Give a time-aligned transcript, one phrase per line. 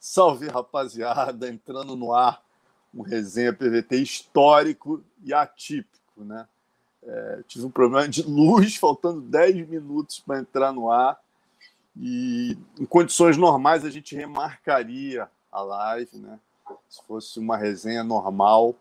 [0.00, 1.48] Salve, rapaziada!
[1.48, 2.40] Entrando no ar,
[2.94, 6.46] um resenha PVT histórico e atípico, né?
[7.02, 11.18] É, tive um problema de luz, faltando 10 minutos para entrar no ar.
[11.96, 16.38] E em condições normais a gente remarcaria a live, né?
[16.88, 18.76] Se fosse uma resenha normal,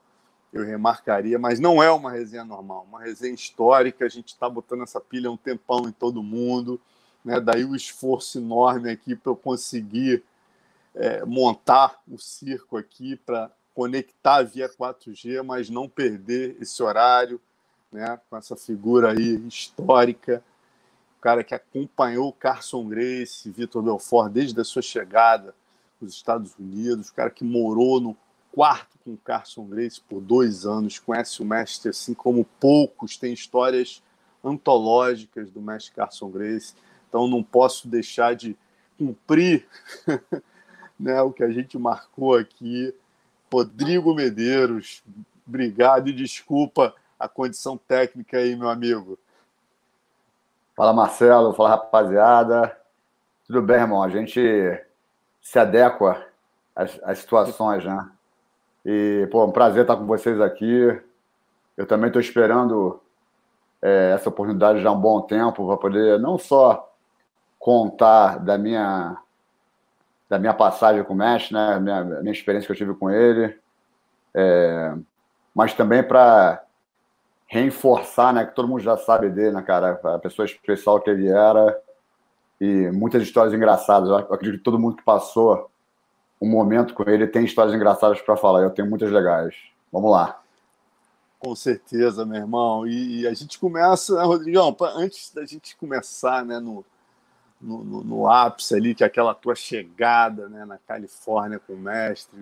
[0.54, 4.06] eu remarcaria, mas não é uma resenha normal, uma resenha histórica.
[4.06, 6.80] A gente está botando essa pilha um tempão em todo mundo,
[7.26, 7.40] né?
[7.40, 10.24] Daí o esforço enorme aqui para eu conseguir
[10.98, 17.40] é, montar o circo aqui para conectar via 4G, mas não perder esse horário,
[17.92, 20.44] né, com essa figura aí histórica,
[21.18, 25.54] o cara que acompanhou Carson Grace, Vitor Belfort desde a sua chegada
[26.02, 28.18] nos Estados Unidos, o cara que morou no
[28.52, 34.02] quarto com Carson Grace por dois anos, conhece o mestre assim como poucos, tem histórias
[34.44, 36.74] antológicas do mestre Carson Grace,
[37.08, 38.58] então não posso deixar de
[38.98, 39.68] cumprir
[41.00, 42.94] né, o que a gente marcou aqui.
[43.52, 45.04] Rodrigo Medeiros,
[45.48, 49.18] obrigado e desculpa a condição técnica aí, meu amigo.
[50.76, 51.54] Fala, Marcelo.
[51.54, 52.78] Fala, rapaziada.
[53.48, 54.04] Tudo bem, irmão?
[54.04, 54.40] A gente
[55.42, 56.24] se adequa
[56.76, 58.12] às, às situações, né?
[58.86, 61.02] E, pô, é um prazer estar com vocês aqui.
[61.76, 63.02] Eu também estou esperando
[63.82, 66.94] é, essa oportunidade já há um bom tempo para poder não só
[67.58, 69.18] contar da minha
[70.30, 71.80] da minha passagem com o Mestre, né?
[71.80, 73.58] Minha, minha experiência que eu tive com ele,
[74.34, 74.94] é,
[75.56, 76.64] mas também para
[77.48, 78.46] reforçar, né?
[78.46, 80.00] Que todo mundo já sabe dele, né, cara?
[80.04, 81.80] A pessoa especial que ele era
[82.60, 84.10] e muitas histórias engraçadas.
[84.10, 85.70] Eu acredito que todo mundo que passou
[86.42, 88.62] um momento com ele tem histórias engraçadas para falar.
[88.62, 89.56] Eu tenho muitas legais.
[89.92, 90.40] Vamos lá.
[91.40, 92.88] Com certeza, meu irmão.
[92.88, 96.84] E, e a gente começa, né, Rodrigão, antes da gente começar, né, no,
[97.60, 101.78] no, no, no, ápice ali, que é aquela tua chegada né, na Califórnia com o
[101.78, 102.40] mestre,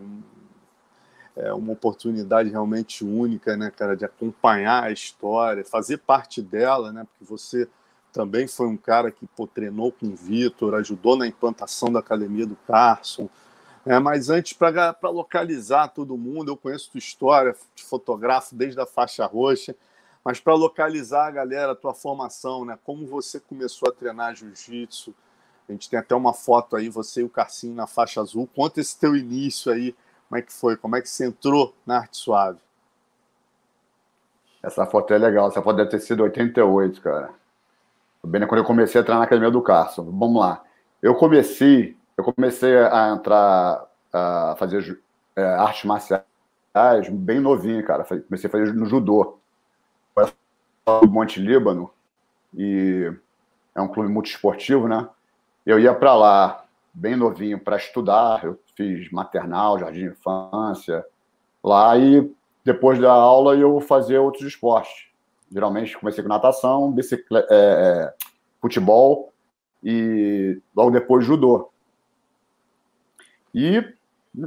[1.36, 7.06] é uma oportunidade realmente única, né, cara, de acompanhar a história, fazer parte dela, né,
[7.06, 7.68] porque você
[8.14, 12.46] também foi um cara que pô, treinou com o Vitor, ajudou na implantação da academia
[12.46, 13.30] do Carson.
[13.86, 18.86] É, mas antes, para localizar todo mundo, eu conheço tua história, te fotografo desde a
[18.86, 19.76] faixa roxa.
[20.26, 22.80] Mas para localizar a galera, a tua formação, né?
[22.84, 25.14] Como você começou a treinar jiu-jitsu?
[25.70, 28.50] A gente tem até uma foto aí, você e o Carcinho na faixa azul.
[28.56, 29.96] Conta esse teu início aí,
[30.28, 30.76] como é que foi?
[30.76, 32.58] Como é que você entrou na arte suave?
[34.64, 37.30] Essa foto é legal, essa foto deve ter sido 88, cara.
[38.24, 40.06] Bem quando eu comecei a treinar na academia do Carson.
[40.06, 40.64] Vamos lá.
[41.04, 45.00] Eu comecei, eu comecei a entrar a fazer
[45.36, 46.24] é, artes marciais
[47.12, 48.04] bem novinho, cara.
[48.04, 49.38] Comecei a fazer no judô
[50.86, 51.90] do Monte Líbano,
[52.54, 53.12] e
[53.74, 55.10] é um clube multiesportivo, né?
[55.66, 56.64] Eu ia para lá
[56.94, 61.04] bem novinho para estudar, eu fiz maternal, jardim de infância
[61.64, 62.32] lá e
[62.64, 65.08] depois da aula eu fazia outros esportes.
[65.52, 68.14] Geralmente comecei com natação, bicicleta, é, é,
[68.62, 69.34] futebol
[69.84, 71.72] e logo depois judô.
[73.54, 73.82] E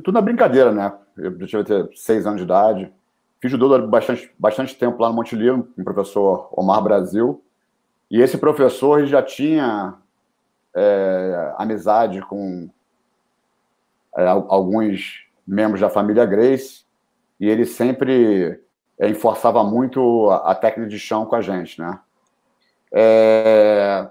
[0.05, 0.97] tudo na brincadeira, né?
[1.17, 1.65] Eu tinha
[1.97, 2.93] seis anos de idade.
[3.41, 7.43] Fiz judô bastante, bastante tempo lá no Monte Livro, com o professor Omar Brasil.
[8.11, 9.95] E esse professor já tinha
[10.75, 12.69] é, amizade com
[14.17, 16.85] é, alguns membros da família Grace,
[17.39, 18.61] e ele sempre
[18.99, 22.01] é, enforçava muito a, a, técnica de chão com a gente, né?
[22.93, 24.09] É,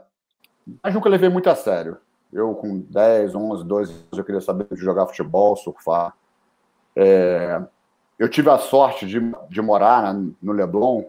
[0.82, 1.98] mas nunca levei muito a sério.
[2.32, 6.14] Eu, com 10, 11, 12 anos, eu queria saber de jogar futebol, surfar.
[6.96, 7.62] É,
[8.18, 9.20] eu tive a sorte de,
[9.50, 11.04] de morar no Leblon.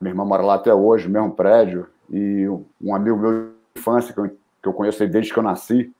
[0.00, 1.88] Minha irmã mora lá até hoje, mesmo prédio.
[2.10, 2.46] E
[2.80, 5.92] um amigo meu de infância, que eu, que eu conheço desde que eu nasci,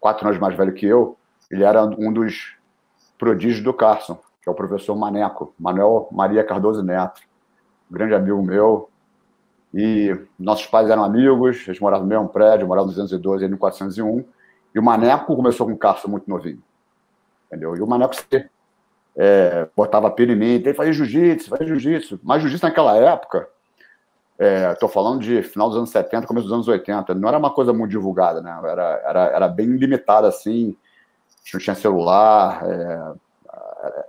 [0.00, 1.16] quatro anos mais velho que eu,
[1.50, 2.56] ele era um dos
[3.18, 7.22] prodígios do Carson, que é o professor Maneco, Manuel Maria Cardoso Neto.
[7.90, 8.88] grande amigo meu.
[9.74, 13.58] E nossos pais eram amigos, eles moravam no mesmo prédio, moravam no 212 e no
[13.58, 14.24] 401.
[14.74, 16.62] E o Maneco começou com o Carson muito novinho.
[17.46, 17.76] Entendeu?
[17.76, 18.14] E o Maneco
[19.16, 22.20] é, botava pino em mim, tem que jiu-jitsu, fazer jiu-jitsu.
[22.22, 23.48] Mas jiu-jitsu naquela época,
[24.72, 27.50] estou é, falando de final dos anos 70, começo dos anos 80, não era uma
[27.50, 28.58] coisa muito divulgada, né?
[28.62, 30.76] Era, era, era bem limitada assim,
[31.52, 33.12] não tinha celular, é,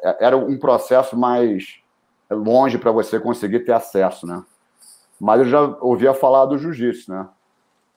[0.04, 1.80] é era um processo mais
[2.30, 4.44] longe para você conseguir ter acesso, né?
[5.20, 7.28] Mas eu já ouvia falar do jiu-jitsu, né?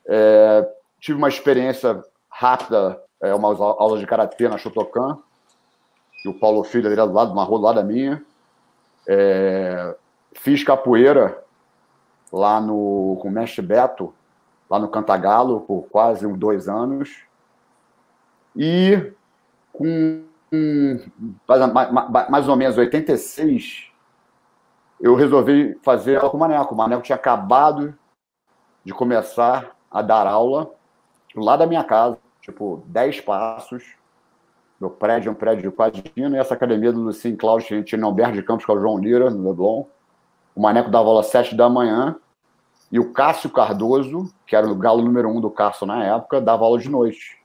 [0.07, 0.69] É,
[1.01, 5.19] tive uma experiência rápida, é, umas aulas de karatê na Shotokan,
[6.23, 8.25] que o Paulo Filho ali do lado, rua do lado da minha.
[9.09, 9.97] É,
[10.35, 11.43] fiz capoeira
[12.33, 14.15] lá no, com o mestre Beto,
[14.69, 17.25] lá no Cantagalo, por quase dois anos.
[18.57, 19.13] E
[19.73, 20.25] com
[22.29, 23.89] mais ou menos 86,
[25.01, 26.75] eu resolvi fazer aula com o Maneco.
[26.75, 27.97] O Maneco tinha acabado
[28.85, 30.71] de começar a dar aula
[31.35, 34.00] lá da minha casa, tipo, 10 passos.
[34.81, 38.33] Meu prédio é um prédio quase fino, e essa academia do Lucien Cláudio tinha Alberto
[38.33, 39.85] de Campos, com o João Lira, no Leblon.
[40.57, 42.17] O Maneco dava aula às 7 da manhã,
[42.91, 46.65] e o Cássio Cardoso, que era o galo número um do Cássio na época, dava
[46.65, 47.39] aula de noite.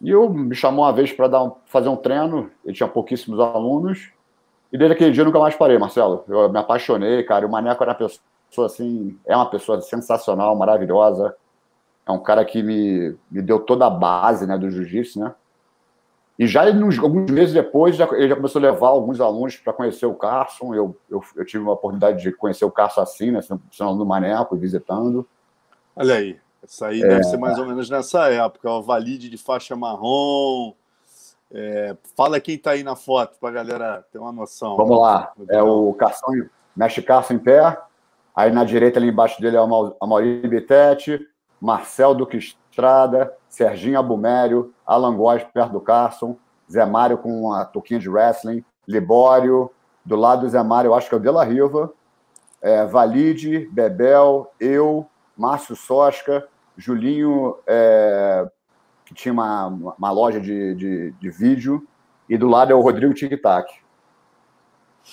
[0.00, 4.10] E eu me chamou uma vez para um, fazer um treino, ele tinha pouquíssimos alunos,
[4.72, 6.24] e desde aquele dia eu nunca mais parei, Marcelo.
[6.28, 7.46] Eu me apaixonei, cara.
[7.46, 11.36] O Maneco era uma pessoa assim, é uma pessoa sensacional, maravilhosa.
[12.04, 15.32] É um cara que me, me deu toda a base né, do jiu-jitsu, né?
[16.38, 19.72] E já nos, alguns meses depois, já, ele já começou a levar alguns alunos para
[19.72, 20.74] conhecer o Carson.
[20.74, 23.40] Eu, eu, eu, tive uma oportunidade de conhecer o Carson assim, né?
[23.42, 25.26] Sendo do Maneco, visitando.
[25.94, 27.08] Olha aí, isso aí é...
[27.08, 28.70] deve ser mais ou menos nessa época.
[28.70, 30.74] O Valide de faixa marrom.
[31.50, 34.76] É, fala quem está aí na foto para a galera ter uma noção.
[34.76, 35.32] Vamos lá.
[35.48, 37.78] É o Carson, mestre Carson em pé.
[38.34, 41.26] Aí na direita, ali embaixo dele, é o Maurício Bitete,
[41.58, 42.38] Marcel Duque
[42.76, 46.36] Estrada, Serginho Abumério, Alan Góes perto do Carson,
[46.70, 49.70] Zé Mário com a toquinha de wrestling, Libório,
[50.04, 51.90] do lado do Zé Mário, acho que é o De La Riva,
[52.60, 56.46] é, Valide, Bebel, eu, Márcio Sosca,
[56.76, 58.46] Julinho, é,
[59.06, 61.88] que tinha uma, uma loja de, de, de, vídeo,
[62.28, 63.70] e do lado é o Rodrigo Tic Tac.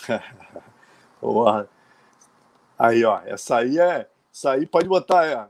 [2.77, 4.10] aí, ó, essa aí é.
[4.33, 5.48] Essa aí pode botar, é,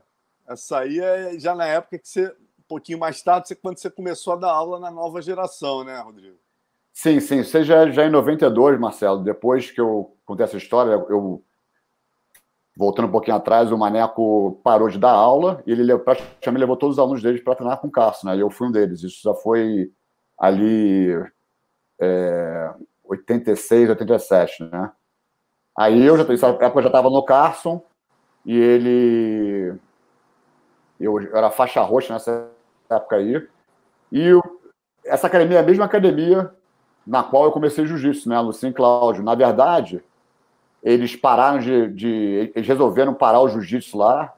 [0.48, 4.34] essa aí é já na época que você, um pouquinho mais tarde, quando você começou
[4.34, 6.36] a dar aula na nova geração, né, Rodrigo?
[6.92, 7.42] Sim, sim.
[7.42, 11.42] Você já, já em 92, Marcelo, depois que eu contei essa história, eu
[12.76, 16.96] voltando um pouquinho atrás, o Maneco parou de dar aula e ele praticamente levou todos
[16.96, 18.36] os alunos dele para treinar com o Cássio, né?
[18.36, 19.02] E eu fui um deles.
[19.02, 19.92] Isso já foi
[20.38, 21.10] ali
[22.00, 22.74] é,
[23.04, 24.92] 86, 87, né?
[25.76, 27.82] Aí eu já, nessa época eu já estava no Carson
[28.44, 29.74] e ele
[31.04, 32.48] eu, era faixa roxa nessa
[32.90, 33.46] época aí.
[34.12, 34.30] E
[35.04, 36.50] essa academia é a mesma academia
[37.06, 38.40] na qual eu comecei jiu-jitsu, né?
[38.40, 39.22] Lucien Cláudio.
[39.22, 40.02] Na verdade,
[40.82, 44.32] eles pararam de, de, Eles resolveram parar o jiu-jitsu lá,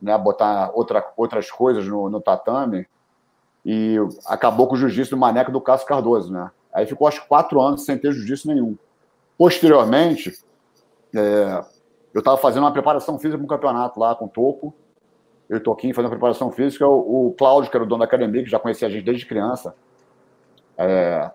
[0.00, 0.16] né?
[0.16, 2.86] Botar outra, outras coisas no, no tatame.
[3.64, 6.50] E acabou com o jiu-jitsu do maneco do Cássio Cardoso, né?
[6.72, 8.76] Aí ficou acho quatro anos sem ter jiu-jitsu nenhum.
[9.36, 10.38] Posteriormente,
[11.14, 11.64] é,
[12.14, 14.74] eu estava fazendo uma preparação física para um campeonato lá com o Topo
[15.48, 18.50] eu estou aqui fazendo preparação física, o, Cláudio, que era o dono da academia, que
[18.50, 19.74] já conhecia a gente desde criança,
[20.76, 21.30] é,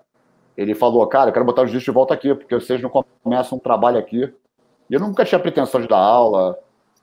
[0.56, 2.90] ele falou, cara, eu quero botar o jiu-jitsu de volta aqui, porque vocês não
[3.24, 4.32] começam um trabalho aqui.
[4.90, 6.58] E eu nunca tinha pretensão de dar aula.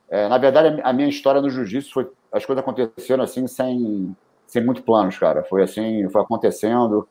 [0.08, 4.14] É, na verdade, a minha história no jiu-jitsu foi, as coisas aconteceram assim, sem,
[4.46, 5.42] sem muito planos, cara.
[5.44, 7.08] Foi assim, foi acontecendo.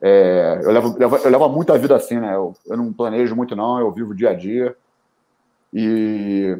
[0.00, 2.34] É, eu, levo, levo, eu levo muito a vida assim, né?
[2.34, 4.76] Eu, eu não planejo muito, não, eu vivo dia a dia.
[5.74, 6.56] E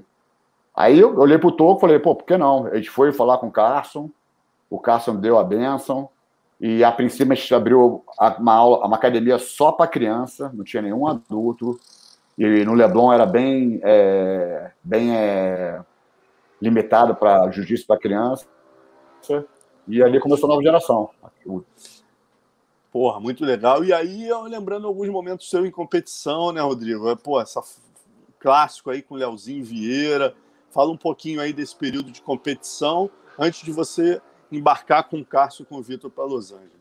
[0.75, 2.67] Aí eu olhei pro Toco e falei, pô, por que não?
[2.67, 4.11] A gente foi falar com o Carson,
[4.71, 6.09] o Carson deu a benção,
[6.59, 8.05] e a princípio a gente abriu
[8.39, 11.79] uma, aula, uma academia só para criança, não tinha nenhum adulto,
[12.39, 15.81] e no Leblon era bem, é, bem é,
[16.61, 18.47] limitado para jiu-jitsu para criança,
[19.87, 21.11] e ali começou a nova geração.
[22.93, 23.83] Porra, muito legal.
[23.83, 27.09] E aí, lembrando alguns momentos seu em competição, né, Rodrigo?
[27.09, 27.62] É, pô, essa
[28.38, 30.35] clássico aí com o Leozinho Vieira,
[30.73, 35.64] Fala um pouquinho aí desse período de competição antes de você embarcar com o e
[35.67, 36.73] com o Vitor para Los Angeles.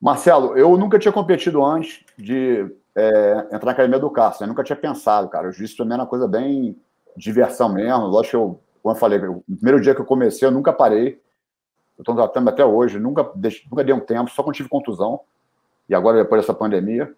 [0.00, 4.44] Marcelo, eu nunca tinha competido antes de é, entrar na academia do Cássio.
[4.44, 5.48] Eu nunca tinha pensado, cara.
[5.48, 6.80] O jiu-jitsu também era uma coisa bem
[7.16, 8.06] diversão mesmo.
[8.06, 11.20] Lógico que eu, como eu falei, o primeiro dia que eu comecei, eu nunca parei.
[11.98, 13.28] Eu estou tratando até hoje, nunca,
[13.68, 15.20] nunca dei um tempo, só quando tive contusão.
[15.88, 17.12] E agora, depois dessa pandemia,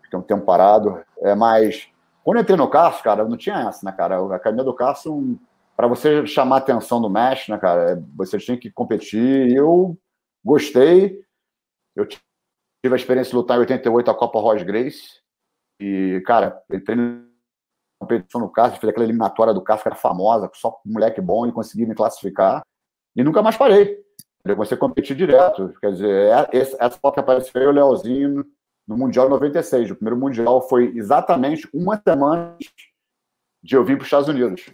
[0.00, 1.02] fiquei um tempo parado.
[1.18, 1.92] É, mas
[2.24, 4.16] quando eu entrei no Cássio, cara, não tinha essa, né, cara?
[4.16, 5.38] A academia do Cássio,
[5.76, 9.54] para você chamar a atenção do mestre, né, cara, você tinha que competir.
[9.54, 9.96] Eu
[10.42, 11.22] gostei.
[11.94, 12.22] Eu tive
[12.90, 15.20] a experiência de lutar em 88 a Copa Royce Grace.
[15.78, 17.20] E, cara, entrei na
[18.00, 21.52] competição no Cássio, fiz aquela eliminatória do Cássio, que era famosa, só moleque bom, e
[21.52, 22.62] consegui me classificar.
[23.14, 24.02] E nunca mais parei.
[24.46, 25.74] Eu comecei a competir direto.
[25.78, 28.46] Quer dizer, é, essa foto que apareceu, o Leozinho,
[28.86, 29.90] no Mundial 96.
[29.90, 32.56] O primeiro Mundial foi exatamente uma semana
[33.62, 34.66] de eu vir para os Estados Unidos.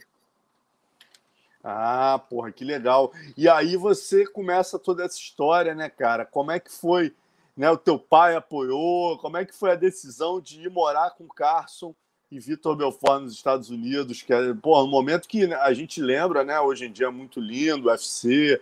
[1.62, 3.12] Ah, porra, que legal.
[3.36, 6.24] E aí você começa toda essa história, né, cara?
[6.24, 7.14] Como é que foi?
[7.56, 9.18] Né, o teu pai apoiou?
[9.18, 11.94] Como é que foi a decisão de ir morar com Carson
[12.30, 14.22] e Vitor Belfort nos Estados Unidos?
[14.22, 16.58] Que é, porra, um momento que a gente lembra, né?
[16.58, 18.58] Hoje em dia é muito lindo, UFC,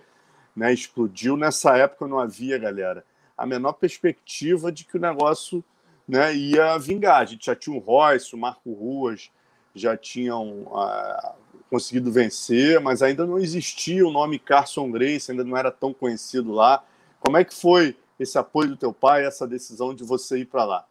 [0.56, 1.36] né, explodiu.
[1.36, 3.04] Nessa época não havia, galera,
[3.38, 5.64] a menor perspectiva de que o negócio
[6.06, 7.22] né, ia vingar.
[7.22, 9.30] A gente já tinha o Royce, o Marco Ruas,
[9.74, 11.32] já tinham uh,
[11.70, 16.52] conseguido vencer, mas ainda não existia o nome Carson Grace, ainda não era tão conhecido
[16.52, 16.82] lá.
[17.20, 20.64] Como é que foi esse apoio do teu pai, essa decisão de você ir para
[20.64, 20.84] lá?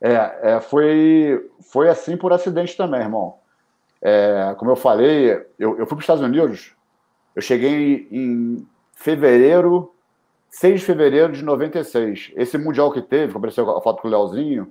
[0.00, 3.38] É, é, foi, foi assim por acidente também, irmão.
[4.02, 6.72] É, como eu falei, eu, eu fui para os Estados Unidos,
[7.34, 9.93] eu cheguei em fevereiro,
[10.54, 12.30] 6 de fevereiro de 96.
[12.36, 14.70] Esse Mundial que teve, que apareceu a foto com o Leozinho,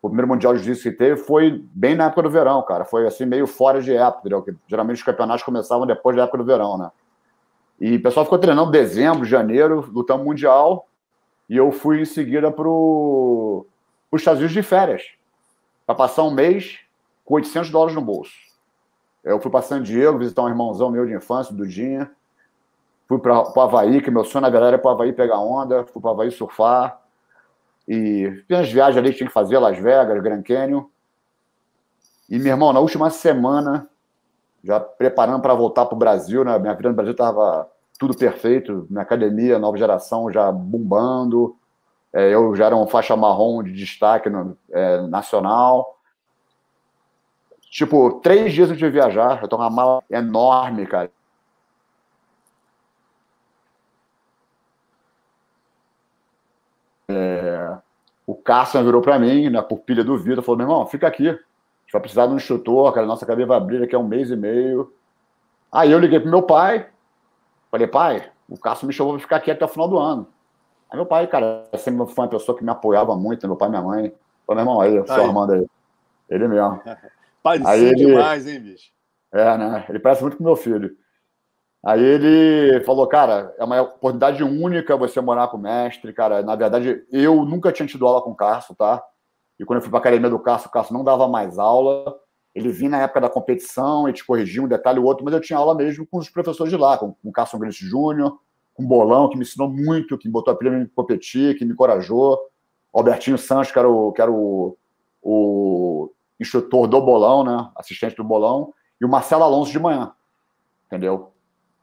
[0.00, 2.86] o primeiro Mundial de Jiu-Jitsu que teve, foi bem na época do verão, cara.
[2.86, 4.42] Foi assim, meio fora de época, entendeu?
[4.42, 6.90] Que geralmente os campeonatos começavam depois da época do verão, né?
[7.78, 10.88] E o pessoal ficou treinando dezembro, janeiro, lutando Mundial,
[11.46, 13.66] e eu fui em seguida para os
[14.14, 15.02] Estados Unidos de férias,
[15.84, 16.78] para passar um mês
[17.22, 18.32] com 800 dólares no bolso.
[19.22, 22.10] Eu fui para San Diego visitar um irmãozão meu de infância, Dudinha.
[23.08, 25.84] Fui para o Havaí, que meu sonho, na verdade, era para o Havaí pegar onda.
[25.86, 27.00] Fui para o Havaí surfar.
[27.88, 30.84] E fiz as viagens ali que tinha que fazer, Las Vegas, Grand Canyon.
[32.28, 33.88] E, meu irmão, na última semana,
[34.62, 36.58] já preparando para voltar para o Brasil, né?
[36.58, 37.66] minha vida no Brasil estava
[37.98, 41.56] tudo perfeito, minha academia, nova geração já bombando.
[42.12, 45.98] É, eu já era um faixa marrom de destaque no, é, nacional.
[47.70, 51.10] Tipo, três dias antes de viajar, eu tô com uma mala enorme, cara.
[57.10, 57.78] É,
[58.28, 61.28] o Carson virou para mim, na pupilha do Vitor, falou: meu irmão, fica aqui.
[61.28, 63.06] A gente vai precisar de um instrutor, cara.
[63.06, 64.92] Nossa cabeça vai abrir daqui a um mês e meio.
[65.72, 66.88] Aí eu liguei pro meu pai,
[67.70, 70.28] falei: pai, o Carson me chamou pra ficar aqui até o final do ano.
[70.90, 73.70] Aí meu pai, cara, sempre foi uma pessoa que me apoiava muito, meu pai e
[73.70, 74.12] minha mãe.
[74.46, 75.66] Falei: meu irmão, aí, sou Armando aí.
[76.28, 76.82] Ele mesmo.
[77.42, 78.90] Parecido ele, demais, hein, bicho?
[79.32, 79.86] É, né?
[79.88, 80.94] Ele parece muito com meu filho.
[81.84, 86.42] Aí ele falou, cara, é uma oportunidade única você morar com o mestre, cara.
[86.42, 89.02] Na verdade, eu nunca tinha tido aula com o Carso, tá?
[89.58, 92.16] E quando eu fui para a academia do Carso, o Carso não dava mais aula.
[92.54, 95.40] Ele vinha na época da competição e te corrigia um detalhe ou outro, mas eu
[95.40, 98.40] tinha aula mesmo com os professores de lá, com, com o Carson Grace Júnior,
[98.74, 101.64] com o Bolão, que me ensinou muito, que me botou a pilha para competir, que
[101.64, 102.38] me encorajou.
[102.92, 104.76] Albertinho Santos, que era o, que era o,
[105.22, 107.70] o instrutor do bolão, né?
[107.76, 110.12] Assistente do bolão, e o Marcelo Alonso de manhã.
[110.86, 111.32] Entendeu?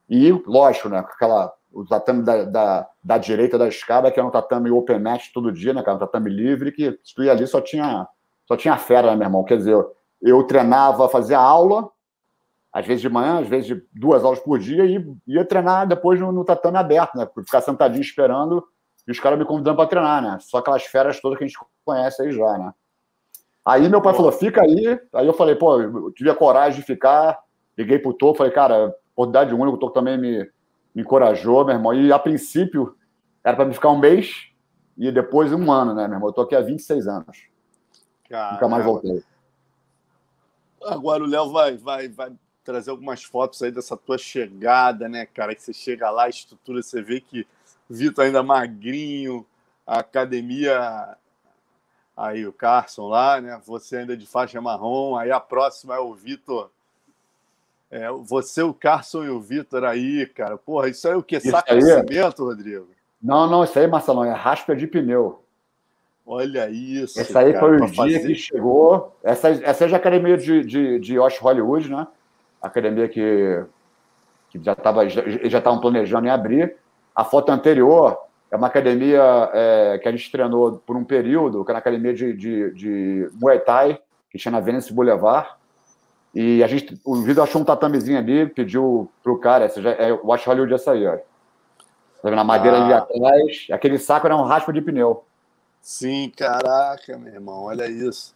[0.10, 1.00] E, lógico, né?
[1.00, 5.32] Aquela, o tatame da, da, da direita da escada, que era um tatame open match
[5.34, 5.84] todo dia, né?
[5.84, 5.98] Cara?
[5.98, 8.08] Um tatame livre, que se tu ia ali só tinha,
[8.48, 9.44] só tinha fera, né, meu irmão?
[9.44, 9.86] Quer dizer,
[10.22, 11.90] eu treinava, fazia aula,
[12.72, 16.20] às vezes de manhã, às vezes de duas aulas por dia, e ia treinar depois
[16.20, 17.28] no, no tatame aberto, né?
[17.44, 18.64] Ficar sentadinho esperando
[19.08, 20.38] e os caras me convidando para treinar, né?
[20.42, 22.74] Só aquelas feras todas que a gente conhece aí já, né?
[23.66, 25.00] Aí meu pai falou, fica aí.
[25.14, 27.40] Aí eu falei, pô, eu tive a coragem de ficar.
[27.78, 30.52] Liguei pro Tô, falei, cara, oportunidade única, o Tô também me,
[30.94, 31.94] me encorajou, meu irmão.
[31.94, 32.96] E a princípio
[33.44, 34.50] era para me ficar um mês
[34.98, 36.30] e depois um ano, né, meu irmão?
[36.30, 37.48] Eu tô aqui há 26 anos.
[38.30, 38.54] Caramba.
[38.54, 39.24] Nunca mais voltei.
[40.84, 42.32] Agora o Léo vai, vai, vai
[42.64, 45.56] trazer algumas fotos aí dessa tua chegada, né, cara?
[45.56, 47.48] Que você chega lá, a estrutura, você vê que
[47.90, 49.46] o Vitor ainda magrinho,
[49.86, 51.18] a academia
[52.16, 53.62] aí o Carson lá, né?
[53.66, 55.16] Você ainda de faixa marrom.
[55.16, 56.72] Aí a próxima é o Vitor.
[57.90, 60.58] É, você, o Carson e o Vitor aí, cara.
[60.58, 61.40] Porra, isso aí é o que?
[61.40, 62.88] Saca de cimento, Rodrigo?
[63.22, 65.42] Não, não, isso aí, Marcelão, é raspa de pneu.
[66.26, 67.20] Olha isso.
[67.20, 68.28] Essa aí cara, foi o dia fazer...
[68.28, 69.16] que chegou.
[69.24, 72.08] Essa, essa é a academia de, de, de West Hollywood, né?
[72.60, 73.64] Academia que,
[74.50, 76.76] que já estavam já, já planejando em abrir.
[77.16, 78.18] A foto anterior
[78.50, 79.22] é uma academia
[79.54, 83.30] é, que a gente treinou por um período, que era uma academia de, de, de
[83.34, 84.00] Muay Thai,
[84.32, 85.50] que tinha na Venice Boulevard.
[86.36, 90.12] E a gente, o Vitor achou um tatamezinho ali, pediu pro cara, esse já, é
[90.12, 91.16] o Watch Hollywood essa aí, ó.
[92.22, 92.84] Tá vendo a madeira ah.
[92.84, 93.68] ali atrás?
[93.72, 95.24] Aquele saco era um raspa de pneu.
[95.82, 98.36] Sim, caraca, meu irmão, olha isso.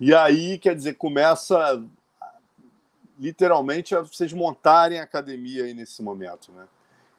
[0.00, 1.80] E aí, quer dizer, começa
[3.18, 6.64] literalmente a vocês montarem a academia aí nesse momento, né?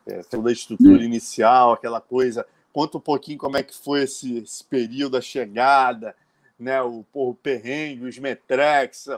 [0.06, 2.46] é, toda a estrutura inicial, aquela coisa.
[2.72, 6.16] Conta um pouquinho como é que foi esse, esse período, a chegada,
[6.60, 6.82] né?
[6.82, 9.10] O, porra, o perrengue, os metrex,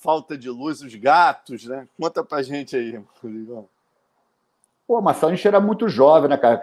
[0.00, 1.86] falta de luz, os gatos, né?
[2.00, 3.68] Conta pra gente aí, Rodrigão.
[4.86, 6.56] Pô, mas a gente era muito jovem, né, cara?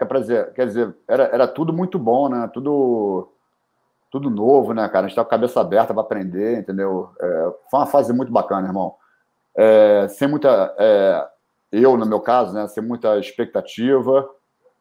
[0.54, 2.50] Quer dizer, era, era tudo muito bom, né?
[2.52, 3.28] Tudo,
[4.10, 5.06] tudo novo, né, cara?
[5.06, 7.10] A gente tava com a cabeça aberta para aprender, entendeu?
[7.20, 8.96] É, foi uma fase muito bacana, irmão.
[9.54, 10.74] É, sem muita.
[10.78, 11.28] É,
[11.70, 14.28] eu, no meu caso, né, sem muita expectativa,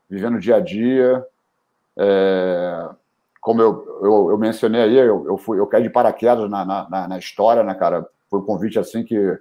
[0.10, 1.26] vivendo o dia a dia.
[1.98, 2.90] É,
[3.40, 7.08] como eu, eu, eu, mencionei aí, eu, eu, fui, eu caí de paraquedas na, na,
[7.08, 8.10] na história, né, cara?
[8.30, 9.40] Foi um convite assim que,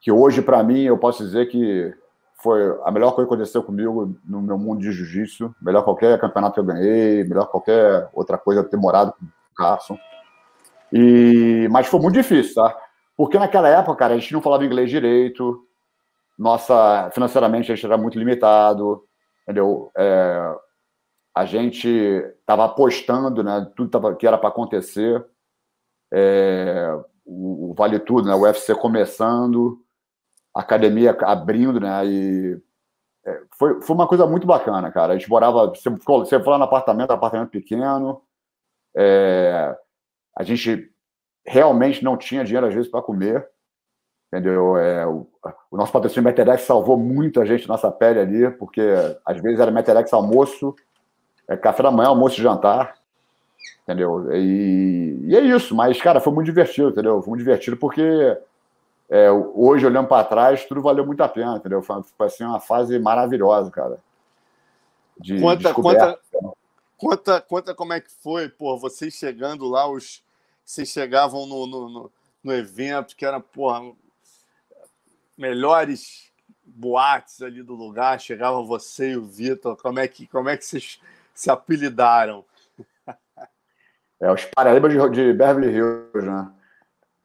[0.00, 1.94] que hoje, para mim, eu posso dizer que
[2.40, 5.54] foi a melhor coisa que aconteceu comigo no meu mundo de jiu-jitsu.
[5.60, 9.98] Melhor qualquer campeonato que eu ganhei, melhor qualquer outra coisa ter morado com o Carson.
[10.92, 12.76] E, mas foi muito difícil, tá?
[13.16, 15.66] Porque naquela época, cara, a gente não falava inglês direito,
[16.38, 19.04] nossa, financeiramente a gente era muito limitado,
[19.42, 19.90] entendeu?
[19.96, 20.54] É,
[21.34, 23.68] a gente estava apostando, né?
[23.74, 25.24] Tudo tava, que era para acontecer.
[26.12, 26.96] É,
[27.28, 28.34] o, o, Vale Tudo, né?
[28.34, 29.84] O UFC começando,
[30.54, 32.06] a academia abrindo, né?
[32.06, 32.60] E
[33.24, 35.12] é, foi, foi uma coisa muito bacana, cara.
[35.12, 38.22] A gente morava, você, ficou, você foi lá no apartamento, apartamento pequeno.
[38.96, 39.76] É,
[40.34, 40.90] a gente
[41.46, 43.46] realmente não tinha dinheiro, às vezes, para comer.
[44.32, 44.76] Entendeu?
[44.76, 45.26] É, o,
[45.70, 48.82] o, nosso patrocínio Meterex salvou muita gente nossa pele ali, porque
[49.24, 50.74] às vezes era Meterex almoço,
[51.48, 52.97] é, café da manhã, almoço e jantar.
[53.88, 54.30] Entendeu?
[54.36, 57.22] E, e, é isso, mas, cara, foi muito divertido, entendeu?
[57.22, 58.02] Foi muito divertido porque
[59.08, 61.80] é, hoje, olhando para trás, tudo valeu muito a pena, entendeu?
[61.80, 63.98] Foi, foi assim, uma fase maravilhosa, cara.
[65.18, 66.18] De conta, conta,
[66.98, 70.22] conta, conta como é que foi, pô, vocês chegando lá, os,
[70.62, 72.12] vocês chegavam no, no, no,
[72.44, 73.90] no evento, que era, porra,
[75.34, 76.30] melhores
[76.62, 80.66] boates ali do lugar, chegava você e o Vitor, como é que, como é que
[80.66, 81.00] vocês
[81.32, 82.44] se apelidaram?
[84.20, 86.50] É, os Paraíba de, de Beverly Hills, né?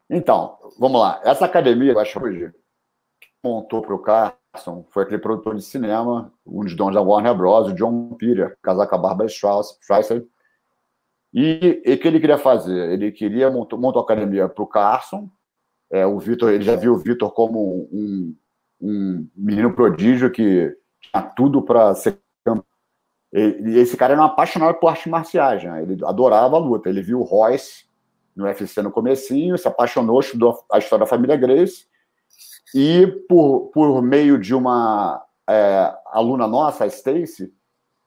[0.09, 1.19] Então, vamos lá.
[1.23, 2.51] Essa academia, eu acho hoje,
[3.19, 7.35] que montou para o Carson foi aquele produtor de cinema, um dos donos da Warner
[7.35, 10.25] Bros., o John Peter, casar com a Barbara Streisand.
[11.33, 12.91] E o que ele queria fazer?
[12.91, 15.27] Ele queria montar, montar a academia para o Carson.
[15.91, 18.35] É, o Vitor, ele já viu o Vitor como um,
[18.79, 22.19] um menino prodígio que tinha tudo para ser
[23.33, 25.81] esse cara era um apaixonado por artes marciais, né?
[25.81, 26.87] ele adorava a luta.
[26.87, 27.85] Ele viu o Royce
[28.35, 31.85] no UFC no comecinho, se apaixonou, estudou a história da família Grace,
[32.73, 37.53] e por, por meio de uma é, aluna nossa, a Stacy,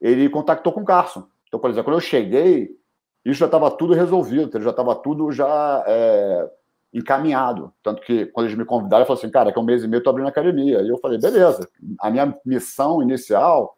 [0.01, 1.27] ele contactou com o Carson.
[1.47, 2.77] Então, por exemplo, quando eu cheguei,
[3.25, 6.51] isso já estava tudo resolvido, já estava tudo já é,
[6.93, 7.73] encaminhado.
[7.83, 9.99] Tanto que, quando eles me convidaram, eu falei assim, cara, que um mês e meio
[9.99, 10.83] eu estou abrindo academia.
[10.83, 11.69] E eu falei, beleza.
[12.01, 13.76] A minha missão inicial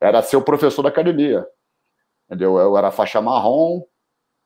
[0.00, 1.46] era ser o professor da academia.
[2.26, 2.58] Entendeu?
[2.58, 3.82] Eu era faixa marrom,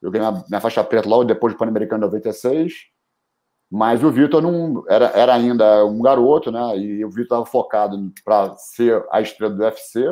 [0.01, 2.73] eu ganhei minha, minha faixa preta logo depois do Pan-Americano 96.
[3.71, 6.77] Mas o Vitor não era, era ainda um garoto, né?
[6.77, 10.05] E o Vitor estava focado para ser a estrela do UFC.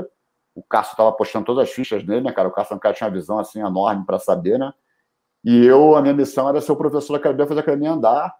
[0.54, 2.48] O Cássio estava postando todas as fichas nele, né, cara?
[2.48, 4.72] O Cássio é um cara tinha uma visão assim enorme para saber, né?
[5.44, 8.34] E eu, a minha missão era ser o professor da academia, fazer a academia andar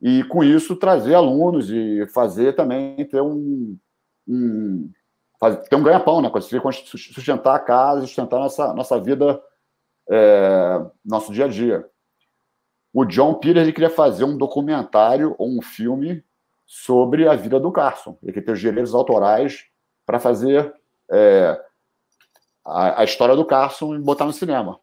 [0.00, 3.76] e com isso trazer alunos e fazer também ter um,
[4.26, 4.90] um
[5.38, 6.30] fazer, ter um ganha-pão, né?
[6.30, 9.40] Conseguir sustentar a casa, sustentar nossa, nossa vida
[10.08, 11.86] é, nosso dia a dia.
[12.92, 16.24] O John Peters ele queria fazer um documentário ou um filme
[16.66, 18.18] sobre a vida do Carson.
[18.22, 19.64] Ele queria ter os direitos autorais
[20.06, 20.74] para fazer
[21.10, 21.60] é,
[22.64, 24.80] a, a, história do Carson e botar no cinema.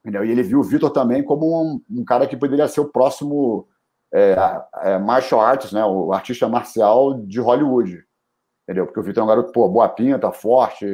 [0.00, 0.24] Entendeu?
[0.24, 3.68] E ele viu o Vitor também como um, um, cara que poderia ser o próximo
[4.12, 4.36] é,
[4.82, 5.84] é, martial artist, né?
[5.84, 8.04] o artista marcial de Hollywood.
[8.72, 8.86] Entendeu?
[8.86, 10.86] Porque o Vitor é um garoto pô, boa pinta, forte,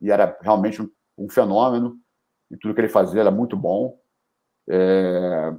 [0.00, 1.98] e era realmente um, um fenômeno
[2.48, 3.98] e tudo que ele fazia era muito bom.
[4.70, 5.52] É...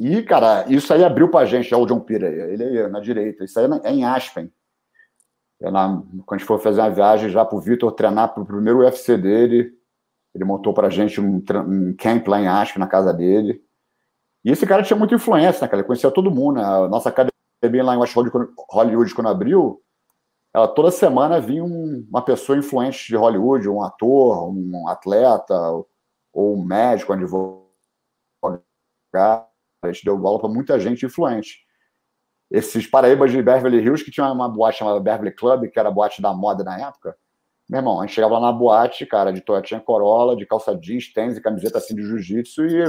[0.00, 3.00] E, cara, isso aí abriu para a gente, é o John Pira, ele é na
[3.00, 4.50] direita, isso aí é em Aspen.
[5.60, 8.42] É na, quando a gente for fazer uma viagem já para o Vitor treinar para
[8.42, 9.74] o primeiro UFC dele,
[10.34, 13.62] ele montou para a gente um, um, camp lá em Aspen, na casa dele.
[14.42, 15.80] E esse cara tinha muita influência, né, cara?
[15.80, 16.64] Ele conhecia todo mundo, né?
[16.64, 19.82] A nossa academia lá em West Hollywood, Hollywood quando abriu,
[20.56, 25.54] ela toda semana vinha um, uma pessoa influente de Hollywood, um ator, um atleta,
[26.32, 27.68] ou médico, advogado,
[29.12, 31.58] a gente deu bola para muita gente influente.
[32.50, 35.92] Esses paraíbas de Beverly Hills, que tinha uma boate chamada Beverly Club, que era a
[35.92, 37.14] boate da moda na época,
[37.68, 41.12] meu irmão, a gente chegava lá na boate, cara, de Toyotinha Corolla, de calça jeans,
[41.12, 42.84] tênis e camiseta assim de jiu-jitsu e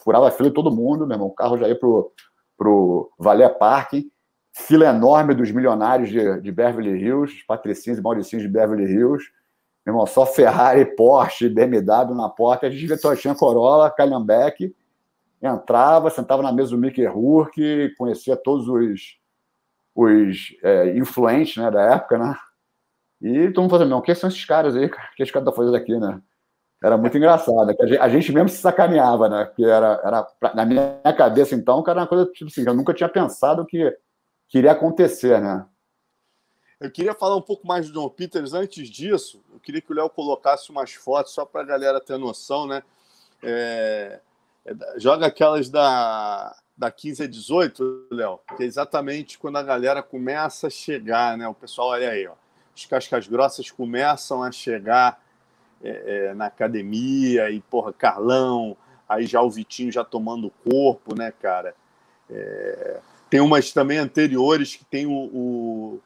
[0.00, 1.26] furava a fila de todo mundo, meu irmão.
[1.26, 2.12] O carro já ia pro,
[2.56, 4.08] pro Valer Parking,
[4.52, 9.30] fila enorme dos milionários de, de Beverly Hills, patricinhos e mauricinhos de Beverly Hills.
[9.84, 12.66] Meu irmão, só Ferrari, Porsche, BMW na porta.
[12.66, 14.74] A gente via Toyota Corolla, Calhambeck,
[15.42, 19.18] entrava, sentava na mesa do Mickey Rourke, conhecia todos os,
[19.94, 22.36] os é, influentes né, da época, né?
[23.22, 24.86] E todo mundo falando, o que são esses caras aí?
[24.86, 26.20] O que esse cara tá fazendo aqui, né?
[26.82, 27.66] Era muito engraçado.
[27.66, 27.74] Né?
[28.00, 29.44] A gente mesmo se sacaneava, né?
[29.44, 33.08] Porque era, era na minha cabeça, então, cara, uma coisa tipo assim, eu nunca tinha
[33.08, 33.94] pensado que,
[34.50, 35.64] que iria acontecer, né?
[36.80, 38.52] Eu queria falar um pouco mais do John Peters.
[38.52, 42.18] Antes disso, eu queria que o Léo colocasse umas fotos só para a galera ter
[42.18, 42.82] noção, né?
[43.42, 44.20] É,
[44.64, 50.02] é, joga aquelas da, da 15 a 18, Léo, que é exatamente quando a galera
[50.02, 51.46] começa a chegar, né?
[51.46, 52.34] O pessoal, olha aí, ó,
[52.74, 55.22] os cascas grossas começam a chegar
[55.80, 58.76] é, é, na academia e, porra, Carlão,
[59.08, 61.72] aí já o Vitinho já tomando corpo, né, cara?
[62.28, 66.00] É, tem umas também anteriores que tem o, o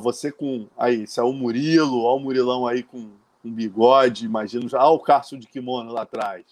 [0.00, 3.10] você com, aí, isso é o Murilo, ó o Murilão aí com
[3.44, 6.44] um bigode, imagino, já, o Carso de kimono lá atrás,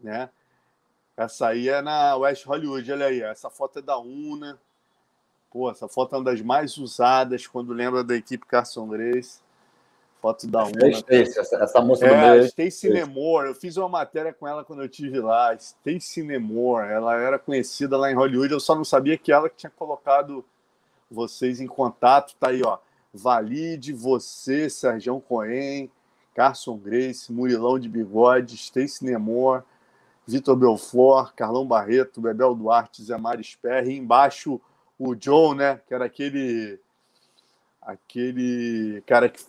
[0.00, 0.28] né?
[1.16, 3.22] Essa aí é na West Hollywood, olha aí.
[3.22, 4.58] Essa foto é da Una.
[5.50, 9.41] Pô, essa foto é uma das mais usadas quando lembra da equipe Carson Grace.
[10.22, 10.88] Foto da Una.
[10.88, 12.44] Stacy, essa, essa moça é, do meio.
[12.44, 13.48] Stacy Nemore.
[13.48, 15.52] Eu fiz uma matéria com ela quando eu estive lá.
[15.52, 16.92] Stacy Nemore.
[16.92, 18.52] Ela era conhecida lá em Hollywood.
[18.52, 20.44] Eu só não sabia que ela que tinha colocado
[21.10, 22.36] vocês em contato.
[22.38, 22.78] Tá aí, ó.
[23.12, 25.90] Valide, você, Sérgio Cohen,
[26.34, 29.64] Carson Grace, Murilão de Bigode, Stacy Nemore.
[30.24, 34.60] Vitor Belfort, Carlão Barreto, Bebel Duarte, Zé Maris Perry, embaixo
[34.96, 35.80] o John, né?
[35.84, 36.78] Que era aquele
[37.80, 39.40] aquele cara que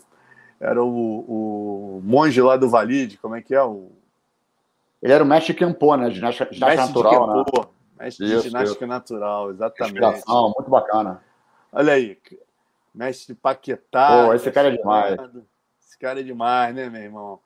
[0.63, 3.61] era o, o monge lá do Valide, como é que é?
[3.61, 3.91] O...
[5.01, 6.09] Ele era o mestre Kempo, né?
[6.09, 8.05] Ginástica, ginástica mestre natural, de Kempo, né?
[8.05, 8.87] Mestre isso, de ginástica isso.
[8.87, 9.93] natural, exatamente.
[9.95, 11.21] Inspiração, muito bacana.
[11.69, 12.17] Olha aí,
[12.95, 14.25] mestre Paquetá.
[14.25, 15.19] Pô, esse cara é demais.
[15.81, 17.39] Esse cara é demais, né, meu irmão?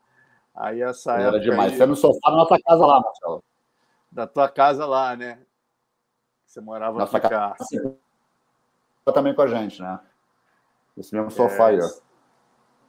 [0.54, 1.40] Aí essa Era época.
[1.40, 1.72] demais.
[1.76, 3.44] Você no sofá na nossa casa lá, Marcelo.
[4.12, 5.40] Da tua casa lá, né?
[6.46, 7.56] Você morava Nossa aqui, casa.
[7.58, 7.98] Cássio.
[9.12, 9.98] também com a gente, né?
[10.96, 12.07] Esse mesmo sofá aí, ó.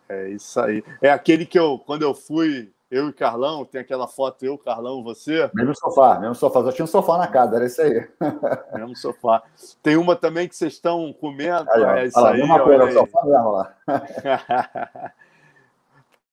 [0.09, 0.83] É isso aí.
[1.01, 5.03] É aquele que eu, quando eu fui, eu e Carlão, tem aquela foto, eu, Carlão,
[5.03, 5.49] você.
[5.53, 6.63] Mesmo sofá, mesmo sofá.
[6.63, 8.09] Só tinha um sofá na casa, era isso aí.
[8.73, 9.43] Mesmo sofá.
[9.83, 11.69] Tem uma também que vocês estão comendo.
[11.71, 11.95] Aí, ó.
[11.95, 12.39] é isso lá, aí.
[12.39, 13.75] mesma coisa, o sofá mesmo lá.
[13.87, 15.11] aí.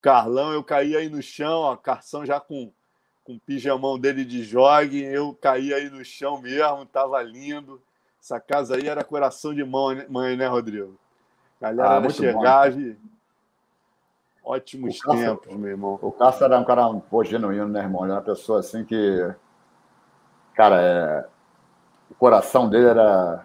[0.01, 2.71] Carlão, eu caí aí no chão, ó, Carção já com,
[3.25, 7.83] com o pijamão dele de jogue, eu caí aí no chão mesmo, tava lindo.
[8.23, 10.99] Essa casa aí era coração de mãe, mãe né, Rodrigo?
[11.61, 12.97] A galera Ah, era muito chegava e...
[14.47, 15.99] Ótimos Cássio- tempos, meu irmão.
[16.01, 18.05] O Cássio era um cara pô, genuíno, né, irmão?
[18.05, 19.29] Ele era uma pessoa assim que.
[20.55, 21.27] Cara, é...
[22.09, 23.45] o coração dele era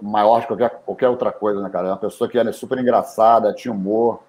[0.00, 1.88] maior que qualquer, qualquer outra coisa, né, cara?
[1.88, 4.22] Era uma pessoa que era super engraçada, tinha humor,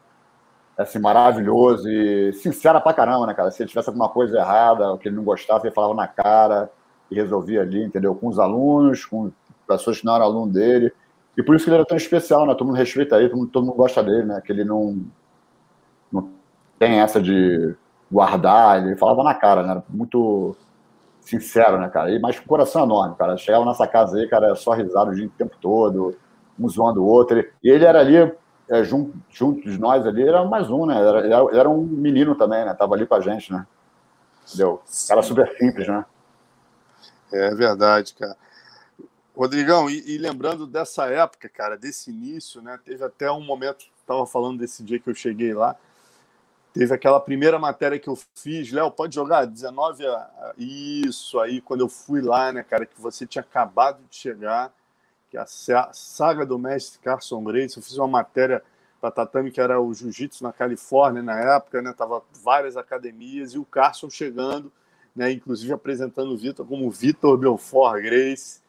[0.77, 3.49] assim, maravilhoso e sincera pra caramba, né, cara?
[3.49, 6.69] Se ele tivesse alguma coisa errada, o que ele não gostava, ele falava na cara
[7.10, 8.13] e resolvia ali, entendeu?
[8.13, 9.31] Com os alunos, com
[9.65, 10.91] pessoas que não eram aluno dele.
[11.38, 12.53] E por isso que ele era tão especial, né?
[12.53, 14.41] Todo mundo respeita ele, todo mundo, todo mundo gosta dele, né?
[14.41, 15.05] Que ele não
[16.77, 17.75] tem essa de
[18.11, 19.71] guardar, ele falava na cara, né?
[19.71, 20.55] Era Muito
[21.21, 22.11] sincero, né, cara?
[22.11, 23.38] E, mas com coração enorme, cara.
[23.38, 26.15] Chegava nessa casa aí, cara, só risado o dia o tempo todo,
[26.59, 27.39] um zoando o outro.
[27.63, 28.31] E ele era ali,
[28.69, 30.97] é, junto, junto de nós ali, era mais um, né?
[30.97, 32.73] Era, ele era, ele era um menino também, né?
[32.73, 33.65] Tava ali com a gente, né?
[34.47, 34.81] Entendeu?
[35.07, 36.05] Cara super simples, né?
[37.33, 38.38] É verdade, cara.
[39.35, 42.79] Rodrigão, e, e lembrando dessa época, cara, desse início, né?
[42.85, 45.75] Teve até um momento, estava falando desse dia que eu cheguei lá,
[46.75, 51.61] teve aquela primeira matéria que eu fiz, Léo, pode jogar 19 a, a- isso aí
[51.61, 54.73] quando eu fui lá, né, cara, que você tinha acabado de chegar,
[55.31, 58.63] que a sa- saga do mestre Carson Grace, eu fiz uma matéria
[59.01, 63.59] para Tatame que era o jiu-jitsu na Califórnia na época, né, tava várias academias e
[63.59, 64.71] o Carson chegando,
[65.15, 68.61] né, inclusive apresentando o Vitor como Vitor Belfort Grace.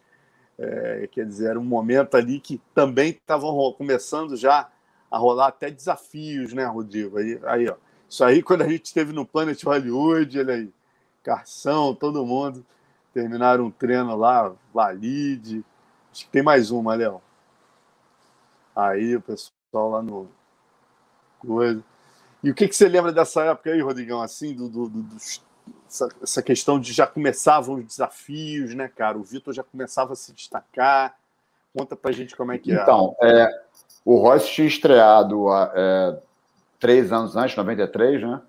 [0.59, 4.69] É, quer dizer, era um momento ali que também estavam começando já
[5.09, 7.17] a rolar até desafios, né, Rodrigo?
[7.17, 7.75] Aí, aí, ó.
[8.09, 10.69] Isso aí, quando a gente esteve no Planet Hollywood, olha aí,
[11.23, 12.65] Carção, todo mundo,
[13.13, 15.63] terminaram um treino lá, Valide.
[16.11, 17.21] Acho que tem mais uma, Léo.
[18.75, 20.29] Aí o pessoal lá no.
[21.39, 21.83] Coisa.
[22.43, 24.21] E o que, que você lembra dessa época aí, Rodrigão?
[24.21, 25.41] Assim, do, do, do- dos-
[25.87, 29.17] essa, essa questão de já começavam os desafios, né, cara?
[29.17, 31.17] O Vitor já começava a se destacar.
[31.75, 32.81] Conta pra gente como é que é.
[32.81, 33.49] Então, é,
[34.05, 36.19] o Royce tinha estreado é,
[36.79, 38.41] três anos antes, 93, né?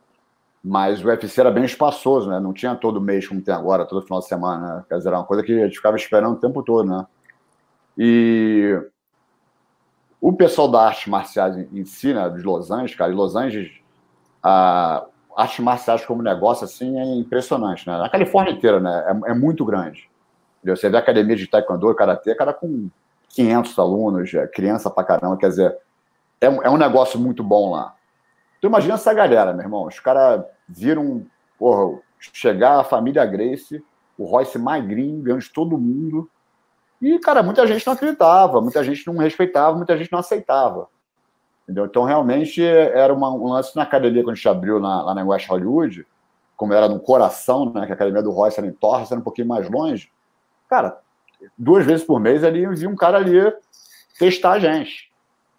[0.63, 2.41] Mas o UFC era bem espaçoso, né?
[2.41, 4.77] Não tinha todo mês como tem agora, todo final de semana.
[4.77, 4.85] Né?
[4.89, 7.07] Quer dizer, era uma coisa que a gente ficava esperando o tempo todo, né?
[7.97, 8.81] E
[10.21, 13.73] o pessoal da arte marciais em si, né, de Los Angeles, cara, em Los Angeles,
[14.43, 15.05] a
[15.37, 18.01] arte marciais como negócio, assim, é impressionante, né?
[18.03, 19.05] A Califórnia inteira, né?
[19.27, 20.09] É, é muito grande.
[20.59, 20.77] Entendeu?
[20.77, 22.91] Você vê a academia de taekwondo, karatê, cara com
[23.31, 25.79] 500 alunos, é criança pra caramba, quer dizer,
[26.41, 27.95] é, é um negócio muito bom lá.
[28.61, 31.25] Tu imagina essa galera, meu irmão, os caras viram,
[31.59, 33.83] porra, chegar a família Grace,
[34.17, 36.29] o Royce magrinho, ganhando de todo mundo,
[37.01, 40.89] e, cara, muita gente não acreditava, muita gente não respeitava, muita gente não aceitava.
[41.63, 41.85] Entendeu?
[41.85, 45.23] Então, realmente, era uma- um lance na academia quando a gente abriu na- lá na
[45.23, 46.05] West Hollywood,
[46.57, 49.23] como era no coração, né, que a academia do Royce era em Torres, era um
[49.23, 50.11] pouquinho mais longe,
[50.69, 50.99] cara,
[51.57, 53.39] duas vezes por mês ali vinha um cara ali
[54.19, 55.08] testar a gente.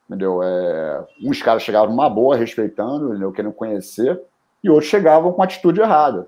[0.10, 0.42] Entendeu?
[0.42, 3.32] É, uns caras chegavam numa boa, respeitando, entendeu?
[3.32, 4.20] querendo conhecer,
[4.64, 6.28] e outros chegavam com atitude errada.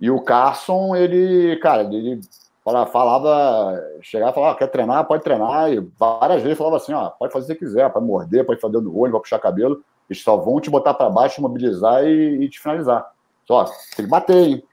[0.00, 2.20] E o Carson, ele, cara, ele
[2.62, 5.04] falava, chegava e falava, ah, quer treinar?
[5.06, 5.72] Pode treinar.
[5.72, 8.80] E várias vezes falava assim, ó, pode fazer o que quiser, pode morder, pode fazer
[8.80, 9.82] no olho, pode puxar cabelo.
[10.08, 13.10] Eles só vão te botar para baixo, mobilizar e, e, te finalizar.
[13.46, 13.64] Só,
[13.96, 14.64] tem que bater, hein?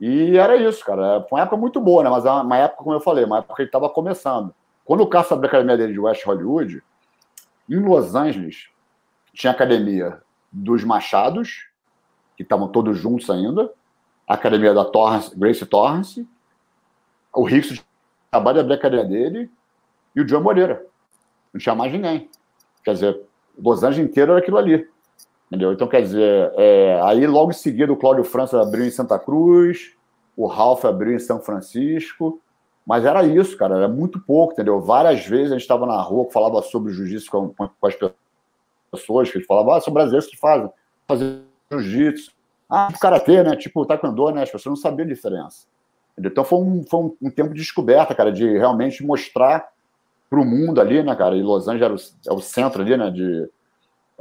[0.00, 1.24] E era isso, cara.
[1.28, 2.10] Foi uma época muito boa, né?
[2.10, 4.54] Mas é uma época, como eu falei, uma época que ele estava começando.
[4.84, 6.82] Quando o Carson abriu a academia dele de West Hollywood,
[7.74, 8.68] em Los Angeles,
[9.32, 11.68] tinha a academia dos Machados,
[12.36, 13.72] que estavam todos juntos ainda,
[14.28, 16.26] a academia da Torrance, Grace Torrance,
[17.32, 17.82] o Rickson
[18.30, 19.50] acabou de a academia dele
[20.14, 20.84] e o John Moreira.
[21.52, 22.30] Não tinha mais ninguém.
[22.84, 23.20] Quer dizer,
[23.58, 24.88] Los Angeles inteiro era aquilo ali.
[25.46, 25.72] Entendeu?
[25.72, 29.94] Então, quer dizer, é, aí logo em seguida o Cláudio França abriu em Santa Cruz,
[30.34, 32.40] o Ralph abriu em São Francisco,
[32.86, 34.80] mas era isso, cara, era muito pouco, entendeu?
[34.80, 37.96] Várias vezes a gente estava na rua, falava sobre jiu-jitsu com, com, as
[38.90, 40.68] pessoas, que falavam, ah, são brasileiros que fazem,
[41.06, 42.32] fazer jiu-jitsu.
[42.68, 43.54] Ah, karatê, né?
[43.54, 44.42] Tipo, taekwondo, né?
[44.42, 45.66] As pessoas não sabiam a diferença.
[46.12, 46.32] Entendeu?
[46.32, 49.68] Então foi um, foi um, um, tempo de descoberta, cara, de realmente mostrar
[50.28, 51.36] para o mundo ali, né, cara?
[51.36, 53.10] E Los Angeles era o, é o centro ali, né?
[53.10, 53.48] De,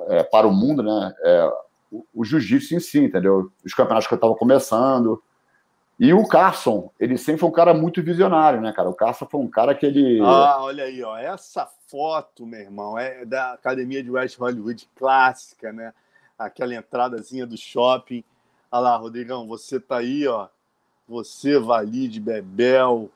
[0.10, 1.14] é, para o mundo, né?
[1.24, 1.52] É,
[1.92, 3.52] o, o jiu-jitsu em si, entendeu?
[3.66, 5.22] Os campeonatos que eu estava começando,
[6.04, 8.90] e o Carson, ele sempre foi um cara muito visionário, né, cara?
[8.90, 10.20] O Carson foi um cara que ele.
[10.20, 11.16] Ah, olha aí, ó.
[11.16, 15.94] Essa foto, meu irmão, é da academia de West Hollywood clássica, né?
[16.40, 18.24] Aquela entradazinha do shopping.
[18.72, 20.48] Olha lá, Rodrigão, você tá aí, ó.
[21.08, 23.08] Você, Valide, Bebel,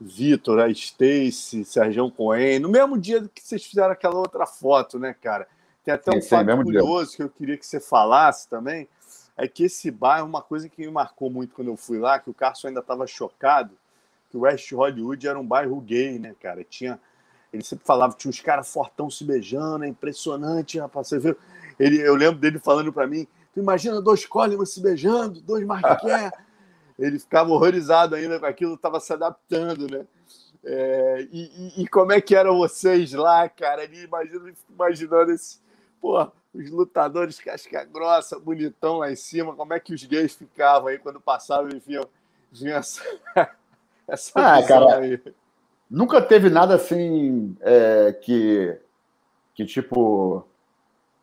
[0.00, 5.16] Vitor, a Stacy, Sérgio Cohen, no mesmo dia que vocês fizeram aquela outra foto, né,
[5.20, 5.48] cara?
[5.82, 7.16] Tem até um sim, fato curioso dia.
[7.16, 8.86] que eu queria que você falasse também
[9.40, 12.28] é que esse bairro, uma coisa que me marcou muito quando eu fui lá, que
[12.28, 13.74] o Carson ainda estava chocado,
[14.28, 16.62] que o West Hollywood era um bairro gay, né, cara?
[16.62, 17.00] Tinha,
[17.50, 21.08] ele sempre falava, tinha uns caras fortão se beijando, é impressionante, rapaz.
[21.08, 21.36] Você viu?
[21.78, 26.30] Ele, eu lembro dele falando para mim, tu imagina dois Coleman se beijando, dois Marquet.
[26.98, 30.06] ele ficava horrorizado ainda com aquilo, estava se adaptando, né?
[30.62, 31.40] É, e,
[31.78, 33.80] e, e, como é que eram vocês lá, cara?
[33.80, 35.58] Ali, imagina, imaginando esse,
[35.98, 40.88] pô, os lutadores casca grossa, bonitão lá em cima, como é que os gays ficavam
[40.88, 42.04] aí quando passavam e viam,
[42.50, 43.02] viam essa,
[44.08, 45.20] essa ah, cara, aí?
[45.90, 48.78] Nunca teve nada assim é, que,
[49.54, 50.46] que, tipo,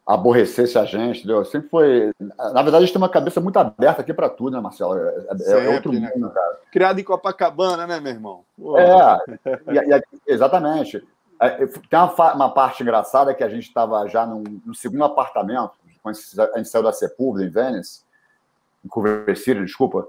[0.05, 1.43] aborrecesse a gente, entendeu?
[1.45, 2.11] Sempre foi.
[2.19, 4.97] Na verdade, a gente tem uma cabeça muito aberta aqui para tudo, né, Marcelo?
[4.97, 6.59] É, é, é Sempre, é outro né, mundo, cara?
[6.71, 8.43] Criado em Copacabana, né, meu irmão?
[8.77, 11.05] É, e, e, exatamente.
[11.39, 15.71] É, tem uma, uma, parte engraçada que a gente estava já no, no, segundo apartamento,
[16.01, 16.15] quando
[16.53, 18.01] a gente saiu da Sepúlveda, em Venice,
[18.83, 20.07] em Culver City, desculpa,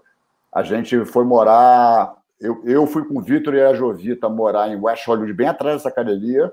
[0.52, 2.16] a gente foi morar.
[2.40, 5.76] Eu, eu fui com o Vitor e a Jovita morar em West Hollywood, bem atrás
[5.76, 6.52] dessa academia,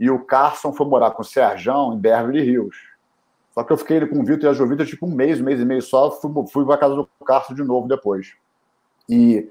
[0.00, 2.76] e o Carson foi morar com o Serjão em Beverly Hills.
[3.54, 5.60] Só que eu fiquei com o Vitor e a Jovita tipo um mês, um mês
[5.60, 8.34] e meio só, fui, fui para casa do Carson de novo depois.
[9.08, 9.48] E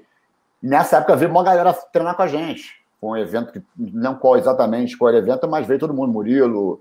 [0.60, 4.36] nessa época veio uma galera treinar com a gente foi um evento que não qual
[4.36, 6.80] exatamente qual era o evento, mas veio todo mundo, Murilo,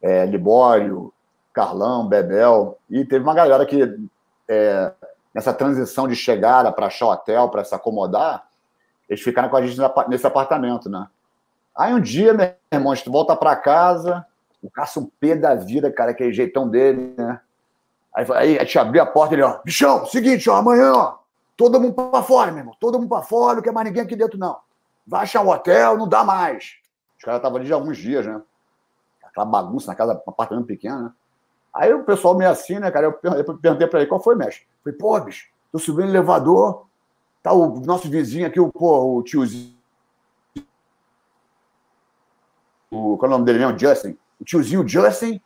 [0.00, 1.12] é, Libório,
[1.52, 3.82] Carlão, Bebel, e teve uma galera que
[4.48, 4.92] é,
[5.34, 8.46] nessa transição de chegada para achar hotel, para se acomodar,
[9.08, 9.76] eles ficaram com a gente
[10.06, 11.08] nesse apartamento, né?
[11.76, 14.24] Aí um dia, meu irmão, gente volta para casa,
[14.62, 17.40] o caça um pé da vida, cara, aquele jeitão dele, né?
[18.14, 21.18] Aí, aí a gente abriu a porta e ele, ó, bichão, seguinte, ó, amanhã, ó,
[21.56, 24.14] todo mundo para fora, meu irmão, todo mundo para fora, não quer mais ninguém aqui
[24.14, 24.64] dentro, não
[25.06, 26.76] vai achar um hotel, não dá mais.
[27.18, 28.42] Os caras estavam ali já alguns dias, né?
[29.22, 31.12] Aquela bagunça na casa, um apartamento pequeno, né?
[31.72, 33.06] Aí o pessoal meio assim, né, cara?
[33.22, 34.66] Eu perguntei pra ele, qual foi, mestre?
[34.82, 36.86] Falei, pô, bicho, tô subindo elevador,
[37.42, 39.76] tá o nosso vizinho aqui, o, pô, o tiozinho.
[42.90, 43.78] O, qual é o nome dele mesmo?
[43.78, 44.16] Justin.
[44.40, 45.40] O tiozinho Justin,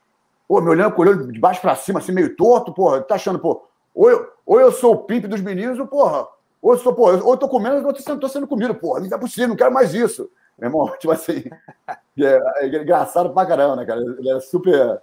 [0.46, 3.66] pô, me olhando, olhando de baixo pra cima, assim, meio torto, porra, tá achando, pô,
[3.92, 6.29] ou eu, ou eu sou o pimp dos meninos, ou, porra,
[6.62, 8.75] ou eu, pô, ou eu tô comendo, ou eu tô sendo, comido.
[8.75, 10.31] Porra, não é possível, não quero mais isso.
[10.59, 11.44] Meu irmão, tipo assim,
[12.18, 14.01] é, é engraçado pra caramba, né, cara?
[14.01, 15.01] Ele era super,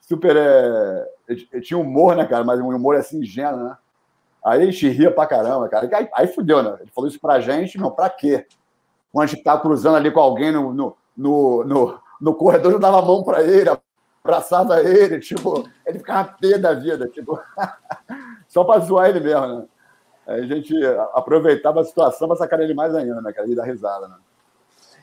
[0.00, 2.42] super, é, ele tinha humor, né, cara?
[2.42, 3.76] Mas um humor assim, ingênuo, né?
[4.42, 5.88] Aí a gente ria pra caramba, cara.
[5.94, 6.76] Aí, aí fudeu, né?
[6.80, 8.46] Ele falou isso pra gente, não, pra quê?
[9.12, 12.78] Quando a gente tava cruzando ali com alguém no, no, no, no, no corredor, eu
[12.78, 13.70] dava a mão pra ele,
[14.22, 17.38] abraçava ele, tipo, ele ficava pé da vida, tipo,
[18.48, 19.64] só pra zoar ele mesmo, né?
[20.26, 20.74] A gente
[21.12, 23.48] aproveitava a situação para sacar ele mais ainda, né, cara?
[23.48, 24.16] E dar risada, né?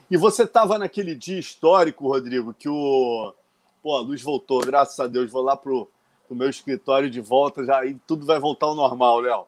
[0.09, 3.33] E você estava naquele dia histórico, Rodrigo, que o.
[3.81, 5.31] Pô, a luz voltou, graças a Deus.
[5.31, 5.89] Vou lá pro,
[6.27, 9.45] pro meu escritório de volta, já e tudo vai voltar ao normal, Léo.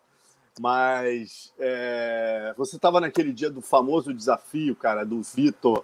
[0.59, 5.83] Mas é, você estava naquele dia do famoso desafio, cara, do Vitor,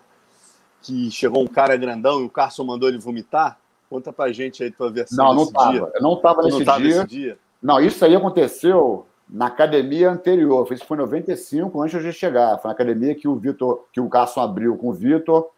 [0.82, 3.60] que chegou um cara grandão e o Carson mandou ele vomitar?
[3.90, 5.26] Conta pra gente aí tua versão.
[5.26, 5.92] Não, não estava.
[5.96, 7.40] Eu não estava nesse, nesse, dia.
[7.62, 10.68] Não, isso aí aconteceu na academia anterior.
[10.72, 12.58] Isso foi em 95, antes de chegar.
[12.58, 15.50] Foi na academia que o Vitor, que o Carson abriu com o Vitor,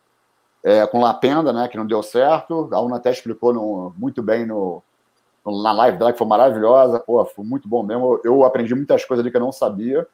[0.64, 1.68] é, com Lapenda, né?
[1.68, 2.70] Que não deu certo.
[2.72, 4.84] A Una até explicou no, muito bem no,
[5.46, 7.00] na live dela, que foi maravilhosa.
[7.00, 8.20] Pô, foi muito bom mesmo.
[8.24, 10.06] Eu aprendi muitas coisas ali que eu não sabia.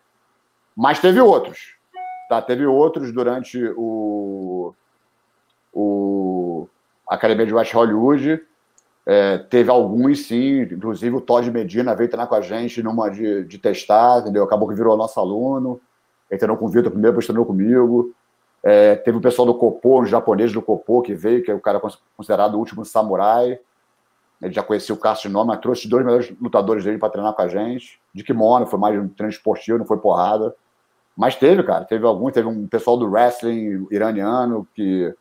[0.76, 1.76] Mas teve outros.
[2.30, 2.42] Tá?
[2.42, 4.74] Teve outros durante o,
[5.74, 6.68] o
[7.10, 8.46] a Academia de West Hollywood.
[9.10, 10.64] É, teve alguns, sim.
[10.64, 14.44] Inclusive o Todd Medina veio treinar com a gente numa de, de testar, entendeu?
[14.44, 15.80] Acabou que virou nosso aluno.
[16.30, 18.14] Ele treinou com o Vitor primeiro, depois treinou comigo.
[18.62, 21.60] É, teve o pessoal do Copô, um japonês do Copô, que veio, que é o
[21.62, 21.80] cara
[22.18, 23.58] considerado o último samurai.
[24.42, 27.34] Ele já conhecia o Cássio de nome, mas trouxe dois melhores lutadores dele para treinar
[27.34, 28.02] com a gente.
[28.14, 30.54] De kimono, foi mais um treino esportivo, não foi porrada.
[31.16, 32.34] Mas teve, cara, teve alguns.
[32.34, 35.16] Teve um pessoal do wrestling iraniano, que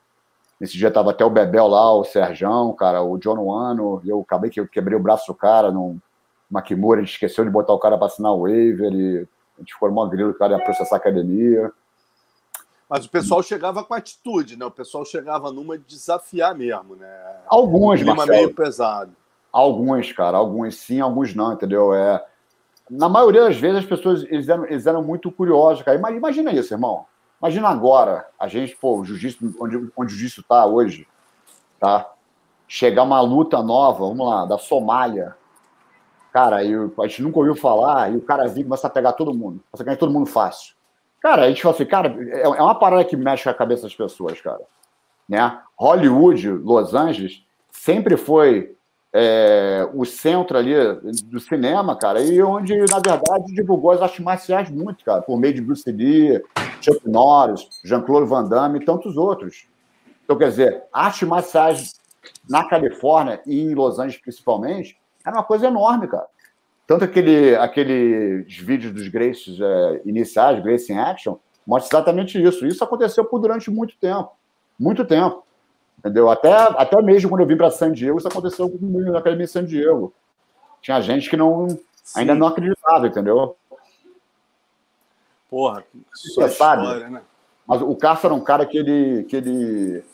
[0.61, 4.01] nesse dia tava até o Bebel lá, o Serjão, cara, o John Wano.
[4.05, 5.99] Eu acabei que eu quebrei o braço do cara num
[6.51, 8.93] Makimura, a gente esqueceu de botar o cara para assinar o waiver.
[8.93, 11.73] E a gente formou uma grilo, o cara ia processar a academia.
[12.89, 14.65] Mas o pessoal chegava com atitude, né?
[14.65, 17.09] O pessoal chegava numa de desafiar mesmo, né?
[17.49, 18.31] Alguns, um Marcelo.
[18.31, 19.13] meio pesado.
[19.53, 20.37] Alguns, cara.
[20.37, 21.93] Alguns sim, alguns não, entendeu?
[21.93, 22.25] É...
[22.89, 25.99] Na maioria das vezes, as pessoas eles eram, eles eram muito curiosos, cara.
[25.99, 27.07] Imagina isso, irmão.
[27.41, 31.07] Imagina agora, a gente, pô, o jiu-jitsu, onde, onde o jiu-jitsu tá hoje,
[31.79, 32.11] tá?
[32.67, 35.37] Chegar uma luta nova, vamos lá, da Somália.
[36.33, 39.13] Cara, e a gente nunca ouviu falar, e o cara vir e começa a pegar
[39.13, 39.61] todo mundo.
[39.73, 40.75] Você ganha todo mundo fácil.
[41.21, 43.83] Cara, a gente fala assim, cara, é, é uma parada que mexe com a cabeça
[43.83, 44.61] das pessoas, cara.
[45.29, 45.59] Né?
[45.77, 48.77] Hollywood, Los Angeles, sempre foi
[49.13, 50.75] é, o centro ali
[51.25, 55.55] do cinema, cara, e onde, na verdade, divulgou as artes marciais muito, cara, por meio
[55.55, 56.43] de Bruce Lee,
[56.87, 59.67] Chuck Norris, Jean-Claude Van Damme e tantos outros.
[60.25, 62.01] Então, quer dizer, artes marciais
[62.49, 66.27] na Califórnia e em Los Angeles, principalmente, era uma coisa enorme, cara.
[66.87, 72.65] Tanto aquele, aqueles vídeos dos Graces é, iniciais, Grace in Action, mostra exatamente isso.
[72.65, 74.31] Isso aconteceu por durante muito tempo.
[74.79, 75.45] Muito tempo.
[75.99, 76.31] Entendeu?
[76.31, 79.49] Até, até mesmo quando eu vim para San Diego, isso aconteceu comigo na academia em
[79.49, 80.15] San Diego.
[80.81, 81.67] Tinha gente que não,
[82.15, 83.57] ainda não acreditava, entendeu?
[85.57, 87.23] Porra, Você sabe, história, né?
[87.67, 90.05] Mas o Cássio era um cara que ele, que ele,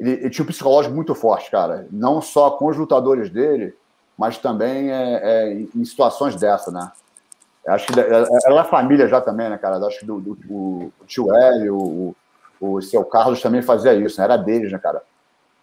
[0.00, 1.86] ele, ele tinha um psicológico muito forte, cara.
[1.90, 3.76] Não só com os lutadores dele,
[4.16, 6.90] mas também é, é, em situações dessa, né?
[7.68, 9.76] Acho que ela é, é família já também, né, cara?
[9.86, 10.32] Acho que do, do,
[10.98, 12.16] o tio Hélio, o,
[12.58, 14.24] o seu Carlos também fazia isso, né?
[14.24, 15.02] Era deles, né, cara?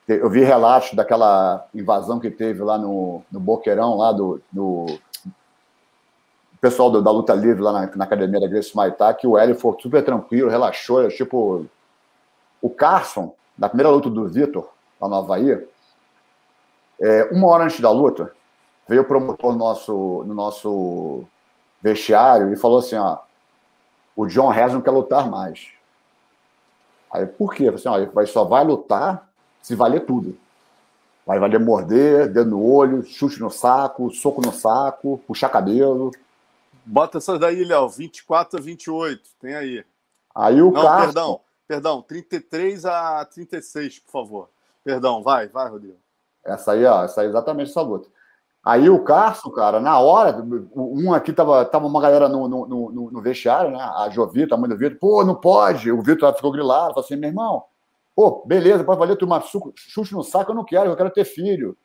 [0.08, 4.86] Eu vi relatos daquela invasão que teve lá no, no Boqueirão, lá do, do
[6.62, 9.56] pessoal do, da luta livre lá na, na academia da Grace Maitá, que o Hélio
[9.56, 11.66] foi super tranquilo, relaxou, tipo
[12.62, 14.70] o Carson, na primeira luta do Vitor,
[15.00, 15.68] lá no Havaí,
[17.02, 18.32] é, uma hora antes da luta,
[18.88, 21.24] veio o promotor no nosso, no nosso
[21.82, 23.18] vestiário e falou assim: ó,
[24.16, 25.70] o John Rez não quer lutar mais.
[27.12, 27.68] Aí, por quê?
[27.68, 29.28] Assim, ó, ele só vai lutar
[29.62, 30.38] se valer tudo.
[31.26, 36.12] Vai valer morder, dedo no olho, chute no saco, soco no saco, puxar cabelo.
[36.86, 39.86] Bota essas daí, Léo, 24 a 28, tem aí.
[40.34, 41.06] Aí o Não, Carson...
[41.06, 44.50] perdão, perdão, 33 a 36, por favor.
[44.84, 45.98] Perdão, vai, vai, Rodrigo.
[46.44, 48.10] Essa aí, ó, essa aí é exatamente essa luta.
[48.64, 53.12] Aí o Carson, cara, na hora, um aqui tava, tava uma galera no, no, no,
[53.12, 53.80] no vestiário, né?
[53.82, 55.92] A Jovita, a mãe do Vitor, pô, não pode.
[55.92, 57.64] O Vitor ficou grilado, falou assim, meu irmão,
[58.16, 61.26] pô, beleza, pode valer tu uma chute no saco, eu não quero, eu quero ter
[61.26, 61.76] filho.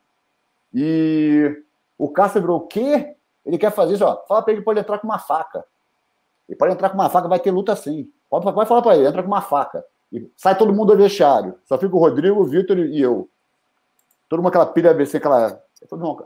[0.74, 1.62] E
[1.96, 3.15] o Carson virou, o quê?
[3.46, 5.64] Ele quer fazer isso, ó, fala pra ele que pode entrar com uma faca.
[6.48, 8.10] Ele pode entrar com uma faca, vai ter luta sim.
[8.28, 9.84] Pode, pode falar pra ele, entra com uma faca.
[10.12, 11.54] E sai todo mundo do vestiário.
[11.64, 13.28] Só fica o Rodrigo, o Vitor e eu.
[14.28, 15.62] Todo mundo aquela pilha ABC, aquela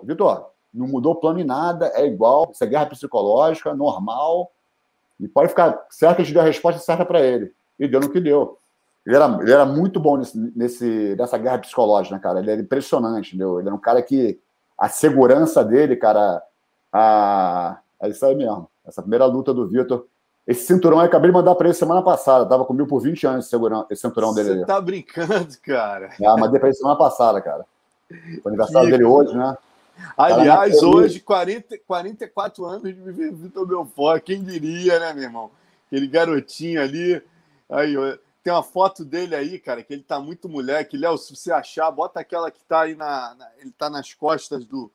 [0.02, 4.50] Vitor, não mudou plano em nada, é igual, isso é guerra psicológica, normal,
[5.18, 7.52] e pode ficar certo que a gente deu a resposta certa para ele.
[7.78, 8.58] E deu no que deu.
[9.04, 12.38] Ele era, ele era muito bom nesse, nesse, nessa guerra psicológica, né, cara?
[12.38, 13.58] Ele era impressionante, entendeu?
[13.58, 14.40] Ele era um cara que
[14.78, 16.42] a segurança dele, cara,
[16.92, 18.68] a, é isso aí mesmo.
[18.86, 20.06] Essa primeira luta do Vitor.
[20.46, 22.46] Esse cinturão eu acabei de mandar para ele semana passada.
[22.46, 23.56] Tava comigo por 20 anos esse,
[23.90, 24.60] esse cinturão dele.
[24.60, 26.10] Você tá brincando, cara.
[26.24, 27.64] Ah, mandei para ele semana passada, cara.
[28.44, 29.56] O aniversário dele hoje, né?
[30.16, 34.22] Aliás, hoje, 40, 44 anos de Vitor Belfort.
[34.22, 35.50] Quem diria, né, meu irmão?
[35.86, 37.22] Aquele garotinho ali.
[37.68, 37.94] Aí,
[38.42, 40.96] tem uma foto dele aí, cara, que ele tá muito moleque.
[40.96, 43.34] Léo, se você achar, bota aquela que tá aí na.
[43.34, 44.90] na ele tá nas costas do,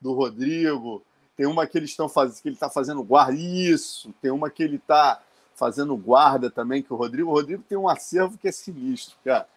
[0.00, 1.02] do Rodrigo.
[1.40, 3.32] Tem uma que eles estão fazendo, que ele está fazendo guarda.
[3.32, 5.22] Isso, tem uma que ele está
[5.54, 7.30] fazendo guarda também, que o Rodrigo.
[7.30, 9.48] O Rodrigo tem um acervo que é sinistro, cara.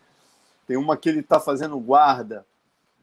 [0.65, 2.45] Tem uma que ele está fazendo guarda.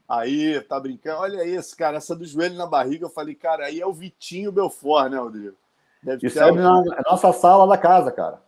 [0.08, 1.20] Aí, tá brincando.
[1.20, 3.04] Olha esse, cara, essa do joelho na barriga.
[3.04, 5.56] Eu falei, cara, aí é o Vitinho Belfort, né, Rodrigo?
[6.02, 8.40] Deve Isso é na nossa sala da casa, cara.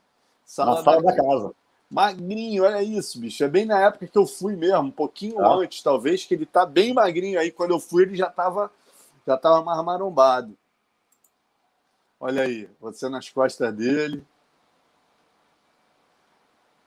[0.46, 1.52] Sala na sala da, da casa.
[1.90, 3.44] Magrinho, olha isso, bicho.
[3.44, 5.56] É bem na época que eu fui mesmo, um pouquinho ah.
[5.56, 7.50] antes, talvez, que ele tá bem magrinho aí.
[7.50, 8.70] Quando eu fui, ele já tava,
[9.26, 10.56] já tava mais marombado.
[12.20, 14.24] Olha aí, você nas costas dele.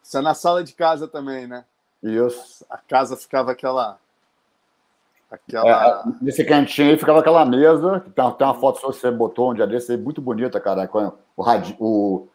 [0.01, 1.65] Isso é na sala de casa também, né?
[2.01, 2.65] Isso.
[2.69, 3.97] A casa ficava aquela.
[5.29, 6.03] aquela...
[6.05, 7.99] É, nesse cantinho aí ficava aquela mesa.
[8.15, 10.87] Tem, tem uma foto que você botou um dia desse aí, muito bonita, cara.
[10.87, 11.43] Com o,
[11.79, 12.27] o,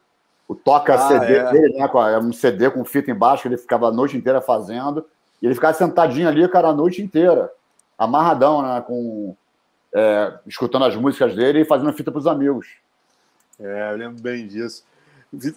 [0.49, 1.53] o toca ah, CD é.
[1.53, 1.89] dele, né?
[2.13, 5.07] É um CD com fita embaixo, que ele ficava a noite inteira fazendo.
[5.41, 7.51] E ele ficava sentadinho ali, cara, a noite inteira.
[7.97, 8.81] Amarradão, né?
[8.81, 9.37] Com,
[9.95, 12.69] é, escutando as músicas dele e fazendo fita para os amigos.
[13.59, 14.85] É, eu lembro bem disso.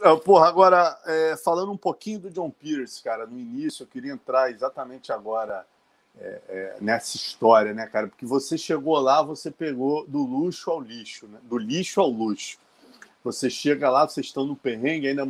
[0.02, 4.14] Ah, porra, agora, é, falando um pouquinho do John Pierce, cara, no início, eu queria
[4.14, 5.66] entrar exatamente agora
[6.20, 8.08] é, é, nessa história, né, cara?
[8.08, 11.40] Porque você chegou lá, você pegou do luxo ao lixo, né?
[11.44, 12.58] Do lixo ao luxo.
[13.24, 15.28] Você chega lá, vocês estão no perrengue, ainda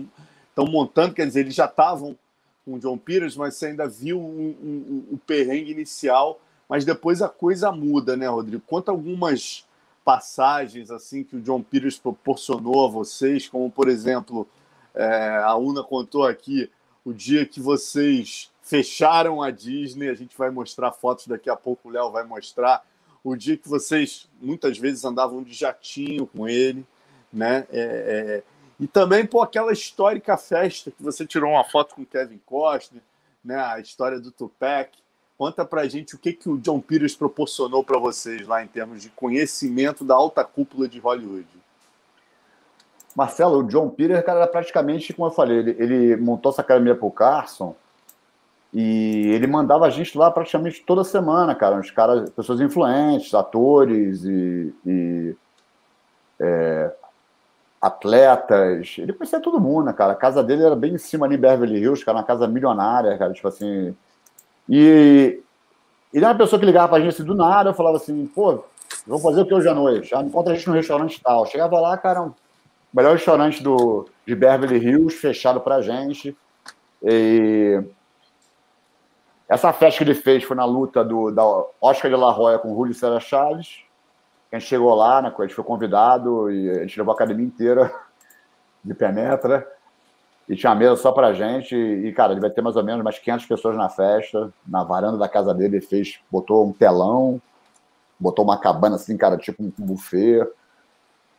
[0.49, 2.18] estão montando, quer dizer, eles já estavam
[2.66, 6.86] com o John Peters, mas você ainda viu o um, um, um, perrengue inicial, mas
[6.86, 8.64] depois a coisa muda, né, Rodrigo?
[8.66, 9.66] Conta algumas
[10.03, 14.47] passagens assim que o John Peters proporcionou a vocês, como por exemplo,
[14.93, 16.70] é, a Una contou aqui
[17.05, 21.89] o dia que vocês fecharam a Disney, a gente vai mostrar fotos daqui a pouco,
[21.89, 22.86] o Léo vai mostrar
[23.24, 26.86] o dia que vocês muitas vezes andavam de jatinho com ele,
[27.32, 27.68] né?
[27.72, 28.43] É, é,
[28.80, 33.01] e também por aquela histórica festa que você tirou uma foto com Kevin Costner,
[33.43, 33.55] né?
[33.55, 34.91] A história do Tupac.
[35.38, 39.01] Conta pra gente o que, que o John Peters proporcionou para vocês lá em termos
[39.01, 41.47] de conhecimento da alta cúpula de Hollywood.
[43.15, 46.95] Marcelo, o John Peters, cara, era praticamente, como eu falei, ele, ele montou essa academia
[46.95, 47.75] pro Carson
[48.73, 51.79] e ele mandava a gente lá praticamente toda semana, cara.
[51.79, 55.36] Os caras, pessoas influentes, atores e, e
[56.39, 56.91] é,
[57.79, 58.95] atletas.
[58.97, 60.13] Ele conhecia todo mundo, né, cara?
[60.13, 63.15] A casa dele era bem em cima ali em Beverly Hills, cara, uma casa milionária,
[63.17, 63.95] cara, tipo assim.
[64.70, 65.41] E
[66.14, 68.64] ele era uma pessoa que ligava pra gente assim, do nada, eu falava assim, pô,
[69.05, 70.09] vamos fazer o que hoje à noite?
[70.09, 71.45] Já encontra a gente no restaurante tal.
[71.45, 72.36] Chegava lá, cara, o
[72.93, 76.38] melhor restaurante do, de Beverly Hills, fechado pra gente.
[77.01, 77.84] E
[79.49, 81.43] essa festa que ele fez foi na luta do, da
[81.82, 83.80] Oscar de la Roya com Julio César Chaves.
[84.51, 87.45] A gente chegou lá, né, a gente foi convidado e a gente levou a academia
[87.45, 87.91] inteira
[88.84, 89.68] de penetra
[90.48, 93.18] e tinha mesa só pra gente e, cara, ele vai ter mais ou menos umas
[93.18, 97.41] 500 pessoas na festa, na varanda da casa dele, ele fez, botou um telão,
[98.20, 100.46] botou uma cabana assim, cara, tipo um buffet,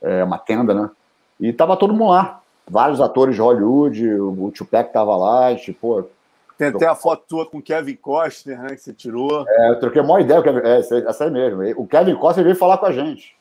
[0.03, 0.91] é, uma tenda, né?
[1.39, 6.09] E tava todo mundo lá, vários atores de Hollywood, o Tupac tava lá, tipo,
[6.57, 8.69] tem até a foto tua com o Kevin Costner, né?
[8.69, 9.45] Que você tirou.
[9.49, 10.41] É, eu troquei uma ideia.
[10.63, 11.63] É, essa aí mesmo.
[11.83, 13.37] O Kevin Costner veio falar com a gente.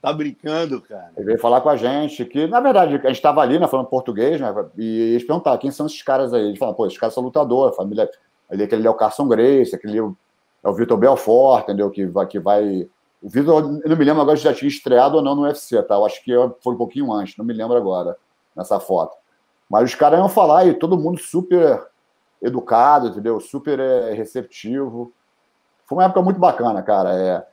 [0.00, 1.10] Tá brincando, cara.
[1.16, 3.86] Ele veio falar com a gente, que, na verdade, a gente estava ali, né, falando
[3.86, 4.54] português, né?
[4.76, 6.46] E eles perguntaram quem são esses caras aí.
[6.46, 8.08] Eles falaram, pô, esses caras são lutadores, a família.
[8.48, 11.90] Ali, aquele é o Carson Grace, aquele é o Vitor Belfort, entendeu?
[11.90, 12.26] Que vai.
[12.26, 12.88] Que vai...
[13.22, 15.82] O Vitor, eu não me lembro agora se já tinha estreado ou não no UFC,
[15.82, 15.94] tá?
[15.94, 18.16] Eu acho que foi um pouquinho antes, não me lembro agora,
[18.54, 19.16] nessa foto.
[19.68, 21.84] Mas os caras iam falar e todo mundo super
[22.40, 23.40] educado, entendeu?
[23.40, 25.12] Super é, receptivo.
[25.86, 27.14] Foi uma época muito bacana, cara.
[27.14, 27.46] É,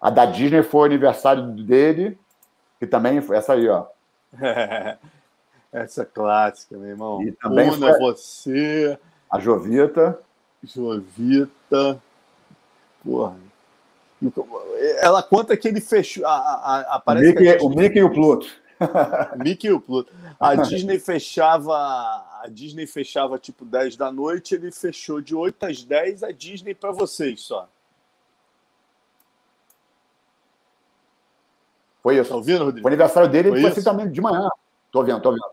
[0.00, 2.18] a da Disney foi o aniversário dele,
[2.78, 3.86] que também foi essa aí, ó.
[5.72, 7.22] essa clássica, meu irmão.
[7.22, 8.98] E também Una, foi você.
[9.30, 10.18] A Jovita.
[10.62, 12.00] Jovita.
[13.04, 13.36] Porra.
[15.00, 16.26] Ela conta que ele fechou.
[16.26, 18.46] A, a, a, o, Mickey, o Mickey e o Pluto.
[19.42, 20.12] Mickey e o Pluto.
[20.40, 21.76] A Disney fechava.
[22.42, 26.74] A Disney fechava tipo 10 da noite, ele fechou de 8 às 10 a Disney
[26.74, 27.68] para vocês só.
[32.06, 32.30] Foi isso.
[32.30, 32.86] Tá ouvindo, Rodrigo?
[32.86, 34.48] O aniversário dele foi, foi assim também de manhã.
[34.92, 35.44] Tô vendo, tô vendo.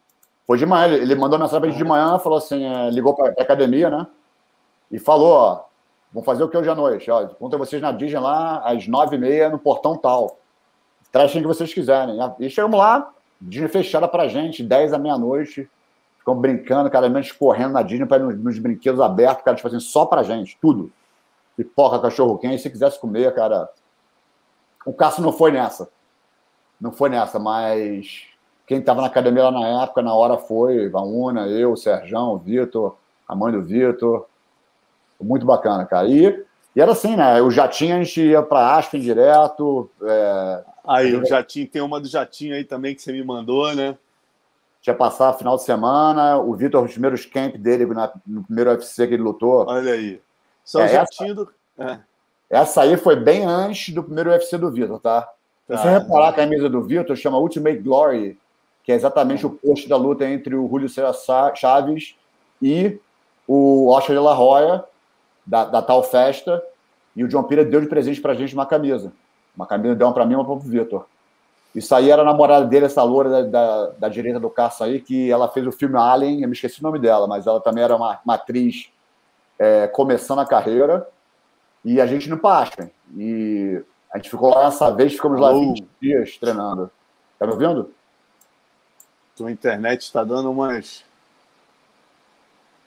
[0.46, 0.94] Foi de manhã.
[0.94, 4.06] Ele mandou mensagem pra gente de manhã, falou assim: é, ligou pra, pra academia, né?
[4.92, 5.64] E falou: ó,
[6.14, 7.10] vamos fazer o que hoje à noite?
[7.10, 10.38] Ó, encontro vocês na Disney lá às 9h30 no portão tal.
[11.12, 12.20] Traz quem que vocês quiserem.
[12.40, 15.68] E chegamos lá, Disney fechada pra gente, 10 da meia-noite.
[16.20, 19.80] Ficamos brincando, cada vez correndo na Disney para nos, nos brinquedos abertos, cara, tipo assim,
[19.80, 20.92] só pra gente, tudo.
[21.58, 23.68] Pipoca, cachorro quente, se quisesse comer, cara.
[24.86, 25.90] O Cássio não foi nessa.
[26.80, 28.24] Não foi nessa, mas
[28.68, 32.34] quem estava na academia lá na época, na hora foi, a Una, eu, o Serjão,
[32.34, 32.98] o Vitor,
[33.28, 34.28] a mãe do Vitor.
[35.22, 36.08] Muito bacana, cara.
[36.08, 36.46] E
[36.76, 37.40] e era assim, né?
[37.40, 42.08] O jatinho a gente ia para Aspen direto, é, Aí, o Jatinho, tem uma do
[42.08, 43.98] Jatinho aí também que você me mandou, né?
[44.82, 49.08] Tinha passado final de semana, o Vitor, os primeiros camp dele na, no primeiro UFC
[49.08, 49.66] que ele lutou.
[49.66, 50.22] Olha aí.
[50.66, 51.54] Só é, o Jatinho essa, do.
[51.78, 52.00] É.
[52.50, 55.30] Essa aí foi bem antes do primeiro UFC do Vitor, tá?
[55.68, 55.78] Tá.
[55.78, 58.38] Se você reparar a camisa do Vitor, chama Ultimate Glory,
[58.84, 62.16] que é exatamente o post da luta entre o Julio César Chaves
[62.62, 63.00] e
[63.48, 64.84] o Oscar de la Hoya,
[65.46, 66.64] da, da tal festa,
[67.16, 69.14] e o John Pira deu de presente pra gente uma camisa.
[69.56, 71.06] Uma camisa deu uma pra mim e uma pro Vitor.
[71.76, 75.02] Isso aí era a namorada dele, essa loura da, da, da, direita do Caça aí,
[75.02, 77.84] que ela fez o filme Alien, eu me esqueci o nome dela, mas ela também
[77.84, 78.92] era uma, uma atriz
[79.58, 81.08] é, começando a carreira,
[81.84, 82.92] e a gente no Pastem.
[83.18, 83.82] E
[84.14, 86.92] a gente ficou lá nessa vez, ficamos lá 20 dias treinando.
[87.40, 87.92] Tá me ouvindo?
[89.36, 91.04] Tua internet está dando umas.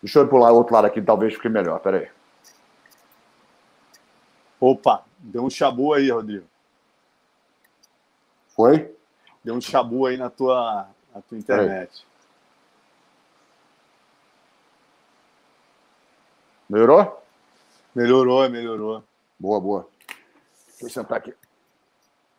[0.01, 2.09] Deixa eu pular o outro lado aqui, talvez fique melhor, peraí.
[4.61, 6.47] Opa, deu um chabu aí, Rodrigo.
[8.55, 8.95] Foi?
[9.43, 12.07] Deu um chabu aí na tua, na tua internet.
[16.70, 17.20] Melhorou?
[17.93, 19.05] Melhorou, melhorou.
[19.39, 19.95] Boa, boa.
[21.11, 21.35] Aqui.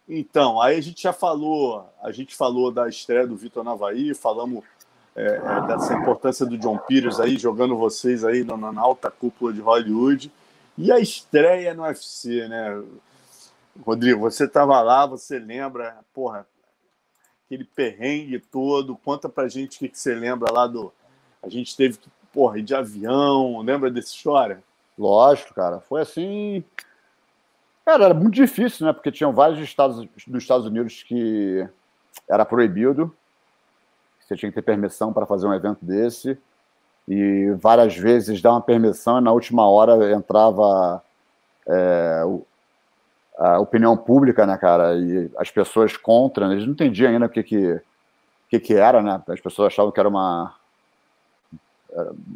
[0.08, 4.64] Então, aí a gente já falou, a gente falou da estreia do Vitor Navaí, falamos
[5.16, 9.52] é, é, dessa importância do John Peters aí, jogando vocês aí na, na alta cúpula
[9.52, 10.32] de Hollywood.
[10.78, 12.84] E a estreia no UFC, né?
[13.84, 16.48] Rodrigo, você estava lá, você lembra, porra,
[17.46, 18.96] aquele perrengue todo.
[18.96, 20.94] Conta pra gente o que, que você lembra lá do.
[21.42, 24.64] A gente teve que, porra, ir de avião, lembra dessa história?
[24.98, 25.80] Lógico, cara.
[25.80, 26.64] Foi assim.
[27.88, 28.92] Cara, era muito difícil, né?
[28.92, 31.66] Porque tinham vários estados dos Estados Unidos que
[32.30, 33.16] era proibido.
[34.20, 36.38] Você tinha que ter permissão para fazer um evento desse.
[37.08, 41.02] E várias vezes dá uma permissão e na última hora entrava
[41.66, 42.24] é,
[43.38, 47.30] a opinião pública, né, cara, e as pessoas contra, né, eles não entendiam ainda o
[47.30, 47.82] que que,
[48.50, 50.54] que, que era, né, as pessoas achavam que era uma,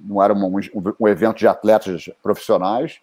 [0.05, 0.59] não era um,
[0.97, 3.01] um evento de atletas profissionais,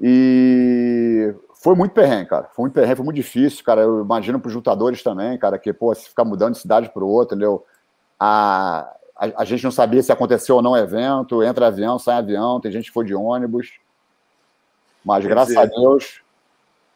[0.00, 4.48] e foi muito perrengue, cara, foi muito perrengue, foi muito difícil, cara, eu imagino para
[4.48, 7.64] os lutadores também, cara, que, pô, se ficar mudando de cidade para o outro, entendeu,
[8.18, 12.18] a, a, a, gente não sabia se aconteceu ou não o evento, entra avião, sai
[12.18, 13.78] avião, tem gente que foi de ônibus,
[15.04, 15.60] mas Quer graças dizer...
[15.60, 16.26] a Deus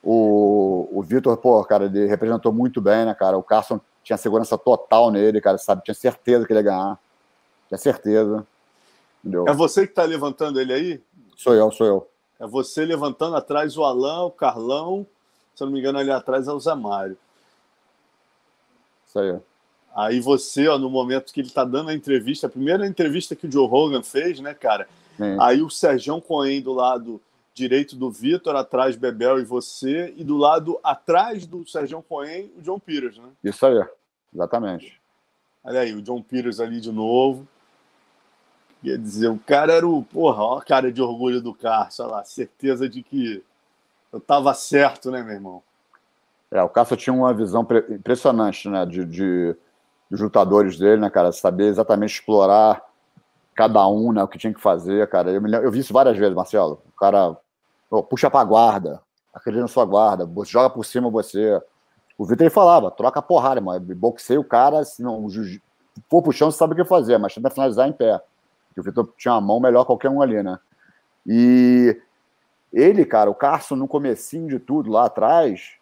[0.02, 3.36] o, o Vitor, pô, cara, ele representou muito bem, né, cara?
[3.36, 5.82] O Carson tinha segurança total nele, cara, sabe?
[5.82, 6.98] Tinha certeza que ele ia ganhar.
[7.68, 8.46] Tinha certeza.
[9.22, 9.44] Entendeu?
[9.46, 11.02] É você que tá levantando ele aí?
[11.36, 12.08] Sou eu, sou eu.
[12.40, 15.06] É você levantando atrás o Alain, o Carlão,
[15.54, 17.18] se eu não me engano, ali atrás é o Zé Mário.
[19.06, 19.38] Isso aí.
[19.94, 23.46] Aí você, ó, no momento que ele tá dando a entrevista, a primeira entrevista que
[23.46, 24.88] o Joe Rogan fez, né, cara?
[25.16, 25.36] Sim.
[25.38, 27.20] Aí o Sérgio Coen do lado
[27.52, 32.62] direito do Vitor, atrás Bebel e você, e do lado atrás do Sérgio Coen, o
[32.62, 33.28] John Peters, né?
[33.44, 33.84] Isso aí,
[34.32, 34.98] exatamente.
[35.62, 37.46] Olha aí, o John Peters ali de novo.
[38.82, 40.02] Quer dizer, o cara era o.
[40.02, 43.44] Porra, ó a cara de orgulho do Carlos, olha lá, certeza de que
[44.12, 45.62] eu tava certo, né, meu irmão?
[46.50, 49.56] É, o Cássio tinha uma visão impressionante, né, de, de,
[50.10, 52.82] dos lutadores dele, né, cara, saber exatamente explorar
[53.54, 55.30] cada um, né, o que tinha que fazer, cara.
[55.30, 56.82] Eu, eu vi isso várias vezes, Marcelo.
[56.88, 57.36] O cara
[57.90, 59.00] oh, puxa pra guarda,
[59.32, 61.60] acredita na sua guarda, joga por cima você.
[62.18, 63.80] O Vitor ele falava, troca porrada, mano.
[63.94, 65.26] Boxeia o cara, se não
[66.08, 68.20] for pro chão, você sabe o que fazer, mas tenta finalizar em pé.
[68.70, 70.58] Porque o Vitor tinha uma mão melhor qualquer um ali, né?
[71.26, 72.00] E
[72.72, 75.72] ele, cara, o Carson, no comecinho de tudo, lá atrás,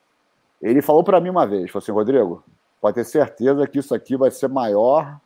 [0.60, 2.42] ele falou para mim uma vez, falou assim, Rodrigo,
[2.80, 5.20] pode ter certeza que isso aqui vai ser maior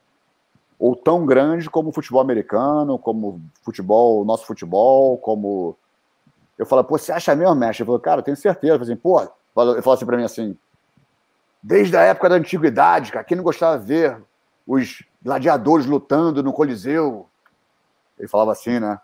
[0.78, 5.76] ou tão grande como o futebol americano, como futebol, nosso futebol, como.
[6.58, 7.82] Eu falo, pô, você acha mesmo, mestre?
[7.82, 8.74] Eu falo, cara, eu tenho certeza.
[8.74, 10.56] Eu falo assim, pô, ele falou assim para mim assim,
[11.62, 14.20] desde a época da antiguidade, cara, quem não gostava de ver
[14.66, 17.28] os gladiadores lutando no Coliseu?
[18.22, 18.98] Ele falava assim, né?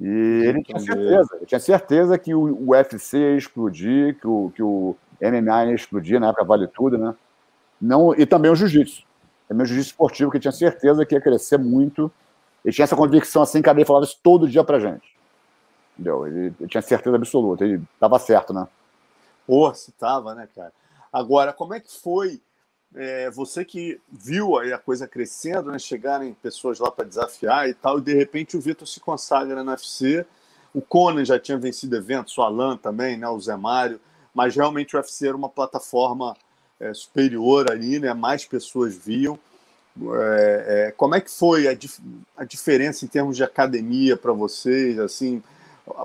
[0.00, 4.62] E ele tinha certeza, ele tinha certeza que o UFC ia explodir, que o, que
[4.62, 7.14] o MMA ia explodir, na época vale tudo, né?
[7.80, 9.04] Não, e também o jiu-jitsu
[9.50, 12.10] é meu jiu-jitsu esportivo, que tinha certeza que ia crescer muito.
[12.64, 15.16] Ele tinha essa convicção assim, cara, ele falava isso todo dia pra gente.
[15.94, 16.26] Entendeu?
[16.26, 18.66] Ele, ele tinha certeza absoluta, ele tava certo, né?
[19.46, 20.72] Pô, se tava, né, cara?
[21.12, 22.40] Agora, como é que foi
[22.94, 27.74] é, você que viu aí a coisa crescendo, né, chegarem pessoas lá para desafiar e
[27.74, 30.26] tal, e de repente o Vitor se consagra no UFC.
[30.74, 34.00] O Conan já tinha vencido eventos, o Alan também, né, o Zé Mário,
[34.34, 36.36] mas realmente o UFC era uma plataforma
[36.80, 38.14] é, superior ali, né?
[38.14, 39.38] Mais pessoas viam.
[40.00, 42.00] É, é, como é que foi a, dif
[42.36, 44.98] a, diferença em termos de academia para vocês?
[44.98, 45.42] Assim,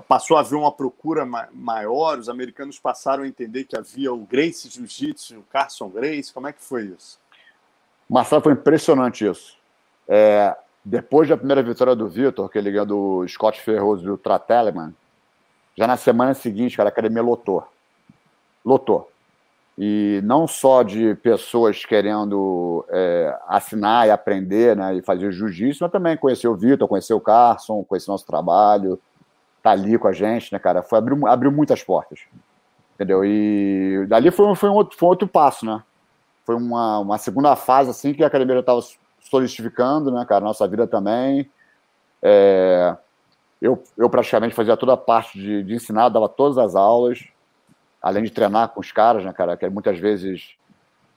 [0.08, 4.68] passou a haver uma procura maior, os americanos passaram a entender que havia o Grace
[4.68, 7.18] Jiu-Jitsu, o Carson Grace, como é que foi isso?
[8.08, 9.56] Marcelo, foi impressionante isso.
[10.08, 14.16] É, depois da primeira vitória do Vitor, que ele ganhou do Scott Ferroso e o
[14.16, 14.94] Trateleman,
[15.76, 17.66] já na semana seguinte, cara, a academia lotou.
[18.64, 19.10] Lotou.
[19.78, 25.92] E não só de pessoas querendo é, assinar e aprender, né, e fazer jiu-jitsu, mas
[25.92, 28.98] também conhecer o Vitor, conhecer o Carson, conhecer nosso trabalho,
[29.66, 30.82] tá ali com a gente, né, cara?
[30.82, 32.20] Foi, abriu, abriu muitas portas.
[32.94, 33.24] Entendeu?
[33.24, 35.82] E dali foi, foi, um outro, foi um outro passo, né?
[36.44, 38.80] Foi uma, uma segunda fase, assim, que a academia já estava
[39.20, 40.44] solidificando, né, cara?
[40.44, 41.50] Nossa vida também.
[42.22, 42.96] É,
[43.60, 47.24] eu, eu praticamente fazia toda a parte de, de ensinar, dava todas as aulas,
[48.00, 49.56] além de treinar com os caras, né, cara?
[49.56, 50.54] Que muitas vezes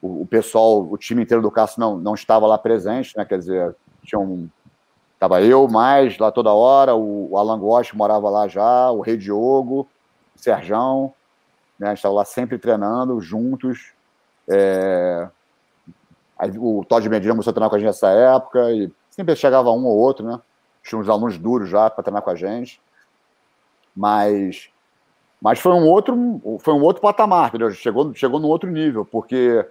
[0.01, 3.23] o, o pessoal, o time inteiro do Cássio não, não estava lá presente, né?
[3.25, 4.49] Quer dizer, tinha um,
[5.19, 9.85] Tava eu mais lá toda hora, o, Alan Gosch morava lá já, o Rei Diogo,
[10.33, 11.13] o Serjão,
[11.77, 11.87] né?
[11.87, 13.91] A gente estava lá sempre treinando juntos.
[14.49, 15.27] É...
[16.37, 19.69] Aí, o Todd Medina começou a treinar com a gente nessa época e sempre chegava
[19.71, 20.39] um ou outro, né?
[20.81, 22.81] Tinha uns alunos duros já para treinar com a gente.
[23.93, 24.69] Mas,
[25.41, 27.71] mas foi um outro, foi um outro patamar, entendeu?
[27.71, 29.67] Chegou, chegou num outro nível, porque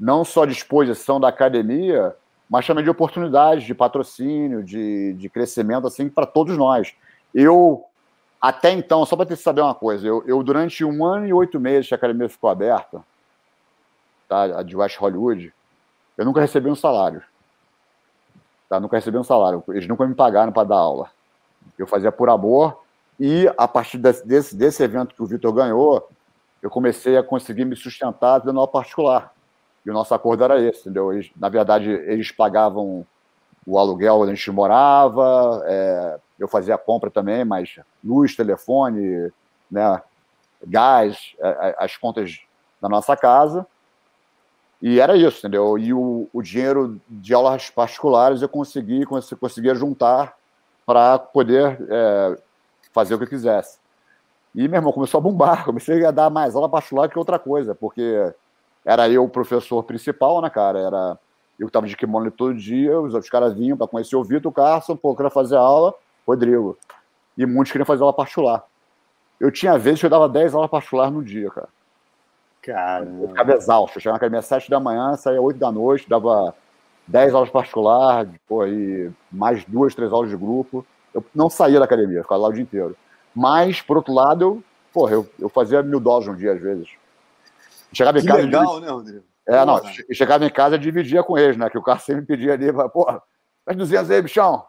[0.00, 2.16] não só disposição da academia,
[2.48, 6.94] mas também de oportunidades, de patrocínio, de, de crescimento, assim, para todos nós.
[7.34, 7.84] Eu,
[8.40, 11.58] até então, só para te saber uma coisa, eu, eu, durante um ano e oito
[11.58, 13.02] meses que a academia ficou aberta,
[14.28, 15.52] tá, a de West Hollywood,
[16.16, 17.22] eu nunca recebi um salário.
[18.68, 18.80] Tá?
[18.80, 19.62] Nunca recebi um salário.
[19.68, 21.10] Eles nunca me pagaram para dar aula.
[21.78, 22.82] Eu fazia por amor
[23.18, 26.08] e, a partir desse, desse evento que o Vitor ganhou,
[26.62, 29.32] eu comecei a conseguir me sustentar dando aula particular.
[29.86, 31.12] E o nosso acordo era esse, entendeu?
[31.12, 33.06] Eles, na verdade, eles pagavam
[33.64, 39.32] o aluguel onde a gente morava, é, eu fazia a compra também, mas luz, telefone,
[39.70, 40.02] né,
[40.66, 42.40] gás, é, é, as contas
[42.80, 43.64] da nossa casa.
[44.82, 45.78] E era isso, entendeu?
[45.78, 50.36] E o, o dinheiro de aulas particulares eu consegui, conseguia juntar
[50.84, 52.38] para poder é,
[52.92, 53.78] fazer o que eu quisesse.
[54.54, 57.74] E meu irmão começou a bombar, comecei a dar mais aula particular que outra coisa,
[57.74, 58.34] porque
[58.86, 60.78] era eu o professor principal, né, cara?
[60.78, 61.18] Era
[61.58, 64.50] eu que tava de kimono todo dia, os outros caras vinham para conhecer o Vitor,
[64.50, 65.92] o Carson, pô, eu queria fazer aula,
[66.26, 66.78] Rodrigo.
[67.36, 68.64] E muitos queriam fazer aula particular.
[69.40, 71.68] Eu tinha vezes que eu dava 10 aulas particular no dia, cara.
[72.62, 73.04] Cara.
[73.04, 73.98] Eu ficava exausto.
[73.98, 76.54] Eu chegava na academia às 7 da manhã, saía 8 da noite, dava
[77.06, 80.86] 10 aulas particular, pô, e mais duas, três aulas de grupo.
[81.12, 82.96] Eu não saía da academia, ficava lá o dia inteiro.
[83.34, 84.62] Mas, por outro lado, eu,
[84.92, 86.88] porra, eu, eu fazia mil doses um dia às vezes.
[87.92, 88.42] Chegava em que casa.
[88.42, 89.24] legal, né, Rodrigo?
[89.46, 89.80] É, não,
[90.12, 91.70] chegava em casa e dividia com eles, né?
[91.70, 93.06] Que o cara sempre pedia ali, pô,
[93.64, 94.64] faz 200 aí, bichão.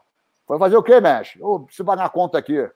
[0.46, 1.42] Foi fazer o quê, mestre?
[1.42, 2.70] Eu preciso pagar a conta aqui.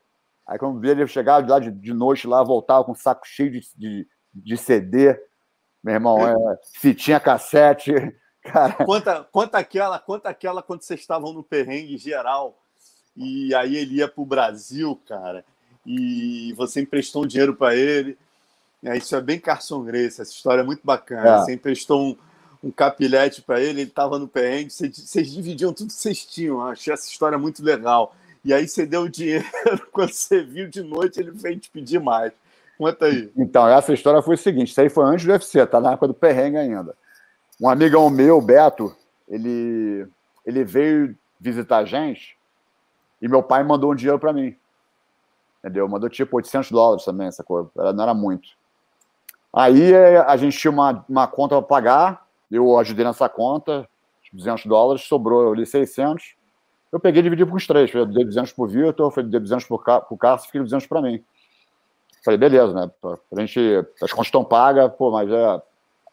[0.47, 3.25] Aí quando via ele chegava de lá de, de noite lá, voltava com um saco
[3.25, 5.17] cheio de, de, de CD.
[5.83, 6.35] Meu irmão, é,
[6.73, 7.93] fitinha cassete.
[8.43, 8.73] Cara.
[8.85, 12.57] Conta, conta, aquela, conta aquela quando vocês estavam no perrengue geral.
[13.15, 15.45] E aí ele ia para o Brasil, cara.
[15.85, 18.17] E você emprestou um dinheiro para ele.
[18.83, 21.27] É, isso é bem Carson Grace, essa história é muito bacana.
[21.27, 21.37] É.
[21.39, 22.17] Você emprestou um,
[22.63, 26.61] um capilete para ele, ele estava no perrengue, vocês, vocês dividiam tudo que vocês tinham.
[26.61, 28.15] Achei essa história muito legal.
[28.43, 29.45] E aí você deu o dinheiro,
[29.91, 32.33] quando você viu de noite, ele veio te pedir mais.
[32.77, 33.31] Conta aí.
[33.37, 36.07] Então, essa história foi o seguinte: isso aí foi antes do UFC, tá na época
[36.07, 36.95] do perrengue ainda.
[37.61, 38.95] Um amigão meu, Beto,
[39.27, 40.07] ele,
[40.43, 42.35] ele veio visitar a gente
[43.21, 44.55] e meu pai mandou um dinheiro para mim.
[45.59, 45.87] Entendeu?
[45.87, 47.69] Mandou tipo 800 dólares também, essa coisa.
[47.93, 48.49] Não era muito.
[49.53, 53.87] Aí é, a gente tinha uma, uma conta para pagar, eu ajudei nessa conta,
[54.31, 56.35] 200 dólares, sobrou ali 600.
[56.91, 57.93] Eu peguei e dividi com os três.
[57.93, 61.23] Eu dei 200 para o Vitor, dei 200 para o Carlos, fiquei 200 para mim.
[62.23, 62.91] Falei, beleza, né?
[63.03, 63.59] A gente,
[64.01, 65.61] as contas estão pagas, pô, mas é,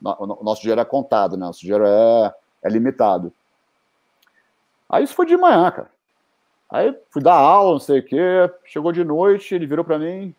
[0.01, 1.47] o nosso dinheiro é contado, né?
[1.47, 3.33] Nosso dinheiro é, é limitado.
[4.89, 5.91] Aí isso foi de manhã, cara.
[6.71, 8.51] Aí fui dar aula, não sei o quê.
[8.65, 10.35] Chegou de noite, ele virou para mim.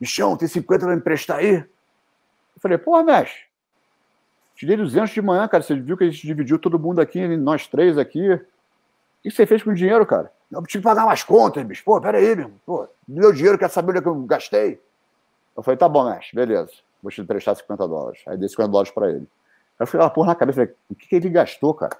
[0.00, 1.64] Michão, tem 50 para me emprestar aí?
[2.54, 3.40] Eu falei, pô, mestre,
[4.54, 5.62] te dei 200 de manhã, cara.
[5.62, 8.32] Você viu que a gente dividiu todo mundo aqui, nós três aqui.
[8.32, 8.40] O
[9.22, 10.30] que você fez com o dinheiro, cara?
[10.50, 11.82] Eu tive que pagar umas contas, bicho.
[11.84, 12.52] Pô, peraí, meu.
[12.66, 14.80] Pô, me deu dinheiro, quer saber onde é que eu gastei?
[15.56, 16.72] Eu falei, tá bom, mestre, beleza.
[17.02, 18.22] Vou te emprestar 50 dólares.
[18.26, 19.18] Aí dei 50 dólares pra ele.
[19.18, 20.60] Aí eu falei, ah, porra na cabeça.
[20.60, 21.96] Falei, o que, que ele gastou, cara?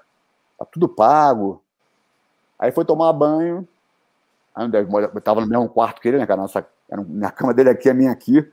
[0.57, 1.61] Tá tudo pago.
[2.57, 3.67] Aí foi tomar banho.
[4.55, 6.41] Aí eu tava no mesmo quarto que ele, né, cara?
[6.41, 6.65] Nossa,
[7.23, 8.47] a cama dele aqui, a minha aqui.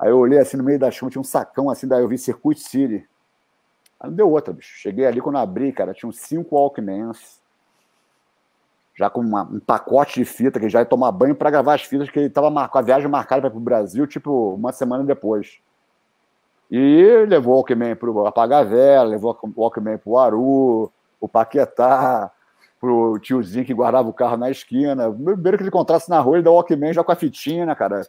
[0.00, 2.16] Aí eu olhei assim no meio da chuva, tinha um sacão assim, daí eu vi
[2.16, 3.06] Circuit City.
[4.00, 4.78] Aí não deu outra, bicho.
[4.78, 7.38] Cheguei ali quando abri, cara, tinham cinco Walkmans.
[8.94, 11.82] já com uma, um pacote de fita, que já ia tomar banho para gravar as
[11.82, 15.58] fitas, que ele estava com a viagem marcada para o Brasil, tipo, uma semana depois.
[16.70, 21.28] E levou o Walkman para o Apagar Vela, levou o Walkman para o Aru, o
[21.28, 22.30] Paquetá,
[22.80, 25.12] para o tiozinho que guardava o carro na esquina.
[25.12, 28.06] Primeiro que ele encontrasse na rua, ele dá o Walkman já com a fitinha, cara?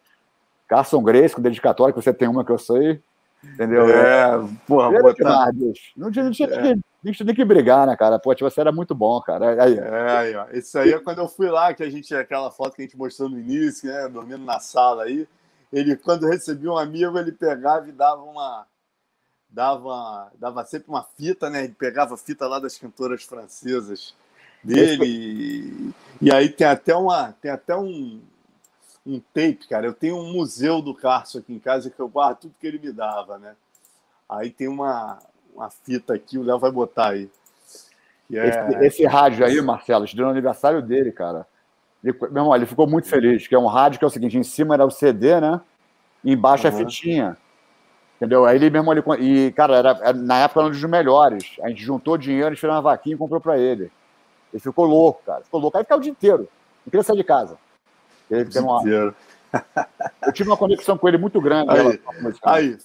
[0.71, 3.03] Carson Grace, com dedicatória, que você tem uma que eu sei.
[3.43, 3.89] Entendeu?
[3.89, 5.51] É, porra, botar...
[5.97, 6.75] Não tinha, não tinha é.
[7.03, 8.17] nem, que brigar, né, cara?
[8.17, 9.61] Pô, você era muito bom, cara.
[9.61, 9.77] Aí.
[9.77, 10.45] É, aí, ó.
[10.53, 12.97] Isso aí é quando eu fui lá, que a gente, aquela foto que a gente
[12.97, 14.07] mostrou no início, né?
[14.07, 15.27] Dormindo na sala aí.
[15.73, 18.65] Ele, quando recebia um amigo, ele pegava e dava uma.
[19.49, 21.65] Dava, dava sempre uma fita, né?
[21.65, 24.15] Ele pegava a fita lá das cantoras francesas
[24.63, 25.03] dele.
[25.05, 27.33] E, e aí tem até uma.
[27.41, 28.21] Tem até um,
[29.05, 29.85] um tape, cara.
[29.85, 32.79] Eu tenho um museu do Carso aqui em casa que eu guardo tudo que ele
[32.79, 33.55] me dava, né?
[34.29, 35.19] Aí tem uma,
[35.53, 37.29] uma fita aqui, o Léo vai botar aí.
[38.31, 38.47] É...
[38.47, 41.45] Esse, esse, rádio aí, Marcelo, deu no aniversário dele, cara.
[42.03, 44.37] Ele, meu irmão, ele ficou muito feliz, que é um rádio que é o seguinte,
[44.37, 45.59] em cima era o CD, né?
[46.23, 46.73] E embaixo uhum.
[46.73, 47.37] a fitinha.
[48.15, 48.45] Entendeu?
[48.45, 51.55] Aí ele mesmo, ele, e, cara, era, era, na época era um dos melhores.
[51.61, 53.91] A gente juntou dinheiro, a gente fez uma vaquinha e comprou pra ele.
[54.53, 55.43] Ele ficou louco, cara.
[55.43, 55.77] Ficou louco.
[55.77, 56.47] Aí ficava o dia inteiro.
[56.85, 57.57] Não queria sair de casa.
[58.31, 58.81] Ele uma...
[60.25, 61.69] Eu tive uma conexão com ele muito grande.
[61.71, 61.99] Aí,
[62.43, 62.77] aí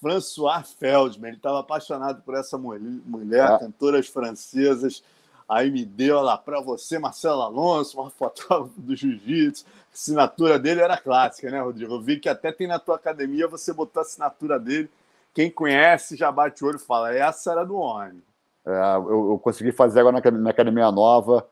[0.00, 3.58] François Feldman, ele estava apaixonado por essa mulher, é.
[3.58, 5.02] cantoras francesas.
[5.48, 9.64] Aí me deu lá para você, Marcelo Alonso, uma fotógrafo do Jiu-Jitsu.
[9.92, 11.94] Assinatura dele era clássica, né, Rodrigo?
[11.94, 14.90] Eu vi que até tem na tua academia, você botou a assinatura dele.
[15.32, 18.22] Quem conhece já bate o olho e fala: essa era do homem.
[18.66, 21.46] É, eu, eu, consegui fazer agora na, na academia nova,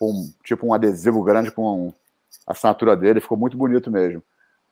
[0.00, 1.92] um, tipo um adesivo grande com
[2.46, 4.22] a assinatura dele, ficou muito bonito mesmo.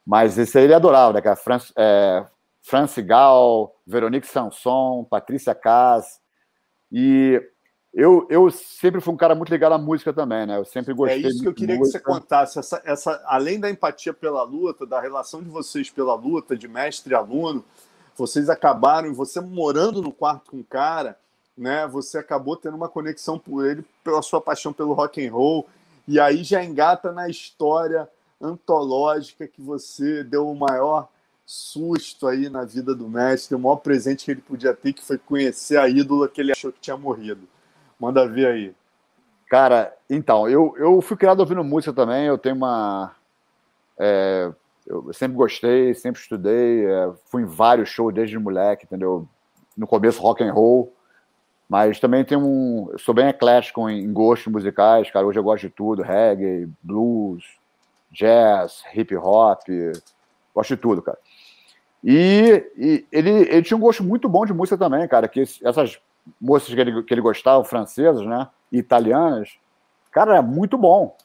[0.06, 1.20] Mas esse aí ele adorava, né?
[1.20, 2.24] Que é France, é,
[2.60, 6.20] France Gal, Veronique Sanson, Patrícia Cas.
[6.90, 7.40] E
[7.94, 10.56] eu, eu sempre fui um cara muito ligado à música também, né?
[10.58, 11.24] Eu sempre gostei.
[11.24, 12.58] É isso que eu queria que você contasse.
[12.58, 17.12] Essa, essa, além da empatia pela luta, da relação de vocês pela luta, de mestre
[17.12, 17.64] e aluno,
[18.16, 21.16] vocês acabaram, você morando no quarto com o cara,
[21.56, 21.86] né?
[21.86, 25.66] Você acabou tendo uma conexão por ele, pela sua paixão pelo rock and roll
[26.06, 28.08] e aí já engata na história
[28.40, 31.08] antológica que você deu o maior
[31.46, 35.18] susto aí na vida do mestre, o maior presente que ele podia ter, que foi
[35.18, 37.46] conhecer a ídola que ele achou que tinha morrido.
[37.98, 38.74] Manda ver aí.
[39.48, 43.14] Cara, então, eu, eu fui criado ouvindo música também, eu tenho uma.
[43.98, 44.50] É,
[44.86, 49.28] eu sempre gostei, sempre estudei, é, fui em vários shows desde moleque, entendeu?
[49.76, 50.92] No começo, rock and roll.
[51.72, 52.92] Mas também tem um.
[52.98, 55.26] Sou bem eclético em gostos musicais, cara.
[55.26, 57.46] Hoje eu gosto de tudo: reggae, blues,
[58.10, 59.62] jazz, hip hop.
[60.54, 61.16] Gosto de tudo, cara.
[62.04, 65.26] E, e ele, ele tinha um gosto muito bom de música também, cara.
[65.26, 65.98] Que essas
[66.38, 68.48] moças que ele, que ele gostava, francesas, né?
[68.70, 69.56] E italianas,
[70.10, 71.16] cara, era muito bom.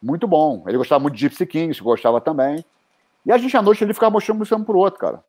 [0.00, 0.62] Muito bom.
[0.68, 2.64] Ele gostava muito de Gypsy Kings, gostava também.
[3.26, 5.24] E a gente à noite ele ficava mostrando música um pro outro, cara.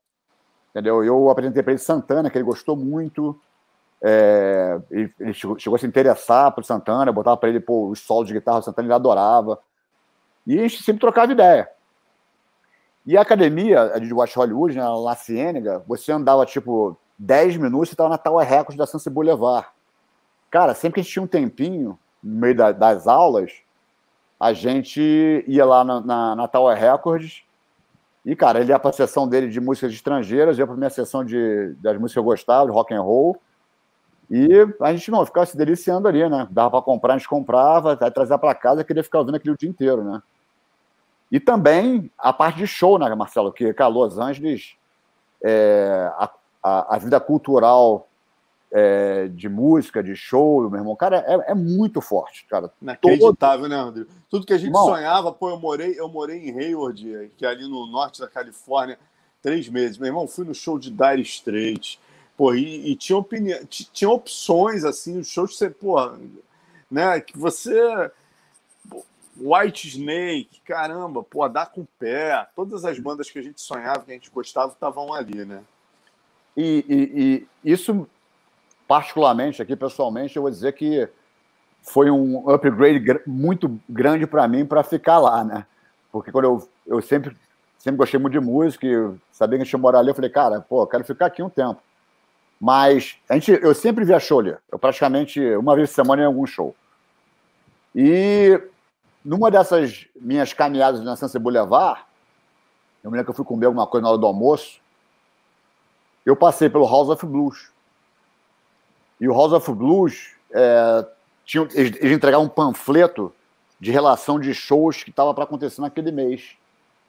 [0.70, 1.03] Entendeu?
[1.03, 3.41] Eu apresentei para ele Santana, que ele gostou muito.
[4.04, 8.28] É, ele, chegou, chegou, a se interessar por Santana, botava para ele pô, os solos
[8.28, 9.60] de guitarra do Santana, ele adorava.
[10.45, 11.70] E a gente sempre trocava ideia.
[13.06, 15.18] E a academia de Watch Hollywood, na La
[15.88, 19.68] você andava tipo 10 minutos e estava na Tower Records da Sunset Boulevard.
[20.49, 23.52] Cara, sempre que a gente tinha um tempinho, no meio da, das aulas,
[24.39, 27.43] a gente ia lá na, na, na Tower Records
[28.26, 30.89] e, cara, ele ia para a sessão dele de músicas estrangeiras, ia para a minha
[30.89, 33.41] sessão de, das músicas que eu gostava, de rock and roll.
[34.34, 34.47] E
[34.79, 36.47] a gente não ficava se deliciando ali, né?
[36.49, 39.57] Dava para comprar, a gente comprava, até trazer para casa, queria ficar ouvindo aquele o
[39.57, 40.23] dia inteiro, né?
[41.29, 43.51] E também a parte de show, né, Marcelo?
[43.51, 44.75] Que, cara, Los Angeles,
[45.43, 46.32] é, a,
[46.63, 48.07] a, a, vida cultural
[48.71, 52.71] é, de música, de show, meu irmão, cara, é, é muito forte, cara.
[52.82, 53.69] Inacreditável, Todo...
[53.69, 54.09] né, Rodrigo?
[54.29, 57.49] Tudo que a gente irmão, sonhava, pô, eu morei, eu morei em Hayward, que é
[57.49, 58.97] ali no norte da Califórnia,
[59.41, 59.97] três meses.
[59.97, 61.99] Meu irmão, fui no show de Dire Straits
[62.56, 65.98] E, e tinha, opinião, tinha opções, assim, os shows você, pô,
[66.89, 68.12] né, que você.
[69.38, 72.48] White Snake, caramba, pô, dá com o pé.
[72.56, 75.62] Todas as bandas que a gente sonhava, que a gente gostava, estavam ali, né?
[76.56, 78.08] E, e, e, isso,
[78.88, 81.08] particularmente, aqui pessoalmente, eu vou dizer que
[81.82, 85.66] foi um upgrade muito grande para mim para ficar lá, né?
[86.12, 87.36] Porque quando eu, eu sempre,
[87.80, 90.62] sempre gostei muito de música sabia que a gente ia morar ali, eu falei, cara,
[90.62, 91.82] pô, quero ficar aqui um tempo.
[92.62, 94.55] Mas a gente, eu sempre via ali.
[94.72, 96.76] Eu praticamente, uma vez por semana, em algum show.
[97.95, 98.62] E
[99.26, 102.03] numa dessas minhas caminhadas na Sunset Boulevard,
[103.03, 104.80] eu me lembro que eu fui comer alguma coisa na hora do almoço,
[106.24, 107.72] eu passei pelo House of Blues.
[109.20, 111.07] E o House of Blues, é,
[111.43, 113.34] tinha, eles, eles entregavam um panfleto
[113.80, 116.55] de relação de shows que estava para acontecer naquele mês.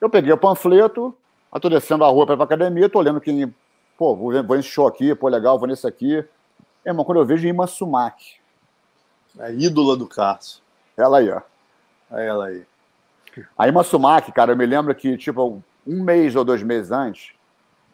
[0.01, 1.15] Eu peguei o panfleto,
[1.55, 3.55] estou descendo a rua para para academia, estou olhando quem.
[3.97, 6.25] Pô, vou, vou nesse show aqui, pô, legal, vou nesse aqui.
[6.85, 8.41] É, irmão, quando eu vejo Ima Sumac.
[9.39, 10.63] A ídola do Carso.
[10.97, 11.41] Ela aí, ó.
[12.11, 12.67] É ela aí.
[13.57, 17.35] A Ima Sumac, cara, eu me lembro que, tipo, um mês ou dois meses antes,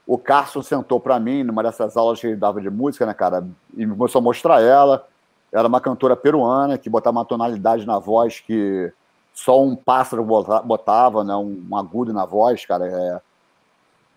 [0.07, 3.46] o Carson sentou para mim numa dessas aulas que ele dava de música, né, cara?
[3.76, 5.07] E começou a mostrar ela.
[5.53, 8.90] Era uma cantora peruana que botava uma tonalidade na voz que
[9.34, 11.34] só um pássaro botava, né?
[11.36, 12.86] Um, um agudo na voz, cara.
[12.86, 13.20] É...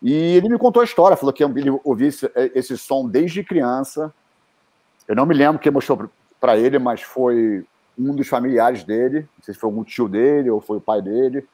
[0.01, 4.13] E ele me contou a história, falou que ele ouvia esse, esse som desde criança.
[5.07, 7.63] Eu não me lembro quem mostrou para ele, mas foi
[7.97, 11.01] um dos familiares dele, não sei se foi algum tio dele ou foi o pai
[11.01, 11.47] dele,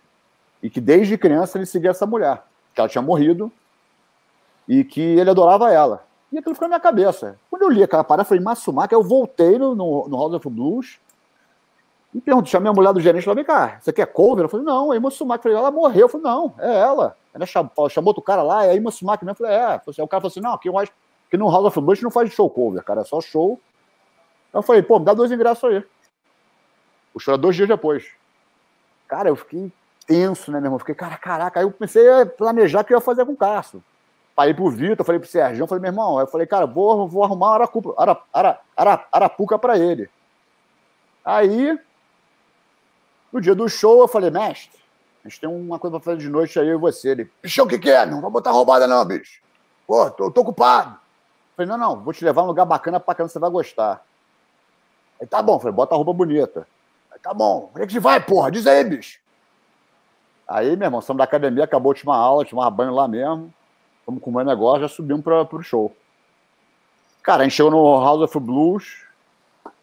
[0.64, 2.44] e que desde criança ele seguia essa mulher,
[2.74, 3.52] que ela tinha morrido
[4.68, 6.06] e que ele adorava ela.
[6.32, 7.38] E aquilo ficou na minha cabeça.
[7.50, 11.00] Quando eu li aquela parada, eu falei, Massumaka, eu voltei no, no, House of Blues
[12.14, 14.46] e perguntei, chamei a mulher do gerente, falei, vem cá, você quer cover?
[14.46, 15.44] Eu falei, não, é Massumaka.
[15.44, 16.02] falei, ela morreu.
[16.02, 17.16] Eu falei, não, é ela.
[17.38, 19.34] Ela chamou, chamou outro cara lá, é aí Massumaka mesmo.
[19.34, 20.04] Eu falei, é.
[20.04, 20.92] O cara falou assim, não, aqui eu acho
[21.30, 23.60] que no House of Blues não faz show cover, cara, é só show.
[24.54, 25.84] Eu falei, pô, me dá dois ingressos aí.
[27.14, 28.06] O show era dois dias depois.
[29.08, 29.72] Cara, eu fiquei
[30.06, 30.80] tenso, né, meu irmão?
[30.80, 31.60] Fiquei, cara, caraca.
[31.60, 33.84] Aí eu comecei a planejar o que eu ia fazer com o Cássio.
[34.36, 37.48] Falei pro Vitor, falei pro Sérgio, falei, meu irmão, eu falei, cara, vou, vou arrumar
[37.48, 40.10] uma aracupa, ara, ara, ara, arapuca pra ele.
[41.26, 41.78] Aí,
[43.34, 44.77] no dia do show, eu falei, mestre,
[45.28, 47.10] a gente tem uma coisa pra fazer de noite aí, eu e você.
[47.10, 48.06] Ele, bichão, o que que é?
[48.06, 49.42] Não vai botar roubada não, bicho.
[49.86, 50.98] Pô, tô, tô ocupado.
[51.54, 54.02] falei, não, não, vou te levar um lugar bacana pra cá, você vai gostar.
[55.20, 56.66] Aí, tá bom, falei, bota a roupa bonita.
[57.12, 58.50] Aí, tá bom, onde é que você vai, porra?
[58.50, 59.20] Diz aí, bicho.
[60.48, 63.54] Aí, meu irmão, estamos da academia, acabou a última aula, tomar banho lá mesmo.
[64.06, 65.94] Fomos com meu negócio, já subimos para o show.
[67.22, 69.04] Cara, a gente chegou no House of Blues.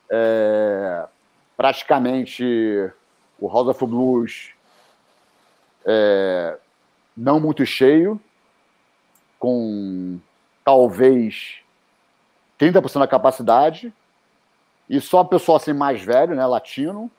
[0.09, 1.07] É,
[1.55, 2.91] praticamente
[3.39, 4.55] o House of Blues
[5.87, 6.57] é,
[7.17, 8.21] não muito cheio,
[9.39, 10.19] com
[10.65, 11.59] talvez
[12.59, 13.93] 30% da capacidade,
[14.89, 17.11] e só o pessoal assim mais velho, né, latino.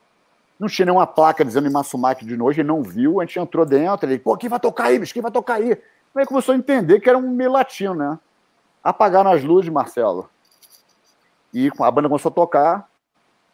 [0.58, 3.66] Não tinha nenhuma placa dizendo em Massumaki de noite, ele não viu, a gente entrou
[3.66, 5.12] dentro, ele, pô, quem vai tocar aí, bicho?
[5.12, 5.80] Quem vai tocar aí?
[6.14, 8.18] Aí começou a entender que era um meio latino, né?
[8.82, 10.30] Apagaram as luzes, Marcelo.
[11.52, 12.88] E a banda começou a tocar.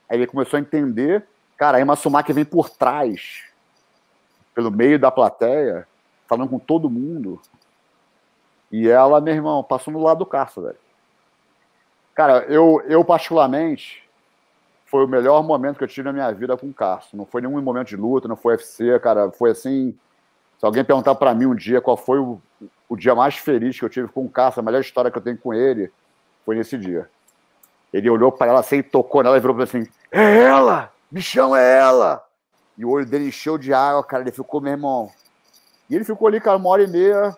[0.09, 1.27] Aí ele começou a entender.
[1.57, 3.45] Cara, aí Massumaki vem por trás,
[4.55, 5.87] pelo meio da plateia,
[6.27, 7.41] falando com todo mundo.
[8.71, 10.77] E ela, meu irmão, passou no lado do Cássio, velho.
[12.15, 14.03] Cara, eu, eu particularmente,
[14.87, 17.17] foi o melhor momento que eu tive na minha vida com o Cássio.
[17.17, 19.31] Não foi nenhum momento de luta, não foi UFC, cara.
[19.31, 19.97] Foi assim,
[20.59, 22.41] se alguém perguntar para mim um dia qual foi o,
[22.89, 25.23] o dia mais feliz que eu tive com o Cássio, a melhor história que eu
[25.23, 25.91] tenho com ele,
[26.45, 27.09] foi nesse dia.
[27.93, 30.93] Ele olhou para ela assim, tocou nela e virou assim: É ela!
[31.11, 32.25] Bichão, é ela!
[32.77, 34.23] E o olho dele encheu de água, cara.
[34.23, 35.13] Ele ficou, meu irmão.
[35.89, 37.37] E ele ficou ali, cara, uma hora e meia,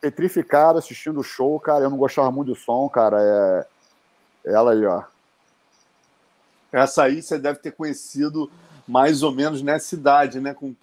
[0.00, 1.84] petrificado, assistindo o show, cara.
[1.84, 3.16] Eu não gostava muito do som, cara.
[3.20, 3.66] É,
[4.50, 5.04] é ela aí, ó.
[6.72, 8.50] Essa aí você deve ter conhecido
[8.86, 10.54] mais ou menos nessa idade, né?
[10.54, 10.74] Com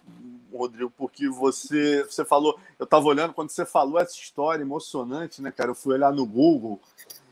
[0.53, 5.51] Rodrigo, porque você, você falou, eu estava olhando quando você falou essa história emocionante, né,
[5.51, 5.69] cara?
[5.69, 6.79] Eu fui olhar no Google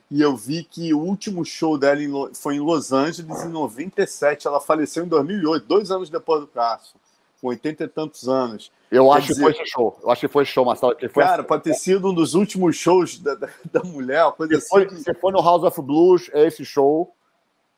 [0.10, 4.47] e eu vi que o último show dela em, foi em Los Angeles em 97.
[4.47, 6.95] Ela faleceu em 2008, dois anos depois do Cássio,
[7.41, 8.72] com 80 e tantos anos.
[8.91, 9.99] Eu Quer acho dizer, que foi esse show.
[10.01, 10.95] Eu acho que foi show, Marcelo.
[10.95, 14.58] Que foi cara, pode ter sido um dos últimos shows da, da, da mulher, coisa
[14.58, 14.68] assim.
[14.68, 17.12] Foi, Se foi no House of Blues, é esse show.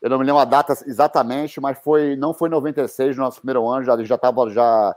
[0.02, 3.40] Eu não me lembro a data exatamente, mas foi não foi em 96, no nosso
[3.40, 4.96] primeiro ano, já estava já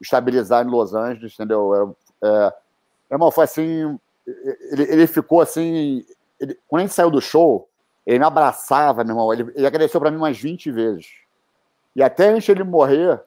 [0.00, 1.96] estabilizar em Los Angeles, entendeu?
[2.22, 2.52] É, é,
[3.12, 3.98] irmão, foi assim.
[4.26, 6.04] Ele, ele ficou assim.
[6.40, 7.68] Ele, quando a gente saiu do show,
[8.06, 9.32] ele me abraçava, meu irmão.
[9.32, 11.10] Ele, ele agradeceu para mim umas 20 vezes.
[11.94, 13.20] E até antes ele morrer,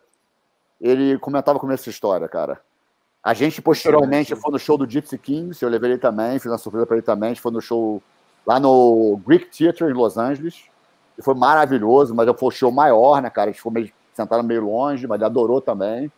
[0.80, 2.60] ele comentava comigo essa história, cara.
[3.24, 6.58] A gente, posteriormente, foi no show do Gypsy Kings, eu levei ele também, fiz uma
[6.58, 7.28] surpresa para ele também.
[7.28, 8.02] A gente foi no show
[8.46, 10.64] lá no Greek Theater, em Los Angeles.
[11.18, 13.50] E foi maravilhoso, mas foi o show maior, né, cara?
[13.50, 16.12] A gente ficou meio, sentado meio longe, mas ele adorou também.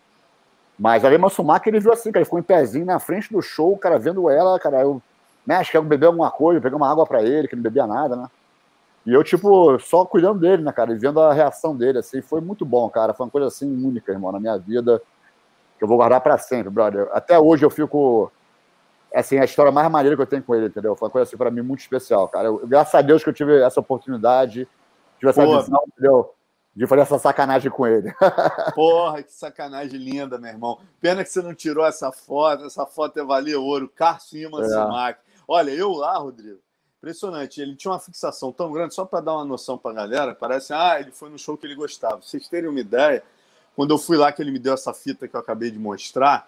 [0.80, 3.42] Mas a Lema Sumac, ele viu assim, cara, ele ficou em pezinho na frente do
[3.42, 5.02] show, cara, vendo ela, cara, eu,
[5.46, 7.86] né, acho que eu beber alguma coisa, peguei uma água para ele, que não bebia
[7.86, 8.28] nada, né?
[9.06, 12.40] E eu, tipo, só cuidando dele, né, cara, e vendo a reação dele, assim, foi
[12.40, 15.02] muito bom, cara, foi uma coisa, assim, única, irmão, na minha vida,
[15.78, 17.10] que eu vou guardar para sempre, brother.
[17.12, 18.32] Até hoje eu fico,
[19.14, 20.96] assim, a história mais maneira que eu tenho com ele, entendeu?
[20.96, 22.48] Foi uma coisa, assim, para mim, muito especial, cara.
[22.48, 24.68] Eu, graças a Deus que eu tive essa oportunidade,
[25.20, 26.34] tive essa Pô, visão, entendeu?
[26.76, 28.12] de fazer essa sacanagem com ele.
[28.74, 30.80] Porra, que sacanagem linda, meu irmão.
[31.00, 33.88] Pena que você não tirou essa foto, essa foto é valer ouro.
[33.88, 35.20] Carcinho Mancimac.
[35.20, 35.33] É.
[35.48, 36.60] Olha, eu lá, Rodrigo,
[36.98, 37.62] impressionante.
[37.62, 40.74] Ele tinha uma fixação tão grande, só para dar uma noção para a galera, parece,
[40.74, 42.18] ah, ele foi no show que ele gostava.
[42.18, 43.24] Pra vocês terem uma ideia,
[43.76, 46.48] quando eu fui lá que ele me deu essa fita que eu acabei de mostrar,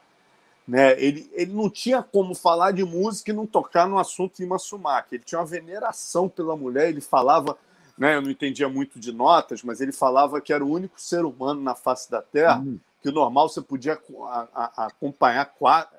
[0.68, 1.00] né?
[1.00, 5.14] Ele, ele não tinha como falar de música e não tocar no assunto Ima Sumac.
[5.14, 7.58] Ele tinha uma veneração pela mulher, ele falava,
[7.98, 8.16] né?
[8.16, 11.62] Eu não entendia muito de notas, mas ele falava que era o único ser humano
[11.62, 12.80] na face da Terra uhum.
[13.02, 15.95] que o normal você podia a, a, acompanhar quatro,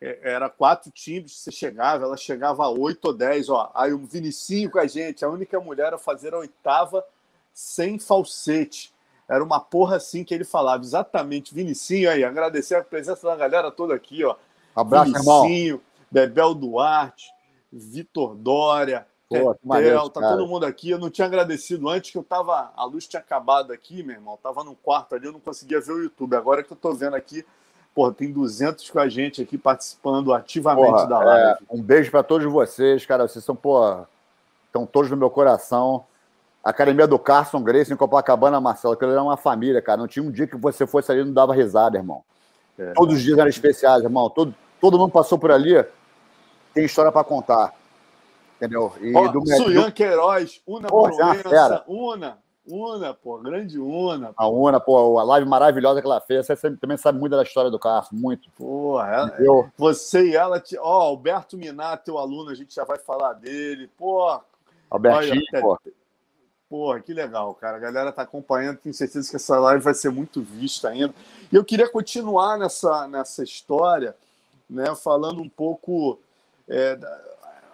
[0.00, 3.70] era quatro times, você chegava, ela chegava a oito ou dez, ó.
[3.74, 7.04] Aí o Vinicinho com a gente, a única mulher a fazer a oitava
[7.52, 8.94] sem falsete.
[9.28, 11.54] Era uma porra assim que ele falava, exatamente.
[11.54, 14.36] Vinicinho aí, agradecer a presença da galera toda aqui, ó.
[14.74, 15.80] Abraço, Vinicinho, irmão.
[16.10, 17.30] Bebel Duarte,
[17.70, 20.90] Vitor Dória, Pô, Tetel, tá todo mundo aqui.
[20.90, 22.72] Eu não tinha agradecido antes que eu tava.
[22.74, 24.34] A luz tinha acabado aqui, meu irmão.
[24.34, 26.34] Eu tava no quarto ali, eu não conseguia ver o YouTube.
[26.34, 27.46] Agora que eu tô vendo aqui,
[27.94, 31.48] pô, tem 200 com a gente aqui participando ativamente Porra, da live.
[31.50, 33.26] É, um beijo para todos vocês, cara.
[33.26, 33.96] Vocês são, pô,
[34.66, 36.04] estão todos no meu coração.
[36.62, 39.98] Academia do Carson Grace em Copacabana, Marcelo, aquilo era uma família, cara.
[39.98, 42.22] Não tinha um dia que você fosse ali e não dava risada, irmão.
[42.78, 44.28] É, Todos os dias eram especiais, irmão.
[44.28, 45.82] Todo, todo mundo passou por ali,
[46.74, 47.74] tem história para contar.
[48.56, 48.92] Entendeu?
[49.00, 54.32] E Ó, do Suyan Queiroz, Una Proença, Una, Una, pô, grande Una.
[54.36, 56.46] A Una, pô, a live maravilhosa que ela fez.
[56.46, 58.50] Você também sabe muito da história do Carson, muito.
[58.50, 59.70] Porra, ela, eu...
[59.76, 60.62] você e ela.
[60.78, 63.88] Ó, Alberto Minato, teu aluno, a gente já vai falar dele.
[63.96, 64.40] Pô,
[64.90, 65.78] Albertinho, olha, pô.
[66.70, 67.78] Porra, que legal, cara.
[67.78, 71.12] A galera tá acompanhando, tenho certeza que essa live vai ser muito vista ainda.
[71.50, 74.14] E eu queria continuar nessa, nessa história,
[74.68, 76.20] né, falando um pouco.
[76.68, 76.96] É,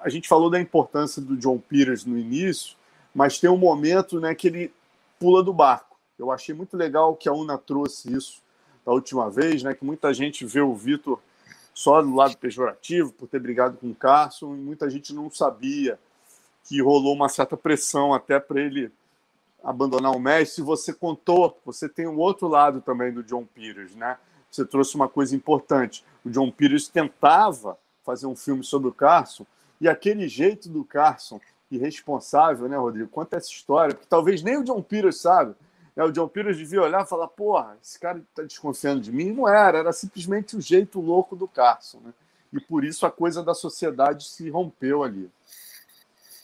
[0.00, 2.74] a gente falou da importância do John Peters no início,
[3.16, 4.74] mas tem um momento né, que ele
[5.18, 5.96] pula do barco.
[6.18, 8.42] Eu achei muito legal que a UNA trouxe isso
[8.84, 11.18] da última vez, né, que muita gente vê o Vitor
[11.72, 15.98] só do lado pejorativo, por ter brigado com o Carson, e muita gente não sabia
[16.64, 18.92] que rolou uma certa pressão até para ele
[19.64, 20.60] abandonar o Messi.
[20.60, 24.18] Você contou, você tem um outro lado também do John Peters, né?
[24.50, 26.04] Você trouxe uma coisa importante.
[26.22, 29.46] O John Peters tentava fazer um filme sobre o Carson
[29.80, 31.40] e aquele jeito do Carson
[31.70, 33.08] irresponsável, né, Rodrigo?
[33.08, 35.54] Conta essa história, porque talvez nem o John Peters sabe.
[35.94, 36.04] Né?
[36.04, 39.32] O John Peters devia olhar e falar: porra, esse cara está desconfiando de mim.
[39.32, 42.12] Não era, era simplesmente o jeito louco do Carson, né?
[42.52, 45.30] E por isso a coisa da sociedade se rompeu ali.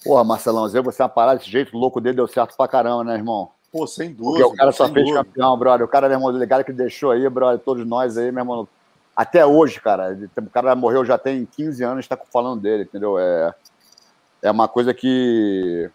[0.04, 3.04] Porra, Marcelão, Zé, você é uma parada desse jeito louco dele deu certo pra caramba,
[3.04, 3.50] né, irmão?
[3.70, 4.44] Pô, sem dúvida.
[4.44, 5.24] Porque o cara só fez dúvida.
[5.24, 5.86] campeão, brother.
[5.86, 8.68] O cara, meu irmão, delegado que deixou aí, brother, todos nós aí, meu irmão.
[9.14, 10.18] Até hoje, cara.
[10.36, 13.18] O cara morreu já tem 15 anos, está falando dele, entendeu?
[13.18, 13.54] É,
[14.42, 15.90] é uma coisa que.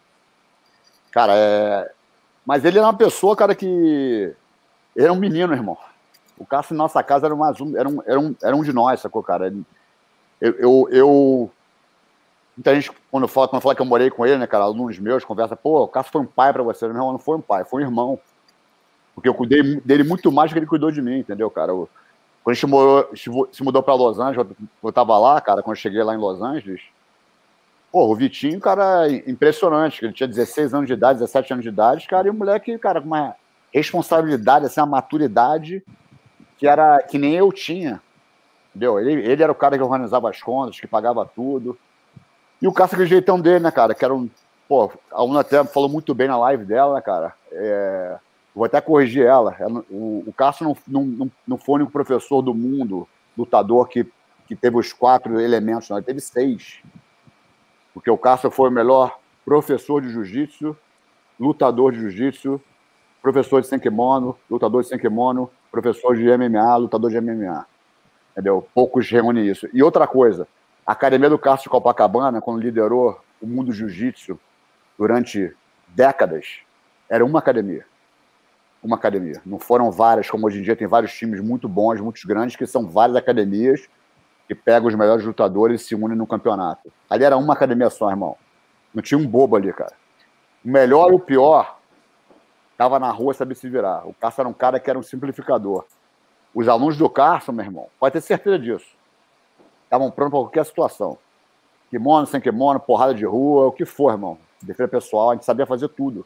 [1.12, 1.92] Cara, é.
[2.46, 3.66] Mas ele era uma pessoa, cara, que.
[4.96, 5.78] Ele era um menino, irmão.
[6.38, 8.72] O Cássio em nossa casa era, mais um, era, um, era, um, era um de
[8.72, 9.54] nós, sacou, cara?
[10.40, 11.52] Eu, eu, eu
[12.58, 15.24] Muita gente, quando fala, quando fala que eu morei com ele, né, cara, alunos meus,
[15.24, 16.88] conversa, pô, o Cássio foi um pai para você.
[16.88, 18.20] Não, não foi um pai, foi um irmão.
[19.14, 21.72] Porque eu cuidei dele muito mais do que ele cuidou de mim, entendeu, cara?
[21.72, 21.88] Eu,
[22.44, 23.10] quando a gente morou,
[23.52, 24.48] se mudou para Los Angeles,
[24.84, 26.82] eu tava lá, cara, quando eu cheguei lá em Los Angeles,
[27.92, 32.08] pô, o Vitinho, cara, impressionante, ele tinha 16 anos de idade, 17 anos de idade,
[32.08, 33.36] cara, e o moleque, cara, com uma
[33.74, 35.84] responsabilidade, assim, uma maturidade
[36.58, 38.02] que era que nem eu tinha,
[38.70, 39.00] entendeu?
[39.00, 41.78] Ele, ele era o cara que organizava as contas, que pagava tudo,
[42.62, 43.94] e o Cássio, aquele jeitão dele, né, cara?
[43.94, 44.30] Que era um.
[44.68, 47.34] Pô, a Una até falou muito bem na live dela, né, cara?
[47.52, 48.18] É,
[48.54, 49.56] vou até corrigir ela.
[49.90, 53.08] o, o Cássio não, não, não, não foi o único professor do mundo,
[53.38, 54.06] lutador, que,
[54.48, 55.98] que teve os quatro elementos, não.
[55.98, 56.80] Ele teve seis.
[57.98, 60.78] Porque o Cássio foi o melhor professor de jiu-jitsu,
[61.40, 62.62] lutador de jiu-jitsu,
[63.24, 67.66] professor de Senkimono, lutador de Senkimono, professor de MMA, lutador de MMA.
[68.34, 68.68] Entendeu?
[68.72, 69.68] Poucos reúnem isso.
[69.74, 70.48] E outra coisa,
[70.86, 74.40] a Academia do Cássio Copacabana, quando liderou o mundo jiu-jitsu
[74.96, 75.52] durante
[75.88, 76.60] décadas,
[77.10, 77.84] era uma academia.
[78.84, 79.42] Uma academia.
[79.44, 82.68] Não foram várias, como hoje em dia tem vários times muito bons, muito grandes, que
[82.68, 83.90] são várias academias
[84.48, 86.92] que pegam os melhores lutadores e se unem no campeonato.
[87.10, 88.36] Ali era uma academia só, irmão.
[88.94, 89.94] Não tinha um bobo ali, cara.
[90.64, 91.78] O melhor e o pior
[92.72, 94.08] estava na rua, sabia se virar.
[94.08, 95.86] O Cássio era um cara que era um simplificador.
[96.56, 98.98] Os alunos do Cássio, meu irmão, pode ter certeza disso
[99.88, 101.18] estavam prontos para qualquer situação.
[101.90, 104.38] Kimono, sem kimono, porrada de rua, o que for, irmão.
[104.62, 106.26] Defesa pessoal, a gente sabia fazer tudo.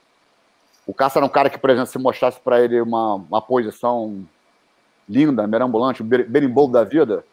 [0.86, 4.26] O Cássio era um cara que, por exemplo, se mostrasse para ele uma, uma posição
[5.08, 7.24] linda, merambulante, um berimbolo da vida,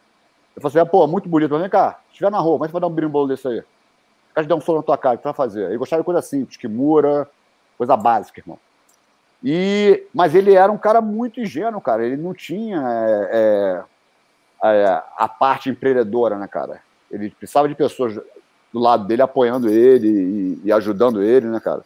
[0.63, 2.73] eu falei assim, pô, muito bonito, mas vem cá, se estiver na rua, é que
[2.73, 3.59] vai dar um berimbolo desse aí?
[3.59, 5.65] O cara te um soco na tua cara, o que tu vai fazer?
[5.65, 7.29] Ele gostava de coisa simples, kimura,
[7.77, 8.59] coisa básica, irmão.
[9.43, 12.05] E, mas ele era um cara muito ingênuo, cara.
[12.05, 12.81] Ele não tinha
[13.31, 13.83] é,
[14.63, 16.81] é, a, a parte empreendedora, né, cara?
[17.09, 18.15] Ele precisava de pessoas
[18.71, 21.81] do lado dele apoiando ele e, e ajudando ele, né, cara?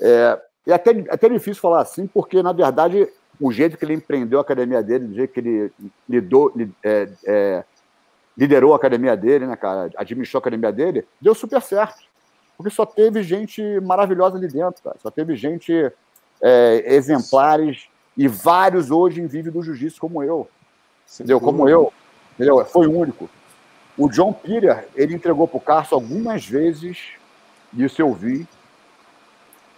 [0.00, 3.08] É, é até, até difícil falar assim, porque, na verdade,
[3.40, 5.72] o jeito que ele empreendeu a academia dele, do jeito que ele
[6.08, 7.64] lidou, é, é,
[8.36, 9.90] liderou a academia dele, né, cara?
[9.96, 12.02] Administrou a academia dele, deu super certo.
[12.56, 14.96] Porque só teve gente maravilhosa ali dentro, cara.
[15.02, 15.90] Só teve gente
[16.40, 20.48] é, exemplares e vários hoje vivem do jiu-jitsu como eu.
[21.14, 21.40] Entendeu?
[21.40, 21.92] Como eu.
[22.34, 22.64] Entendeu?
[22.64, 23.28] Foi único.
[23.96, 26.98] O John Peter, ele entregou para o Carson algumas vezes,
[27.74, 28.46] isso eu vi,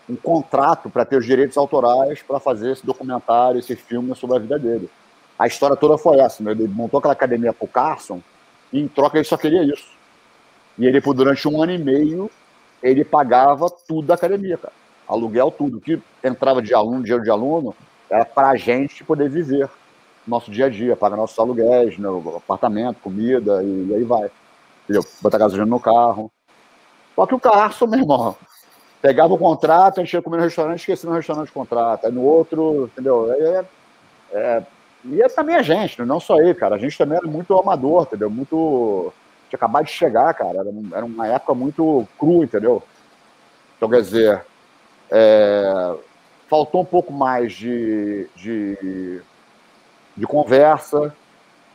[0.08, 4.38] um contrato para ter os direitos autorais para fazer esse documentário, esse filme sobre a
[4.38, 4.90] vida dele.
[5.38, 6.52] A história toda foi essa, né?
[6.52, 8.20] ele montou aquela academia para o Carson
[8.74, 9.86] e em troca ele só queria isso.
[10.76, 12.28] E ele, por durante um ano e meio,
[12.82, 14.74] ele pagava tudo da academia, cara.
[15.06, 15.78] Aluguel, tudo.
[15.78, 17.72] O que entrava de aluno, dinheiro de aluno,
[18.10, 19.70] era para a gente poder viver
[20.26, 24.28] nosso dia a dia, pagar nossos aluguéis, né, apartamento, comida, e, e aí vai.
[24.82, 25.04] Entendeu?
[25.22, 26.28] Botar gasolina no carro.
[27.14, 28.36] Só que o Carson, meu irmão,
[29.00, 32.06] pegava o contrato, a gente ia comer no restaurante, esquecia no restaurante o contrato.
[32.06, 33.32] Aí no outro, entendeu?
[33.32, 33.64] É,
[34.32, 34.62] é,
[35.04, 36.76] e é também a gente, não só ele, cara.
[36.76, 38.30] A gente também era muito amador, entendeu?
[38.30, 39.12] Muito.
[39.48, 40.60] Tinha acabado de chegar, cara.
[40.60, 42.82] Era, era uma época muito crua, entendeu?
[43.76, 44.44] Então, quer dizer,
[45.10, 45.94] é,
[46.48, 49.20] faltou um pouco mais de, de,
[50.16, 51.14] de, conversa,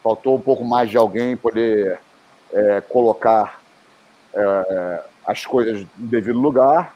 [0.04, 2.00] faltou um pouco mais de alguém poder
[2.52, 3.62] é, colocar
[4.34, 6.96] é, as coisas no devido lugar.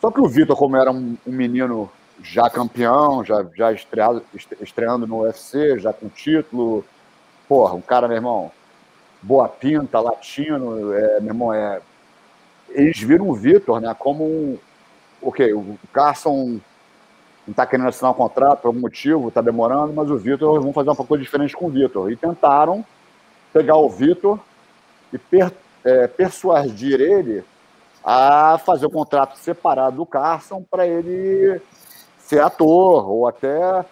[0.00, 1.90] Só que o Vitor, como era um, um menino
[2.22, 4.22] já campeão, já, já estreado,
[4.60, 6.84] estreando no UFC, já com título,
[7.48, 8.52] porra, um cara, meu irmão,
[9.20, 11.80] boa pinta, latino, é, meu irmão, é,
[12.70, 14.58] eles viram o Vitor né, como um.
[15.20, 16.58] Ok, o Carson
[17.46, 20.72] não está querendo assinar um contrato por algum motivo, está demorando, mas o Vitor, vão
[20.72, 22.10] fazer uma coisa diferente com o Vitor.
[22.10, 22.84] E tentaram
[23.52, 24.40] pegar o Vitor
[25.12, 25.52] e per,
[25.84, 27.44] é, persuadir ele
[28.04, 31.60] a fazer o contrato separado do Carson para ele
[32.32, 33.84] ser ator ou até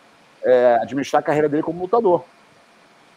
[0.43, 2.25] é, administrar a carreira dele como lutador.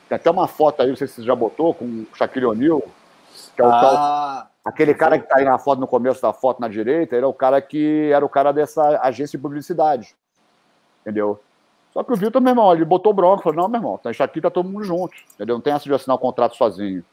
[0.10, 2.82] Tem até uma foto aí, não sei se você já botou, com o Shaquille O'Neal,
[3.56, 6.34] que é o ah, tal, aquele cara que está aí na foto, no começo da
[6.34, 10.14] foto na direita, ele é o cara que era o cara dessa agência de publicidade.
[11.02, 11.40] Entendeu?
[11.94, 14.42] Só que o Vitor, meu irmão, ele botou bronca, falou, não, meu irmão, isso aqui
[14.42, 15.56] tá todo mundo junto, entendeu?
[15.56, 17.04] Não tem essa de assinar o contrato sozinho.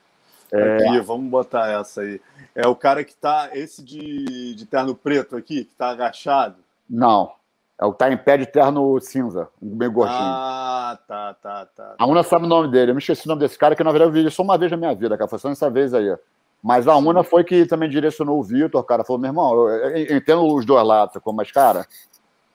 [0.53, 0.77] É...
[0.77, 2.21] Aqui, vamos botar essa aí.
[2.55, 6.57] É o cara que tá, esse de, de terno preto aqui, que tá agachado?
[6.89, 7.39] Não.
[7.81, 10.18] É o que tá em pé de terno cinza, meio gordinho.
[10.20, 11.95] Ah, tá, tá, tá.
[11.99, 12.91] A Una sabe o nome dele.
[12.91, 14.70] Eu me esqueci o nome desse cara, que na verdade eu vi só uma vez
[14.70, 15.31] na minha vida, cara.
[15.31, 16.14] Foi só nessa vez aí.
[16.62, 19.03] Mas a Una foi que também direcionou o Vitor, cara.
[19.03, 21.87] Falou, meu irmão, eu, entendo os dois lados, mas, cara,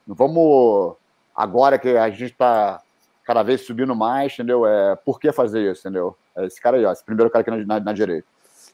[0.05, 0.95] vamos.
[1.35, 2.79] Agora que a gente tá
[3.23, 4.63] cada vez subindo mais, entendeu?
[4.67, 6.15] É, por que fazer isso, entendeu?
[6.37, 8.27] É esse cara aí, ó, esse primeiro cara aqui na, na, na direita.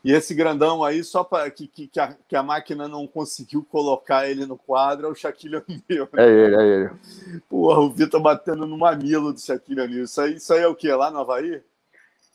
[0.04, 3.64] E esse grandão aí, só para que, que, que, a, que a máquina não conseguiu
[3.64, 6.10] colocar ele no quadro, é o Shaquille O'Neal.
[6.12, 6.26] Né?
[6.26, 6.90] É ele, é ele.
[7.48, 10.04] Porra, o Vitor batendo no mamilo do Shaquille O'Neal.
[10.04, 10.92] Isso aí, isso aí é o quê?
[10.94, 11.62] Lá no Havaí?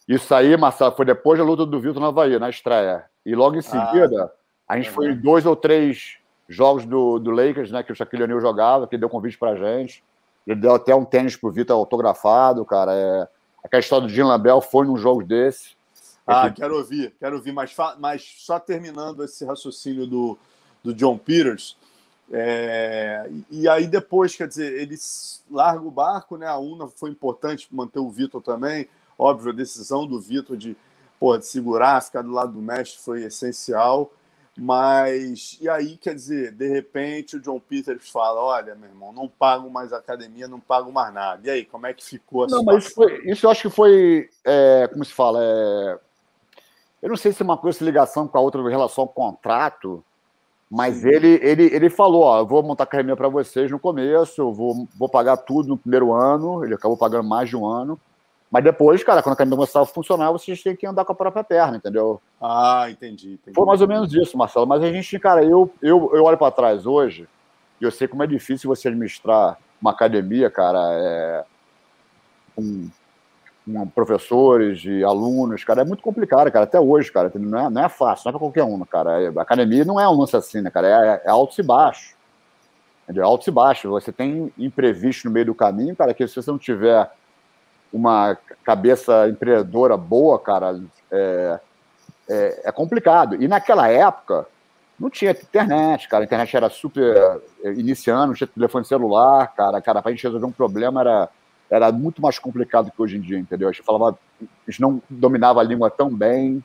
[0.07, 3.05] Isso aí, Marcelo, foi depois da luta do Vitor no Havaí, na estreia.
[3.25, 4.33] E logo em ah, seguida,
[4.69, 7.91] ah, a gente é foi em dois ou três jogos do, do Lakers, né, que
[7.91, 10.05] o Shaquille O'Neal jogava, que deu convite pra gente.
[10.47, 12.95] Ele deu até um tênis pro Vitor autografado, cara.
[12.95, 13.29] É...
[13.65, 15.76] Aquela história do Jim Lambel foi num jogo desse.
[16.27, 20.37] Ah, quero ouvir, quero ouvir, mas, mas só terminando esse raciocínio do,
[20.83, 21.77] do John Peters,
[22.33, 26.47] é, e aí depois, quer dizer, eles largam o barco, né?
[26.47, 28.89] A UNA foi importante manter o Vitor também.
[29.19, 30.77] Óbvio, a decisão do Vitor de,
[31.21, 34.13] porra, de segurar, ficar do lado do mestre foi essencial.
[34.59, 39.29] Mas, e aí, quer dizer, de repente o John Peters fala: Olha, meu irmão, não
[39.29, 41.47] pago mais academia, não pago mais nada.
[41.47, 42.75] E aí, como é que ficou a Não, situação?
[42.75, 45.99] mas isso, foi, isso eu acho que foi, é, como se fala, é,
[47.03, 49.09] eu não sei se é uma coisa de ligação com a outra em relação ao
[49.09, 50.03] contrato,
[50.71, 54.53] mas ele, ele, ele falou: ó, eu vou montar academia para vocês no começo, eu
[54.53, 56.65] vou, vou pagar tudo no primeiro ano.
[56.65, 57.99] Ele acabou pagando mais de um ano.
[58.51, 61.17] Mas depois, cara, quando a academia começar a funcionar, vocês têm que andar com a
[61.17, 62.21] própria perna, entendeu?
[62.41, 63.35] Ah, entendi.
[63.35, 63.55] entendi.
[63.55, 64.67] Foi mais ou menos isso, Marcelo.
[64.67, 67.29] Mas a gente, cara, eu, eu, eu olho para trás hoje
[67.81, 71.45] e eu sei como é difícil você administrar uma academia, cara, é,
[72.57, 72.89] um,
[73.67, 77.85] com professores e alunos, cara, é muito complicado, cara, até hoje, cara, não é, não
[77.85, 79.33] é fácil, não é para qualquer um, cara.
[79.37, 82.15] A academia não é um lance assim, né, cara, é, é altos e baixos.
[83.09, 83.91] É altos e baixos.
[83.91, 87.11] Você tem imprevisto no meio do caminho, cara, que se você não tiver
[87.93, 90.81] uma cabeça empreendedora boa, cara,
[91.11, 91.61] é,
[92.29, 93.41] é, é complicado.
[93.41, 94.47] E naquela época,
[94.99, 96.25] não tinha internet, cara.
[96.25, 99.81] A internet era super é, iniciando, não tinha telefone celular, cara.
[99.81, 101.29] Cara, pra gente resolver um problema era
[101.71, 103.69] era muito mais complicado que hoje em dia, entendeu?
[103.69, 106.63] A gente falava, a gente não dominava a língua tão bem,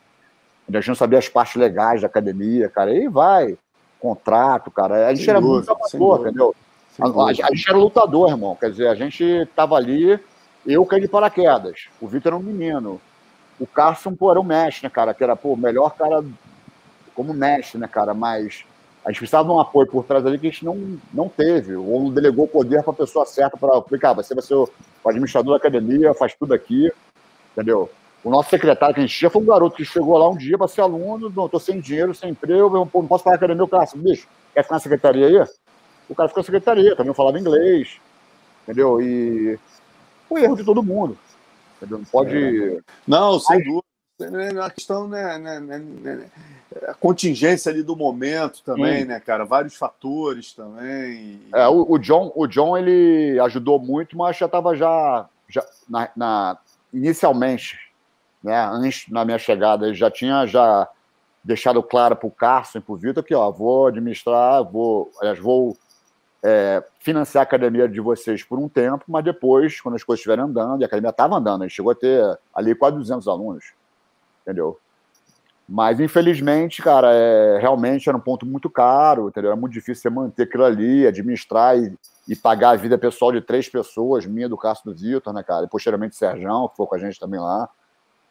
[0.68, 3.56] a gente não sabia as partes legais da academia, cara, e aí vai,
[4.00, 6.54] contrato, cara, a gente sem era dúvida, muito amador, entendeu?
[7.00, 8.56] A, a, a, gente era lutador, irmão.
[8.56, 10.20] Quer dizer, a gente tava ali,
[10.66, 11.88] eu caí de paraquedas.
[12.00, 13.00] O Vitor era um menino.
[13.58, 15.14] O Carson, pô, era o mestre, né, cara?
[15.14, 16.22] Que era, pô, o melhor cara
[17.14, 18.12] como mestre, né, cara?
[18.12, 18.64] Mas
[19.04, 21.74] a gente precisava de um apoio por trás ali que a gente não, não teve,
[21.74, 24.12] ou não delegou poder para a pessoa certa para aplicar.
[24.14, 24.68] Você vai ser o,
[25.02, 26.90] o administrador da academia, faz tudo aqui,
[27.52, 27.90] entendeu?
[28.22, 30.56] O nosso secretário que a gente tinha foi um garoto que chegou lá um dia
[30.56, 33.68] para ser aluno, não, tô sem dinheiro, sem emprego, não posso pagar a academia, o
[33.68, 35.48] cara, bicho, quer ficar na secretaria aí?
[36.08, 38.00] O cara ficou na secretaria, também falava inglês,
[38.62, 39.00] entendeu?
[39.00, 39.58] E
[40.28, 41.18] foi erro de todo mundo,
[41.76, 41.98] entendeu?
[41.98, 42.76] Não pode...
[42.76, 42.78] É.
[43.04, 44.64] Não, sem dúvida.
[44.64, 46.30] A questão, né, né, né, né
[46.86, 49.04] a contingência ali do momento também, Sim.
[49.06, 49.44] né, cara?
[49.44, 51.40] Vários fatores também.
[51.54, 56.08] É, o, o, John, o John ele ajudou muito, mas já estava já, já na,
[56.16, 56.58] na,
[56.92, 57.78] inicialmente,
[58.42, 60.88] né, antes na minha chegada, ele já tinha já
[61.44, 65.38] deixado claro para o Carson e para o Vitor que, ó, vou administrar, vou, aliás,
[65.38, 65.76] vou
[66.42, 70.44] é, financiar a academia de vocês por um tempo, mas depois, quando as coisas estiverem
[70.44, 73.72] andando, e a academia estava andando, a gente chegou a ter ali quase 200 alunos,
[74.42, 74.78] entendeu?
[75.68, 79.50] Mas, infelizmente, cara, é, realmente era um ponto muito caro, entendeu?
[79.50, 81.96] Era muito difícil você manter aquilo ali, administrar e,
[82.28, 85.64] e pagar a vida pessoal de três pessoas, minha, do Cássio do Vitor, né, cara?
[85.64, 87.68] E posteriormente o Serjão, que foi com a gente também lá.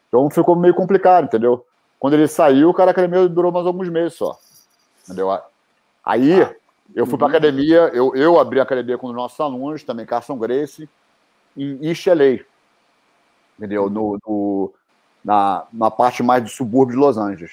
[0.07, 1.65] Então ficou meio complicado, entendeu?
[1.97, 4.37] Quando ele saiu, cara, a academia durou mais alguns meses só.
[5.05, 5.29] Entendeu?
[6.03, 6.47] Aí
[6.93, 7.35] eu fui para a uhum.
[7.35, 10.89] academia, eu, eu abri a academia com os nossos alunos, também Carson Grace,
[11.55, 12.43] em LA.
[13.57, 13.89] Entendeu?
[13.89, 14.73] No, no
[15.23, 17.51] na, na parte mais do subúrbio de Los Angeles.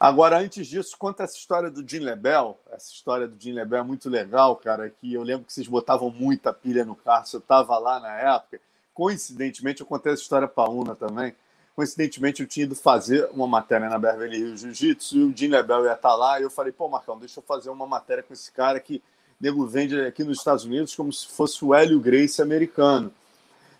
[0.00, 2.58] Agora, antes disso, conta essa história do Jim Lebel.
[2.72, 4.88] Essa história do Jim Lebel é muito legal, cara.
[4.88, 7.26] Que eu lembro que vocês botavam muita pilha no carro.
[7.30, 8.58] Eu estava lá na época.
[8.94, 11.34] Coincidentemente, eu contei essa história para a Una também.
[11.76, 15.84] Coincidentemente, eu tinha ido fazer uma matéria na Beverly Hills Jiu-Jitsu e o Jim Lebel
[15.84, 16.40] ia estar tá lá.
[16.40, 19.02] E eu falei, pô, Marcão, deixa eu fazer uma matéria com esse cara que
[19.38, 23.12] nego vende aqui nos Estados Unidos como se fosse o Hélio Grace americano.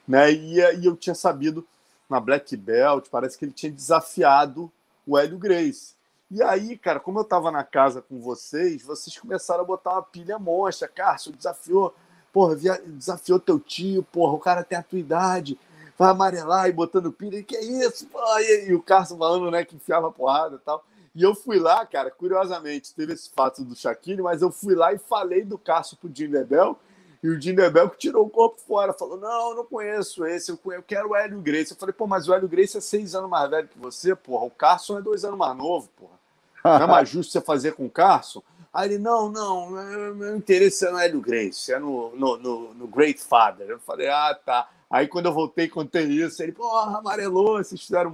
[0.07, 0.33] Né?
[0.33, 1.67] E, e eu tinha sabido
[2.11, 4.71] na Black Belt, parece que ele tinha desafiado
[5.07, 5.95] o Hélio Grace.
[6.31, 10.03] E aí, cara, como eu tava na casa com vocês, vocês começaram a botar uma
[10.03, 10.87] pilha monstra.
[10.87, 11.95] Cássio, desafiou,
[12.33, 12.57] porra,
[12.87, 15.59] desafiou teu tio, porra, o cara tem a tua idade,
[15.99, 17.43] vai amarelar e botando pilha.
[17.43, 18.07] Que é isso?
[18.07, 18.43] Porra?
[18.43, 20.85] E o Cássio falando, né, que enfiava porrada e tal.
[21.13, 24.93] E eu fui lá, cara, curiosamente, teve esse fato do Shaquille, mas eu fui lá
[24.93, 26.79] e falei do Cássio pro Jim Lebel,
[27.23, 30.83] e o Dindebel que tirou o corpo fora, falou: Não, não conheço esse, eu, eu
[30.83, 31.73] quero o Hélio Grace.
[31.73, 34.47] Eu falei: Pô, mas o Hélio Grace é seis anos mais velho que você, porra.
[34.47, 36.79] O Carson é dois anos mais novo, porra.
[36.79, 38.43] Não é mais justo você fazer com o Carson?
[38.73, 42.87] Aí ele: Não, não, meu interesse é no Hélio Grace, é no, no, no, no
[42.87, 43.69] Great Father.
[43.69, 44.71] Eu falei: Ah, tá.
[44.89, 48.11] Aí quando eu voltei contei isso, ele: Porra, amarelou, vocês fizeram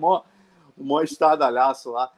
[0.76, 2.10] um maior estardalhaço lá.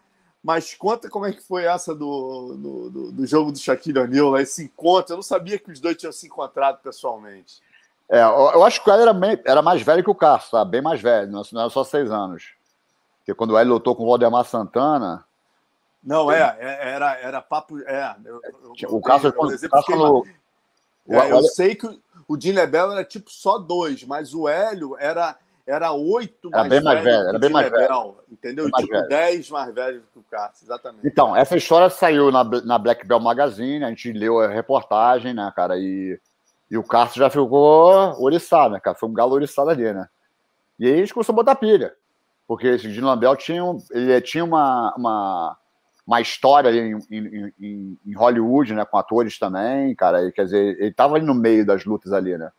[0.49, 4.39] Mas conta como é que foi essa do, do, do, do jogo do Shaquille O'Neal,
[4.39, 5.12] esse encontro.
[5.12, 7.61] Eu não sabia que os dois tinham se encontrado pessoalmente.
[8.09, 10.65] É, eu acho que o Hélio era, era mais velho que o Cássio, tá?
[10.65, 12.55] bem mais velho, não era só seis anos.
[13.19, 15.23] Porque quando o Hélio lutou com o Valdemar Santana.
[16.03, 17.79] Não, é, é era, era papo.
[17.81, 18.41] É, eu,
[18.81, 19.35] eu, o Cássio.
[19.37, 20.25] Eu,
[21.20, 21.87] é, eu sei que
[22.27, 25.37] o Jim Lebel era tipo só dois, mas o Hélio era
[25.69, 28.16] era oito mais, bem mais velho, era bem mais velho.
[28.32, 28.69] Entendeu?
[28.70, 29.09] Mais tipo, velho.
[29.09, 31.07] dez mais velho que o Cássio, exatamente.
[31.07, 35.53] Então, essa história saiu na, na Black Bell Magazine, a gente leu a reportagem, né,
[35.55, 36.19] cara, e,
[36.70, 38.97] e o Cássio já ficou oriçado, né, cara?
[38.97, 40.09] Foi um galo oriçado ali, né?
[40.78, 41.95] E aí a gente começou a botar pilha.
[42.47, 45.57] Porque esse Gino Lambel tinha, ele tinha uma, uma,
[46.07, 48.86] uma história ali em, em, em, em Hollywood, né?
[48.86, 50.24] Com atores também, cara.
[50.24, 52.51] E, quer dizer, ele tava ali no meio das lutas ali, né?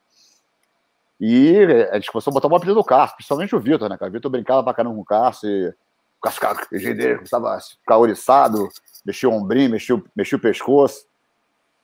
[1.20, 1.54] E
[1.92, 4.10] a a botar uma pilha no Cássio, principalmente o Vitor, né, cara?
[4.10, 6.42] O Vitor brincava pra caramba com o Cássio, e o Cássio
[6.80, 8.70] jeito dele começava a ficar oriçado,
[9.06, 11.06] mexia o ombrinho, mexia, mexia o pescoço.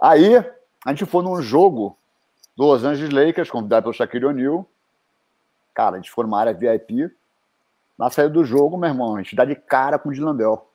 [0.02, 0.38] Aí,
[0.86, 1.98] a gente foi num jogo
[2.56, 4.66] do Los Angeles Lakers, convidado pelo Shaquille O'Neal.
[5.74, 7.12] Cara, a gente foi numa área VIP.
[7.98, 10.70] Na saída do jogo, meu irmão, a gente dá de cara com o Dilambel.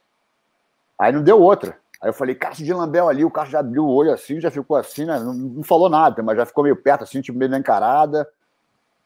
[0.99, 1.79] Aí não deu outra.
[2.01, 4.51] Aí eu falei, Cássio de Lambel ali, o Cássio já abriu o olho assim, já
[4.51, 5.19] ficou assim, né?
[5.19, 8.27] Não, não falou nada, mas já ficou meio perto assim, tipo, meio na encarada.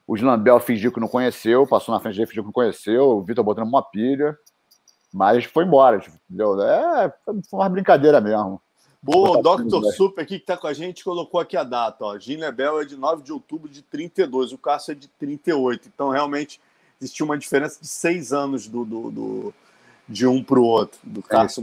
[0.07, 3.23] O Slambel fingiu que não conheceu, passou na frente dele, fingiu que não conheceu, o
[3.23, 4.37] Vitor botando uma pilha,
[5.13, 6.61] mas foi embora, entendeu?
[6.61, 8.61] É, foi uma brincadeira mesmo.
[9.05, 9.93] Boa, o Dr.
[9.93, 12.05] Super aqui que está com a gente colocou aqui a data.
[12.05, 12.19] Ó.
[12.19, 15.91] Gin Lebel é de 9 de outubro de 32, o Cássio é de 38.
[15.95, 16.59] Então, realmente,
[16.99, 19.55] existiu uma diferença de seis anos do, do, do
[20.09, 21.63] de um para o outro, do Cássio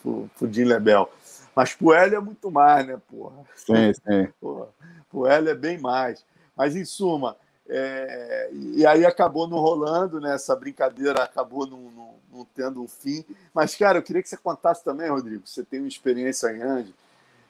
[0.00, 1.10] para o Jim Lebel.
[1.56, 3.42] Mas pro Hélio é muito mais, né, porra?
[3.56, 4.28] Sim, sim.
[4.40, 4.68] Porra,
[5.10, 6.24] pro Hélio é bem mais.
[6.56, 7.36] Mas, em suma,
[7.68, 10.34] é, e aí acabou não rolando, né?
[10.34, 13.24] Essa brincadeira acabou não, não, não, tendo um fim.
[13.52, 15.46] Mas, cara, eu queria que você contasse também, Rodrigo.
[15.46, 16.94] Você tem uma experiência grande.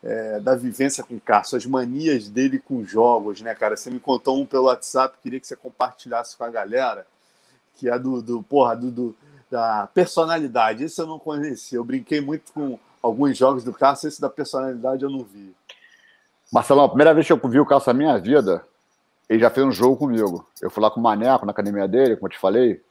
[0.02, 3.76] é, da vivência com o Carson, as manias dele com jogos, né, cara?
[3.76, 7.06] Você me contou um pelo WhatsApp, queria que você compartilhasse com a galera,
[7.74, 9.16] que é do, do porra, do, do
[9.50, 10.84] da personalidade.
[10.84, 11.78] Esse eu não conhecia.
[11.78, 15.54] Eu brinquei muito com alguns jogos do Carson, esse da personalidade eu não vi.
[16.52, 18.64] Marcelão, a primeira vez que eu vi o Carson na minha vida,
[19.28, 20.46] ele já fez um jogo comigo.
[20.60, 22.82] Eu fui lá com o Maneco na academia dele, como eu te falei,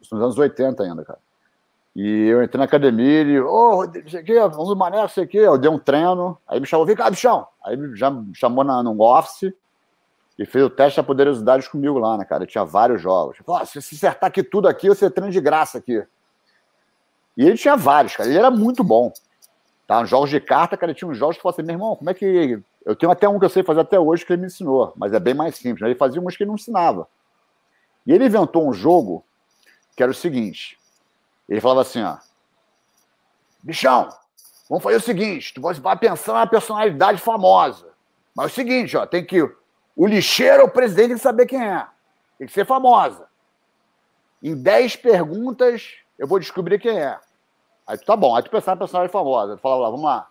[0.00, 1.18] nos anos 80 ainda, cara.
[1.94, 5.58] E eu entrei na academia, ele, ô, oh, que, vamos do Maneco, sei que, eu
[5.58, 7.46] dei um treino, aí me chamou, vem cá, bichão.
[7.64, 9.52] Aí já me chamou na, no office
[10.38, 12.44] e fez o teste da poderosidade comigo lá, né, cara?
[12.44, 13.38] Eu tinha vários jogos.
[13.44, 16.02] Falei, oh, se você acertar aqui tudo aqui, você treina de graça aqui.
[17.36, 18.28] E ele tinha vários, cara.
[18.28, 19.12] Ele era muito bom.
[19.86, 20.04] Tá?
[20.04, 22.14] Jogos de carta, cara, tinha uns jogos que eu falei assim, meu irmão, como é
[22.14, 24.92] que eu tenho até um que eu sei fazer até hoje que ele me ensinou,
[24.96, 25.80] mas é bem mais simples.
[25.80, 25.88] Né?
[25.88, 27.06] Ele fazia umas que ele não ensinava.
[28.06, 29.24] E ele inventou um jogo
[29.96, 30.78] que era o seguinte:
[31.48, 32.16] ele falava assim, ó,
[33.62, 34.08] bichão,
[34.68, 37.88] vamos fazer o seguinte: tu vai pensar na personalidade famosa.
[38.34, 39.42] Mas é o seguinte, ó, tem que.
[39.96, 41.86] O lixeiro, o presidente tem que saber quem é.
[42.38, 43.28] Tem que ser famosa.
[44.42, 47.18] Em 10 perguntas, eu vou descobrir quem é.
[47.86, 49.56] Aí tu tá bom, aí tu pensava na personagem famosa.
[49.56, 50.30] Tu falava lá, vamos lá.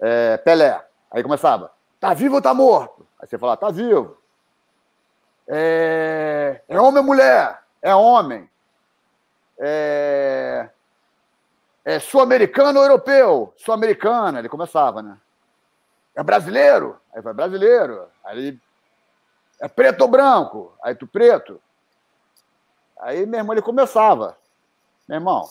[0.00, 0.80] É, Pelé.
[1.10, 1.72] Aí começava.
[2.00, 3.06] Tá vivo ou tá morto?
[3.18, 4.16] Aí você fala, tá vivo.
[5.46, 7.62] É, é homem ou mulher?
[7.82, 8.48] É homem.
[9.58, 10.68] É,
[11.84, 13.52] é sul-americano ou europeu?
[13.56, 15.18] Sul-americana, ele começava, né?
[16.14, 17.00] É brasileiro?
[17.12, 18.08] Aí vai brasileiro.
[18.24, 18.58] Aí
[19.60, 20.72] é preto ou branco?
[20.82, 21.60] Aí tu preto.
[23.00, 24.36] Aí, meu irmão, ele começava.
[25.08, 25.48] Meu irmão,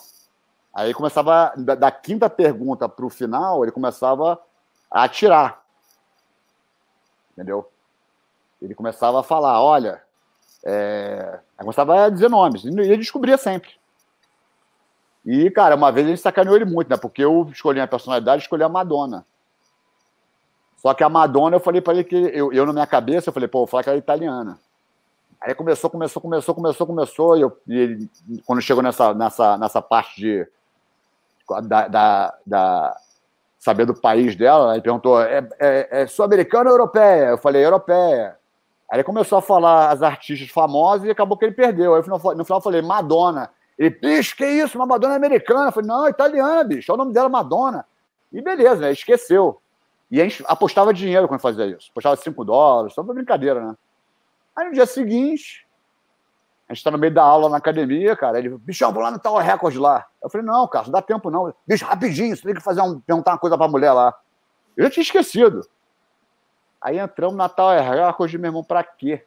[0.74, 4.40] aí começava, da, da quinta pergunta para o final, ele começava
[4.92, 5.67] a atirar
[7.38, 7.70] entendeu?
[8.60, 10.02] Ele começava a falar, olha,
[10.66, 11.40] é...
[11.56, 13.70] começava a dizer nomes, e ele descobria sempre.
[15.24, 16.98] E, cara, uma vez ele sacaneou ele muito, né?
[16.98, 19.26] Porque eu escolhi a personalidade, escolhi a Madonna.
[20.78, 23.34] Só que a Madonna, eu falei para ele que eu, eu, na minha cabeça, eu
[23.34, 24.58] falei, pô, vou falar que ela é italiana.
[25.42, 28.10] Aí começou, começou, começou, começou, começou, e, eu, e ele,
[28.46, 30.48] quando chegou nessa, nessa, nessa parte de,
[31.68, 32.98] da, da, da
[33.68, 37.26] saber do país dela, aí perguntou: é, é, é sul-americana ou europeia?
[37.26, 38.38] Eu falei: europeia.
[38.90, 41.94] Aí ele começou a falar as artistas famosas e acabou que ele perdeu.
[41.94, 43.50] Aí no final eu falei: Madonna.
[43.78, 44.78] Ele, bicho, que isso?
[44.78, 45.68] Uma Madonna americana.
[45.68, 46.90] Eu falei: não, italiana, bicho.
[46.90, 47.86] É o nome dela, Madonna.
[48.32, 48.92] E beleza, né?
[48.92, 49.62] Esqueceu.
[50.10, 51.90] E a gente apostava dinheiro quando fazia isso.
[51.92, 53.76] Apostava 5 dólares, só pra brincadeira, né?
[54.56, 55.67] Aí no dia seguinte,
[56.70, 58.38] a gente tá no meio da aula na academia, cara.
[58.38, 60.06] Ele, bichão, vou lá no tal recorde lá.
[60.22, 61.54] Eu falei, não, cara, não dá tempo não.
[61.66, 64.14] Bicho, rapidinho, você tem que fazer um, perguntar uma coisa pra mulher lá.
[64.76, 65.66] Eu já tinha esquecido.
[66.82, 69.24] Aí entramos na tal recorde, meu irmão, pra quê?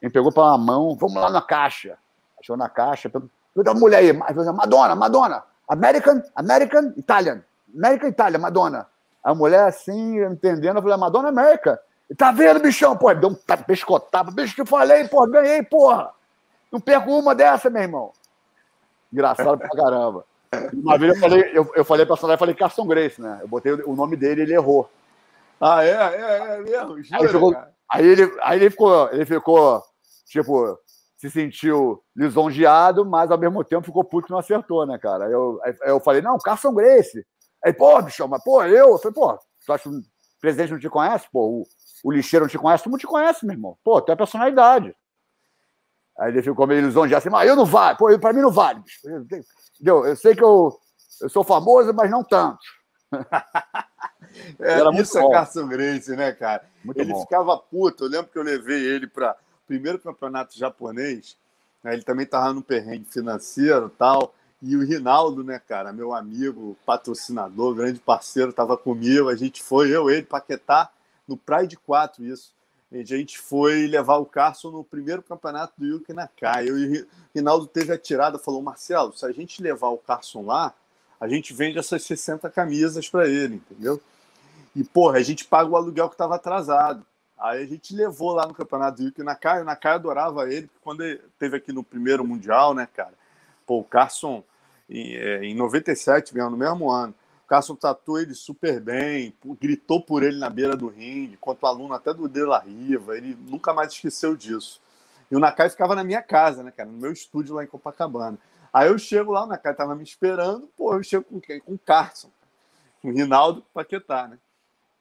[0.00, 1.98] Ele pegou pela mão, vamos lá na caixa.
[2.40, 3.32] Achou na caixa, perguntou
[3.66, 7.42] a mulher aí, Madonna, Madonna, American, American, Italian,
[7.74, 8.86] American, Italian, Madonna.
[9.22, 11.80] A mulher assim, entendendo, eu falei, Madonna América.
[12.16, 12.96] Tá vendo, bichão?
[12.96, 13.34] Pô, deu um
[13.66, 14.30] pescotado.
[14.30, 16.12] Bicho, que falei, pô, ganhei, porra.
[16.70, 18.12] Não perco uma dessa, meu irmão.
[19.12, 20.24] Engraçado pra caramba.
[20.72, 23.38] Uma vez eu falei, eu, eu falei pra Solar, eu falei Carson Grace, né?
[23.42, 24.88] Eu botei o nome dele ele errou.
[25.60, 25.90] Ah, é?
[25.90, 27.02] É, é mesmo?
[27.02, 27.56] Jura, aí, ficou,
[27.90, 29.82] aí, ele, aí ele ficou, ele ficou,
[30.26, 30.78] tipo,
[31.16, 35.26] se sentiu lisonjeado, mas ao mesmo tempo ficou puto que não acertou, né, cara?
[35.26, 37.26] Aí eu, aí eu falei, não, Carson Grace.
[37.64, 40.00] Aí, pô, bicho, mas, pô, eu, eu falei, pô, tu acha que o
[40.40, 41.26] presidente não te conhece?
[41.30, 41.66] Pô, o,
[42.04, 42.84] o lixeiro não te conhece?
[42.84, 43.76] Tu não te conhece, meu irmão.
[43.82, 44.94] Pô, tu é personalidade.
[46.18, 48.82] Aí ele ficou meio lisonjeado assim, mas eu não vale, pô, pra mim não vale.
[49.04, 50.04] Entendeu?
[50.04, 50.76] Eu sei que eu,
[51.20, 52.58] eu sou famoso, mas não tanto.
[54.58, 56.64] é, isso é Carson Grace, né, cara?
[56.84, 57.20] Muito ele bom.
[57.22, 58.04] ficava puto.
[58.04, 61.36] Eu lembro que eu levei ele para o primeiro campeonato japonês.
[61.84, 64.34] Né, ele também estava no perrengue financeiro tal.
[64.60, 69.28] E o Rinaldo, né, cara, meu amigo, patrocinador, grande parceiro, estava comigo.
[69.28, 70.90] A gente foi, eu, ele, Paquetá,
[71.28, 72.57] no Pride 4, isso
[72.90, 76.66] a gente foi levar o Carson no primeiro campeonato do Yuki Nakai.
[76.68, 80.74] E o Rinaldo teve a tirada, falou: Marcelo, se a gente levar o Carson lá,
[81.20, 84.00] a gente vende essas 60 camisas para ele, entendeu?
[84.74, 87.04] E, porra, a gente paga o aluguel que estava atrasado.
[87.38, 89.60] Aí a gente levou lá no campeonato do Yuki Nakai.
[89.60, 93.14] O Nakai adorava ele, porque quando ele teve aqui no primeiro Mundial, né, cara?
[93.66, 94.42] Pô, o Carson,
[94.88, 97.14] em, é, em 97, no mesmo ano,
[97.48, 102.12] Carson tratou ele super bem, gritou por ele na beira do ringue, quanto aluno até
[102.12, 104.82] do De La Riva, ele nunca mais esqueceu disso.
[105.30, 108.38] E o Nakai ficava na minha casa, né, cara, no meu estúdio lá em Copacabana.
[108.70, 111.58] Aí eu chego lá, o Nakai tava me esperando, pô, eu chego com quem?
[111.58, 112.30] Com o Carson,
[113.00, 114.38] com o Rinaldo Paquetá, né?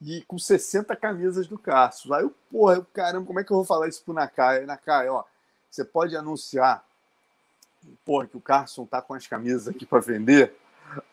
[0.02, 2.14] E com 60 camisas do Carson.
[2.14, 4.66] Aí eu, porra, eu, caramba, como é que eu vou falar isso pro Nakai?
[4.66, 5.26] Nakai, ó,
[5.70, 6.86] você pode anunciar,
[8.06, 10.56] porra, que o Carson tá com as camisas aqui para vender,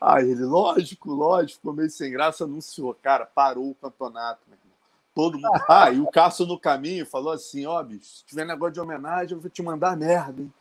[0.01, 2.95] Aí ele, lógico, lógico, ficou meio sem graça, anunciou.
[2.95, 4.75] Cara, parou o campeonato, meu irmão.
[5.15, 5.61] Todo mundo.
[5.69, 9.35] Ah, e o Cássio no caminho falou assim: ó, bicho, se tiver negócio de homenagem,
[9.35, 10.53] eu vou te mandar merda, hein?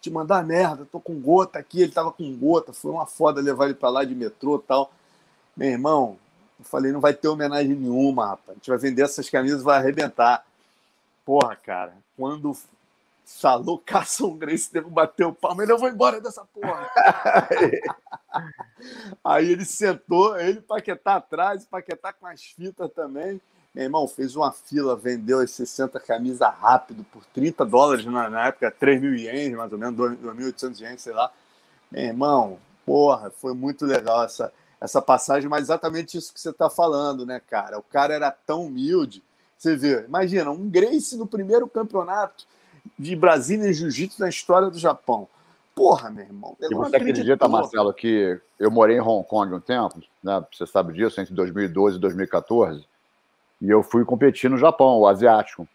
[0.00, 3.66] Te mandar merda, tô com gota aqui, ele tava com gota, foi uma foda levar
[3.66, 4.92] ele pra lá de metrô e tal.
[5.56, 6.18] Meu irmão,
[6.58, 8.50] eu falei, não vai ter homenagem nenhuma, rapaz.
[8.50, 10.44] A gente vai vender essas camisas, vai arrebentar.
[11.24, 12.56] Porra, cara, quando
[13.24, 16.90] falou Carson Grace, devo bater o palmo, ele, eu vou embora dessa porra.
[19.24, 23.40] Aí ele sentou, ele Paquetá atrás, Paquetá com as fitas também.
[23.74, 28.48] Meu irmão, fez uma fila, vendeu as 60 camisas rápido por 30 dólares na, na
[28.48, 31.32] época, 3 mil ienes, mais ou menos, 2.800 ienes, sei lá.
[31.90, 36.68] Meu irmão, porra, foi muito legal essa, essa passagem, mas exatamente isso que você está
[36.68, 37.78] falando, né, cara?
[37.78, 39.22] O cara era tão humilde.
[39.56, 42.46] Você vê, imagina, um Grace no primeiro campeonato
[42.98, 45.28] de Brasília Jiu-Jitsu na história do Japão.
[45.74, 46.56] Porra, meu irmão.
[46.60, 50.44] E você acredita, Marcelo, que eu morei em Hong Kong um tempo, né?
[50.52, 52.84] Você sabe disso, entre 2012 e 2014.
[53.60, 55.66] E eu fui competir no Japão, o asiático.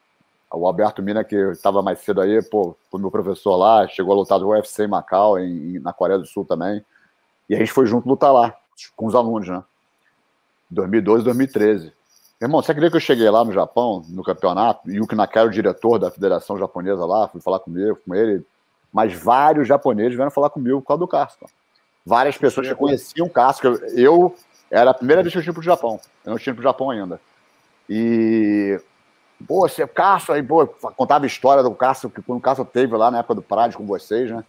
[0.51, 4.15] O Alberto Mina, que estava mais cedo aí, pô, foi meu professor lá, chegou a
[4.15, 6.85] lutar do UFC em Macau, em, na Coreia do Sul também.
[7.49, 8.55] E a gente foi junto lutar lá,
[8.95, 9.63] com os alunos, né?
[10.69, 11.93] 2012, 2013.
[12.39, 15.49] Irmão, você acredita que eu cheguei lá no Japão, no campeonato, e o Kinaka era
[15.49, 18.45] o diretor da Federação Japonesa lá, fui falar comigo, com ele,
[18.93, 21.47] mas vários japoneses vieram falar comigo por causa do Cássio.
[22.05, 23.75] Várias pessoas que conheciam o Cássio.
[23.95, 24.35] Eu
[24.71, 25.99] era a primeira vez que eu tinha para o Japão.
[26.23, 27.19] Eu não tinha para o Japão ainda.
[27.89, 28.79] E.
[29.47, 30.65] Pô, você, Cássio, aí, pô,
[30.95, 33.75] contava a história do Cássio, que quando o Cássio teve lá na época do Pride
[33.75, 34.43] com vocês, né?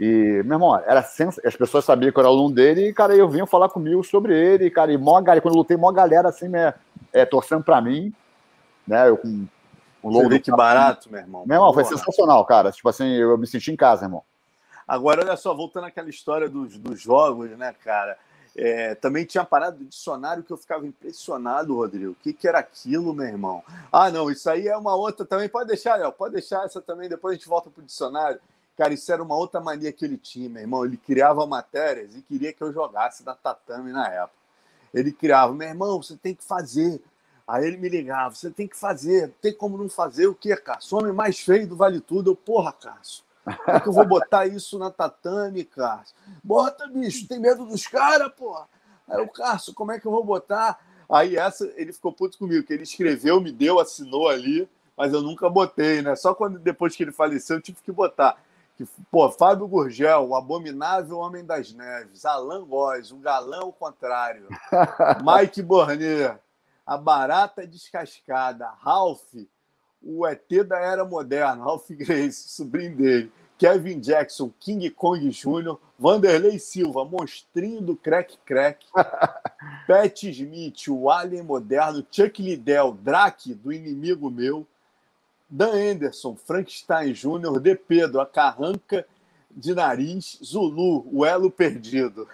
[0.00, 1.38] E, meu irmão, era sens...
[1.44, 4.34] as pessoas sabiam que eu era aluno dele e, cara, eu vinha falar comigo sobre
[4.34, 6.74] ele, cara, e mó, quando eu lutei, mó galera assim, né,
[7.12, 8.12] é, torcendo pra mim,
[8.86, 9.46] né, eu com
[10.02, 11.44] um logo que barato, meu irmão.
[11.46, 14.22] Meu irmão, foi sensacional, cara, tipo assim, eu me senti em casa, irmão.
[14.86, 18.18] Agora, olha só, voltando àquela história dos, dos jogos, né, cara,
[18.56, 22.12] é, também tinha parado do dicionário que eu ficava impressionado, Rodrigo.
[22.12, 23.64] O que, que era aquilo, meu irmão?
[23.90, 25.48] Ah, não, isso aí é uma outra também.
[25.48, 27.08] Pode deixar, Léo, pode deixar essa também.
[27.08, 28.40] Depois a gente volta pro dicionário.
[28.76, 30.84] Cara, isso era uma outra mania que ele tinha, meu irmão.
[30.84, 34.43] Ele criava matérias e queria que eu jogasse na tatame na época.
[34.94, 37.02] Ele criava, meu irmão, você tem que fazer.
[37.46, 39.34] Aí ele me ligava, você tem que fazer.
[39.42, 40.96] Tem como não fazer o quê, Cássio?
[40.96, 42.30] O homem mais feio do Vale Tudo.
[42.30, 43.24] Eu, porra, Cássio.
[43.44, 46.14] Como é que eu vou botar isso na tatame, Cássio?
[46.42, 48.66] Bota, bicho, tem medo dos caras, porra.
[49.06, 50.78] Aí o Cássio, como é que eu vou botar?
[51.10, 54.66] Aí essa, ele ficou puto comigo, que ele escreveu, me deu, assinou ali,
[54.96, 56.16] mas eu nunca botei, né?
[56.16, 58.38] Só quando depois que ele faleceu, eu tive que botar
[58.76, 64.48] que, pô, Fábio Gurgel, o abominável Homem das Neves, Alan Góes, o galão contrário,
[65.22, 66.36] Mike Bornet,
[66.84, 69.34] a barata descascada, Ralph,
[70.02, 76.58] o ET da era moderna, Ralph Grace, sobrinho dele, Kevin Jackson, King Kong Jr., Vanderlei
[76.58, 78.84] Silva, monstrinho do Crack Crack,
[79.86, 84.66] Pat Smith, o Alien moderno, Chuck Liddell, Drake, do inimigo meu,
[85.48, 89.06] Dan Anderson, Frankenstein Júnior, De Pedro, a carranca
[89.50, 92.26] de nariz, Zulu, o elo perdido.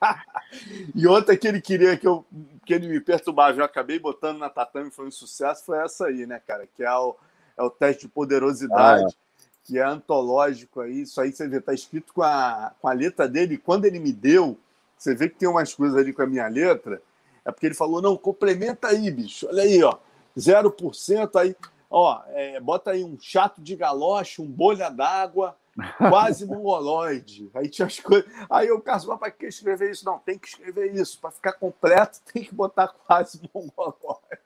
[0.94, 2.24] e outra que ele queria que, eu,
[2.64, 6.26] que ele me perturbava, eu acabei botando na tatame, foi um sucesso, foi essa aí,
[6.26, 6.66] né, cara?
[6.66, 7.16] Que é o,
[7.56, 9.46] é o teste de poderosidade, ah, é.
[9.64, 11.02] que é antológico aí.
[11.02, 13.56] Isso aí você vê, tá escrito com a, com a letra dele.
[13.56, 14.58] Quando ele me deu,
[14.98, 17.00] você vê que tem umas coisas ali com a minha letra,
[17.44, 19.46] é porque ele falou: não, complementa aí, bicho.
[19.48, 19.96] Olha aí, ó.
[20.36, 21.56] 0% aí.
[21.94, 25.54] Ó, é, bota aí um chato de galoche, um bolha d'água,
[25.98, 27.50] quase mongoloide.
[27.54, 28.32] Aí tinha as coisas.
[28.48, 30.02] Aí eu caso, mas para que escrever isso?
[30.06, 31.20] Não, tem que escrever isso.
[31.20, 34.40] Para ficar completo, tem que botar quase mongoloide.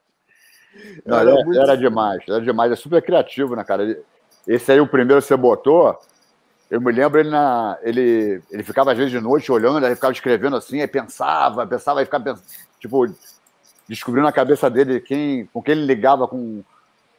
[1.05, 1.57] Não, era, muito...
[1.57, 2.69] era, demais, era demais.
[2.69, 3.97] É super criativo, né, cara?
[4.45, 5.97] Esse aí, o primeiro que você botou,
[6.69, 7.79] eu me lembro ele na.
[7.81, 12.01] Ele, ele ficava às vezes de noite olhando, aí ficava escrevendo assim, aí pensava, pensava,
[12.01, 12.45] aí ficava pensando,
[12.77, 13.07] tipo,
[13.87, 16.61] descobrindo na cabeça dele quem, com quem ele ligava com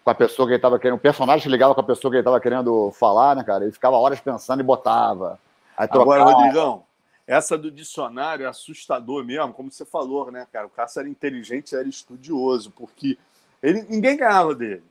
[0.09, 2.23] com a pessoa que ele estava querendo, o personagem ligava com a pessoa que ele
[2.23, 3.65] estava querendo falar, né, cara?
[3.65, 5.39] Ele ficava horas pensando e botava.
[5.77, 6.83] Agora, Rodrigão,
[7.27, 10.67] essa do dicionário é assustador mesmo, como você falou, né, cara?
[10.67, 13.19] O Cássio era inteligente, era estudioso, porque
[13.63, 14.83] ele, ninguém ganhava dele.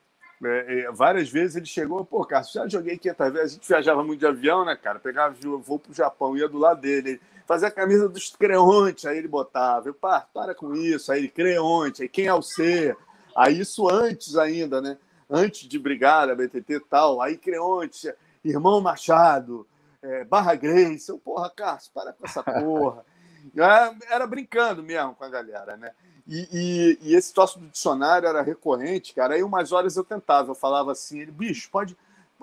[0.44, 4.04] É, é, várias vezes ele chegou, pô, Cássio, já joguei 500 vezes, a gente viajava
[4.04, 5.00] muito de avião, né, cara?
[5.00, 9.28] Pegava voo pro Japão, ia do lado dele, fazia a camisa dos creontes, aí ele
[9.28, 12.96] botava, eu, pá, para com isso, aí ele, creonte, aí quem é o ser?
[13.36, 14.96] Aí isso antes ainda, né?
[15.30, 18.14] Antes de brigar a BTT e tal, aí Creonte,
[18.44, 19.68] Irmão Machado,
[20.02, 23.06] é, Barra Grace, eu, porra, Cássio, para com essa porra.
[23.56, 25.94] Era, era, brincando mesmo com a galera, né?
[26.28, 29.36] E, e, e, esse troço do dicionário era recorrente, cara.
[29.36, 31.98] Aí umas horas eu tentava, eu falava assim, ele, bicho, pode.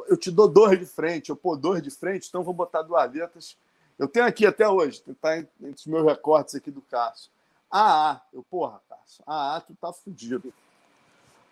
[0.08, 3.12] Eu te dou dois de frente, eu pô, dois de frente, então vou botar duas
[3.12, 3.54] letras
[3.98, 7.30] Eu tenho aqui até hoje, tá entre os meus recortes aqui do Cássio.
[7.70, 10.52] Ah, ah, eu, porra, Cássio, ah, ah, tu tá fudido.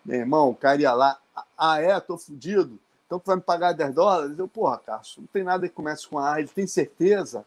[0.03, 1.19] Meu irmão, o cara ia lá,
[1.57, 4.37] ah, é, tô fudido, então tu vai me pagar 10 dólares?
[4.37, 7.45] Eu, porra, Cássio, não tem nada que comece com A, ele tem certeza?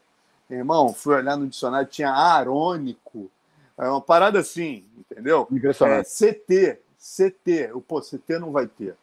[0.49, 3.29] Meu irmão, fui olhar no dicionário, tinha arônico,
[3.77, 5.47] é uma parada assim, entendeu?
[5.51, 6.07] Impressionante.
[6.07, 8.95] É, CT, CT, o pô, CT não vai ter.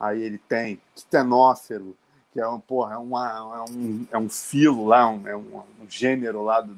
[0.00, 1.96] Aí ele tem quitenófero,
[2.32, 5.62] que é um, porra, é, uma, é, um, é um filo lá, um, é um,
[5.80, 6.76] um gênero lá do,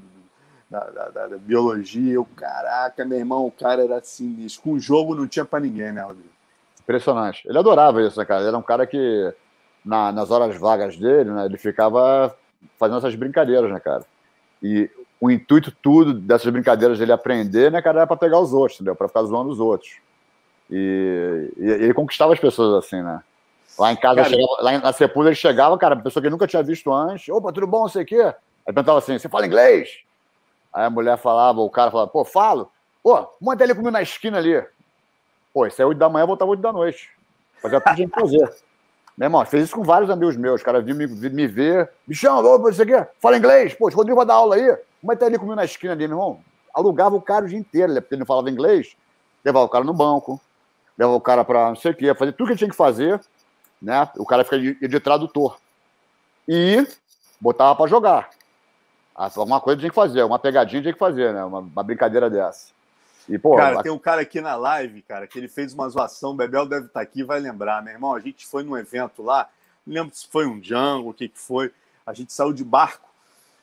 [0.70, 2.14] da, da, da, biologia.
[2.14, 4.62] Eu, caraca, meu irmão, o cara era sinistro.
[4.62, 6.29] Com o jogo não tinha para ninguém, né, Rodrigo?
[6.90, 7.46] Impressionante.
[7.48, 8.40] Ele adorava isso, né, cara?
[8.40, 9.32] Ele era um cara que,
[9.84, 12.36] na, nas horas vagas dele, né, ele ficava
[12.76, 14.04] fazendo essas brincadeiras, né, cara?
[14.60, 14.90] E
[15.20, 18.96] o intuito tudo dessas brincadeiras dele aprender, né, cara, era para pegar os outros, entendeu?
[18.96, 19.98] Para ficar zoando os outros.
[20.68, 23.22] E, e, ele conquistava as pessoas assim, né?
[23.78, 26.92] Lá em casa, chegava, lá na Sepulha, ele chegava, cara, pessoa que nunca tinha visto
[26.92, 27.28] antes.
[27.28, 28.20] Opa, tudo bom, não sei o quê.
[28.20, 30.00] Aí perguntava assim: você fala inglês?
[30.72, 32.70] Aí a mulher falava, o cara falava, pô, falo.
[33.02, 34.62] Pô, manda ele comigo na esquina ali.
[35.52, 37.10] Pô, isso é 8 da manhã, voltava 8 da noite.
[37.60, 38.52] Fazia tudo de fazer.
[39.18, 40.60] Meu irmão, fez isso com vários amigos meus.
[40.60, 41.90] Os caras vinham me, me ver.
[42.06, 43.74] Bichão, ô, isso aqui, fala inglês.
[43.74, 44.78] Pô, o Rodrigo vai dar aula aí.
[45.00, 46.40] Como é que tá ali comigo na esquina ali, meu irmão?
[46.72, 48.00] Alugava o cara o dia inteiro, né?
[48.00, 48.96] porque ele não falava inglês.
[49.44, 50.40] Levava o cara no banco,
[50.96, 53.20] levava o cara para não sei o quê, fazer tudo que ele tinha que fazer,
[53.80, 54.08] né?
[54.16, 55.58] O cara fica de, de tradutor.
[56.48, 56.86] E
[57.38, 58.30] botava para jogar.
[59.14, 61.44] Alguma coisa tinha que fazer, uma pegadinha tinha que fazer, né?
[61.44, 62.72] Uma, uma brincadeira dessa.
[63.30, 66.32] E, pô, cara, tem um cara aqui na live, cara, que ele fez uma zoação.
[66.32, 68.14] O Bebel deve estar tá aqui vai lembrar, meu irmão.
[68.14, 69.48] A gente foi num evento lá,
[69.86, 71.72] não lembro se foi um Django, o que, que foi.
[72.04, 73.08] A gente saiu de barco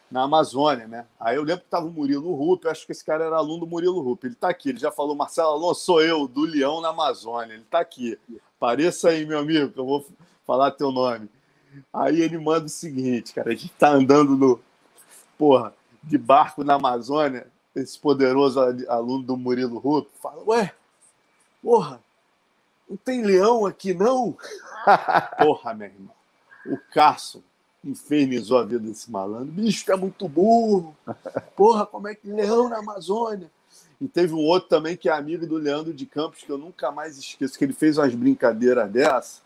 [0.10, 1.06] na Amazônia, né?
[1.20, 3.68] Aí eu lembro que tava o Murilo Rupp, acho que esse cara era aluno do
[3.68, 4.24] Murilo Rupp.
[4.24, 7.54] Ele tá aqui, ele já falou, Marcelo Alonso, sou eu, do Leão na Amazônia.
[7.54, 8.18] Ele tá aqui.
[8.58, 10.08] Pareça aí, meu amigo, que eu vou
[10.46, 11.30] falar teu nome.
[11.94, 14.60] Aí ele manda o seguinte, cara, a gente tá andando no,
[15.38, 17.46] porra, de barco na Amazônia,
[17.80, 20.74] esse poderoso aluno do Murilo Rupp fala: Ué,
[21.62, 22.02] porra,
[22.90, 24.38] não tem leão aqui não?
[25.38, 26.16] porra, meu irmão.
[26.66, 27.42] O Carson
[27.84, 29.52] infernizou a vida desse malandro.
[29.52, 30.96] Bicho, é muito burro.
[31.56, 33.50] Porra, como é que leão na Amazônia?
[34.00, 36.92] E teve um outro também que é amigo do Leandro de Campos, que eu nunca
[36.92, 39.42] mais esqueço, que ele fez umas brincadeiras dessa.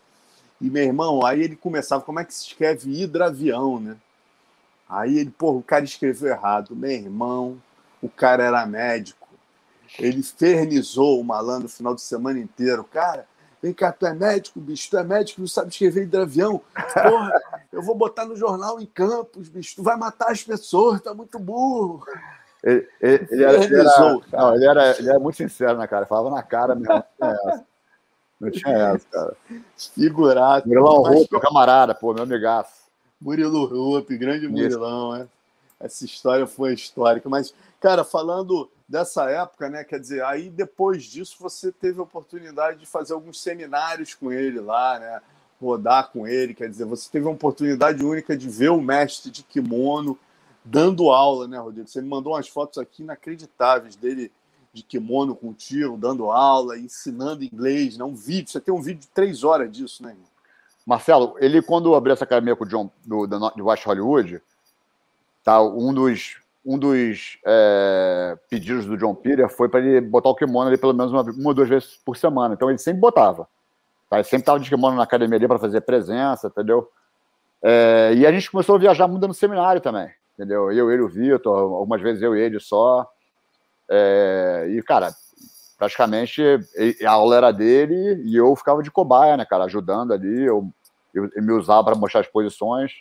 [0.60, 3.96] E, meu irmão, aí ele começava, como é que se escreve hidravião, né?
[4.88, 6.76] Aí ele, porra, o cara escreveu errado.
[6.76, 7.58] Meu irmão,
[8.02, 9.28] o cara era médico.
[9.98, 12.82] Ele fernizou o malandro no final de semana inteiro.
[12.84, 13.26] Cara,
[13.62, 16.60] vem cá, tu é médico, bicho, tu é médico, não sabe escrever hidravião.
[16.74, 17.32] Porra,
[17.72, 21.38] eu vou botar no jornal em Campos, bicho, tu vai matar as pessoas, tá muito
[21.38, 22.04] burro.
[22.62, 23.98] Ele, ele, ele, era, ele, era,
[24.32, 26.06] não, ele, era, ele era muito sincero, né, cara?
[26.06, 27.04] Falava na cara mesmo.
[27.20, 27.64] Não tinha essa,
[28.40, 29.36] não tinha essa cara.
[29.94, 30.68] Figurado.
[30.68, 32.82] Murilão Roupa, camarada, pô, meu amigaço.
[33.20, 35.28] Murilo Rupp, grande Murilão, né?
[35.80, 37.28] Essa história foi histórica.
[37.28, 37.52] Mas,
[37.82, 39.82] cara, falando dessa época, né?
[39.82, 44.60] Quer dizer, aí depois disso você teve a oportunidade de fazer alguns seminários com ele
[44.60, 45.20] lá, né?
[45.60, 49.42] Rodar com ele, quer dizer, você teve a oportunidade única de ver o mestre de
[49.42, 50.16] kimono
[50.64, 51.88] dando aula, né, Rodrigo?
[51.88, 54.30] Você me mandou umas fotos aqui inacreditáveis dele
[54.72, 58.04] de kimono contigo, dando aula, ensinando inglês, né?
[58.04, 60.26] Um vídeo, você tem um vídeo de três horas disso, né, irmão?
[60.86, 64.40] Marcelo, ele quando abriu essa academia com o John do, do, do West Hollywood,
[65.44, 70.34] tá, um dos, um dos é, pedidos do John Peter foi para ele botar o
[70.34, 72.54] kimono ali pelo menos uma, uma ou duas vezes por semana.
[72.54, 73.48] Então ele sempre botava.
[74.08, 74.16] Tá?
[74.18, 76.88] Ele sempre estava de kimono na academia ali para fazer presença, entendeu?
[77.62, 80.70] É, e a gente começou a viajar muito no seminário também, entendeu?
[80.72, 83.08] Eu, ele, o Vitor, algumas vezes eu e ele só.
[83.88, 85.12] É, e, cara,
[85.78, 86.42] praticamente
[87.04, 90.68] a aula era dele e eu ficava de cobaia, né, cara, ajudando ali, eu,
[91.12, 92.92] eu, eu me usava para mostrar as posições.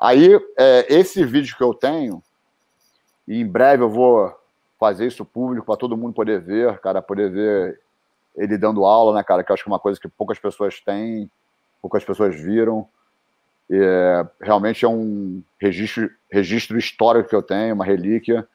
[0.00, 2.22] Aí, é, esse vídeo que eu tenho,
[3.26, 4.34] e em breve eu vou
[4.78, 7.80] fazer isso público para todo mundo poder ver, cara, poder ver
[8.36, 10.80] ele dando aula, né, cara, que eu acho que é uma coisa que poucas pessoas
[10.80, 11.30] têm,
[11.80, 12.86] poucas pessoas viram.
[13.70, 18.46] É, realmente é um registro, registro histórico que eu tenho, uma relíquia.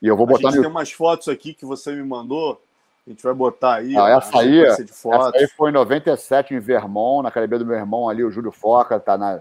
[0.00, 0.48] E eu vou botar.
[0.48, 0.62] A gente no...
[0.62, 2.60] tem umas fotos aqui que você me mandou
[3.06, 3.96] a gente vai botar aí.
[3.96, 8.08] Ah, essa, aí, essa aí foi em 97 em Vermont, na academia do meu irmão
[8.08, 9.40] ali, o Júlio Foca, tá na,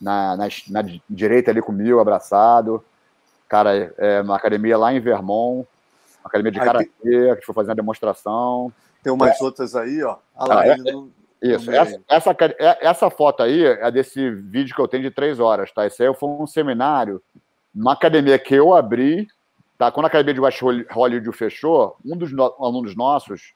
[0.00, 2.82] na, na, na direita ali comigo, abraçado.
[3.52, 5.68] Cara, é uma academia lá em Vermont,
[6.20, 8.72] uma academia de karatê, que a gente foi fazendo a demonstração.
[9.02, 9.44] Tem umas é.
[9.44, 10.16] outras aí, ó.
[10.34, 11.10] Ah, lá, é, no,
[11.42, 15.10] isso, no essa, essa, é, essa, foto aí é desse vídeo que eu tenho de
[15.10, 15.86] três horas, tá?
[15.86, 17.20] Esse aí foi um seminário,
[17.74, 19.28] uma academia que eu abri
[19.82, 19.90] Tá?
[19.90, 20.62] Quando a academia de West
[20.92, 23.52] Hollywood fechou, um dos no alunos nossos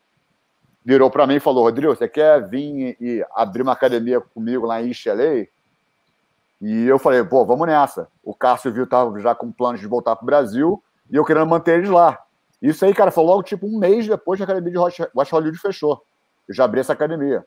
[0.85, 4.83] virou para mim e falou: Rodrigo, você quer vir e abrir uma academia comigo lá
[4.83, 5.47] em LA?
[6.61, 8.09] E eu falei, pô, vamos nessa.
[8.23, 11.47] O Cássio viu tava já com planos de voltar para o Brasil e eu querendo
[11.47, 12.19] manter eles lá.
[12.61, 14.79] Isso aí, cara, foi logo tipo um mês depois que a academia de
[15.15, 16.03] West Hollywood fechou.
[16.49, 17.45] Eu já abri essa academia.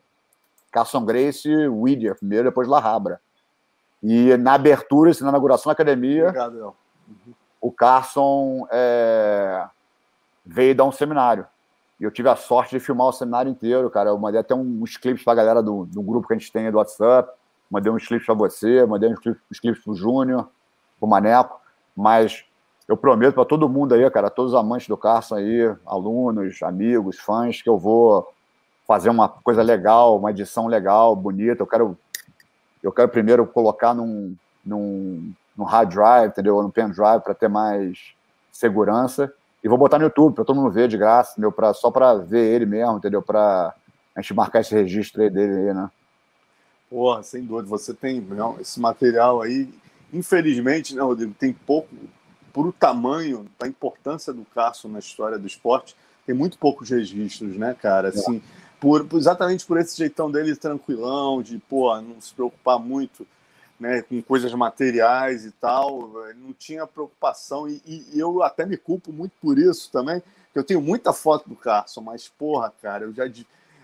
[0.72, 3.20] Carson Grace, Whittier, primeiro, depois La Habra.
[4.02, 6.76] E na abertura, assim, na inauguração da academia, Obrigado,
[7.08, 7.34] uhum.
[7.60, 9.66] o Carson é,
[10.46, 11.46] veio dar um seminário.
[12.00, 14.12] E eu tive a sorte de filmar o seminário inteiro, cara.
[14.12, 16.78] Eu mandei até uns clipes pra galera do, do grupo que a gente tem do
[16.78, 17.30] WhatsApp.
[17.70, 20.50] Mandei uns clipes para você, mandei uns clipes, uns clipes pro Júnior,
[21.00, 21.60] pro Maneco.
[21.96, 22.44] Mas
[22.88, 27.20] eu prometo para todo mundo aí, cara, todos os amantes do Carson aí, alunos, amigos,
[27.20, 28.28] fãs, que eu vou
[28.88, 31.62] fazer uma coisa legal, uma edição legal, bonita.
[31.62, 31.98] Eu quero,
[32.82, 34.36] eu quero primeiro colocar num,
[34.66, 36.64] num, num hard drive, entendeu?
[36.64, 38.14] No pen drive para ter mais
[38.52, 39.32] segurança.
[39.64, 41.52] E vou botar no YouTube para todo mundo ver de graça, entendeu?
[41.52, 43.22] Pra, só para ver ele mesmo, entendeu?
[43.22, 43.76] Para
[44.16, 45.92] a gente marcar esse registro aí dele aí, né?
[46.90, 47.70] Porra, sem dúvida.
[47.70, 49.70] Você tem não, esse material aí.
[50.12, 51.96] Infelizmente, né, Rodrigo, tem pouco,
[52.52, 55.96] por o tamanho, a importância do Carson na história do esporte,
[56.26, 58.10] tem muito poucos registros, né, cara?
[58.10, 58.42] Assim, é.
[58.80, 63.26] por, exatamente por esse jeitão dele tranquilão, de, pô, não se preocupar muito
[63.80, 69.14] né, com coisas materiais e tal, não tinha preocupação, e, e, eu até me culpo
[69.14, 70.22] muito por isso também,
[70.54, 73.24] eu tenho muita foto do Carson, mas, porra, cara, eu já,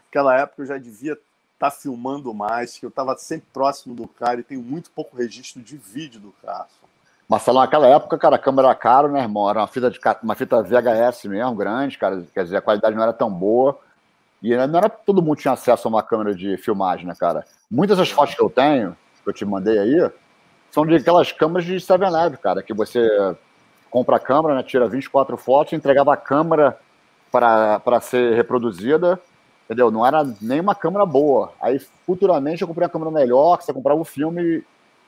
[0.06, 1.18] naquela época eu já devia
[1.57, 5.61] tá filmando mais, que eu estava sempre próximo do cara e tenho muito pouco registro
[5.61, 6.86] de vídeo do Carson.
[7.27, 9.49] Marcelo, naquela época, cara, a câmera era caro, né, irmão?
[9.49, 13.02] Era uma fita, de, uma fita VHS mesmo, grande, cara, quer dizer, a qualidade não
[13.02, 13.80] era tão boa.
[14.44, 17.45] E não era todo mundo tinha acesso a uma câmera de filmagem, né, cara?
[17.72, 20.11] Muitas das fotos que eu tenho, que eu te mandei aí,
[20.69, 23.07] são de aquelas câmeras de 7-Eleven, cara, que você
[23.90, 26.77] compra a câmera, né, tira 24 fotos, entregava a câmera
[27.32, 29.19] para ser reproduzida,
[29.66, 29.92] entendeu?
[29.92, 31.52] Não era nem uma câmera boa.
[31.62, 34.64] Aí, futuramente, eu comprei uma câmera melhor, que você comprava o filme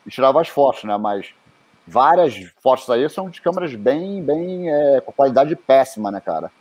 [0.05, 0.97] e, tirava as fotos, né?
[0.97, 1.33] Mas
[1.85, 6.51] várias fotos aí são de câmeras bem, bem é, com qualidade péssima, né, cara?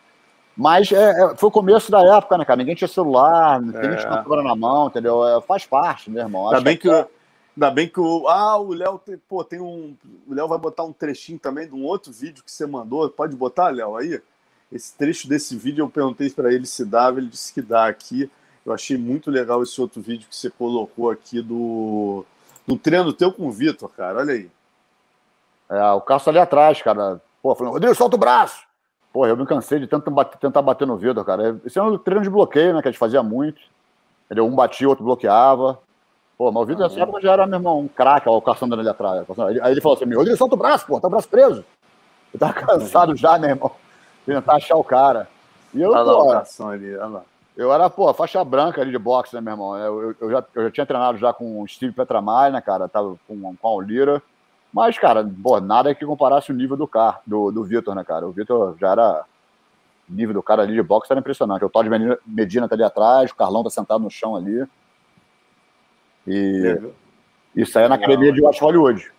[0.57, 2.57] Mas é, é, foi o começo da época, né, cara?
[2.57, 3.97] Ninguém tinha celular, ninguém é.
[3.97, 5.27] tinha câmera na mão, entendeu?
[5.27, 6.49] É, faz parte, meu irmão.
[6.49, 7.09] Ainda bem que, que,
[7.57, 8.27] ainda bem que o.
[8.27, 9.95] Ah, o Léo tem, pô, tem um.
[10.27, 13.09] O Léo vai botar um trechinho também de um outro vídeo que você mandou.
[13.11, 14.21] Pode botar, Léo, aí?
[14.73, 18.31] Esse trecho desse vídeo eu perguntei para ele se dava, ele disse que dá aqui.
[18.65, 22.25] Eu achei muito legal esse outro vídeo que você colocou aqui do,
[22.67, 24.19] do treino teu com o Vitor, cara.
[24.19, 24.51] Olha aí.
[25.71, 27.21] É, o Cássio ali atrás, cara.
[27.41, 28.67] Pô, falando, Rodrigo, solta o braço!
[29.13, 31.59] Pô, eu me cansei de tanto bater, tentar bater no vidro, cara.
[31.65, 32.83] Esse é um treino de bloqueio, né?
[32.83, 33.61] Que a gente fazia muito.
[34.27, 34.47] Entendeu?
[34.47, 35.79] Um batia, outro bloqueava.
[36.37, 38.81] Pô, mas o vidro nessa época já era, meu irmão, um craque, o Cássio andando
[38.81, 39.25] ali atrás.
[39.63, 41.65] Aí ele falou assim: Rodrigo, solta o braço, pô, tá o braço preso.
[42.35, 43.73] Eu tava cansado já, meu irmão.
[44.27, 45.29] Tentar achar o cara.
[45.73, 47.23] E eu, olha lá pô, ali, olha lá.
[47.57, 49.77] Eu era, pô, faixa branca ali de boxe, né, meu irmão?
[49.79, 52.89] Eu, eu, eu já, eu já tinha treinado já com o Steve Petramai, né, cara?
[52.89, 54.23] Tava com, com a Olira.
[54.73, 58.27] Mas, cara, pô, nada que comparasse o nível do carro, do, do Vitor, né, cara?
[58.27, 59.25] O Vitor já era.
[60.09, 61.65] O nível do cara ali de boxe era impressionante.
[61.65, 61.89] O Todd
[62.27, 64.67] Medina tá ali atrás, o Carlão tá sentado no chão ali.
[66.27, 67.61] E é.
[67.61, 69.11] isso aí é na academia de West Hollywood.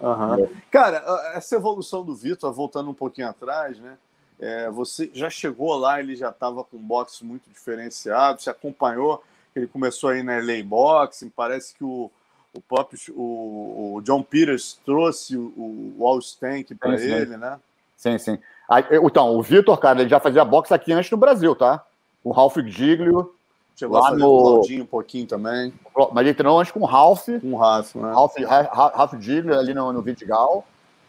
[0.00, 0.48] Uhum.
[0.70, 1.02] Cara,
[1.34, 3.96] essa evolução do Vitor, voltando um pouquinho atrás, né?
[4.38, 9.22] É, você já chegou lá, ele já estava com um boxe muito diferenciado, você acompanhou,
[9.54, 12.10] ele começou aí na LA Boxing, parece que o,
[12.52, 17.58] o próprio o, o John Peters trouxe o, o All Stank para ele, né?
[17.96, 18.38] Sim, sim.
[18.68, 21.84] Aí, então, o Vitor, cara, ele já fazia boxe aqui antes no Brasil, tá?
[22.22, 23.34] O Ralph Giglio.
[23.76, 24.40] Chegou lá a fazer no...
[24.40, 25.72] Claudinho um pouquinho também.
[26.12, 27.26] Mas ele treinou antes com o Ralph.
[27.40, 28.12] Com o Ralph, né?
[28.12, 30.64] Ralph, Ralph Giglio ali no, no Vidigal.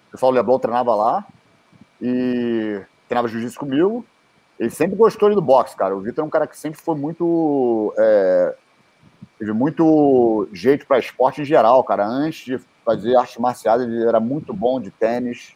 [0.07, 1.26] O pessoal Leblon treinava lá.
[2.02, 4.06] E treinava jiu-jitsu comigo.
[4.60, 5.95] Ele sempre gostou do boxe, cara.
[5.95, 8.56] O Vitor é um cara que sempre foi muito é,
[9.38, 12.06] teve muito jeito para esporte em geral, cara.
[12.06, 15.56] Antes de fazer artes marciais, ele era muito bom de tênis,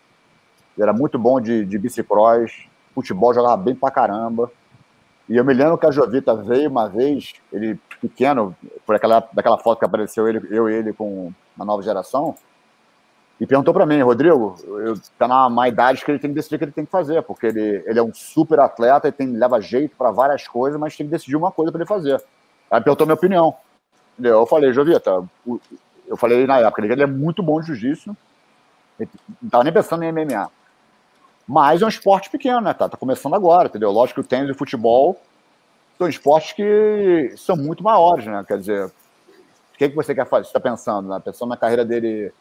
[0.76, 4.52] ele era muito bom de, de bicicross, futebol jogava bem pra caramba.
[5.28, 8.56] E eu me lembro que a Jovita veio uma vez, ele pequeno,
[8.86, 12.36] por aquela daquela foto que apareceu ele, eu e ele com uma nova geração,
[13.40, 14.56] e perguntou para mim, Rodrigo,
[15.18, 17.22] tá na má idade que ele tem que decidir o que ele tem que fazer,
[17.24, 20.98] porque ele, ele é um super atleta e tem, leva jeito para várias coisas, mas
[20.98, 22.22] tem que decidir uma coisa para ele fazer.
[22.70, 23.56] Aí perguntou minha opinião.
[24.22, 25.24] Eu falei, Jovita,
[26.06, 28.16] eu falei na época, ele é muito bom de jiu-jitsu,
[29.42, 30.52] não tava nem pensando em MMA.
[31.48, 32.74] Mas é um esporte pequeno, né?
[32.74, 33.90] Tá, tá começando agora, entendeu?
[33.92, 35.20] Lógico que o tênis e o futebol
[35.98, 38.44] são esportes que são muito maiores, né?
[38.46, 38.92] Quer dizer, o
[39.78, 40.44] que, que você quer fazer?
[40.44, 41.20] Você está pensando, né?
[41.24, 42.34] Pensando na carreira dele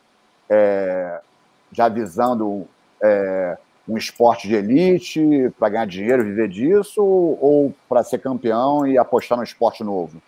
[0.49, 1.21] é,
[1.73, 2.67] já visando
[3.03, 3.57] é,
[3.89, 9.39] um esporte de elite para ganhar dinheiro, viver disso, ou para ser campeão e apostar
[9.39, 10.21] no esporte novo?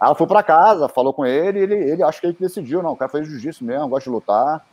[0.00, 2.96] Ela foi para casa, falou com ele, ele, ele acho que ele decidiu, não, o
[2.96, 4.64] cara fez jiu-jitsu mesmo, gosta de lutar.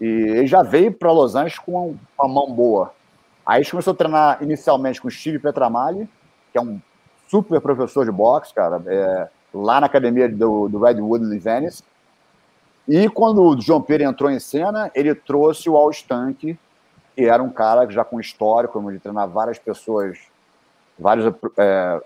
[0.00, 2.92] E ele já veio para Los Angeles com uma mão boa.
[3.44, 6.08] Aí a gente começou a treinar inicialmente com o Steve Petramali,
[6.52, 6.78] que é um
[7.26, 11.82] super professor de boxe, cara, é, lá na academia do, do Redwood Venice.
[12.88, 16.58] E quando o João Pedro entrou em cena, ele trouxe o Al Stank,
[17.14, 20.18] que era um cara já com histórico, de treinar várias pessoas,
[20.98, 22.00] vários é,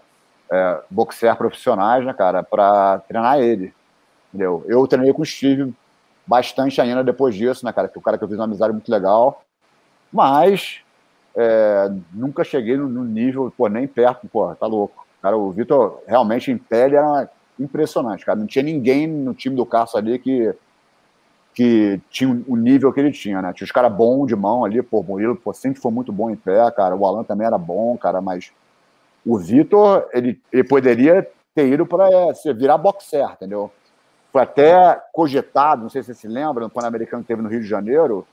[0.50, 3.72] é, boxer profissionais, né, cara, para treinar ele.
[4.28, 4.64] Entendeu?
[4.66, 5.72] Eu treinei com o Steve
[6.26, 7.88] bastante ainda depois disso, né, cara?
[7.88, 9.44] Que o cara que eu fiz uma amizade muito legal.
[10.12, 10.80] Mas
[11.36, 15.06] é, nunca cheguei no, no, nível, pô, nem perto, pô, tá louco.
[15.20, 17.28] Cara, o Vitor realmente em pele era
[17.58, 18.38] impressionante, cara.
[18.38, 20.54] Não tinha ninguém no time do Carlos ali que,
[21.54, 23.52] que tinha o nível que ele tinha, né?
[23.52, 26.30] Tinha os caras bons de mão ali, pô, o Murilo pô, sempre foi muito bom
[26.30, 26.96] em pé, cara.
[26.96, 28.52] O Alan também era bom, cara, mas
[29.24, 33.70] o Vitor, ele, ele poderia ter ido para é, virar boxer, entendeu?
[34.32, 37.60] Foi até cogitado, não sei se você se lembra, no Pan-Americano que teve no Rio
[37.60, 38.26] de Janeiro,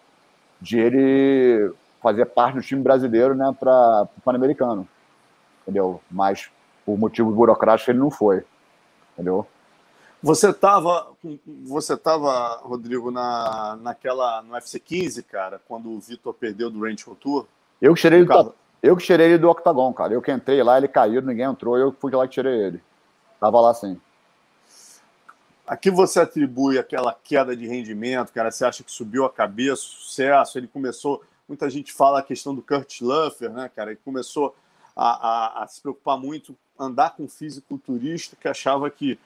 [0.62, 4.88] de ele fazer parte do time brasileiro né, para o Pan-Americano.
[5.62, 6.00] Entendeu?
[6.10, 6.50] Mas
[6.86, 8.44] por motivo burocrático ele não foi.
[9.14, 9.46] Entendeu?
[10.22, 11.12] Você estava,
[11.66, 17.06] você tava, Rodrigo, na, naquela, no UFC 15, cara, quando o Vitor perdeu do Range
[17.20, 17.48] Tour?
[17.82, 20.14] Eu que tirei ele do, eu que tirei ele do octagon, cara.
[20.14, 22.84] Eu que entrei lá, ele caiu, ninguém entrou, eu fui lá e tirei ele.
[23.40, 24.00] Tava lá sim.
[25.66, 28.52] A que você atribui aquela queda de rendimento, cara?
[28.52, 30.58] Você acha que subiu a cabeça, sucesso?
[30.58, 31.24] Ele começou.
[31.48, 33.92] Muita gente fala a questão do Kurt Luffer, né, cara?
[33.92, 34.56] Ele começou
[34.96, 39.20] a, a, a se preocupar muito, andar com fisiculturista que achava que,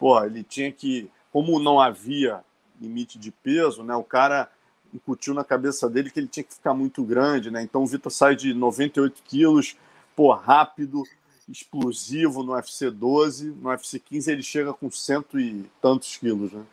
[0.00, 1.10] pô, ele tinha que.
[1.30, 2.40] Como não havia
[2.80, 3.94] limite de peso, né?
[3.94, 4.48] O cara
[4.92, 7.62] incutiu na cabeça dele que ele tinha que ficar muito grande, né?
[7.62, 9.76] Então o Vitor sai de 98 quilos,
[10.16, 11.04] pô, rápido,
[11.48, 16.64] explosivo no UFC 12, no UFC 15 ele chega com cento e tantos quilos, né?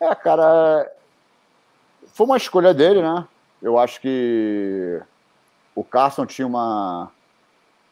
[0.00, 0.90] É, cara,
[2.14, 3.26] foi uma escolha dele, né?
[3.60, 5.02] Eu acho que
[5.74, 7.10] o Carson tinha uma,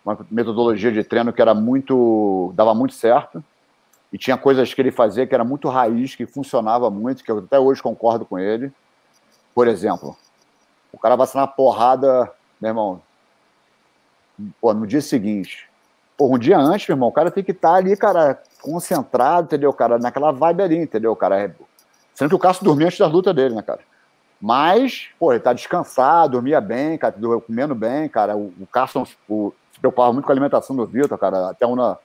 [0.05, 3.45] uma metodologia de treino que era muito, dava muito certo
[4.15, 7.39] e tinha coisas que ele fazia que era muito raiz, que funcionava muito, que eu
[7.39, 8.73] até hoje concordo com ele.
[9.53, 10.17] Por exemplo,
[10.93, 12.31] o cara vai uma porrada,
[12.61, 13.03] meu irmão,
[14.61, 15.69] pô, no dia seguinte,
[16.17, 19.47] Pô, um dia antes, meu irmão, o cara tem que estar tá ali, cara, concentrado,
[19.47, 19.99] entendeu, cara?
[19.99, 21.53] Naquela vibe ali, entendeu, cara?
[22.15, 23.81] Sendo que o Cássio dormia antes da luta dele, né, cara?
[24.41, 28.37] Mas, pô, ele tá descansado, dormia bem, cara, comendo bem, cara.
[28.37, 31.51] O, o Cássio o, se preocupava muito com a alimentação do Vitor, cara.
[31.51, 31.99] Até uma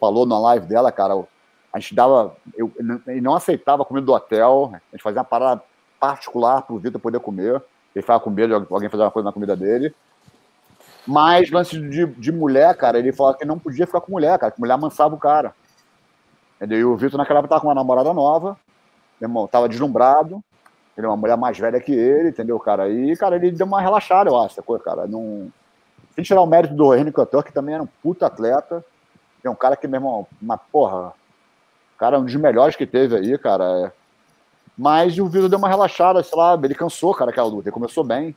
[0.00, 1.14] falou na live dela, cara,
[1.72, 2.36] a gente dava.
[2.56, 2.70] Eu,
[3.06, 5.62] ele não aceitava comida do hotel, a gente fazia uma parada
[5.98, 7.62] particular pro Vitor poder comer.
[7.94, 9.94] Ele ficava com medo de alguém fazer uma coisa na comida dele.
[11.06, 14.52] Mas lance de, de mulher, cara, ele falava que não podia ficar com mulher, cara,
[14.52, 15.54] que mulher amansava o cara.
[16.56, 16.78] Entendeu?
[16.78, 18.56] E o Vitor naquela época tava com uma namorada nova,
[19.20, 20.42] meu irmão, tava deslumbrado,
[20.96, 22.88] ele é uma mulher mais velha que ele, entendeu, cara?
[22.88, 25.06] E, cara, ele deu uma relaxada, eu acho, coisa, cara.
[25.06, 25.50] Não...
[26.14, 28.84] Sem tirar o mérito do Henrique Couture, que também era um puta atleta.
[29.42, 31.14] É um cara que, meu irmão, uma porra,
[32.02, 33.64] cara, um dos melhores que teve aí, cara.
[33.86, 33.92] É.
[34.76, 37.68] Mas o Vitor deu uma relaxada, sei lá, ele cansou, cara, aquela luta.
[37.68, 38.34] Ele começou bem.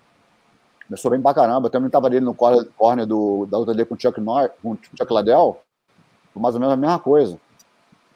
[0.87, 1.65] Começou bem pra caramba.
[1.65, 4.73] Eu também tava ali no corner do, da luta dele com o Chuck, Nor com
[4.73, 5.59] o Chuck Liddell.
[6.35, 7.39] Mais ou menos a mesma coisa.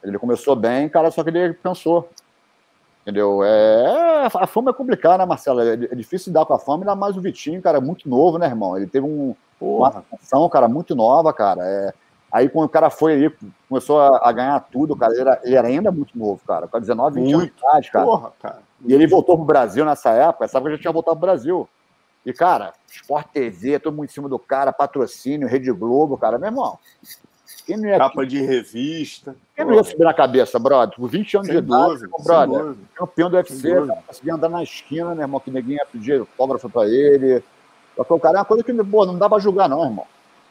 [0.04, 2.08] Ele começou bem, cara, só que ele cansou.
[3.02, 3.42] Entendeu?
[3.42, 5.62] É, a fama é complicada, né, Marcelo?
[5.62, 8.46] É, é difícil lidar com a fama, ainda mais o Vitinho, cara, muito novo, né,
[8.46, 8.76] irmão?
[8.76, 11.62] Ele teve um, uma função, cara, muito nova, cara.
[11.64, 11.94] É,
[12.30, 13.32] aí quando o cara foi aí,
[13.68, 16.80] começou a, a ganhar tudo, cara, ele era, ele era, ainda muito novo, cara, com
[16.80, 18.04] 19, 20 anos de idade, cara.
[18.04, 18.58] Porra, cara.
[18.84, 21.68] E ele voltou pro Brasil nessa época, essa época já tinha voltado pro Brasil.
[22.24, 26.48] E, cara, Sport TV, todo mundo em cima do cara, patrocínio, Rede Globo, cara, meu
[26.48, 26.78] irmão.
[27.66, 29.34] Quem não ia, Capa de revista.
[29.54, 30.96] Quem não ia subir na cabeça, brother?
[30.96, 32.74] Por 20 anos sem de idade, brother.
[32.94, 36.68] Campeão do UFC, cara, conseguia andar na esquina, meu irmão, que ninguém ia pedir autógrafo
[36.68, 37.42] pra ele.
[37.96, 40.06] Só o cara é uma coisa que, pô, não dá pra julgar, não, irmão.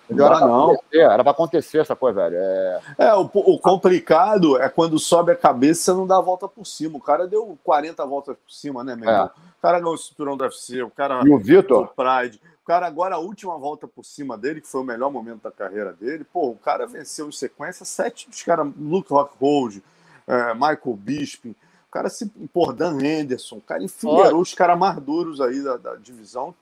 [0.09, 0.77] Não era, não.
[0.91, 2.35] era pra acontecer essa coisa, velho.
[2.37, 6.47] É, é o, o, complicado é quando sobe a cabeça você não dá a volta
[6.47, 6.97] por cima.
[6.97, 9.13] O cara deu 40 voltas por cima, né, meu é.
[9.13, 9.31] irmão?
[9.57, 11.21] O cara ganhou o cinturão do UFC, o cara.
[11.25, 11.93] E o Vitor?
[11.95, 12.41] Pride.
[12.63, 15.51] O cara, agora, a última volta por cima dele, que foi o melhor momento da
[15.51, 19.83] carreira dele, pô, o cara venceu em sequência sete dos caras, Luke Rockhold,
[20.27, 21.55] é, Michael Bisping.
[21.89, 22.27] O cara se.
[22.53, 26.53] Pô, Dan Henderson, o cara enfileirou os caras mais duros aí da, da, divisão,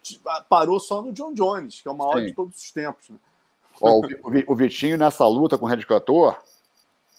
[0.48, 2.28] parou só no John Jones, que é o maior Sim.
[2.28, 3.10] de todos os tempos.
[3.10, 3.18] Né?
[3.82, 4.02] Ó,
[4.48, 6.38] o, Vitinho nessa luta com o Red Cantor,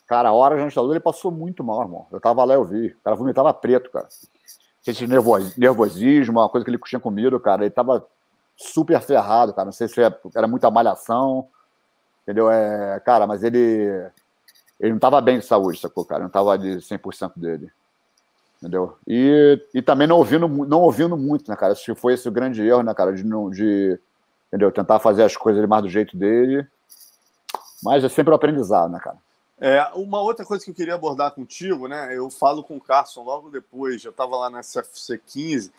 [0.06, 2.06] cara, a hora antes da luta ele passou muito mal, irmão.
[2.10, 2.88] Eu tava lá, eu vi.
[2.88, 4.08] O cara vomitava preto, cara.
[4.86, 7.62] Esse nervosismo, uma coisa que ele tinha comido, cara.
[7.62, 8.06] Ele tava
[8.56, 9.66] super ferrado, cara.
[9.66, 10.00] Não sei se
[10.34, 11.48] era muita malhação,
[12.22, 12.50] entendeu?
[12.50, 14.10] É, cara, mas ele
[14.80, 16.20] ele não estava bem de saúde, sacou, cara?
[16.20, 17.70] Não estava de 100% dele.
[18.58, 18.96] Entendeu?
[19.06, 21.72] E, e também não ouvindo, não ouvindo muito, né, cara?
[21.72, 23.12] Acho que foi esse o grande erro, né, cara?
[23.12, 24.00] De, de
[24.48, 24.72] entendeu?
[24.72, 26.66] tentar fazer as coisas mais do jeito dele.
[27.82, 29.18] Mas é sempre um aprendizado, né, cara?
[29.60, 32.16] É, uma outra coisa que eu queria abordar contigo, né?
[32.16, 35.72] Eu falo com o Carson logo depois, eu estava lá na CFC 15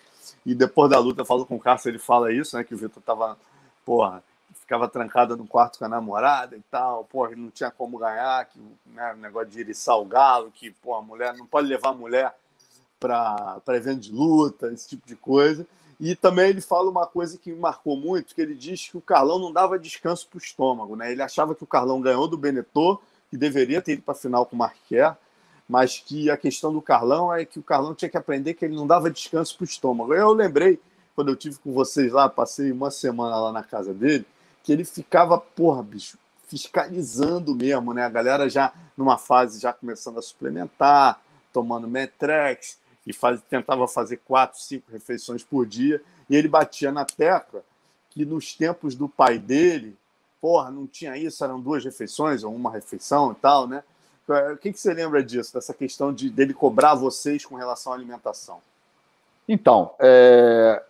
[0.46, 2.64] e depois da luta eu falo com o Carson, ele fala isso, né?
[2.64, 3.38] Que o Vitor tava,
[3.86, 4.22] porra,
[4.54, 8.60] ficava trancada no quarto com a namorada e tal, porra, não tinha como ganhar, que
[8.86, 12.36] né, negócio de iriçar o galo, que, pô, a mulher não pode levar a mulher
[13.00, 15.66] para evento de luta, esse tipo de coisa.
[16.00, 19.02] E também ele fala uma coisa que me marcou muito, que ele diz que o
[19.02, 21.12] Carlão não dava descanso para o estômago, né?
[21.12, 24.46] Ele achava que o Carlão ganhou do Benetô, que deveria ter ido para a final
[24.46, 25.18] com o Marquer,
[25.68, 28.76] mas que a questão do Carlão é que o Carlão tinha que aprender que ele
[28.76, 30.14] não dava descanso para o estômago.
[30.14, 30.80] Eu lembrei,
[31.16, 34.26] quando eu tive com vocês lá, passei uma semana lá na casa dele,
[34.64, 36.18] que ele ficava, porra, bicho,
[36.48, 38.06] fiscalizando mesmo, né?
[38.06, 41.22] A galera já numa fase já começando a suplementar,
[41.54, 47.06] tomando Metrex, e faz, tentava fazer quatro, cinco refeições por dia, e ele batia na
[47.06, 47.64] tecla
[48.10, 49.96] que nos tempos do pai dele,
[50.42, 53.84] porra, não tinha isso, eram duas refeições ou uma refeição e tal, né?
[54.54, 57.96] O que, que você lembra disso, dessa questão de dele cobrar vocês com relação à
[57.96, 58.62] alimentação?
[59.48, 60.84] Então, é...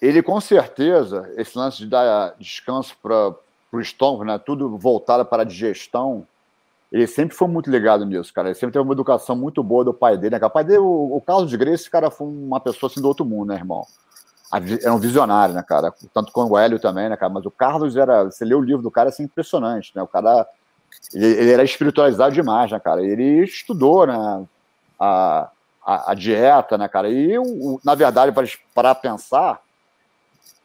[0.00, 3.34] ele com certeza, esse lance de dar descanso para
[3.72, 4.38] o estômago, né?
[4.38, 6.24] tudo voltado para a digestão,
[6.90, 8.48] ele sempre foi muito ligado nisso, cara.
[8.48, 10.46] Ele sempre teve uma educação muito boa do pai dele, né?
[10.46, 13.24] O pai dele, o, o Carlos de esse cara foi uma pessoa assim do outro
[13.24, 13.86] mundo, né, irmão?
[14.52, 15.94] Era um visionário, né, cara?
[16.12, 17.32] Tanto com o Hélio também, né, cara?
[17.32, 18.24] Mas o Carlos era.
[18.24, 20.02] Você lê o livro do cara, é assim, impressionante, né?
[20.02, 20.44] O cara.
[21.14, 23.00] Ele, ele era espiritualizado demais, né, cara?
[23.00, 24.44] Ele estudou, né?
[24.98, 25.48] A,
[25.86, 27.08] a, a dieta, né, cara?
[27.08, 28.34] E, o, na verdade,
[28.74, 29.60] para pensar,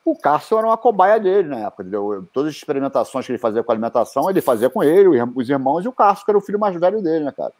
[0.05, 2.27] o Cássio era uma cobaia dele na época, entendeu?
[2.31, 5.87] Todas as experimentações que ele fazia com alimentação, ele fazia com ele, os irmãos, e
[5.87, 7.51] o Cássio, que era o filho mais velho dele, né, cara?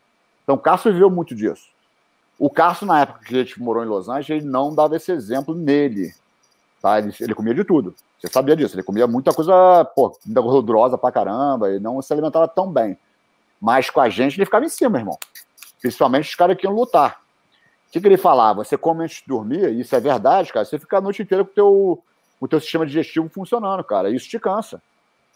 [0.43, 1.67] Então, o Cássio viveu muito disso.
[2.37, 5.11] O Cássio, na época que a gente morou em Los Angeles, ele não dava esse
[5.11, 6.13] exemplo nele,
[6.79, 6.99] tá?
[6.99, 7.95] Ele, ele comia de tudo.
[8.19, 8.75] Você sabia disso.
[8.75, 12.95] Ele comia muita coisa, pô, gordurosa pra caramba, e não se alimentava tão bem.
[13.59, 15.17] Mas com a gente, ele ficava em cima, irmão.
[15.81, 17.21] Principalmente os caras que iam lutar.
[17.87, 18.63] O que, que ele falava?
[18.63, 20.65] Você come antes de dormir, isso é verdade, cara.
[20.65, 22.03] Você fica a noite inteira com o teu
[22.39, 24.09] o teu sistema digestivo funcionando, cara.
[24.09, 24.81] Isso te cansa.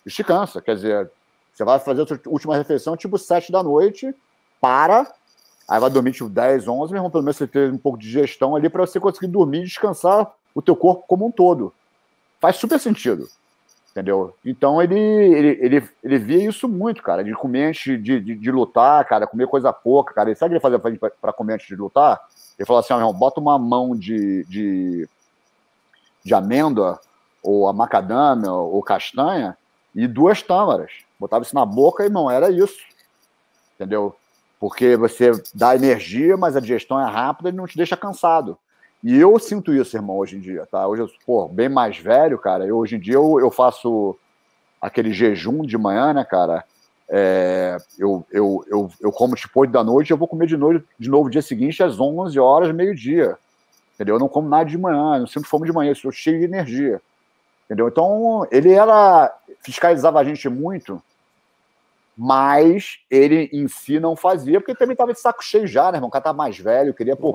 [0.05, 0.61] Isso te cansa.
[0.61, 1.11] Quer dizer,
[1.53, 4.13] você vai fazer a sua última refeição tipo 7 da noite,
[4.61, 5.11] para,
[5.67, 8.05] aí vai dormir tipo 10, 11, meu irmão, pelo menos você ter um pouco de
[8.05, 11.73] digestão ali para você conseguir dormir e descansar o teu corpo como um todo.
[12.39, 13.27] Faz super sentido.
[13.91, 14.35] Entendeu?
[14.45, 18.51] Então ele, ele, ele, ele via isso muito, cara, de comer antes de, de, de
[18.51, 20.31] lutar, cara, comer coisa pouca, cara.
[20.31, 22.21] E sabe o que ele fazia para comer antes de lutar?
[22.57, 25.09] Ele falou assim: ó, irmão, bota uma mão de, de
[26.24, 27.00] de amêndoa,
[27.41, 29.58] ou a macadâmia, ou castanha,
[29.96, 30.91] e duas tâmaras.
[31.20, 32.80] Botava isso na boca não era isso.
[33.76, 34.16] Entendeu?
[34.60, 38.58] Porque você dá energia, mas a digestão é rápida e não te deixa cansado.
[39.02, 40.86] E eu sinto isso, irmão, hoje em dia, tá?
[40.86, 42.66] Hoje eu sou bem mais velho, cara.
[42.66, 44.18] Eu, hoje em dia eu, eu faço
[44.82, 46.66] aquele jejum de manhã, né, cara?
[47.10, 50.86] É, eu, eu, eu, eu como tipo 8 da noite, eu vou comer de noite
[51.00, 53.38] de novo dia seguinte às 11 horas, meio-dia.
[53.99, 54.15] Entendeu?
[54.15, 57.01] Eu não como nada de manhã, eu sempre fome de manhã, estou cheio de energia.
[57.65, 57.89] Entendeu?
[57.89, 59.30] Então, ele era.
[59.61, 61.03] fiscalizava a gente muito,
[62.17, 66.07] mas ele em si não fazia, porque também estava de saco cheio já, né, irmão?
[66.07, 67.34] O cara estava mais velho, queria pôr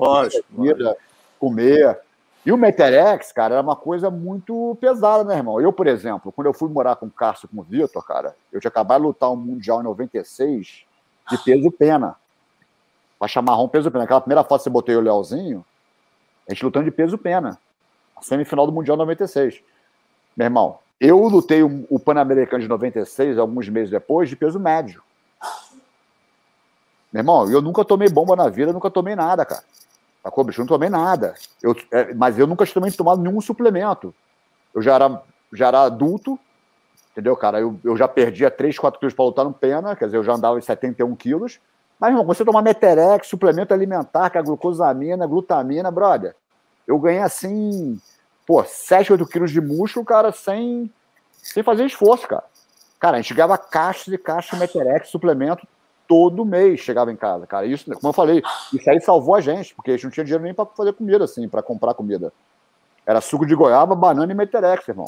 [0.55, 0.97] comida,
[1.39, 1.99] comer.
[2.43, 5.61] E o Meterex, cara, era uma coisa muito pesada, né, irmão?
[5.61, 8.59] Eu, por exemplo, quando eu fui morar com o Cássio com o Vitor, cara, eu
[8.59, 10.83] tinha acabado de lutar um Mundial em 96
[11.29, 12.15] de peso pena.
[13.19, 14.05] Faixa marrom, peso pena.
[14.05, 15.63] Aquela primeira foto que você botei o Leozinho,
[16.47, 17.57] a gente lutando de peso pena.
[18.21, 19.61] Semifinal do Mundial 96.
[20.35, 25.01] Meu irmão, eu lutei o, Pan-Americano de 96, alguns meses depois, de peso médio.
[27.11, 29.63] Meu irmão, eu nunca tomei bomba na vida, nunca tomei nada, cara.
[30.23, 30.59] Sacou, bicho?
[30.59, 31.35] Eu não tomei nada.
[31.61, 34.13] Eu, é, mas eu nunca também tomado nenhum suplemento.
[34.73, 35.21] Eu já era,
[35.53, 36.39] já era adulto,
[37.11, 37.59] entendeu, cara?
[37.59, 40.33] Eu, eu já perdia 3, 4 quilos para lutar no pena, quer dizer, eu já
[40.33, 41.59] andava em 71 quilos.
[41.99, 46.35] Mas, irmão, você tomar Meterex, suplemento alimentar, que é glucosamina, glutamina, brother,
[46.87, 47.99] eu ganhei assim,
[48.45, 50.91] pô, 7, 8 quilos de músculo, cara, sem,
[51.41, 52.43] sem fazer esforço, cara.
[52.99, 55.67] Cara, a gente ganhava caixas e caixas de Meterex, suplemento,
[56.07, 57.65] todo mês chegava em casa, cara.
[57.65, 58.43] Isso, como eu falei,
[58.73, 61.23] isso aí salvou a gente, porque a gente não tinha dinheiro nem para fazer comida,
[61.23, 62.31] assim, para comprar comida.
[63.05, 65.05] Era suco de goiaba, banana e Meterex, irmão.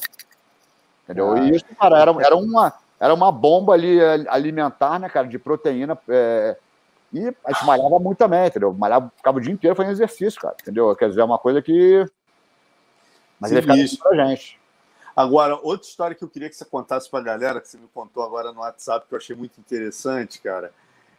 [1.03, 1.31] Entendeu?
[1.31, 5.39] Ah, e isso, cara, era, era, uma, era uma bomba ali alimentar, né, cara, de
[5.39, 5.97] proteína.
[6.07, 6.57] É,
[7.13, 8.73] e a gente malhava muito também, entendeu?
[8.73, 10.93] Malhava, ficava o dia inteiro fazendo exercício, cara, entendeu?
[10.95, 12.05] Quer dizer, é uma coisa que.
[13.39, 14.59] Mas ele ficava pra gente.
[15.15, 17.87] Agora, outra história que eu queria que você contasse para a galera, que você me
[17.87, 20.71] contou agora no WhatsApp, que eu achei muito interessante, cara,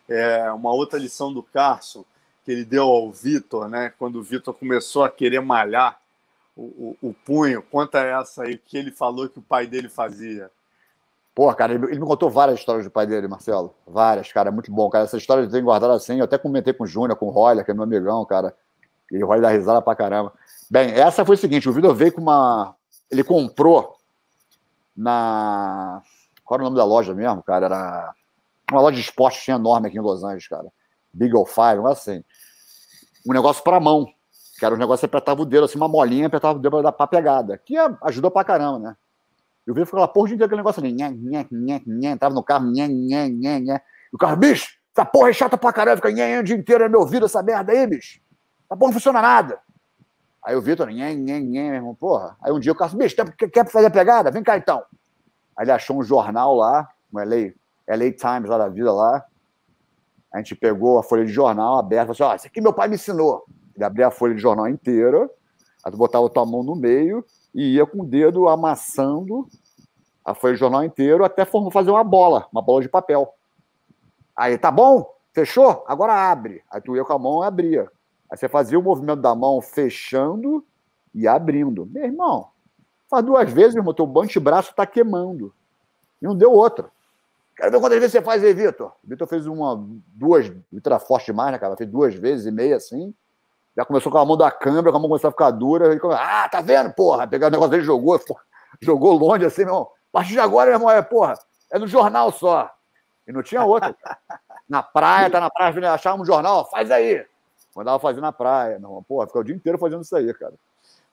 [0.09, 2.05] é uma outra lição do Carson
[2.45, 3.93] que ele deu ao Vitor, né?
[3.99, 6.01] Quando o Vitor começou a querer malhar
[6.57, 7.63] o, o, o punho.
[7.63, 10.51] Conta essa aí que ele falou que o pai dele fazia.
[11.39, 13.73] Porra, cara, ele, ele, me contou várias histórias do pai dele, Marcelo.
[13.87, 15.05] Várias, cara, muito bom, cara.
[15.05, 16.19] Essa história eu tenho guardado assim.
[16.19, 18.53] Eu até comentei com o Júnior, com o Roller, que é meu amigão, cara.
[19.09, 20.33] E o Roller dá risada pra caramba.
[20.69, 22.75] Bem, essa foi o seguinte: o Vitor veio com uma.
[23.09, 23.99] Ele comprou
[24.97, 26.03] na.
[26.45, 27.67] Qual era o nome da loja mesmo, cara?
[27.67, 28.15] Era
[28.73, 30.67] uma loja de esporte tinha enorme aqui em Los Angeles, cara.
[31.15, 32.25] Big of Five, assim.
[33.25, 34.09] Um negócio para mão.
[34.59, 36.83] Que era um negócio que apertava o dedo, assim, uma molinha, apertava o dedo para
[36.83, 37.57] dar pra pegada.
[37.59, 38.97] Que ajudou pra caramba, né?
[39.69, 42.43] Eu vi ficava porra de dia aquele negócio ali, nhé, nhé, nhé, nhé, entrava no
[42.43, 43.83] carro, nhé, nhé, nhé, nhé.
[44.11, 46.57] E o carro, bicho, essa porra é chata pra caramba, fica nhé, nhé o dia
[46.57, 48.19] inteiro, é meu ouvido essa merda aí, bicho.
[48.65, 49.61] Essa porra não funciona nada.
[50.43, 52.35] Aí o Vitor, nhé, nhé, nhé, meu irmão, porra.
[52.41, 53.15] Aí um dia o carro, bicho,
[53.53, 54.31] quer fazer a pegada?
[54.31, 54.83] Vem cá então.
[55.55, 57.53] Aí ele achou um jornal lá, um LA,
[57.87, 59.23] LA Times lá da vida lá.
[60.33, 62.89] A gente pegou a folha de jornal aberta, falou assim, ó, isso aqui meu pai
[62.89, 63.45] me ensinou.
[63.77, 65.29] Ele abria a folha de jornal inteira,
[65.85, 67.23] aí tu botava a tua mão no meio
[67.59, 69.49] e ia com o dedo amassando
[70.25, 73.35] a folha de jornal inteiro até fazer uma bola, uma bola de papel.
[74.37, 75.13] Aí, tá bom?
[75.33, 75.85] Fechou?
[75.89, 76.63] Agora abre.
[76.71, 77.91] Aí tu ia com a mão e abria.
[78.31, 80.65] Aí você fazia o movimento da mão fechando
[81.13, 81.85] e abrindo.
[81.87, 82.47] Meu irmão,
[83.11, 85.53] faz duas vezes, meu irmão, teu braço tá queimando.
[86.23, 86.89] E não deu outra.
[87.57, 88.93] Quero ver quantas vezes você faz aí, Vitor.
[89.03, 90.49] Vitor fez uma, duas,
[90.87, 91.77] era forte demais, né, cara?
[91.77, 93.13] Fez duas vezes e meia assim.
[93.79, 95.97] Já começou com a mão da câmera, com a mão começou a ficar dura.
[96.01, 97.29] Começou, ah, tá vendo, porra?
[97.29, 98.21] Pegar o negócio dele jogou,
[98.83, 99.83] jogou longe assim, meu irmão.
[100.13, 101.35] A partir de agora, meu irmão, é, porra,
[101.71, 102.69] é no jornal só.
[103.25, 103.95] E não tinha outra.
[104.69, 107.25] na praia, tá na praia, achava um jornal, faz aí.
[107.77, 109.03] Mandava fazer na praia, meu irmão.
[109.05, 110.55] Porra, ficava o dia inteiro fazendo isso aí, cara.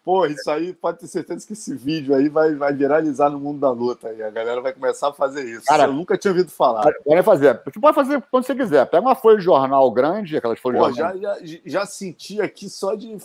[0.05, 3.59] Pô, isso aí pode ter certeza que esse vídeo aí vai, vai viralizar no mundo
[3.59, 4.13] da luta.
[4.13, 5.65] E a galera vai começar a fazer isso.
[5.65, 6.93] Cara, eu nunca tinha ouvido falar.
[7.03, 7.59] Pode fazer.
[7.65, 8.85] Você pode fazer quando você quiser.
[8.85, 11.19] Pega uma folha de jornal grande, aquelas folhas Pô, de jornal.
[11.19, 13.17] Já, já, já senti aqui só de.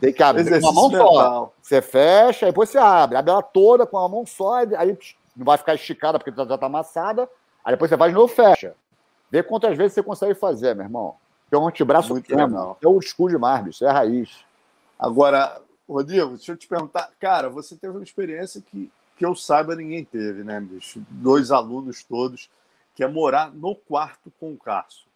[0.00, 1.12] Tem que abrir com uma mão mental.
[1.12, 1.52] só.
[1.62, 3.16] Você fecha, depois você abre.
[3.16, 4.98] Abre ela toda com a mão só, aí
[5.36, 7.28] não vai ficar esticada porque já está amassada.
[7.64, 8.74] Aí depois você vai de novo fecha.
[9.30, 11.14] Vê quantas vezes você consegue fazer, meu irmão.
[11.48, 12.76] Tem um antebraço Muito pequeno.
[12.82, 13.84] É o escudo demais, bicho.
[13.84, 14.44] É a raiz.
[14.98, 17.10] Agora, Rodrigo, deixa eu te perguntar.
[17.20, 21.04] Cara, você teve uma experiência que, que eu saiba ninguém teve, né, bicho?
[21.10, 22.50] Dois alunos todos,
[22.94, 25.06] que é morar no quarto com o Carso.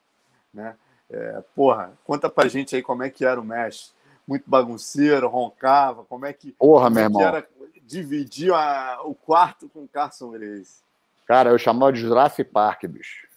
[0.53, 0.77] Né?
[1.11, 3.97] É, porra, conta pra gente aí como é que era o mestre.
[4.27, 7.23] Muito bagunceiro, roncava, como é que, porra, meu é irmão.
[7.23, 7.49] era
[7.83, 10.83] dividir a, o quarto com o Carson Grace?
[11.27, 13.28] Cara, eu chamava de Jurassic Park, bicho.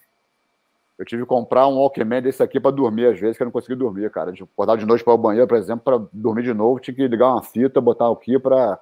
[1.01, 3.51] Eu tive que comprar um Walkman desse aqui para dormir, às vezes, que eu não
[3.51, 4.31] conseguia dormir, cara.
[4.31, 7.07] De acordar de noite para o banheiro, por exemplo, para dormir de novo, tinha que
[7.07, 8.79] ligar uma fita, botar aqui para.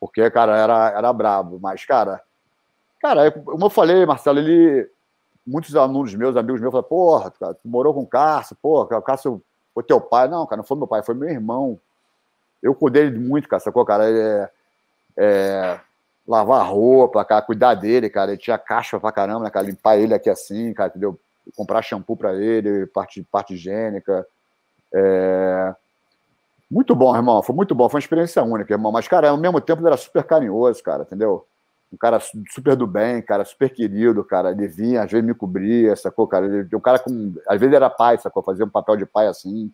[0.00, 1.58] Porque, cara, era, era brabo.
[1.60, 2.22] Mas, cara,
[2.98, 4.90] cara, como eu falei, Marcelo, ele.
[5.46, 9.02] Muitos alunos meus, amigos meus, falaram, porra, cara, tu morou com o Cássio, porra, o
[9.02, 9.42] Cássio
[9.74, 10.26] foi teu pai.
[10.28, 11.78] Não, cara, não foi meu pai, foi meu irmão.
[12.62, 14.08] Eu cuidei muito, cara, sacou, cara?
[14.08, 14.50] É,
[15.18, 15.80] é,
[16.26, 18.30] lavar roupa, cara, cuidar dele, cara.
[18.30, 19.66] Ele tinha caixa pra caramba, né, cara?
[19.66, 21.20] Limpar ele aqui assim, cara, entendeu?
[21.52, 24.26] Comprar shampoo para ele, parte, parte higiênica.
[24.94, 25.74] É...
[26.70, 27.42] Muito bom, irmão.
[27.42, 27.88] Foi muito bom.
[27.88, 28.90] Foi uma experiência única, irmão.
[28.90, 31.46] Mas, cara, ao mesmo tempo ele era super carinhoso, cara, entendeu?
[31.92, 32.18] Um cara
[32.50, 34.50] super do bem, cara, super querido, cara.
[34.50, 36.46] Ele vinha, às vezes me cobria, sacou, cara?
[36.46, 37.34] Ele, o cara com.
[37.48, 38.42] Às vezes era pai, sacou?
[38.42, 39.70] Fazia um papel de pai assim.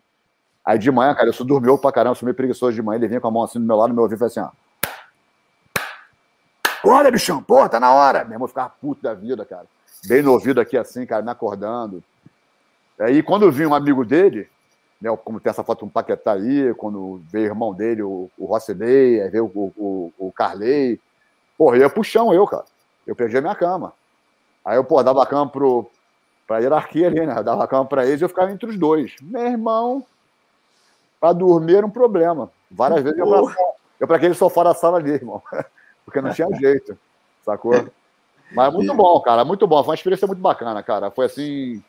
[0.63, 2.99] Aí de manhã, cara, eu sou dormiu pra caramba, sou meio preguiçoso de manhã.
[2.99, 4.51] Ele vinha com a mão assim do meu lado, no meu ouvido e assim, ó.
[6.83, 8.23] Olha, bichão, porra, tá na hora.
[8.23, 9.65] Meu irmão ficava puto da vida, cara
[10.05, 12.03] bem no ouvido aqui assim, cara, me acordando.
[12.99, 14.49] Aí quando eu vi um amigo dele,
[15.01, 18.29] né, como tem essa foto com um Paquetá aí, quando veio o irmão dele, o,
[18.37, 20.99] o Rossinei, aí veio o, o, o Carley,
[21.57, 22.65] porra, ia pro chão eu, cara.
[23.05, 23.93] Eu perdi a minha cama.
[24.63, 25.89] Aí eu, pô, dava a cama pro,
[26.47, 27.35] pra hierarquia ali, né?
[27.37, 29.15] Eu dava a cama pra eles e eu ficava entre os dois.
[29.21, 30.05] Meu irmão,
[31.19, 32.51] pra dormir era um problema.
[32.69, 33.55] Várias vezes eu pra,
[33.99, 35.41] eu pra aquele sofá da sala ali, irmão.
[36.05, 36.97] Porque não tinha jeito,
[37.43, 37.73] sacou?
[38.53, 39.83] Mas é muito bom, cara, muito bom.
[39.83, 41.11] Foi uma experiência muito bacana, cara.
[41.11, 41.83] Foi assim,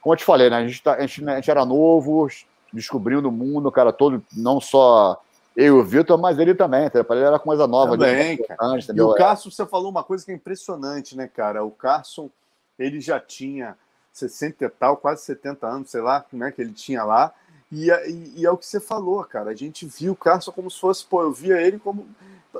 [0.00, 0.56] como eu te falei, né?
[0.56, 2.28] A gente, tá, a gente, a gente era novo,
[2.72, 5.20] descobrindo o mundo, cara, todo, não só
[5.56, 7.06] eu e o Vitor, mas ele também, entendeu?
[7.16, 7.98] Ele era coisa nova.
[7.98, 8.78] Também, cara.
[8.94, 11.64] E o Carson, você falou uma coisa que é impressionante, né, cara?
[11.64, 12.30] O Carson,
[12.78, 13.76] ele já tinha
[14.12, 17.32] 60 e tal, quase 70 anos, sei lá, né, que ele tinha lá.
[17.72, 19.50] E, e, e é o que você falou, cara.
[19.50, 22.06] A gente viu o Carson como se fosse, pô, eu via ele como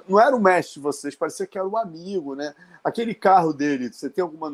[0.08, 2.54] não era o mestre de vocês, parecia que era o amigo, né?
[2.84, 4.50] Aquele carro dele, você tem alguma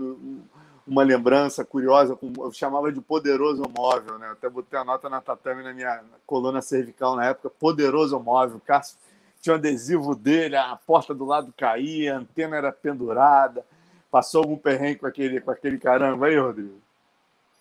[0.86, 4.28] uma lembrança curiosa, eu chamava de poderoso móvel, né?
[4.28, 8.59] Eu até botei a nota na tatame na minha coluna cervical na época, poderoso móvel.
[8.59, 8.98] O Cássio
[9.40, 13.65] tinha um adesivo dele, a porta do lado caía, a antena era pendurada.
[14.11, 16.78] Passou algum perrengue com aquele, com aquele caramba aí, Rodrigo?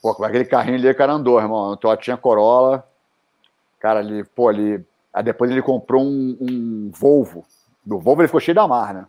[0.01, 1.73] Pô, com aquele carrinho ali, cara andou, irmão.
[1.73, 2.85] Então, tinha Corolla.
[3.79, 4.85] Cara, ali, pô, ali.
[5.13, 7.45] Aí depois ele comprou um, um Volvo.
[7.85, 9.05] Do Volvo ele ficou cheio da mar, né?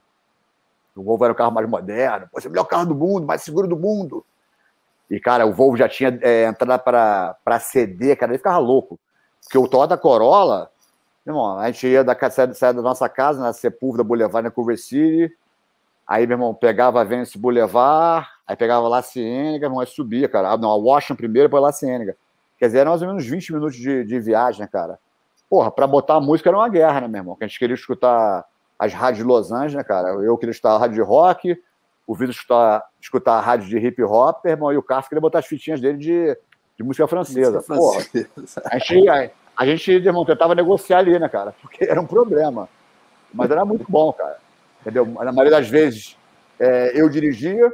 [0.97, 2.29] O Volvo era o carro mais moderno.
[2.31, 4.25] Pô, esse é o melhor carro do mundo, mais seguro do mundo.
[5.11, 8.99] E, cara, o Volvo já tinha é, entrada para CD, cara, ele ficava louco.
[9.43, 10.71] Porque o Toyota Corolla,
[11.27, 15.33] irmão, a gente ia da, saia da nossa casa, na Sepúlveda Boulevard, na Culver City,
[16.07, 20.51] aí, meu irmão, pegava a Venice Boulevard, aí pegava lá Ciênega, irmão, aí subia, cara.
[20.51, 22.17] Ah, não, a Washington primeiro, depois lá Ciênega.
[22.59, 24.99] Quer dizer, era mais ou menos 20 minutos de, de viagem, cara?
[25.51, 27.37] Porra, pra botar a música era uma guerra, né, meu irmão?
[27.37, 28.45] Que a gente queria escutar
[28.79, 30.09] as rádios de Los Angeles, né, cara?
[30.09, 31.57] Eu queria escutar a rádio de rock,
[32.07, 35.39] o Vitor escutar, escutar a rádio de hip hop, irmão, e o Carlos queria botar
[35.39, 36.37] as fitinhas dele de,
[36.77, 37.57] de música francesa.
[37.57, 38.63] Música Porra, francesa.
[38.67, 41.55] a gente, a, a gente, irmão, tentava negociar ali, né, cara?
[41.61, 42.69] Porque era um problema.
[43.33, 44.39] Mas era muito bom, cara.
[44.81, 45.07] Entendeu?
[45.07, 46.17] Na maioria das vezes
[46.59, 47.73] é, eu dirigia,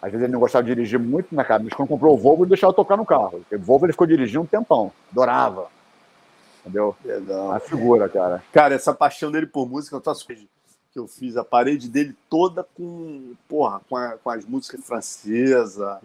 [0.00, 1.62] às vezes ele não gostava de dirigir muito, né, cara?
[1.62, 3.42] Mas quando comprou o Volvo, ele deixava eu tocar no carro.
[3.50, 4.92] O Volvo ele ficou dirigindo um tempão.
[5.10, 5.68] Adorava.
[6.68, 6.96] Entendeu?
[7.04, 7.52] Legal.
[7.52, 8.42] A figura, cara.
[8.52, 10.12] Cara, essa paixão dele por música, eu tô
[10.90, 15.98] que eu fiz a parede dele toda com, porra, com, a, com as músicas francesas.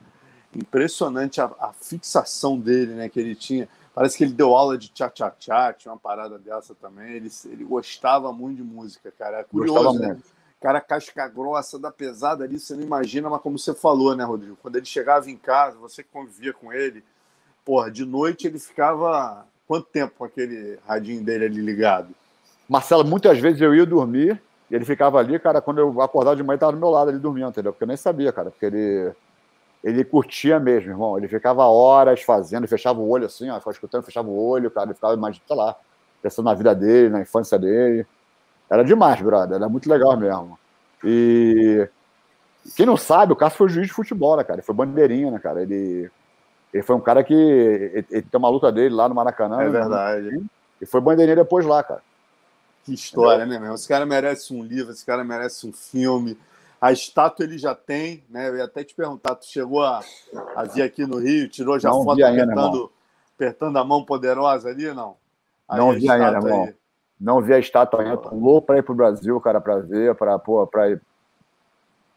[0.55, 3.09] Impressionante a, a, fixação dele, né?
[3.09, 3.67] Que ele tinha.
[3.93, 7.13] Parece que ele deu aula de tchá-tchá-tchá, tinha uma parada dessa também.
[7.13, 9.39] Ele, ele gostava muito de música, cara.
[9.39, 10.19] É curioso, né?
[10.59, 14.57] Cara, casca grossa da pesada ali, você não imagina, mas como você falou, né, Rodrigo?
[14.61, 17.03] Quando ele chegava em casa, você que convivia com ele,
[17.65, 22.09] porra, de noite ele ficava quanto tempo com aquele radinho dele ali ligado?
[22.67, 26.43] Marcelo, muitas vezes eu ia dormir e ele ficava ali, cara, quando eu acordava de
[26.43, 27.71] manhã, estava do meu lado ali dormindo, entendeu?
[27.71, 29.11] Porque eu nem sabia, cara, porque ele,
[29.83, 31.17] ele curtia mesmo, irmão.
[31.17, 34.87] Ele ficava horas fazendo, fechava o olho assim, ó, ficava escutando, fechava o olho, cara,
[34.87, 35.75] ele ficava, mais, sei lá,
[36.21, 38.05] pensando na vida dele, na infância dele.
[38.69, 40.57] Era demais, brother, era muito legal mesmo.
[41.03, 41.87] E
[42.75, 44.55] quem não sabe, o Cássio foi juiz de futebol, né, cara?
[44.55, 45.61] Ele foi bandeirinha, né, cara?
[45.61, 46.09] Ele,
[46.73, 47.33] ele foi um cara que.
[47.33, 49.61] Ele, ele tem uma luta dele lá no Maracanã.
[49.61, 49.69] É né?
[49.69, 50.31] verdade.
[50.31, 50.43] Né?
[50.81, 52.01] E foi bandeirinha depois lá, cara.
[52.83, 53.75] Que história, né, meu?
[53.75, 56.37] Esse cara merece um livro, esse cara merece um filme.
[56.81, 58.49] A estátua ele já tem, né?
[58.49, 60.01] Eu ia até te perguntar, tu chegou a,
[60.53, 62.91] a vir aqui no Rio, tirou já não foto ainda, apertando,
[63.35, 65.15] apertando a mão poderosa ali, não?
[65.69, 66.63] Aí não vi ainda, irmão.
[66.65, 66.75] Aí...
[67.21, 68.17] Não vi a estátua ainda.
[68.17, 70.99] Tô louco para ir pro Brasil, cara, para ver, para para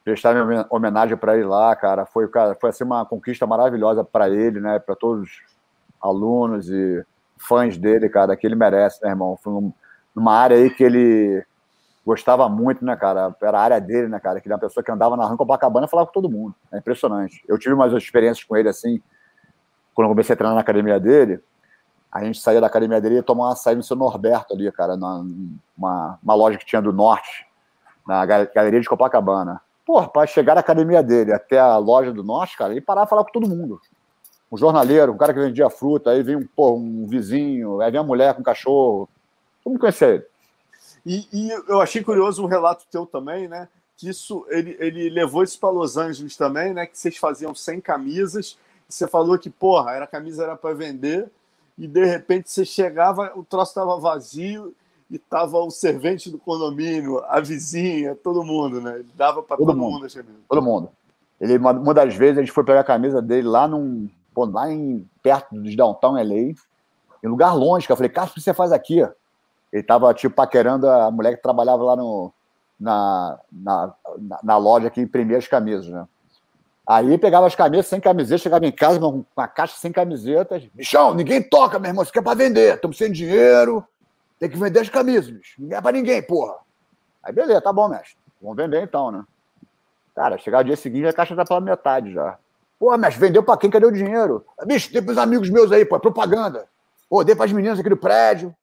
[0.06, 2.06] prestar minha homenagem para ele lá, cara.
[2.06, 4.78] Foi, cara, foi assim uma conquista maravilhosa para ele, né?
[4.78, 5.30] Para todos os
[6.00, 7.04] alunos e
[7.36, 9.36] fãs dele, cara, que ele merece, né, irmão?
[9.36, 9.72] Foi um
[10.14, 11.44] numa área aí que ele
[12.06, 13.34] gostava muito, né, cara?
[13.42, 14.40] Era a área dele, né, cara?
[14.40, 16.54] Que ele era uma pessoa que andava na rua Copacabana e falava com todo mundo.
[16.72, 17.44] É impressionante.
[17.48, 19.02] Eu tive umas experiências com ele, assim,
[19.92, 21.40] quando eu comecei a treinar na academia dele.
[22.12, 24.70] A gente saía da academia dele e ia tomar uma saída no seu Norberto ali,
[24.70, 27.44] cara, numa uma loja que tinha do norte,
[28.06, 29.60] na galeria de Copacabana.
[29.86, 33.28] Pô, para chegar na academia dele até a loja do norte, cara, ele parava falava
[33.28, 33.80] com todo mundo.
[34.50, 38.02] Um jornaleiro, um cara que vendia fruta, aí vinha um, pô, um vizinho, aí vinha
[38.02, 39.08] uma mulher com um cachorro.
[39.62, 40.24] Como conhecer ele?
[41.06, 43.68] E, e, eu achei curioso um relato teu também, né?
[43.96, 46.84] Que isso ele, ele levou isso para Los Angeles também, né?
[46.84, 48.58] Que vocês faziam sem camisas.
[48.90, 51.30] E você falou que, porra, era camisa era para vender,
[51.78, 54.74] e de repente você chegava, o troço estava vazio
[55.10, 58.96] e tava o servente do condomínio, a vizinha, todo mundo, né?
[58.96, 60.90] Ele dava para todo, todo, mundo, mundo Todo mundo.
[61.40, 64.08] Ele, uma das vezes a gente foi pegar a camisa dele lá num.
[64.34, 66.54] Pô, lá em, perto de downtown LA,
[67.22, 69.06] em lugar longe, que eu falei, cara, o que você faz aqui?
[69.72, 72.32] Ele tava, tipo, paquerando a mulher que trabalhava lá no,
[72.78, 73.94] na, na,
[74.42, 76.06] na loja que imprimia as camisas, né?
[76.86, 80.62] Aí pegava as camisas sem camiseta, chegava em casa com uma caixa sem camisetas.
[80.72, 82.74] Bichão, ninguém toca, meu irmão, isso aqui é pra vender.
[82.74, 83.84] Estamos sem dinheiro,
[84.38, 85.60] tem que vender as camisas, bicho.
[85.60, 86.56] Ninguém é pra ninguém, porra.
[87.22, 88.16] Aí beleza, tá bom, mestre.
[88.40, 89.24] Vamos vender então, né?
[90.14, 92.38] Cara, chegar o dia seguinte, a caixa tá pela metade já.
[92.78, 93.70] Pô, mestre, vendeu pra quem?
[93.70, 94.44] Cadê o dinheiro?
[94.66, 96.66] Bicho, tem pros amigos meus aí, pô, é propaganda.
[97.08, 98.54] Pô, dei pras meninas aqui do prédio.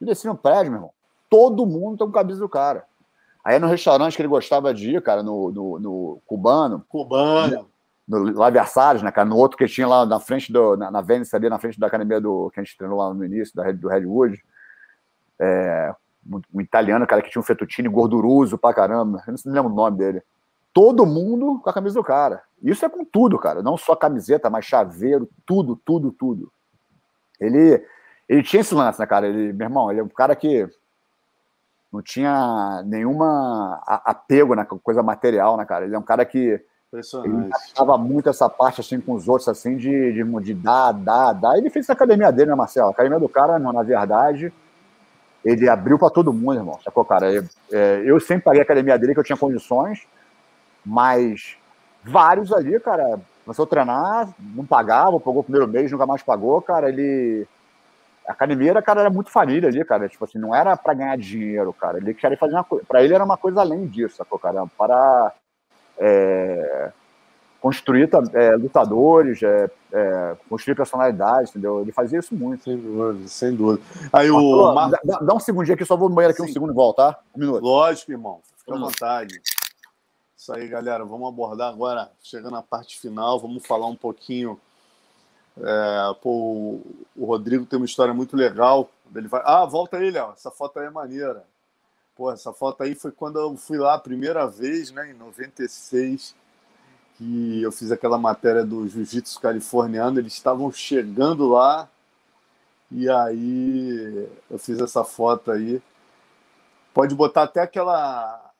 [0.00, 0.90] E desci no prédio, meu irmão.
[1.28, 2.84] Todo mundo tá com camisa do cara.
[3.44, 6.84] Aí no restaurante que ele gostava de ir, cara, no, no, no Cubano.
[6.88, 7.68] Cubano.
[8.06, 9.28] No, lá Versalhes, né, cara?
[9.28, 10.76] No outro que tinha lá na frente do.
[10.76, 12.50] Na, na Vênice ali, na frente da academia do.
[12.50, 14.42] Que a gente treinou lá no início, da, do Redwood.
[15.40, 15.94] É,
[16.30, 19.22] um, um, italiano, cara, que tinha um fettuccine gorduroso pra caramba.
[19.26, 20.22] Eu não lembro o nome dele.
[20.72, 22.42] Todo mundo com a camisa do cara.
[22.62, 23.62] Isso é com tudo, cara.
[23.62, 26.52] Não só camiseta, mas chaveiro, tudo, tudo, tudo.
[27.40, 27.82] Ele
[28.28, 29.26] ele tinha esse lance, né, cara?
[29.26, 30.68] Ele, meu irmão, ele é um cara que
[31.92, 35.84] não tinha nenhuma apego na coisa material, né, cara?
[35.84, 36.38] Ele é um cara que
[37.24, 37.50] ele
[37.98, 41.58] muito essa parte assim com os outros, assim, de, de, de dar, dar, dar.
[41.58, 42.88] Ele fez essa academia dele, né, Marcelo?
[42.88, 44.52] A academia do cara, na verdade,
[45.44, 46.78] ele abriu para todo mundo, irmão.
[46.84, 47.32] Sacou, cara?
[47.32, 50.06] Eu, é, eu sempre paguei a academia dele que eu tinha condições,
[50.84, 51.56] mas
[52.04, 56.60] vários ali, cara, começou a treinar, não pagava, pagou o primeiro mês, nunca mais pagou,
[56.62, 56.88] cara.
[56.88, 57.46] Ele.
[58.26, 60.08] A academia era, cara, era muito família ali, cara.
[60.08, 61.98] Tipo assim, não era para ganhar dinheiro, cara.
[61.98, 62.84] Ele queria fazer uma coisa.
[62.86, 64.64] Pra ele era uma coisa além disso, sacou, cara?
[64.78, 65.32] Para.
[65.98, 66.92] É,
[67.60, 71.80] construir é, lutadores, é, é, construir personalidades, entendeu?
[71.80, 72.64] Ele fazia isso muito.
[72.64, 73.82] Sem dúvida, sem dúvida.
[74.12, 74.90] Aí o Mar...
[75.04, 76.50] dá, dá, um segundinho aqui, só vou no banheiro aqui Sim.
[76.50, 77.14] um segundo e voltar.
[77.14, 77.20] Tá?
[77.36, 77.62] Um minuto.
[77.62, 78.40] Lógico, irmão.
[78.56, 79.40] Fica à vontade.
[80.36, 81.04] Isso aí, galera.
[81.04, 84.58] Vamos abordar agora, chegando na parte final, vamos falar um pouquinho.
[85.58, 86.80] É, pô,
[87.14, 88.88] o Rodrigo tem uma história muito legal.
[89.14, 89.42] Ele vai...
[89.44, 90.32] Ah, volta aí, Léo.
[90.32, 91.44] Essa foto aí é maneira.
[92.16, 96.34] Pô, essa foto aí foi quando eu fui lá a primeira vez, né, em 96
[97.20, 101.86] que eu fiz aquela matéria do jiu-jitsu californiano, eles estavam chegando lá
[102.90, 105.82] e aí eu fiz essa foto aí.
[106.94, 108.50] Pode botar até aquela.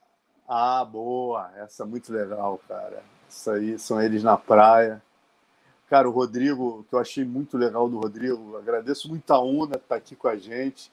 [0.46, 1.50] Ah, boa!
[1.56, 3.02] Essa é muito legal, cara.
[3.30, 5.02] Isso aí são eles na praia.
[5.88, 9.88] Cara, o Rodrigo, que eu achei muito legal do Rodrigo, agradeço muito a Una estar
[9.88, 10.92] tá aqui com a gente,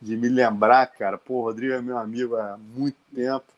[0.00, 1.16] de me lembrar, cara.
[1.16, 3.57] Pô, o Rodrigo é meu amigo há muito tempo.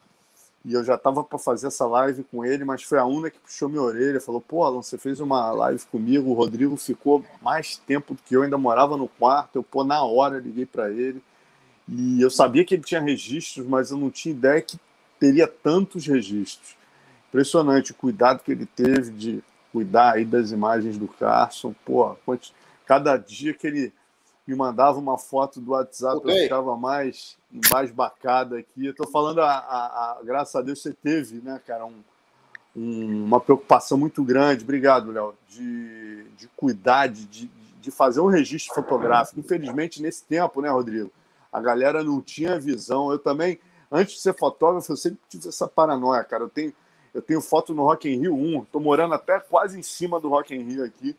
[0.64, 3.38] E eu já estava para fazer essa live com ele, mas foi a Una que
[3.38, 7.76] puxou minha orelha, falou: "Pô, Alan, você fez uma live comigo, o Rodrigo ficou mais
[7.78, 9.56] tempo do que eu, ainda morava no quarto".
[9.56, 11.22] Eu pô, na hora liguei para ele.
[11.88, 14.78] E eu sabia que ele tinha registros, mas eu não tinha ideia que
[15.18, 16.76] teria tantos registros.
[17.28, 21.74] Impressionante o cuidado que ele teve de cuidar aí das imagens do Carson.
[21.84, 22.16] Pô,
[22.86, 23.92] cada dia que ele
[24.46, 26.38] me mandava uma foto do WhatsApp, okay.
[26.38, 28.86] eu ficava mais embasbacada aqui.
[28.86, 32.02] Eu tô falando, a, a, a, graças a Deus você teve, né, cara, um,
[32.74, 37.50] um, uma preocupação muito grande, obrigado, Léo, de, de cuidar, de,
[37.80, 39.40] de fazer um registro fotográfico.
[39.40, 41.10] Infelizmente, nesse tempo, né, Rodrigo,
[41.52, 43.10] a galera não tinha visão.
[43.10, 43.58] Eu também,
[43.90, 46.44] antes de ser fotógrafo, eu sempre tive essa paranoia, cara.
[46.44, 46.72] Eu tenho,
[47.12, 50.28] eu tenho foto no Rock in Rio 1, tô morando até quase em cima do
[50.28, 51.16] Rock in Rio aqui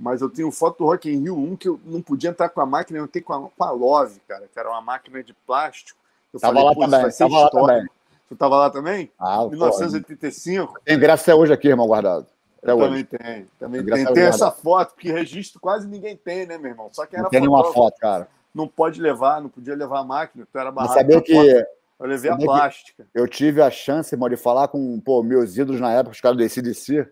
[0.00, 2.60] mas eu tenho foto do Rock in Rio 1 que eu não podia entrar com
[2.62, 5.34] a máquina, eu tenho com a, com a Love, cara, que era uma máquina de
[5.46, 6.00] plástico.
[6.32, 7.86] Eu tava falei, lá também, tava lá também.
[8.26, 9.12] Tu tava lá também?
[9.18, 10.80] Ah, 1985.
[10.84, 12.26] Tem graça hoje aqui, irmão, guardado.
[12.62, 13.48] Até também tem.
[13.58, 16.88] Também tem, tem, tem essa foto, porque registro quase ninguém tem, né, meu irmão?
[16.92, 18.26] Só que era não tem nenhuma foto, cara.
[18.54, 20.94] Não pode levar, não podia levar a máquina, tu era barrado.
[20.94, 21.34] Saber que...
[21.34, 21.66] Foto,
[22.00, 23.06] eu levei a plástica.
[23.12, 26.38] Eu tive a chance, irmão, de falar com pô, meus ídolos na época, os caras
[26.38, 27.06] do ACDC.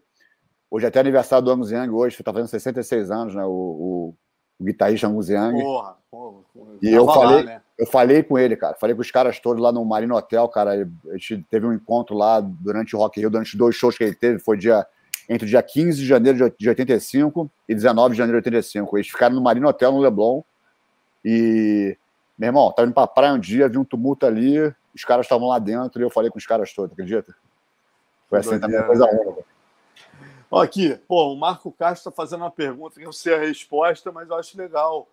[0.70, 3.45] Hoje é até aniversário do Angus Young, hoje, está fazendo 66 anos, né?
[3.45, 4.15] O, o,
[4.59, 5.62] o guitarrista Angus Young.
[5.62, 6.70] Porra, porra, porra.
[6.82, 7.62] E eu falei, lá, né?
[7.78, 8.77] eu falei com ele, cara.
[8.78, 10.73] Falei com os caras todos lá no Marino Hotel, cara.
[11.11, 14.15] A gente teve um encontro lá durante o Rock Rio, durante dois shows que ele
[14.15, 14.39] teve.
[14.40, 14.86] Foi dia,
[15.28, 18.99] entre o dia 15 de janeiro de 85 e 19 de janeiro de 85.
[18.99, 20.43] Eles ficaram no Marino Hotel, no Leblon.
[21.24, 21.97] E,
[22.39, 24.59] meu irmão, tava indo pra praia um dia, vi um tumulto ali,
[24.95, 27.35] os caras estavam lá dentro e eu falei com os caras todos, acredita?
[28.28, 29.47] Foi assim também, coisa única.
[30.50, 34.36] Aqui, pô, o Marco Castro está fazendo uma pergunta, eu sei a resposta, mas eu
[34.36, 35.06] acho legal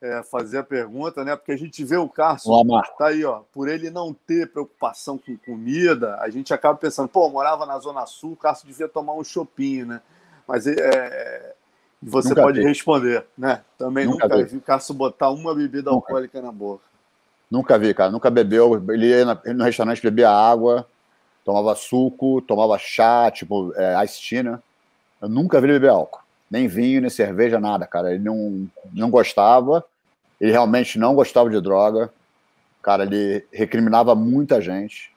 [0.00, 1.34] é, fazer a pergunta, né?
[1.34, 5.18] Porque a gente vê o Carson, Olá, tá aí, ó, por ele não ter preocupação
[5.18, 9.14] com comida, a gente acaba pensando, pô, morava na Zona Sul, o Carson devia tomar
[9.14, 10.00] um shopping, né?
[10.46, 11.54] Mas é, é
[12.00, 12.66] você nunca pode vi.
[12.66, 13.64] responder, né?
[13.76, 14.50] Também nunca, nunca vi.
[14.50, 16.06] vi o Carson botar uma bebida nunca.
[16.06, 16.84] alcoólica na boca.
[17.50, 18.74] Nunca vi, cara, nunca bebeu.
[18.92, 20.86] Ele ia no restaurante, bebia água,
[21.44, 24.58] tomava suco, tomava chá, tipo, é, ice tea, né?
[25.20, 26.20] Eu nunca vi ele beber álcool.
[26.50, 28.14] Nem vinho, nem cerveja, nada, cara.
[28.14, 29.84] Ele não, não gostava.
[30.40, 32.10] Ele realmente não gostava de droga.
[32.82, 35.12] Cara, ele recriminava muita gente.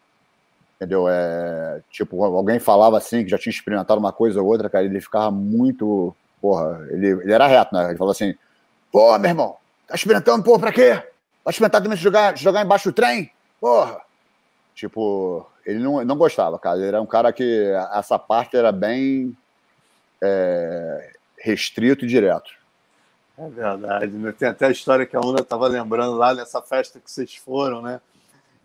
[0.75, 1.07] Entendeu?
[1.09, 5.01] É, tipo, alguém falava assim que já tinha experimentado uma coisa ou outra, cara, ele
[5.01, 6.15] ficava muito.
[6.41, 7.89] Porra, ele, ele era reto, né?
[7.89, 8.33] Ele falou assim:
[8.91, 10.91] Pô, meu irmão, tá experimentando, porra, pra quê?
[11.43, 13.29] Vai experimentar também jogar, jogar embaixo do trem?
[13.59, 13.99] Porra!
[14.73, 16.77] Tipo, ele não, não gostava, cara.
[16.77, 19.35] Ele era um cara que essa parte era bem
[20.21, 22.51] é, restrito e direto.
[23.37, 24.33] É verdade, né?
[24.33, 27.81] Tem até a história que a Una estava lembrando lá nessa festa que vocês foram,
[27.81, 28.01] né?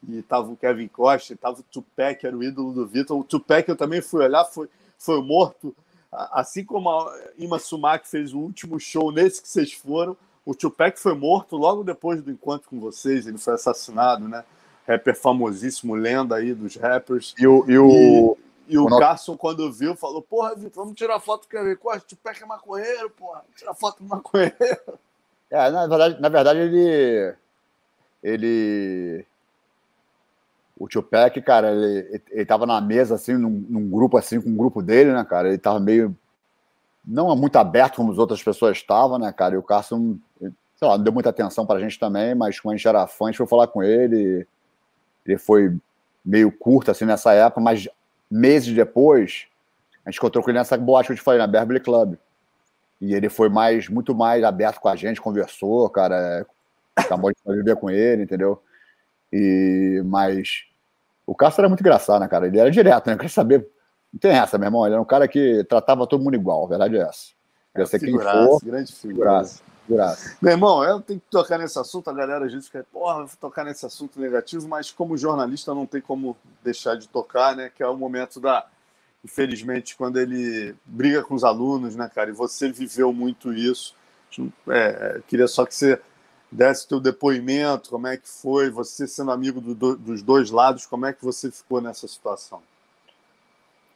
[0.09, 3.19] E tava o Kevin Costa, tava o Tupac, era o ídolo do Vitor.
[3.19, 4.69] O Tupac eu também fui olhar, foi,
[4.99, 5.75] foi morto.
[6.11, 10.99] Assim como a Ima Sumac fez o último show nesse que vocês foram, o Tupac
[10.99, 13.27] foi morto logo depois do encontro com vocês.
[13.27, 14.45] Ele foi assassinado, né?
[14.87, 17.35] Rapper famosíssimo, lenda aí dos rappers.
[17.39, 18.37] E o, e o,
[18.67, 22.05] e o, o Carson, quando viu, falou: Porra, Vitor, vamos tirar foto com o Costa.
[22.09, 23.45] Tu peca maconheiro, porra.
[23.57, 24.55] Tirar foto com maconheiro.
[25.51, 27.35] É, na verdade, na verdade ele.
[28.23, 29.27] Ele.
[30.77, 34.57] O Tupac, cara, ele, ele tava na mesa, assim, num, num, grupo, assim, com um
[34.57, 35.49] grupo dele, né, cara?
[35.49, 36.17] Ele tava meio.
[37.05, 39.55] Não muito aberto como as outras pessoas estavam, né, cara?
[39.55, 40.17] E o Carson.
[40.41, 43.07] Sei lá, não deu muita atenção para a gente também, mas como a gente era
[43.07, 44.47] fã, a gente foi falar com ele.
[45.25, 45.77] Ele foi
[46.25, 47.89] meio curto assim nessa época, mas
[48.35, 49.47] meses depois,
[50.05, 52.17] a gente encontrou com ele nessa boate que eu te falei, na Beverly Club.
[53.01, 56.45] E ele foi mais, muito mais aberto com a gente, conversou, cara,
[56.97, 58.61] acabou de viver com ele, entendeu?
[59.33, 60.65] E, mas
[61.27, 62.47] o Castro era muito engraçado, né, cara?
[62.47, 63.15] Ele era direto, né?
[63.15, 63.69] Eu queria saber.
[64.13, 64.85] Não tem essa, meu irmão.
[64.85, 67.33] Ele era um cara que tratava todo mundo igual, a verdade é essa.
[67.73, 68.61] Queria ser quem for.
[68.65, 69.45] Grande figura.
[69.87, 70.37] Figuraça.
[70.41, 73.37] Meu irmão, eu tenho que tocar nesse assunto, a galera às vezes fica, porra, vou
[73.41, 77.71] tocar nesse assunto negativo, mas como jornalista não tem como deixar de tocar, né?
[77.75, 78.67] Que é o momento da.
[79.23, 82.31] Infelizmente, quando ele briga com os alunos, né, cara?
[82.31, 83.95] E você viveu muito isso.
[84.69, 86.01] É, queria só que você
[86.51, 91.05] desse teu depoimento, como é que foi, você sendo amigo do, dos dois lados, como
[91.05, 92.63] é que você ficou nessa situação?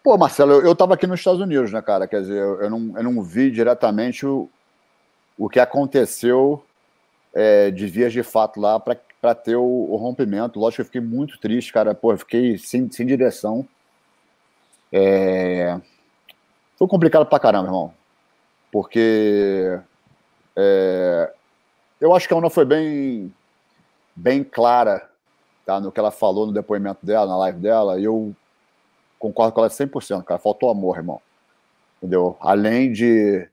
[0.03, 2.09] Pô, Marcelo, eu estava aqui nos Estados Unidos, né, cara?
[2.09, 4.49] Quer dizer, eu, eu, não, eu não vi diretamente o,
[5.39, 6.63] o que aconteceu
[7.33, 10.59] é, de vias de fato lá para ter o, o, rompimento.
[10.59, 11.95] Lógico que eu fiquei muito triste, cara.
[11.95, 13.67] Pô, eu fiquei sem, sem direção.
[14.93, 15.79] É...
[16.77, 17.95] Foi complicado pra caramba, irmão.
[18.73, 19.79] Porque
[20.57, 21.33] é...
[22.01, 23.33] eu acho que a Ana foi bem,
[24.17, 25.09] bem clara
[25.65, 28.35] tá, no que ela falou no depoimento dela, na live dela, e eu
[29.19, 30.41] concordo com ela 100%, cara.
[30.41, 31.21] Faltou amor, irmão.
[31.99, 32.37] Entendeu?
[32.41, 33.49] Além de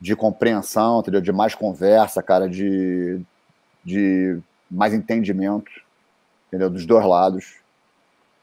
[0.00, 1.20] de compreensão, entendeu?
[1.20, 3.20] De mais conversa, cara, de,
[3.84, 4.38] de
[4.70, 5.70] mais entendimento,
[6.48, 6.70] entendeu?
[6.70, 7.56] Dos dois lados.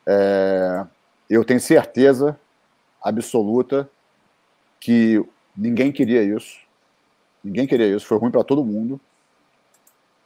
[0.06, 0.86] É,
[1.30, 2.38] eu tenho certeza
[3.02, 3.90] absoluta
[4.80, 5.24] que
[5.56, 6.58] ninguém queria isso.
[7.44, 8.06] Ninguém queria isso.
[8.06, 9.00] Foi ruim para todo mundo.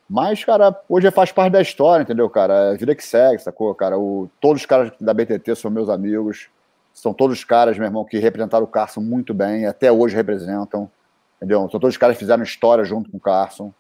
[0.10, 2.54] Mas, cara, hoje faz parte da história, entendeu, cara?
[2.54, 4.00] É a vida que segue, sacou, cara?
[4.00, 6.50] O, todos os caras da BTT são meus amigos.
[6.94, 9.66] São todos os caras, meu irmão, que representaram o Carson muito bem.
[9.66, 10.90] Até hoje representam
[11.38, 11.62] entendeu?
[11.62, 13.74] São todos os caras que fizeram história junto com o Carson,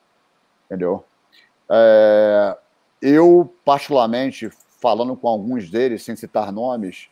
[0.66, 1.04] entendeu?
[1.70, 2.58] É,
[3.02, 7.10] eu, particularmente, falando com alguns deles, sem citar nomes,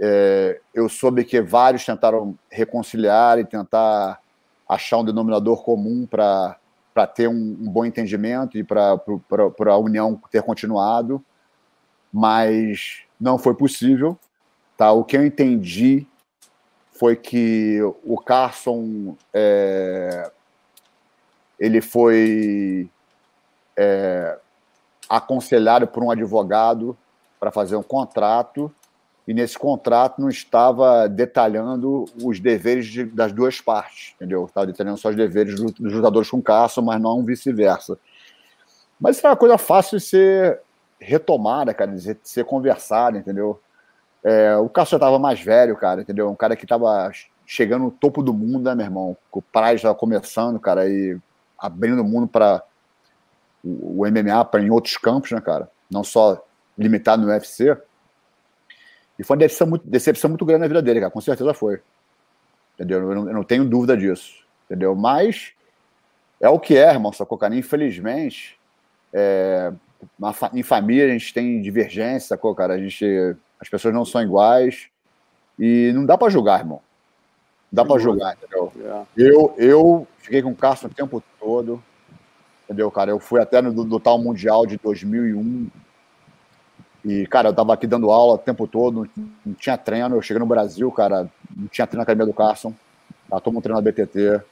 [0.00, 4.20] é, eu soube que vários tentaram reconciliar e tentar
[4.68, 6.56] achar um denominador comum para
[7.14, 9.00] ter um, um, bom entendimento e para
[9.70, 11.24] a união ter continuado,
[12.12, 14.18] mas não foi possível.
[14.76, 14.92] Tá?
[14.92, 16.06] O que eu entendi
[17.02, 20.30] foi que o Carson é,
[21.58, 22.88] ele foi
[23.76, 24.38] é,
[25.08, 26.96] aconselhado por um advogado
[27.40, 28.72] para fazer um contrato
[29.26, 34.44] e nesse contrato não estava detalhando os deveres de, das duas partes, entendeu?
[34.44, 37.98] Estava detalhando só os deveres dos, jogadores com Carson, mas não vice-versa.
[39.00, 40.60] Mas isso é uma coisa fácil de ser
[41.00, 43.60] retomada, cara, de ser conversada, entendeu?
[44.24, 46.30] É, o Cássio já estava mais velho, cara, entendeu?
[46.30, 47.10] Um cara que estava
[47.44, 49.16] chegando no topo do mundo, né, meu irmão?
[49.30, 51.18] O Price estava começando, cara, e
[51.58, 52.62] abrindo o mundo para
[53.64, 55.68] o, MMA, para em outros campos, né, cara?
[55.90, 56.44] Não só
[56.78, 57.76] limitado no UFC.
[59.18, 61.12] E foi uma decepção muito, decepção muito grande na vida dele, cara.
[61.12, 61.80] Com certeza foi.
[62.74, 63.10] Entendeu?
[63.10, 64.44] Eu não, eu não tenho dúvida disso.
[64.66, 64.94] Entendeu?
[64.96, 65.52] Mas
[66.40, 67.54] é o que é, irmão, sacou, cara?
[67.54, 68.58] Infelizmente,
[69.12, 69.72] é,
[70.52, 72.74] em família a gente tem divergência, sacou, cara?
[72.74, 74.88] A gente as pessoas não são iguais
[75.56, 76.80] e não dá para julgar, irmão.
[77.70, 78.72] Não dá para julgar, entendeu?
[78.76, 79.06] Yeah.
[79.16, 79.22] É.
[79.22, 81.80] Eu, eu fiquei com o Carson o tempo todo,
[82.64, 83.12] entendeu, cara?
[83.12, 85.68] Eu fui até no do, tal Mundial de 2001
[87.04, 89.08] e, cara, eu tava aqui dando aula o tempo todo,
[89.46, 90.16] não tinha treino.
[90.16, 92.74] Eu cheguei no Brasil, cara, não tinha treino na academia do Carson.
[93.30, 94.44] Tava todo mundo treinando na BTT.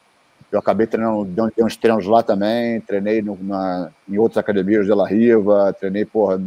[0.52, 4.92] Eu acabei treinando, dei uns treinos lá também, treinei no, na, em outras academias de
[4.92, 6.40] La Riva, treinei, porra,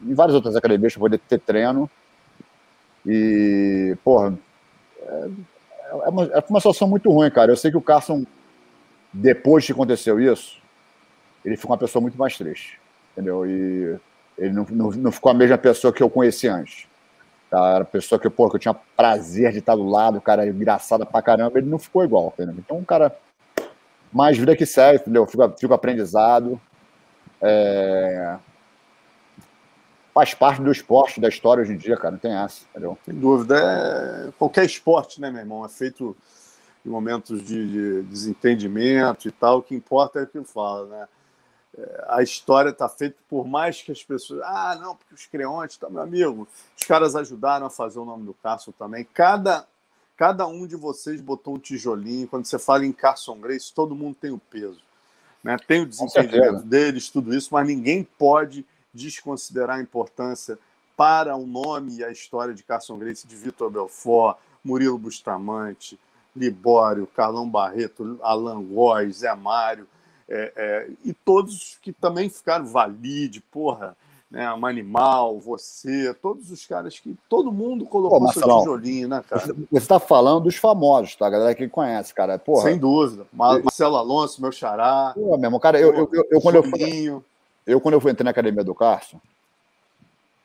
[0.00, 1.90] em várias outras academias para poder ter treino.
[3.04, 4.36] E, porra,
[5.00, 5.28] é,
[6.04, 7.52] é, uma, é uma situação muito ruim, cara.
[7.52, 8.24] Eu sei que o Carson,
[9.12, 10.60] depois que aconteceu isso,
[11.44, 12.80] ele ficou uma pessoa muito mais triste,
[13.12, 13.46] entendeu?
[13.46, 13.96] E
[14.36, 16.86] ele não, não, não ficou a mesma pessoa que eu conheci antes.
[17.48, 17.74] Tá?
[17.74, 20.46] Era a pessoa que, porra, que eu tinha prazer de estar do lado, o cara
[20.46, 22.56] engraçado pra caramba, ele não ficou igual, entendeu?
[22.58, 23.16] Então, um cara
[24.12, 25.26] mais vida que segue, entendeu?
[25.26, 26.60] Fica, fica aprendizado.
[27.40, 28.36] É
[30.16, 32.96] faz parte do esporte, da história hoje em dia, cara, não tem essa, entendeu?
[33.04, 33.54] Sem dúvida.
[33.58, 34.32] É...
[34.38, 36.16] Qualquer esporte, né, meu irmão, é feito
[36.86, 41.08] em momentos de, de desentendimento e tal, o que importa é o que fala, né?
[41.76, 44.40] É, a história está feita por mais que as pessoas.
[44.42, 46.48] Ah, não, porque os creontes, tá, meu amigo.
[46.74, 49.06] Os caras ajudaram a fazer o nome do Carson também.
[49.12, 49.66] Cada,
[50.16, 52.26] cada um de vocês botou um tijolinho.
[52.26, 54.80] Quando você fala em Carson Grace, todo mundo tem o peso.
[55.44, 55.58] Né?
[55.68, 58.64] Tem o desentendimento deles, tudo isso, mas ninguém pode
[58.96, 60.58] desconsiderar a importância
[60.96, 66.00] para o nome e a história de Carson Grace, de Vitor Belfort, Murilo Bustamante,
[66.34, 69.86] Libório, Carlão Barreto, Alan Góes, Zé Mário.
[70.28, 73.96] É, é, e todos que também ficaram, Valide, porra,
[74.28, 77.16] né, um animal, você, todos os caras que.
[77.28, 79.46] Todo mundo colocou Pô, seu tijolinho, né, cara?
[79.46, 81.26] Você está falando dos famosos, tá?
[81.26, 82.38] A galera que conhece, cara.
[82.38, 82.62] Porra.
[82.62, 83.24] Sem dúvida.
[83.32, 85.12] Marcelo Alonso, meu xará.
[85.14, 86.64] Pô, mesmo, cara, eu, eu, eu, eu quando eu,
[87.66, 89.20] eu quando eu entrar na academia do Carson,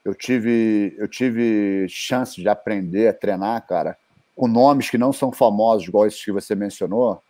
[0.03, 3.98] eu tive, eu tive chance de aprender a treinar, cara,
[4.35, 7.22] com nomes que não são famosos, igual esses que você mencionou.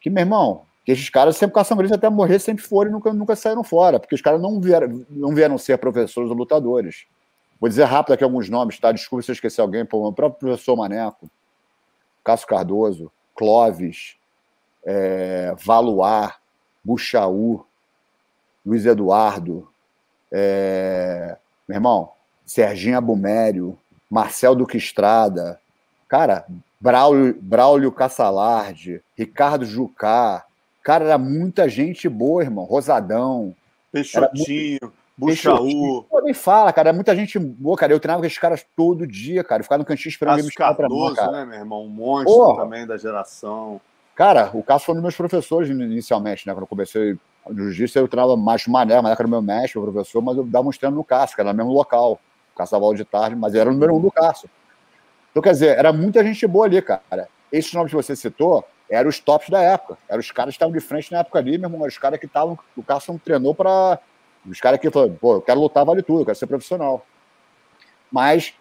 [0.00, 3.12] Que, meu irmão, que esses caras sempre caçam gris até morrer, sempre foram e nunca,
[3.12, 7.06] nunca saíram fora, porque os caras não vieram, não vieram ser professores ou lutadores.
[7.58, 8.92] Vou dizer rápido aqui alguns nomes, tá?
[8.92, 11.28] Desculpa se eu esquecer alguém, pô, o próprio professor Maneco,
[12.22, 14.16] Cássio Cardoso, Clóvis,
[14.84, 16.38] é, Valuar,
[16.84, 17.64] Buchaú,
[18.64, 19.68] Luiz Eduardo,
[20.32, 21.36] é,
[21.68, 22.12] meu irmão,
[22.44, 23.78] Serginho Abumério,
[24.10, 25.60] Marcel Duque Estrada,
[26.08, 26.46] cara,
[26.80, 30.44] Braulio, Braulio Cassalarde, Ricardo Jucá,
[30.84, 32.66] Cara, era muita gente boa, irmão.
[32.66, 33.56] Rosadão.
[33.90, 34.92] Peixotinho, muito...
[35.16, 36.02] Buchaú.
[36.02, 36.92] Pô, nem fala, cara.
[36.92, 37.92] Muita gente boa, cara.
[37.92, 39.60] Eu treinava com esses caras todo dia, cara.
[39.60, 41.44] Eu ficava no cantinho esperando Cássio Cardoso, pra mim, cara.
[41.46, 41.84] né, meu irmão?
[41.84, 42.64] Um monstro Porra.
[42.64, 43.80] também da geração.
[44.14, 46.52] Cara, o Cássio foi um dos meus professores inicialmente, né?
[46.52, 47.16] Quando eu comecei
[47.52, 50.78] jiu-jitsu, eu treinava mais mané, mas era meu mestre, meu professor, mas eu dava uns
[50.78, 52.18] treinos no Cássio, que era no mesmo local.
[52.56, 54.48] Caçava de tarde, mas era o número um do Cássio.
[55.30, 57.28] Então, quer dizer, era muita gente boa ali, cara.
[57.50, 59.98] Esses nomes que você citou, eram os tops da época.
[60.08, 61.86] Eram os caras que estavam de frente na época ali, meu irmão.
[61.86, 62.58] Os caras que estavam.
[62.76, 63.98] O Carson treinou para.
[64.48, 67.04] Os caras que falaram, pô, eu quero lutar, vale tudo, eu quero ser profissional.
[68.12, 68.54] Mas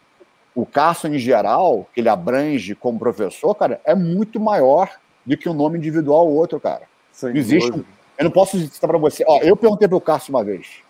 [0.56, 4.90] o Carson, em geral, que ele abrange como professor, cara, é muito maior
[5.26, 6.84] do que um nome individual ou outro, cara.
[7.12, 7.72] Sem existe.
[7.72, 7.84] Um...
[8.18, 9.24] Eu não posso dizer para você.
[9.28, 10.82] Ó, eu perguntei para o Carson uma vez.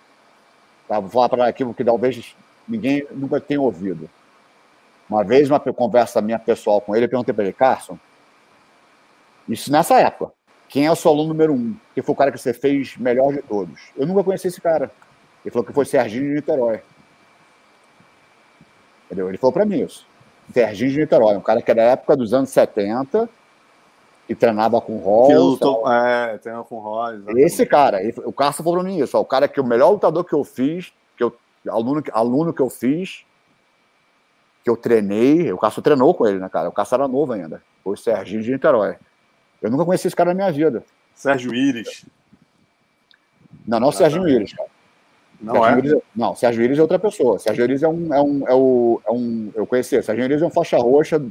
[0.87, 0.99] Tá?
[0.99, 2.35] Vou falar para aqui que talvez
[2.67, 4.09] ninguém nunca tenha ouvido.
[5.09, 7.97] Uma vez, uma conversa minha pessoal com ele, eu perguntei para ele, Carson,
[9.47, 10.33] isso nessa época.
[10.67, 11.75] Quem é o seu aluno número um?
[11.93, 13.79] Quem foi o cara que você fez melhor de todos?
[13.95, 14.91] Eu nunca conheci esse cara.
[15.45, 16.81] Ele falou que foi Serginho de Niterói.
[19.05, 19.29] Entendeu?
[19.29, 20.07] Ele falou para mim isso.
[20.51, 23.29] Serginho de Niterói, um cara que era da época dos anos 70
[24.27, 25.27] e treinava com Ross.
[25.27, 27.21] Que lutou, é, treinava com Ross.
[27.35, 29.17] Esse cara, ele, o Carson falou mim isso.
[29.17, 31.35] Ó, o cara que o melhor lutador que eu fiz, que eu,
[31.69, 33.25] aluno, aluno que eu fiz,
[34.63, 36.69] que eu treinei, o Cássio treinou com ele, né, cara?
[36.69, 37.61] O Cássio era novo ainda.
[37.83, 38.95] Foi o Serginho de Niterói.
[39.61, 40.83] Eu nunca conheci esse cara na minha vida.
[41.13, 42.05] Sérgio Íris.
[43.67, 44.69] Não, não o Sérgio Íris, cara.
[45.39, 45.77] Não Sérgio é?
[45.77, 47.37] Íris, não, Sérgio Íris é outra pessoa.
[47.39, 48.13] Sérgio Íris é um.
[48.13, 50.01] É um, é um, é um eu conheci.
[50.01, 51.21] Sérgio Íris é um faixa roxa.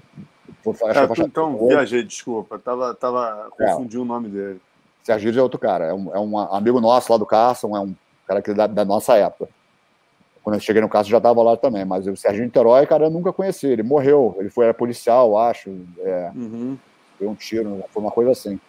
[0.63, 1.77] Faixa, é, faixa então, roxa.
[1.77, 2.59] viajei, desculpa.
[2.59, 4.01] Tava, tava confundi é.
[4.01, 4.61] o nome dele.
[5.03, 5.87] Sérgio é outro cara.
[5.87, 7.95] É um, é um amigo nosso lá do Carson, é um
[8.27, 9.49] cara que da, da nossa época.
[10.43, 13.11] Quando eu cheguei no caso já estava lá também, mas o Sérgio Niterói, cara, eu
[13.11, 13.67] nunca conheci.
[13.67, 15.71] Ele morreu, ele foi era policial, acho.
[15.99, 16.31] É.
[16.35, 16.77] Uhum
[17.23, 18.61] deu um tiro, foi uma coisa assim.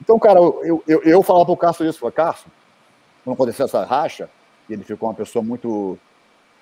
[0.00, 2.50] Então, cara, eu, eu, eu falava pro Cássio isso, falei, Cássio,
[3.24, 4.28] quando aconteceu essa racha,
[4.68, 5.98] e ele ficou uma pessoa muito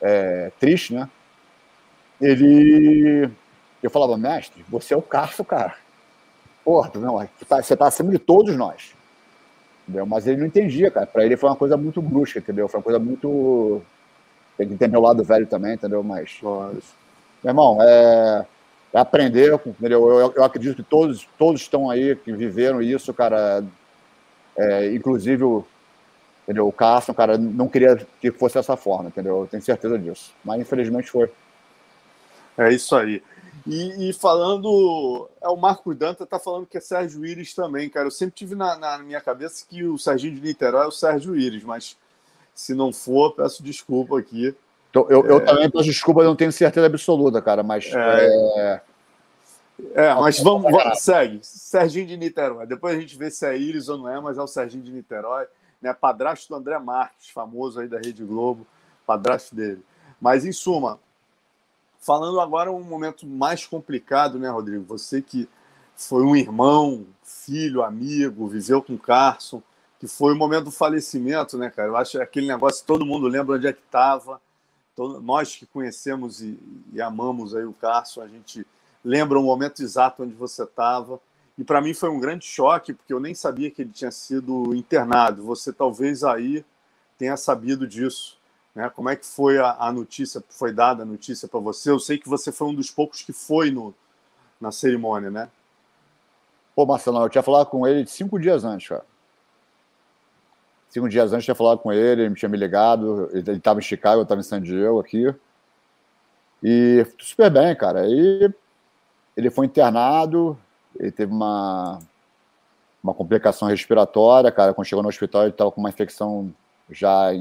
[0.01, 1.09] é, triste, né?
[2.21, 3.29] Ele.
[3.83, 5.75] Eu falava, mestre, você é o Cássio, cara.
[6.65, 8.95] Porra, não, você tá acima de todos nós.
[9.83, 10.07] Entendeu?
[10.07, 11.07] Mas ele não entendia, cara.
[11.07, 12.69] Pra ele foi uma coisa muito brusca, entendeu?
[12.69, 13.83] Foi uma coisa muito.
[14.57, 16.03] Tem que ter meu lado velho também, entendeu?
[16.05, 16.39] Mas.
[16.43, 18.47] Meu irmão, é
[18.93, 20.11] é aprender, entendeu?
[20.11, 23.65] Eu, eu, acredito que todos, todos estão aí que viveram isso, cara.
[24.55, 25.65] É, inclusive o,
[26.45, 26.69] entendeu?
[26.69, 29.41] o Carson, cara, não queria que fosse dessa forma, entendeu?
[29.41, 30.35] Eu tenho certeza disso.
[30.45, 31.31] Mas infelizmente foi.
[32.59, 33.23] É isso aí.
[33.67, 38.07] E, e falando, é o Marco Danta tá falando que é Sérgio Íris também, cara.
[38.07, 41.37] Eu sempre tive na, na minha cabeça que o Serginho de Niterói é o Sérgio
[41.37, 41.97] Íris, mas
[42.55, 44.55] se não for, peço desculpa aqui.
[44.91, 45.41] Então, eu, eu é...
[45.41, 47.87] também peço desculpa, eu não tenho certeza absoluta, cara, mas.
[47.87, 48.27] É,
[48.57, 48.83] é...
[49.95, 51.39] é mas vamos, vamos, segue.
[51.43, 52.67] Serginho de Niterói.
[52.67, 54.91] Depois a gente vê se é Iris ou não é, mas é o Serginho de
[54.91, 55.47] Niterói,
[55.81, 55.95] né?
[55.95, 58.67] Padrasto do André Marques, famoso aí da Rede Globo,
[59.07, 59.83] padrasto dele.
[60.21, 60.99] Mas, em suma,
[62.03, 64.85] falando agora um momento mais complicado, né, Rodrigo?
[64.85, 65.49] Você que
[65.97, 69.63] foi um irmão, filho, amigo, viveu com Carson,
[69.99, 71.89] que foi o momento do falecimento, né, cara?
[71.89, 74.39] Eu acho aquele negócio, todo mundo lembra onde é que estava
[74.95, 76.59] Todo, nós que conhecemos e,
[76.93, 78.67] e, amamos aí o Carson, a gente
[79.03, 81.19] lembra o momento exato onde você estava.
[81.57, 84.75] E para mim foi um grande choque, porque eu nem sabia que ele tinha sido
[84.75, 85.45] internado.
[85.45, 86.65] Você talvez aí
[87.17, 88.39] tenha sabido disso.
[88.75, 88.89] Né?
[88.91, 91.91] Como é que foi a, a notícia, foi dada a notícia para você?
[91.91, 93.95] Eu sei que você foi um dos poucos que foi no,
[94.61, 95.51] na cerimônia, né?
[96.75, 99.05] Pô, Marcelo, eu tinha falado com ele cinco dias antes, cara.
[100.89, 104.21] Cinco dias antes, tinha falado com ele, ele tinha me ligado, ele estava em Chicago,
[104.21, 105.35] eu estava em San Diego aqui.
[106.63, 108.03] E super bem, cara.
[108.03, 108.53] Aí
[109.37, 110.59] ele foi internado,
[110.99, 111.99] ele teve uma.
[113.03, 114.73] uma complicação respiratória, cara.
[114.73, 116.55] Quando chegou no hospital, ele estava com uma infecção
[116.91, 117.33] já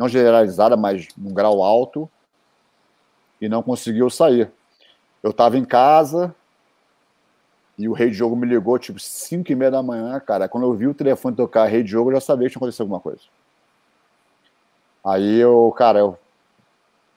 [0.00, 2.10] não generalizada, mas num grau alto,
[3.38, 4.50] e não conseguiu sair.
[5.22, 6.34] Eu estava em casa
[7.76, 10.48] e o rei de jogo me ligou, tipo, 5 e meia da manhã, cara.
[10.48, 12.80] Quando eu vi o telefone tocar rei de jogo, eu já sabia que tinha acontecido
[12.80, 13.20] alguma coisa.
[15.04, 16.18] Aí eu, cara, eu,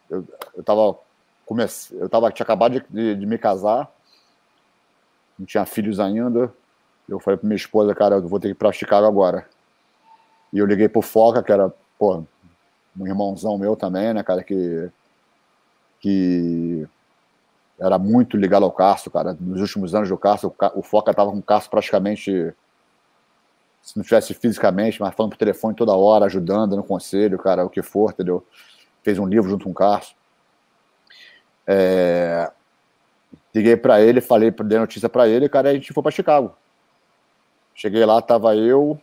[0.10, 0.98] eu, eu tava,
[1.46, 3.90] comece, eu tava, tinha acabado de, de, de me casar,
[5.40, 6.54] não tinha filhos ainda.
[7.08, 9.48] Eu falei pra minha esposa, cara, eu vou ter que ir pra Chicago agora.
[10.52, 12.26] E eu liguei pro Foca, que era, pô,
[13.00, 14.90] um irmãozão meu também, né, cara, que,
[16.00, 16.88] que
[17.80, 19.36] era muito ligado ao Castro, cara.
[19.40, 22.54] Nos últimos anos do Castro, o Foca tava com o Castro praticamente,
[23.82, 27.70] se não tivesse fisicamente, mas falando por telefone toda hora, ajudando, no conselho, cara, o
[27.70, 28.46] que for, entendeu?
[29.02, 30.16] Fez um livro junto com o Castro.
[31.68, 32.52] É...
[33.54, 36.56] Liguei para ele, falei, dei notícia para ele, cara, a gente foi para Chicago.
[37.76, 39.00] Cheguei lá, tava eu,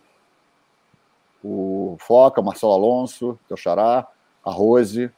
[1.42, 4.06] o Foca, Marcelo Alonso, teu xará,
[4.44, 5.10] a Rose,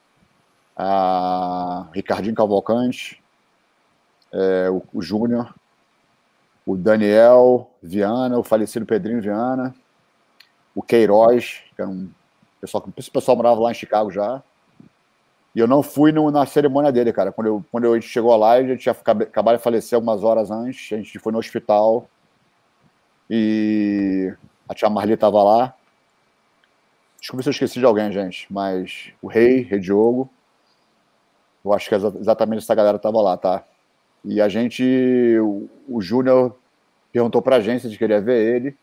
[0.76, 3.22] a Ricardinho Cavalcante,
[4.32, 5.54] é, o, o Júnior,
[6.66, 9.74] o Daniel Viana, o falecido Pedrinho Viana,
[10.74, 12.10] o Queiroz, que era um
[12.60, 14.42] pessoal, esse pessoal morava lá em Chicago já.
[15.54, 17.30] E eu não fui no, na cerimônia dele, cara.
[17.30, 20.50] Quando, eu, quando a gente chegou lá, a gente tinha acabado de falecer algumas horas
[20.50, 20.92] antes.
[20.92, 22.08] A gente foi no hospital
[23.28, 24.32] e
[24.66, 25.74] a tia Marli estava lá.
[27.22, 30.28] Desculpa se eu esqueci de alguém, gente, mas o Rei, Rei Diogo,
[31.64, 33.64] eu acho que exatamente essa galera estava lá, tá?
[34.24, 34.82] E a gente,
[35.40, 36.58] o, o Júnior
[37.12, 38.76] perguntou para agência de queria ver ele.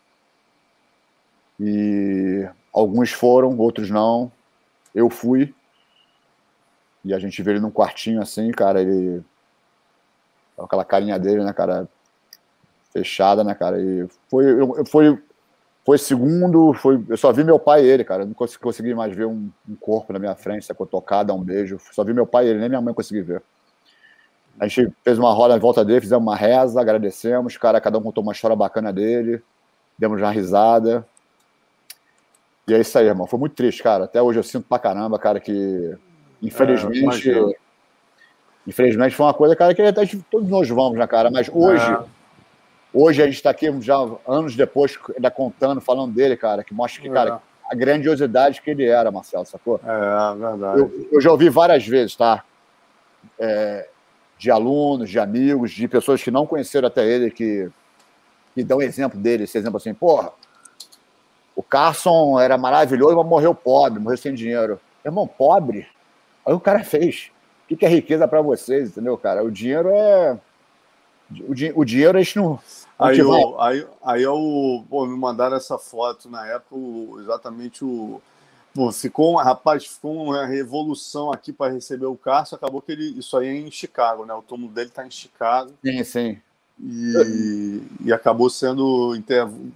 [1.59, 4.31] E alguns foram, outros não.
[4.95, 5.53] Eu fui.
[7.03, 9.21] E a gente viu ele num quartinho assim, cara, ele.
[10.57, 11.89] Aquela carinha dele, né, cara?
[12.93, 13.81] Fechada, né, cara?
[13.81, 14.45] E foi,
[14.85, 15.21] foi
[15.89, 18.21] foi segundo, foi, eu só vi meu pai e ele, cara.
[18.21, 20.85] Eu não consegui, consegui mais ver um, um, corpo na minha frente, sacou?
[20.85, 21.79] Tocar, dar um beijo.
[21.91, 23.41] Só vi meu pai e ele, nem minha mãe consegui ver.
[24.59, 27.57] A gente fez uma roda em volta dele, fizemos uma reza, agradecemos.
[27.57, 29.41] Cara, cada um contou uma história bacana dele.
[29.97, 31.03] Demos uma risada.
[32.67, 33.25] E é isso aí, irmão.
[33.25, 34.03] Foi muito triste, cara.
[34.03, 35.97] Até hoje eu sinto pra caramba, cara, que
[36.39, 37.31] infelizmente.
[37.31, 37.55] É,
[38.67, 41.31] infelizmente foi uma coisa, cara, que até todos nós vamos, né, cara?
[41.31, 41.83] Mas hoje.
[41.83, 42.18] É
[42.93, 43.95] Hoje a gente está aqui já
[44.27, 47.11] anos depois, ainda contando, falando dele, cara, que mostra que, é.
[47.11, 49.79] cara, a grandiosidade que ele era, Marcelo, sacou?
[49.83, 50.79] É, verdade.
[50.79, 52.43] Eu, eu já ouvi várias vezes, tá?
[53.37, 53.87] É,
[54.39, 57.69] de alunos, de amigos, de pessoas que não conheceram até ele, que,
[58.55, 60.31] que dão exemplo dele, esse exemplo assim, porra,
[61.55, 64.79] o Carson era maravilhoso, mas morreu pobre, morreu sem dinheiro.
[65.05, 65.85] Irmão, pobre?
[66.45, 67.31] Aí o cara fez.
[67.69, 69.43] O que é riqueza para vocês, entendeu, cara?
[69.43, 70.39] O dinheiro é
[71.47, 72.59] o, di o dinheiro a gente não.
[72.97, 76.75] Aí, eu, aí, aí eu, pô, me mandaram essa foto na época,
[77.21, 78.21] exatamente o.
[78.73, 82.55] Pô, ficou, rapaz, ficou uma revolução aqui para receber o Cássio.
[82.55, 83.17] Acabou que ele.
[83.17, 84.33] Isso aí é em Chicago, né?
[84.33, 85.71] O túmulo dele está em Chicago.
[85.83, 86.41] Sim, sim.
[86.81, 89.13] E, e acabou sendo.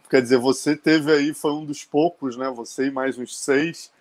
[0.10, 2.50] Quer dizer, você teve aí, foi um dos poucos, né?
[2.56, 3.92] Você e mais uns seis.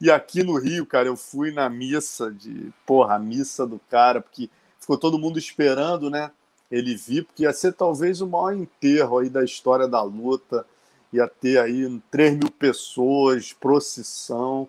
[0.00, 2.72] E aqui no Rio, cara, eu fui na missa de.
[2.84, 6.30] Porra, a missa do cara, porque ficou todo mundo esperando, né?
[6.72, 10.66] Ele vir, porque ia ser talvez o maior enterro aí da história da luta,
[11.12, 14.66] ia ter aí 3 mil pessoas, procissão,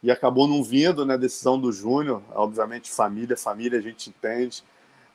[0.00, 4.62] e acabou não vindo, né, decisão do Júnior, obviamente família, família a gente entende,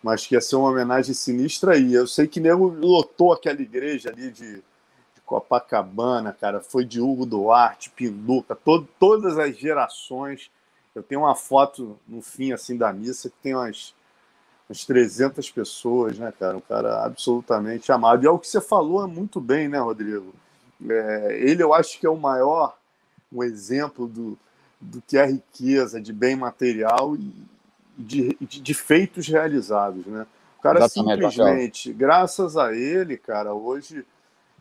[0.04, 1.94] mas que ia ser uma homenagem sinistra aí.
[1.94, 7.26] Eu sei que nego lotou aquela igreja ali de, de Copacabana, cara, foi de Hugo
[7.26, 10.52] Duarte, Pinduca, todo, todas as gerações.
[10.94, 13.96] Eu tenho uma foto no fim assim da missa que tem umas
[14.70, 16.58] umas 300 pessoas, né, cara?
[16.58, 18.24] Um cara absolutamente amado.
[18.24, 20.34] E é o que você falou muito bem, né, Rodrigo?
[20.90, 22.78] É, ele, eu acho que é o maior,
[23.32, 24.38] um exemplo do,
[24.80, 27.34] do que é riqueza de bem material e
[27.98, 30.26] de, de, de feitos realizados, né?
[30.60, 34.06] O cara Exatamente, simplesmente, graças a ele, cara, hoje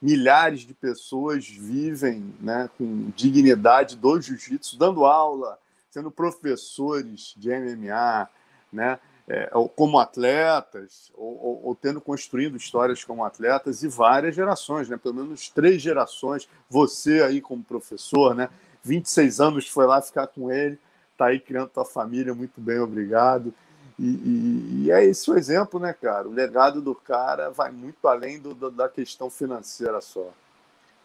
[0.01, 5.59] milhares de pessoas vivem né, com dignidade do jiu-jitsu, dando aula,
[5.91, 8.29] sendo professores de MMA,
[8.71, 8.99] né?
[9.29, 14.97] É, como atletas, ou, ou, ou, tendo construído histórias como atletas, e várias gerações, né?
[14.97, 16.49] pelo menos três gerações.
[16.69, 18.49] Você aí como professor, né?
[18.83, 20.79] 26 anos foi lá ficar com ele,
[21.13, 23.55] está aí criando tua família, muito bem, obrigado.
[23.99, 26.29] E, e, e, é esse o exemplo, né, cara?
[26.29, 30.29] O legado do cara vai muito além do, do, da questão financeira só.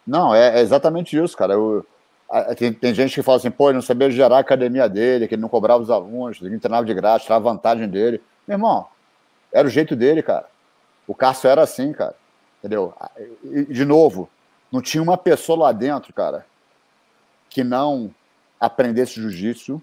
[0.06, 1.54] Não, é, é exatamente isso, cara.
[1.54, 1.86] Eu,
[2.56, 5.34] tem, tem, gente que fala assim, pô, ele não sabia gerar a academia dele, que
[5.34, 8.22] ele não cobrava os alunos, ele treinava de graça, tirava vantagem dele.
[8.46, 8.86] Meu irmão,
[9.52, 10.46] era o jeito dele, cara.
[11.06, 12.14] O Cássio era assim, cara.
[12.60, 12.94] Entendeu?
[13.42, 14.30] E, de novo,
[14.70, 16.46] não tinha uma pessoa lá dentro, cara,
[17.48, 18.14] que não
[18.60, 19.82] aprendesse jiu-jitsu,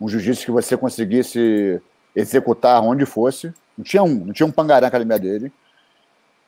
[0.00, 1.82] um jiu-jitsu que você conseguisse
[2.14, 3.52] executar onde fosse.
[3.76, 5.52] Não tinha um, não tinha um pangaré na academia dele.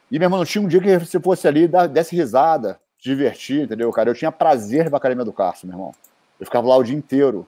[0.08, 3.90] E, meu irmão, não tinha um dia que você fosse ali, desse risada, divertir, entendeu,
[3.90, 4.08] cara?
[4.08, 5.94] Eu tinha prazer na academia do Carso, meu irmão.
[6.38, 7.46] Eu ficava lá o dia inteiro.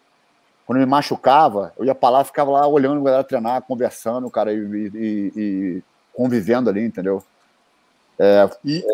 [0.67, 4.53] Quando me machucava, eu ia pra lá, ficava lá olhando a galera treinar, conversando, cara,
[4.53, 5.83] e, e, e
[6.13, 7.23] convivendo ali, entendeu?
[8.19, 8.85] É, e,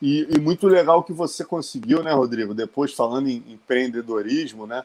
[0.00, 2.54] e, e, muito legal que você conseguiu, né, Rodrigo?
[2.54, 4.84] Depois falando em empreendedorismo, né?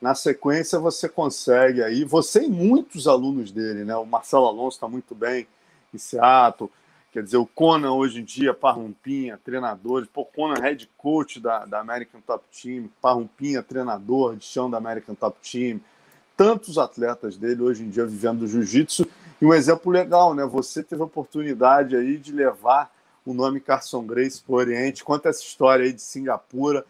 [0.00, 3.96] Na sequência você consegue aí, você e muitos alunos dele, né?
[3.96, 5.46] O Marcelo Alonso está muito bem
[5.92, 6.70] em Seattle,
[7.12, 11.80] quer dizer, o Conan hoje em dia, Parrumpinha, treinador, pô, Conan head coach da, da
[11.80, 15.80] American Top Team, Parrumpinha, treinador de chão da American Top Team,
[16.36, 19.06] tantos atletas dele hoje em dia vivendo do jiu-jitsu,
[19.40, 20.44] e um exemplo legal, né?
[20.44, 22.92] Você teve a oportunidade aí de levar
[23.24, 25.04] o nome Carson Grace para o Oriente.
[25.04, 26.84] Conta essa história aí de Singapura,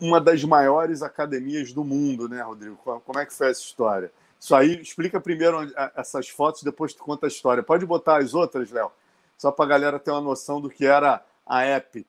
[0.00, 2.76] uma das maiores academias do mundo, né, Rodrigo?
[2.76, 4.12] Como é que foi essa história?
[4.38, 7.62] Isso aí, explica primeiro essas fotos, depois tu conta a história.
[7.62, 8.90] Pode botar as outras, Léo?
[9.40, 12.06] Só para a galera ter uma noção do que era a Epic.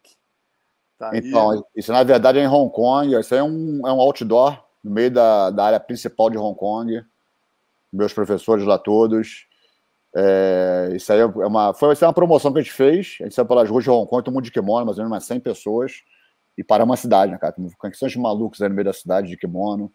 [0.99, 3.17] Tá então, isso na verdade é em Hong Kong.
[3.17, 6.59] Isso aí é um, é um outdoor no meio da, da área principal de Hong
[6.59, 7.01] Kong.
[7.91, 9.47] Meus professores lá todos.
[10.13, 13.15] É, isso aí é uma, foi uma promoção que a gente fez.
[13.21, 15.15] A gente saiu pelas ruas de Hong Kong, todo mundo de kimono, mais ou menos
[15.15, 16.03] umas 100 pessoas.
[16.57, 17.55] E para uma cidade, né, cara?
[17.77, 19.89] Conexões de malucos aí no meio da cidade de kimono.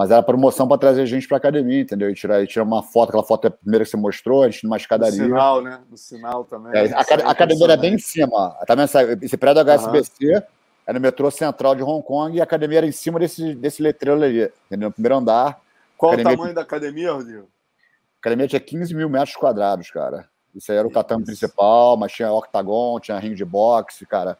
[0.00, 2.08] Mas era promoção para trazer gente para academia, entendeu?
[2.08, 4.48] E tirar, e tirar uma foto, aquela foto é a primeira que você mostrou, a
[4.48, 5.18] gente numa escadaria.
[5.18, 5.80] No sinal, né?
[5.90, 6.72] No sinal também.
[6.74, 8.56] É, a, a, academia era bem em cima.
[8.66, 10.42] Tá vendo essa, esse prédio da HSBC uhum.
[10.86, 13.82] era no metrô central de Hong Kong e a academia era em cima desse, desse
[13.82, 14.88] letreiro ali, entendeu?
[14.88, 15.60] No primeiro andar.
[15.98, 17.42] Qual o tamanho da academia, Rodrigo?
[17.42, 20.26] A academia tinha 15 mil metros quadrados, cara.
[20.54, 24.38] Isso aí era o tatame principal, mas tinha octagon, tinha ringue de boxe, cara.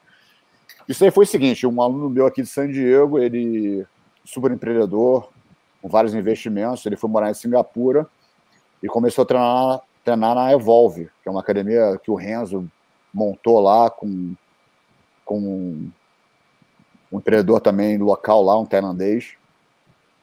[0.89, 3.87] Isso aí foi o seguinte: um aluno meu aqui de San Diego, ele
[4.25, 5.29] super empreendedor,
[5.81, 8.07] com vários investimentos, ele foi morar em Singapura
[8.83, 12.71] e começou a treinar, treinar na Evolve, que é uma academia que o Renzo
[13.13, 14.35] montou lá com,
[15.25, 15.39] com
[17.13, 19.35] um empreendedor também local lá, um tailandês.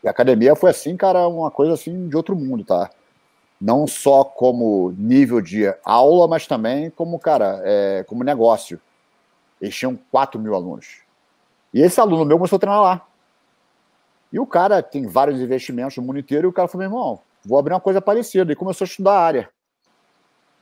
[0.03, 2.89] E a academia foi assim, cara, uma coisa assim de outro mundo, tá?
[3.59, 8.79] não só como nível de aula, mas também como, cara, é, como negócio.
[9.59, 10.99] Eles tinham 4 mil alunos.
[11.73, 13.06] E esse aluno meu começou a treinar lá.
[14.31, 17.21] E o cara tem vários investimentos no mundo inteiro, e o cara falou, meu irmão,
[17.45, 18.51] vou abrir uma coisa parecida.
[18.51, 19.49] E começou a estudar a área.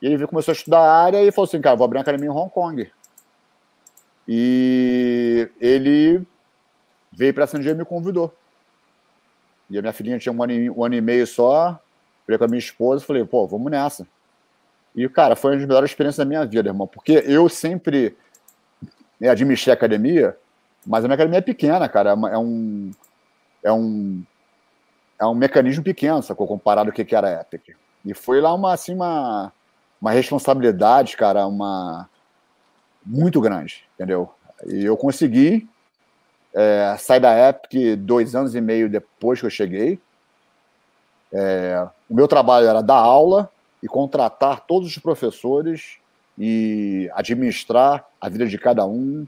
[0.00, 2.28] E ele começou a estudar a área e falou assim, cara, vou abrir uma academia
[2.28, 2.90] em Hong Kong.
[4.28, 6.22] E ele
[7.12, 8.32] veio para San Diego e me convidou.
[9.68, 11.80] E a minha filhinha tinha um ano, e, um ano e meio só,
[12.26, 14.06] Falei com a minha esposa falei, pô, vamos nessa.
[14.94, 18.16] E, cara, foi uma das melhores experiências da minha vida, irmão, porque eu sempre
[19.20, 20.36] né, administrei a academia,
[20.84, 22.10] mas a minha academia é pequena, cara.
[22.10, 22.90] É um.
[23.66, 24.22] É um,
[25.18, 26.46] é um mecanismo pequeno, sacou?
[26.46, 27.76] Comparado que, que era a Epic.
[28.04, 29.52] E foi lá uma, assim, uma,
[30.00, 32.08] uma responsabilidade, cara, uma.
[33.04, 34.32] Muito grande, entendeu?
[34.66, 35.68] E eu consegui
[36.54, 40.00] é, sair da Epic dois anos e meio depois que eu cheguei.
[41.32, 43.50] É, o meu trabalho era dar aula
[43.82, 45.98] e contratar todos os professores
[46.38, 49.26] e administrar a vida de cada um,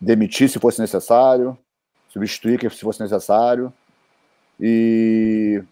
[0.00, 1.58] demitir se fosse necessário,
[2.14, 3.72] substituir se fosse necessário.
[4.58, 5.62] E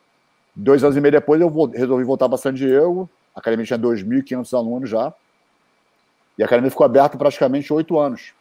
[0.54, 3.08] dois anos e meio depois eu resolvi voltar para San Diego.
[3.34, 5.14] A academia tinha 2.500 alunos já.
[6.36, 8.34] E a academia ficou aberta praticamente oito anos.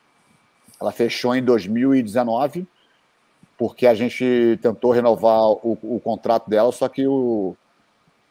[0.79, 2.67] Ela fechou em 2019
[3.57, 7.55] porque a gente tentou renovar o, o contrato dela, só que o,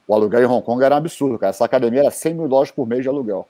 [0.09, 1.51] o, aluguel em Hong Kong era um absurdo, cara.
[1.51, 3.47] Essa academia era 100 mil dólares por mês de aluguel.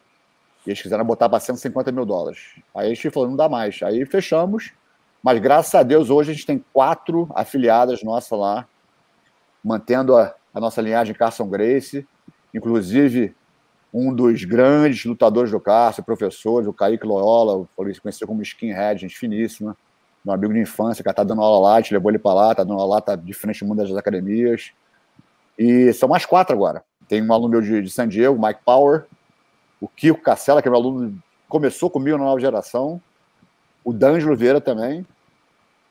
[0.66, 2.60] E eles quiseram botar para 150 mil dólares.
[2.74, 3.82] Aí a gente falou, não dá mais.
[3.82, 4.72] Aí fechamos,
[5.22, 8.66] mas graças a Deus hoje a gente tem quatro afiliadas nossas lá,
[9.62, 12.06] mantendo a, a nossa linhagem Carson Grace,
[12.54, 13.34] inclusive
[13.92, 19.76] um dos grandes lutadores do Carson, professor, o Kaique Loyola, conhecido como Skinhead, gente finíssima
[20.24, 22.62] meu amigo de infância, que tá dando aula lá, gente levou ele para lá, tá
[22.62, 24.72] dando aula lá, tá de frente mundo das academias.
[25.58, 26.82] E são mais quatro agora.
[27.08, 29.06] Tem um aluno meu de, de San Diego, Mike Power,
[29.80, 31.18] o Kiko Cacela, que é meu aluno,
[31.48, 33.00] começou comigo na nova geração,
[33.84, 35.06] o D'Angelo Vieira também.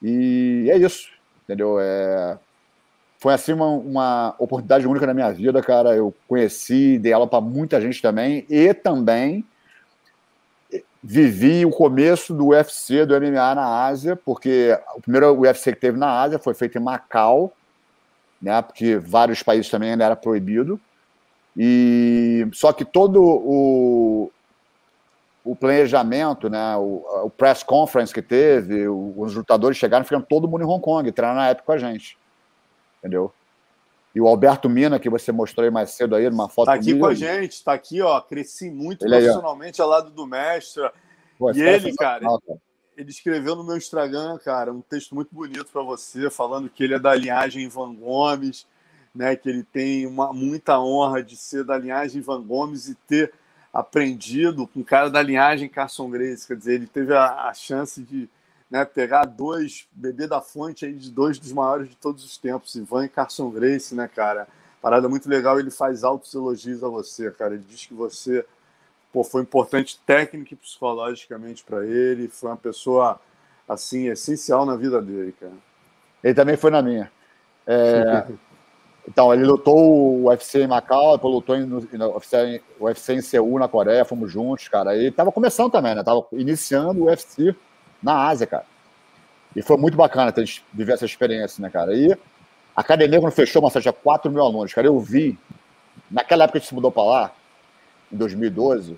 [0.01, 1.09] E é isso,
[1.43, 1.79] entendeu?
[1.79, 2.37] É...
[3.17, 5.95] Foi assim uma, uma oportunidade única na minha vida, cara.
[5.95, 9.45] Eu conheci, dei aula para muita gente também, e também
[11.01, 15.97] vivi o começo do UFC, do MMA na Ásia, porque o primeiro UFC que teve
[15.97, 17.53] na Ásia foi feito em Macau,
[18.41, 20.79] né, porque vários países também ainda era proibido.
[21.57, 24.31] E só que todo o,
[25.43, 30.47] o planejamento, né, o, o press conference que teve, o, os lutadores chegaram, ficaram todo
[30.47, 32.17] mundo em Hong Kong, treinando na época com a gente.
[32.99, 33.33] Entendeu?
[34.13, 36.97] E o Alberto Mina, que você mostrou aí mais cedo aí, numa foto Tá aqui
[36.97, 38.19] com a gente, está aqui, ó.
[38.19, 40.89] Cresci muito ele profissionalmente aí, ao lado do mestre.
[41.37, 42.59] Pô, e ele, cara, cara,
[42.97, 46.95] ele escreveu no meu Instagram, cara, um texto muito bonito para você, falando que ele
[46.95, 48.67] é da linhagem Van Gomes,
[49.13, 49.35] né?
[49.35, 53.31] Que ele tem uma, muita honra de ser da linhagem Van Gomes e ter
[53.73, 56.47] aprendido com o cara da linhagem Carson Grace.
[56.47, 58.29] Quer dizer, ele teve a, a chance de
[58.69, 62.75] né, pegar dois, beber da fonte aí de dois dos maiores de todos os tempos,
[62.75, 64.47] Ivan e Carson Grace, né, cara?
[64.81, 67.55] Parada muito legal, ele faz altos elogios a você, cara.
[67.55, 68.45] Ele diz que você
[69.11, 73.19] pô, foi importante técnica e psicologicamente para ele, foi uma pessoa
[73.67, 75.53] assim essencial na vida dele, cara.
[76.23, 77.11] Ele também foi na minha.
[77.65, 78.27] É...
[79.09, 83.57] então, ele lutou o UFC em Macau, depois lutou no, no UFC, UFC em Seul,
[83.57, 84.95] na Coreia, fomos juntos, cara.
[84.95, 86.03] Ele tava começando também, né?
[86.03, 87.55] Tava iniciando o UFC
[88.03, 88.65] na Ásia, cara.
[89.55, 91.95] E foi muito bacana ter viver essa experiência, né, cara?
[91.95, 94.85] E a academia, quando fechou, mas tinha 4 mil alunos, cara.
[94.85, 95.35] Eu vi,
[96.09, 97.31] naquela época que a gente se mudou para lá,
[98.13, 98.95] em 2012,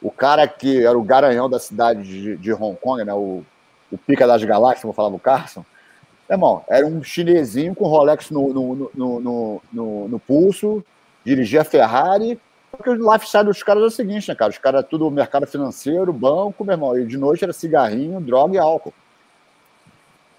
[0.00, 3.12] o cara que era o garanhão da cidade de, de Hong Kong, né?
[3.12, 3.44] O,
[3.90, 5.64] o pica das galáxias, como falava o Carson.
[6.30, 10.84] Irmão, era um chinesinho com Rolex no, no, no, no, no, pulso,
[11.24, 12.38] dirigia Ferrari
[12.70, 14.50] porque o lifestyle dos caras é o seguinte, né, cara?
[14.50, 16.98] Os caras tudo mercado financeiro, banco, meu irmão.
[16.98, 18.94] E de noite era cigarrinho, droga e álcool.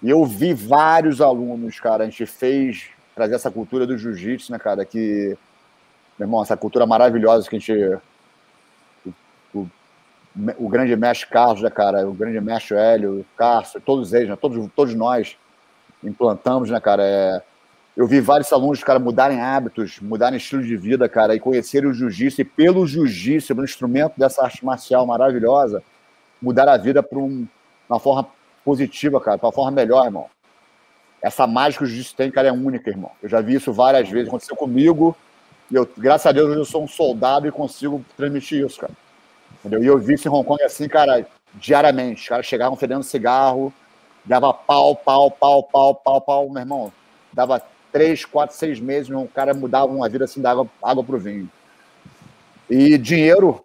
[0.02, 2.04] E eu vi vários alunos, cara.
[2.04, 4.84] A gente fez trazer essa cultura do jiu-jitsu, né, cara?
[4.84, 5.36] Que,
[6.18, 8.00] meu irmão, essa cultura maravilhosa que a gente.
[9.04, 9.12] O,
[9.58, 9.70] o,
[10.56, 12.08] o grande mestre Carlos, né, cara?
[12.08, 14.36] O grande mestre Hélio, o Cássio, todos eles, né?
[14.36, 15.36] Todos, todos nós
[16.02, 17.02] implantamos, né, cara?
[17.04, 17.42] É,
[17.96, 21.92] eu vi vários alunos, cara, mudarem hábitos, mudarem estilo de vida, cara, e conhecerem o
[21.92, 25.82] jiu-jitsu, e pelo jiu-jitsu, pelo instrumento dessa arte marcial maravilhosa,
[26.40, 27.46] mudar a vida para um,
[27.88, 28.28] uma forma
[28.64, 30.26] positiva, cara, para uma forma melhor, irmão.
[31.20, 33.10] Essa mágica que o jiu-jitsu tem, cara, é única, irmão.
[33.22, 35.16] Eu já vi isso várias vezes, aconteceu comigo,
[35.70, 38.92] e eu, graças a Deus, eu sou um soldado e consigo transmitir isso, cara.
[39.58, 39.82] Entendeu?
[39.82, 42.22] E eu vi isso em Hong Kong assim, cara, diariamente.
[42.22, 43.72] Os caras chegavam fedendo cigarro,
[44.24, 46.92] dava pau, pau, pau, pau, pau, pau, meu irmão.
[47.32, 51.18] Dava três, quatro, seis meses, um cara mudava uma vida assim, dava água para o
[51.18, 51.50] vinho.
[52.68, 53.64] E dinheiro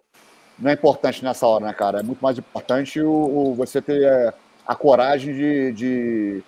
[0.58, 2.00] não é importante nessa hora, né, cara?
[2.00, 4.34] É muito mais importante o, o você ter é,
[4.66, 6.42] a coragem de, de,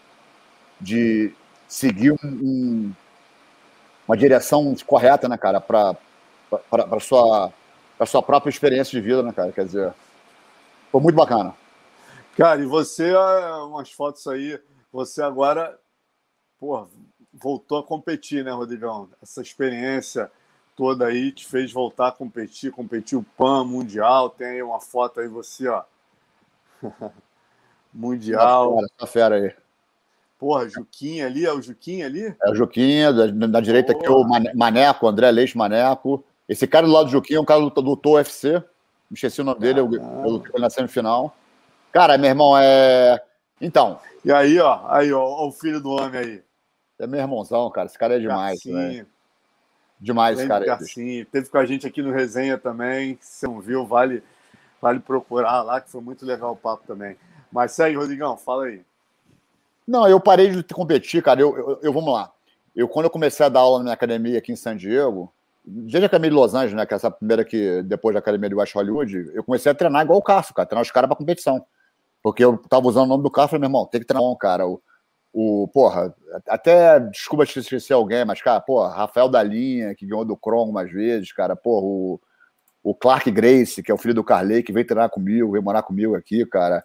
[0.80, 1.32] de
[1.68, 2.92] seguir um, um,
[4.06, 5.94] uma direção correta, né, cara, para
[7.00, 7.52] sua,
[8.06, 9.52] sua própria experiência de vida, né, cara?
[9.52, 9.92] Quer dizer,
[10.90, 11.54] foi muito bacana.
[12.39, 14.60] Cara, e você, é, umas fotos aí,
[14.92, 15.76] você agora,
[16.60, 16.86] pô,
[17.33, 19.08] voltou a competir, né, Rodrigão?
[19.20, 20.31] Essa experiência
[20.76, 24.31] toda aí te fez voltar a competir, competir o PAN Mundial.
[24.31, 25.83] Tem aí uma foto aí, você, ó.
[27.92, 28.84] mundial.
[28.84, 29.55] Essa fera, fera aí.
[30.39, 32.36] Porra, Juquinha ali, é o Juquinha ali?
[32.41, 34.05] É o Juquinha, da, da direita Porra.
[34.05, 36.23] aqui o Maneco, André Leite Maneco.
[36.49, 38.62] Esse cara do lado do Juquinha é um cara do, do UFC.
[39.10, 41.34] Me esqueci o nome dele, eu, eu lutei na semifinal.
[41.92, 43.20] Cara, meu irmão, é.
[43.60, 43.99] Então.
[44.25, 46.42] E aí, ó, aí, ó, o filho do homem aí.
[46.99, 47.86] É meu irmãozão, cara.
[47.86, 49.07] Esse cara é demais, né?
[50.00, 50.65] Demais, cara.
[50.65, 51.25] Garcinho.
[51.26, 53.18] Teve com a gente aqui no Resenha também.
[53.20, 54.23] Se não viu, vale,
[54.81, 57.17] vale procurar lá, que foi muito legal o papo também.
[57.52, 58.83] Mas segue, Rodrigão, fala aí.
[59.86, 61.41] Não, eu parei de competir, cara.
[61.41, 62.31] Eu, eu, eu, vamos lá.
[62.76, 65.33] Eu, quando eu comecei a dar aula na minha academia aqui em San Diego,
[65.65, 66.84] desde a academia de Los Angeles, né?
[66.84, 70.05] Que é essa primeira que, depois da academia de West Hollywood, eu comecei a treinar
[70.05, 70.67] igual o Cássio, cara.
[70.67, 71.65] Treinar os caras pra competição.
[72.28, 74.28] Porque eu tava usando o nome do carro e falei, meu irmão, tem que treinar
[74.28, 74.66] um, cara.
[74.66, 74.82] O,
[75.32, 76.15] o, porra,
[76.47, 80.58] até, desculpa te esquecer alguém, mas, cara, porra, Rafael da Linha, que ganhou do Kron
[80.58, 82.20] algumas vezes, cara, porra, o,
[82.82, 85.82] o Clark Grace, que é o filho do Carley, que veio treinar comigo, veio morar
[85.82, 86.84] comigo aqui, cara,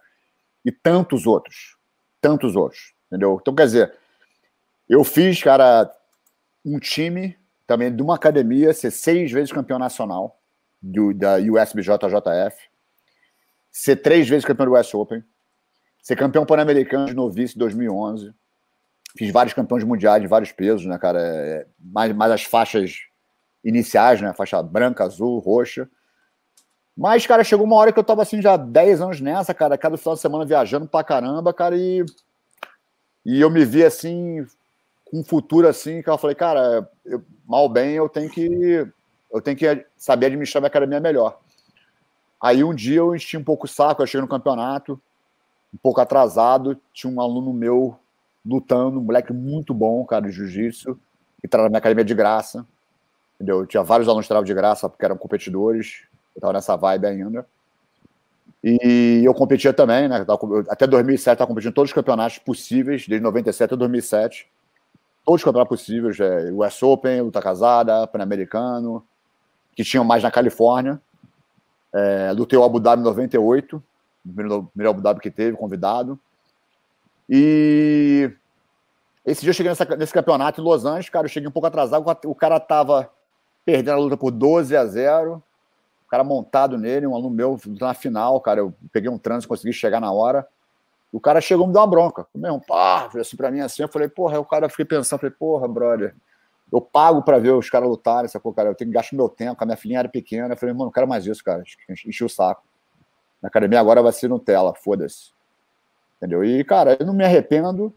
[0.64, 1.76] e tantos outros,
[2.22, 3.38] tantos outros, entendeu?
[3.42, 3.94] Então, quer dizer,
[4.88, 5.92] eu fiz, cara,
[6.64, 10.40] um time também de uma academia ser seis vezes campeão nacional
[10.82, 12.70] do, da USBJJF,
[13.72, 15.24] ser três vezes campeão do US Open,
[16.04, 18.34] ser campeão pan-americano de novice em 2011.
[19.18, 21.20] Fiz vários campeões mundiais de vários pesos, né, cara?
[21.22, 23.04] É, mais, mais as faixas
[23.64, 24.34] iniciais, né?
[24.34, 25.90] Faixa branca, azul, roxa.
[26.96, 29.98] Mas, cara, chegou uma hora que eu tava assim já 10 anos nessa, cara, cada
[29.98, 32.06] final de semana viajando pra caramba, cara, e,
[33.26, 34.46] e eu me vi assim,
[35.06, 38.88] com um futuro assim, que eu falei, cara, eu, mal bem eu tenho que
[39.32, 41.40] eu tenho que saber administrar minha academia melhor.
[42.40, 45.02] Aí um dia eu enchi um pouco o saco, eu cheguei no campeonato,
[45.74, 47.98] um pouco atrasado, tinha um aluno meu
[48.46, 51.00] lutando, um moleque muito bom, cara, de jiu-jitsu,
[51.42, 52.66] que tá na minha academia de graça,
[53.36, 53.66] entendeu?
[53.66, 56.04] Tinha vários alunos que estavam de graça porque eram competidores,
[56.36, 57.46] eu estava nessa vibe ainda.
[58.64, 60.26] E eu competia também, né?
[60.70, 64.48] Até 2007 estava competindo todos os campeonatos possíveis, desde 97 até 2007.
[65.26, 69.06] Todos os campeonatos possíveis, é, US Open, Luta Casada, Pan-Americano,
[69.76, 71.02] que tinham mais na Califórnia.
[71.94, 73.82] É, lutei o Abu Dhabi em 98, o
[74.24, 76.20] primeiro, primeiro Abu Dhabi que teve, convidado.
[77.30, 78.32] E
[79.26, 81.68] esse dia eu cheguei nessa, nesse campeonato em Los Angeles, cara, eu cheguei um pouco
[81.68, 83.10] atrasado, o cara tava
[83.66, 85.42] perdendo a luta por 12 a 0,
[86.06, 89.72] o cara montado nele, um aluno meu na final, cara, eu peguei um trânsito, consegui
[89.72, 90.46] chegar na hora,
[91.12, 94.10] o cara chegou me dar uma bronca, mesmo, pá, assim pra mim assim, eu falei,
[94.10, 96.14] porra, o cara, eu fiquei pensando, falei, porra, brother,
[96.72, 99.64] eu pago pra ver os caras lutarem, sacou, cara, eu tenho que gastar meu tempo,
[99.64, 101.64] a minha filhinha era pequena, eu falei, mano, não quero mais isso, cara,
[102.06, 102.64] enchi o saco.
[103.44, 105.34] Na academia agora vai ser Nutella, foda-se.
[106.16, 106.46] Entendeu?
[106.46, 107.94] E, cara, eu não me arrependo,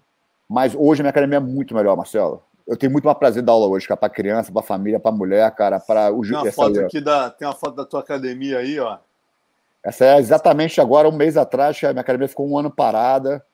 [0.48, 2.42] mas hoje a minha academia é muito melhor, Marcelo.
[2.66, 5.48] Eu tenho muito mais prazer dar aula hoje, cara, para criança, para família, para mulher,
[5.54, 8.80] cara, para o Tem uma foto aqui da, tem uma foto da tua academia aí,
[8.80, 8.98] ó.
[9.84, 13.46] Essa é exatamente agora, um mês atrás, que a minha academia ficou um ano parada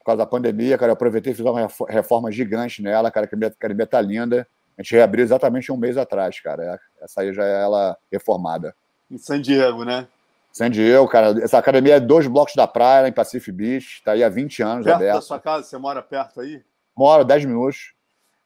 [0.00, 0.90] por causa da pandemia, cara.
[0.90, 3.26] Eu aproveitei e fiz uma reforma gigante nela, cara.
[3.26, 4.48] A academia, a academia tá linda.
[4.76, 6.80] A gente reabriu exatamente um mês atrás, cara.
[7.00, 8.74] Essa aí já é ela reformada.
[9.08, 10.08] Em San Diego, né?
[10.56, 11.38] San Diego, cara.
[11.44, 13.96] Essa academia é dois blocos da praia, em Pacific Beach.
[13.96, 15.14] Está aí há 20 anos perto aberta.
[15.16, 15.64] da sua casa?
[15.64, 16.64] Você mora perto aí?
[16.96, 17.92] Moro, 10 minutos.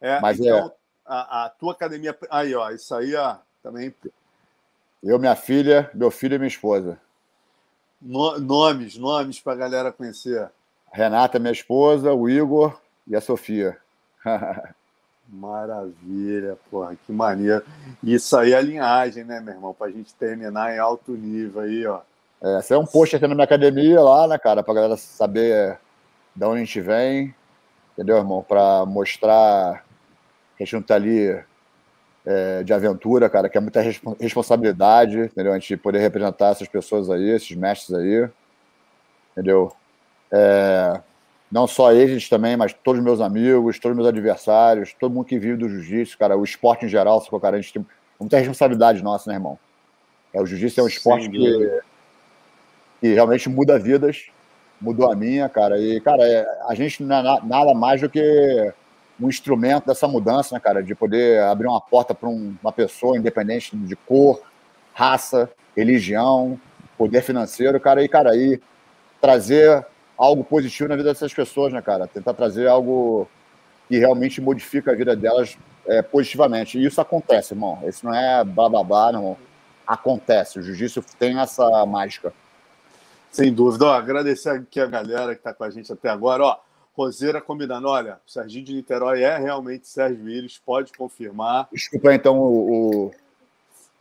[0.00, 0.72] É, Mas então, é...
[1.06, 2.18] a, a, tua academia...
[2.28, 3.94] Aí, ó, isso aí, ó, também...
[5.00, 7.00] Eu, minha filha, meu filho e minha esposa.
[8.02, 10.50] No, nomes, nomes para a galera conhecer.
[10.92, 13.78] Renata, minha esposa, o Igor e a Sofia.
[15.32, 17.64] Maravilha, porra, que maneiro.
[18.02, 19.72] Isso aí é linhagem, né, meu irmão?
[19.72, 22.00] Pra gente terminar em alto nível aí, ó.
[22.42, 25.78] É, é um post aqui na minha academia lá, né, cara, pra galera saber
[26.34, 27.34] de onde a gente vem,
[27.92, 28.42] entendeu, irmão?
[28.42, 29.84] Pra mostrar
[30.56, 31.38] que a gente não tá ali
[32.26, 33.80] é, de aventura, cara, que é muita
[34.18, 35.52] responsabilidade, entendeu?
[35.52, 38.28] A gente poder representar essas pessoas aí, esses mestres aí,
[39.32, 39.72] entendeu?
[40.32, 41.00] É,
[41.50, 45.24] não só eles também, mas todos os meus amigos, todos os meus adversários, todo mundo
[45.26, 47.86] que vive do jiu-jitsu, cara, o esporte em geral, cara, a gente tem
[48.20, 49.58] muita responsabilidade nossa, né, irmão?
[50.32, 51.80] É, o jiu-jitsu é um esporte que,
[53.00, 54.26] que, realmente muda vidas,
[54.80, 58.72] mudou a minha, cara, e, cara, é, a gente não é nada mais do que
[59.20, 63.18] um instrumento dessa mudança, né, cara, de poder abrir uma porta para um, uma pessoa,
[63.18, 64.40] independente de cor,
[64.94, 66.58] raça, religião,
[66.96, 68.60] poder financeiro, cara, e, cara, aí
[69.20, 69.84] trazer
[70.20, 72.06] algo positivo na vida dessas pessoas, né, cara?
[72.06, 73.26] Tentar trazer algo
[73.88, 76.78] que realmente modifica a vida delas é, positivamente.
[76.78, 77.82] E isso acontece, irmão.
[77.86, 79.36] Isso não é blá blá blá, não.
[79.86, 80.58] Acontece.
[80.58, 82.34] O jiu-jitsu tem essa mágica.
[83.32, 83.86] Sem dúvida.
[83.86, 86.44] Ó, agradecer aqui a galera que está com a gente até agora.
[86.44, 86.56] Ó,
[86.94, 87.88] Roseira combinando.
[87.88, 91.66] Olha, o Serginho de Niterói é realmente Sérgio Íris, pode confirmar.
[91.72, 93.10] Desculpa então o, o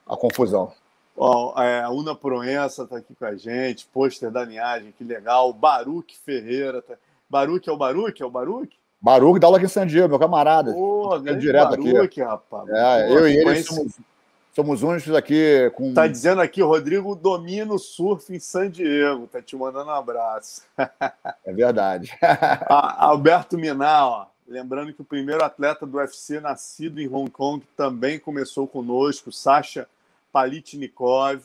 [0.06, 0.74] a confusão.
[1.22, 5.52] Ó, é, a Una Proença está aqui com a gente, pôster da linhagem, que legal.
[5.52, 6.82] Baruque Ferreira.
[6.82, 6.94] Tá...
[7.30, 8.24] Baruque é o Baruque?
[8.24, 8.78] É o Baruque?
[9.02, 10.72] Baruque dá aula aqui em San Diego, meu camarada.
[10.72, 12.22] Pô, tá direto Baruque, aqui.
[12.22, 12.70] rapaz.
[12.70, 14.00] É, Pô, eu e ele somos,
[14.56, 15.94] somos únicos aqui com.
[15.94, 19.28] Tá dizendo aqui, Rodrigo domina o surf em San Diego.
[19.28, 20.62] Tá te mandando um abraço.
[21.46, 22.18] É verdade.
[22.70, 24.28] Alberto Minar, ó.
[24.48, 29.88] Lembrando que o primeiro atleta do UFC nascido em Hong Kong também começou conosco, Sasha
[30.32, 31.44] Palitnikov,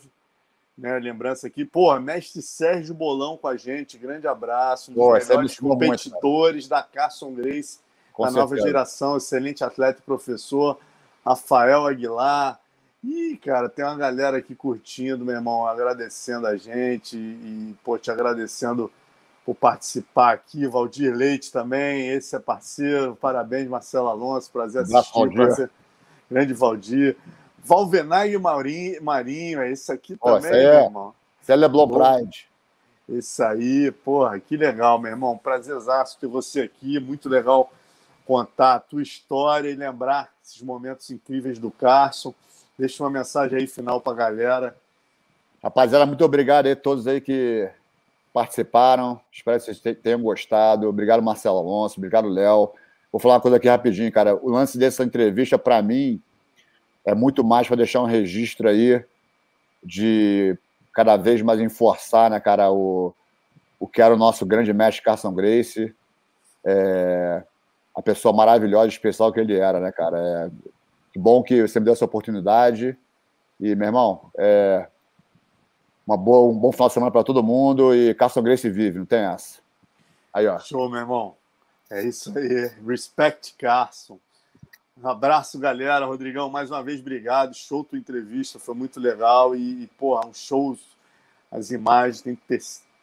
[0.77, 0.99] né?
[0.99, 5.59] Lembrança aqui, pô, mestre Sérgio Bolão com a gente, grande abraço, um dos pô, melhores
[5.59, 7.79] competidores muito, da Carson Grace,
[8.13, 8.55] com da certeza.
[8.55, 10.79] nova geração, excelente atleta e professor,
[11.25, 12.61] Rafael Aguilar.
[13.03, 18.11] Ih, cara, tem uma galera aqui curtindo, meu irmão, agradecendo a gente e, pô, te
[18.11, 18.91] agradecendo
[19.45, 20.67] por participar aqui.
[20.67, 23.15] Valdir Leite também, esse é parceiro.
[23.15, 25.31] Parabéns, Marcelo Alonso, prazer assistir.
[25.31, 25.71] Prazer.
[26.31, 27.17] Grande Valdir.
[27.65, 31.15] Valvenag Marinho, Marinho, é esse aqui oh, também, é, meu irmão.
[31.43, 32.47] Esse é Leblon Pride.
[33.09, 35.37] Isso aí, porra, que legal, meu irmão.
[35.37, 37.71] Prazerzaço ter você aqui, muito legal
[38.27, 42.35] contar a tua história e lembrar esses momentos incríveis do Carson.
[42.79, 44.77] Deixa uma mensagem aí final para a galera.
[45.63, 47.69] Rapaziada, muito obrigado aí a todos aí que
[48.33, 49.21] participaram.
[49.31, 50.89] Espero que vocês tenham gostado.
[50.89, 51.99] Obrigado, Marcelo Alonso.
[51.99, 52.73] Obrigado, Léo.
[53.13, 54.35] Vou falar uma coisa aqui rapidinho, cara.
[54.35, 56.21] O lance dessa entrevista, para mim,
[57.05, 59.05] é muito mais para deixar um registro aí
[59.83, 60.57] de
[60.93, 63.15] cada vez mais enforçar, né, cara, o,
[63.79, 65.95] o que era o nosso grande mestre Carson Grace,
[66.65, 67.43] é,
[67.95, 70.19] a pessoa maravilhosa, especial que ele era, né, cara.
[70.19, 70.51] É,
[71.13, 72.97] que bom que você me deu essa oportunidade.
[73.61, 74.89] E, meu irmão, é,
[76.07, 79.07] uma boa, um bom final de semana para todo mundo e Carson Grace vive, não
[79.07, 79.61] tem essa.
[80.33, 80.59] Aí, ó.
[80.59, 81.37] Show, meu irmão.
[81.91, 82.73] É isso aí.
[82.85, 84.19] Respect Carson.
[85.03, 86.07] Um abraço, galera.
[86.07, 87.55] Rodrigão, mais uma vez, obrigado.
[87.55, 89.55] Show tua entrevista, foi muito legal.
[89.55, 90.79] E, porra, um show,
[91.51, 92.61] as imagens, tem que ter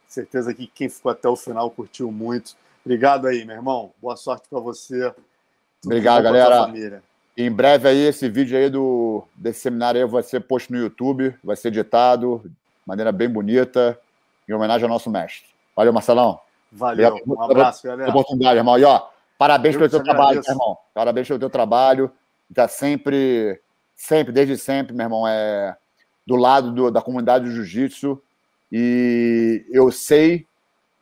[0.08, 2.56] certeza que quem ficou até o final curtiu muito.
[2.84, 3.92] Obrigado aí, meu irmão.
[4.00, 5.10] Boa sorte para você.
[5.10, 7.02] Tudo Obrigado, galera.
[7.36, 11.34] Em breve aí, esse vídeo aí do, desse seminário aí vai ser posto no YouTube,
[11.42, 12.50] vai ser editado de
[12.86, 13.98] maneira bem bonita,
[14.46, 15.48] em homenagem ao nosso mestre.
[15.74, 16.40] Valeu, Marcelão.
[16.70, 17.20] Valeu.
[17.26, 18.10] Um abraço, galera.
[18.10, 18.78] Oportunidade, irmão.
[18.78, 19.08] E ó,
[19.42, 20.78] parabéns Eu pelo teu trabalho, meu irmão.
[20.94, 22.12] Parabéns pelo teu trabalho.
[22.54, 23.60] Tá sempre,
[23.92, 25.76] sempre, desde sempre, meu irmão, é
[26.24, 28.22] do lado do, da comunidade do jiu-jitsu.
[28.70, 30.46] E eu sei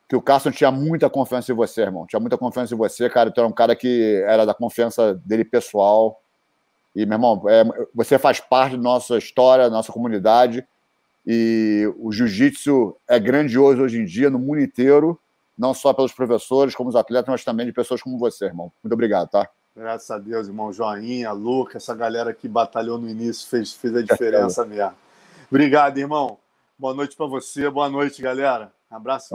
[0.09, 2.07] que o Carson tinha muita confiança em você, irmão.
[2.07, 3.31] Tinha muita confiança em você, cara.
[3.31, 6.23] Tu era um cara que era da confiança dele pessoal.
[6.97, 7.63] E, meu irmão, é,
[7.95, 10.67] você faz parte da nossa história, da nossa comunidade.
[11.27, 15.21] E o jiu-jitsu é grandioso hoje em dia no mundo inteiro,
[15.61, 18.73] não só pelos professores, como os atletas, mas também de pessoas como você, irmão.
[18.83, 19.47] Muito obrigado, tá?
[19.77, 20.73] Graças a Deus, irmão.
[20.73, 24.95] Joinha, Luca, essa galera que batalhou no início fez, fez a diferença mesmo.
[25.51, 26.39] Obrigado, irmão.
[26.79, 27.69] Boa noite para você.
[27.69, 28.73] Boa noite, galera.
[28.91, 29.35] Um abraço.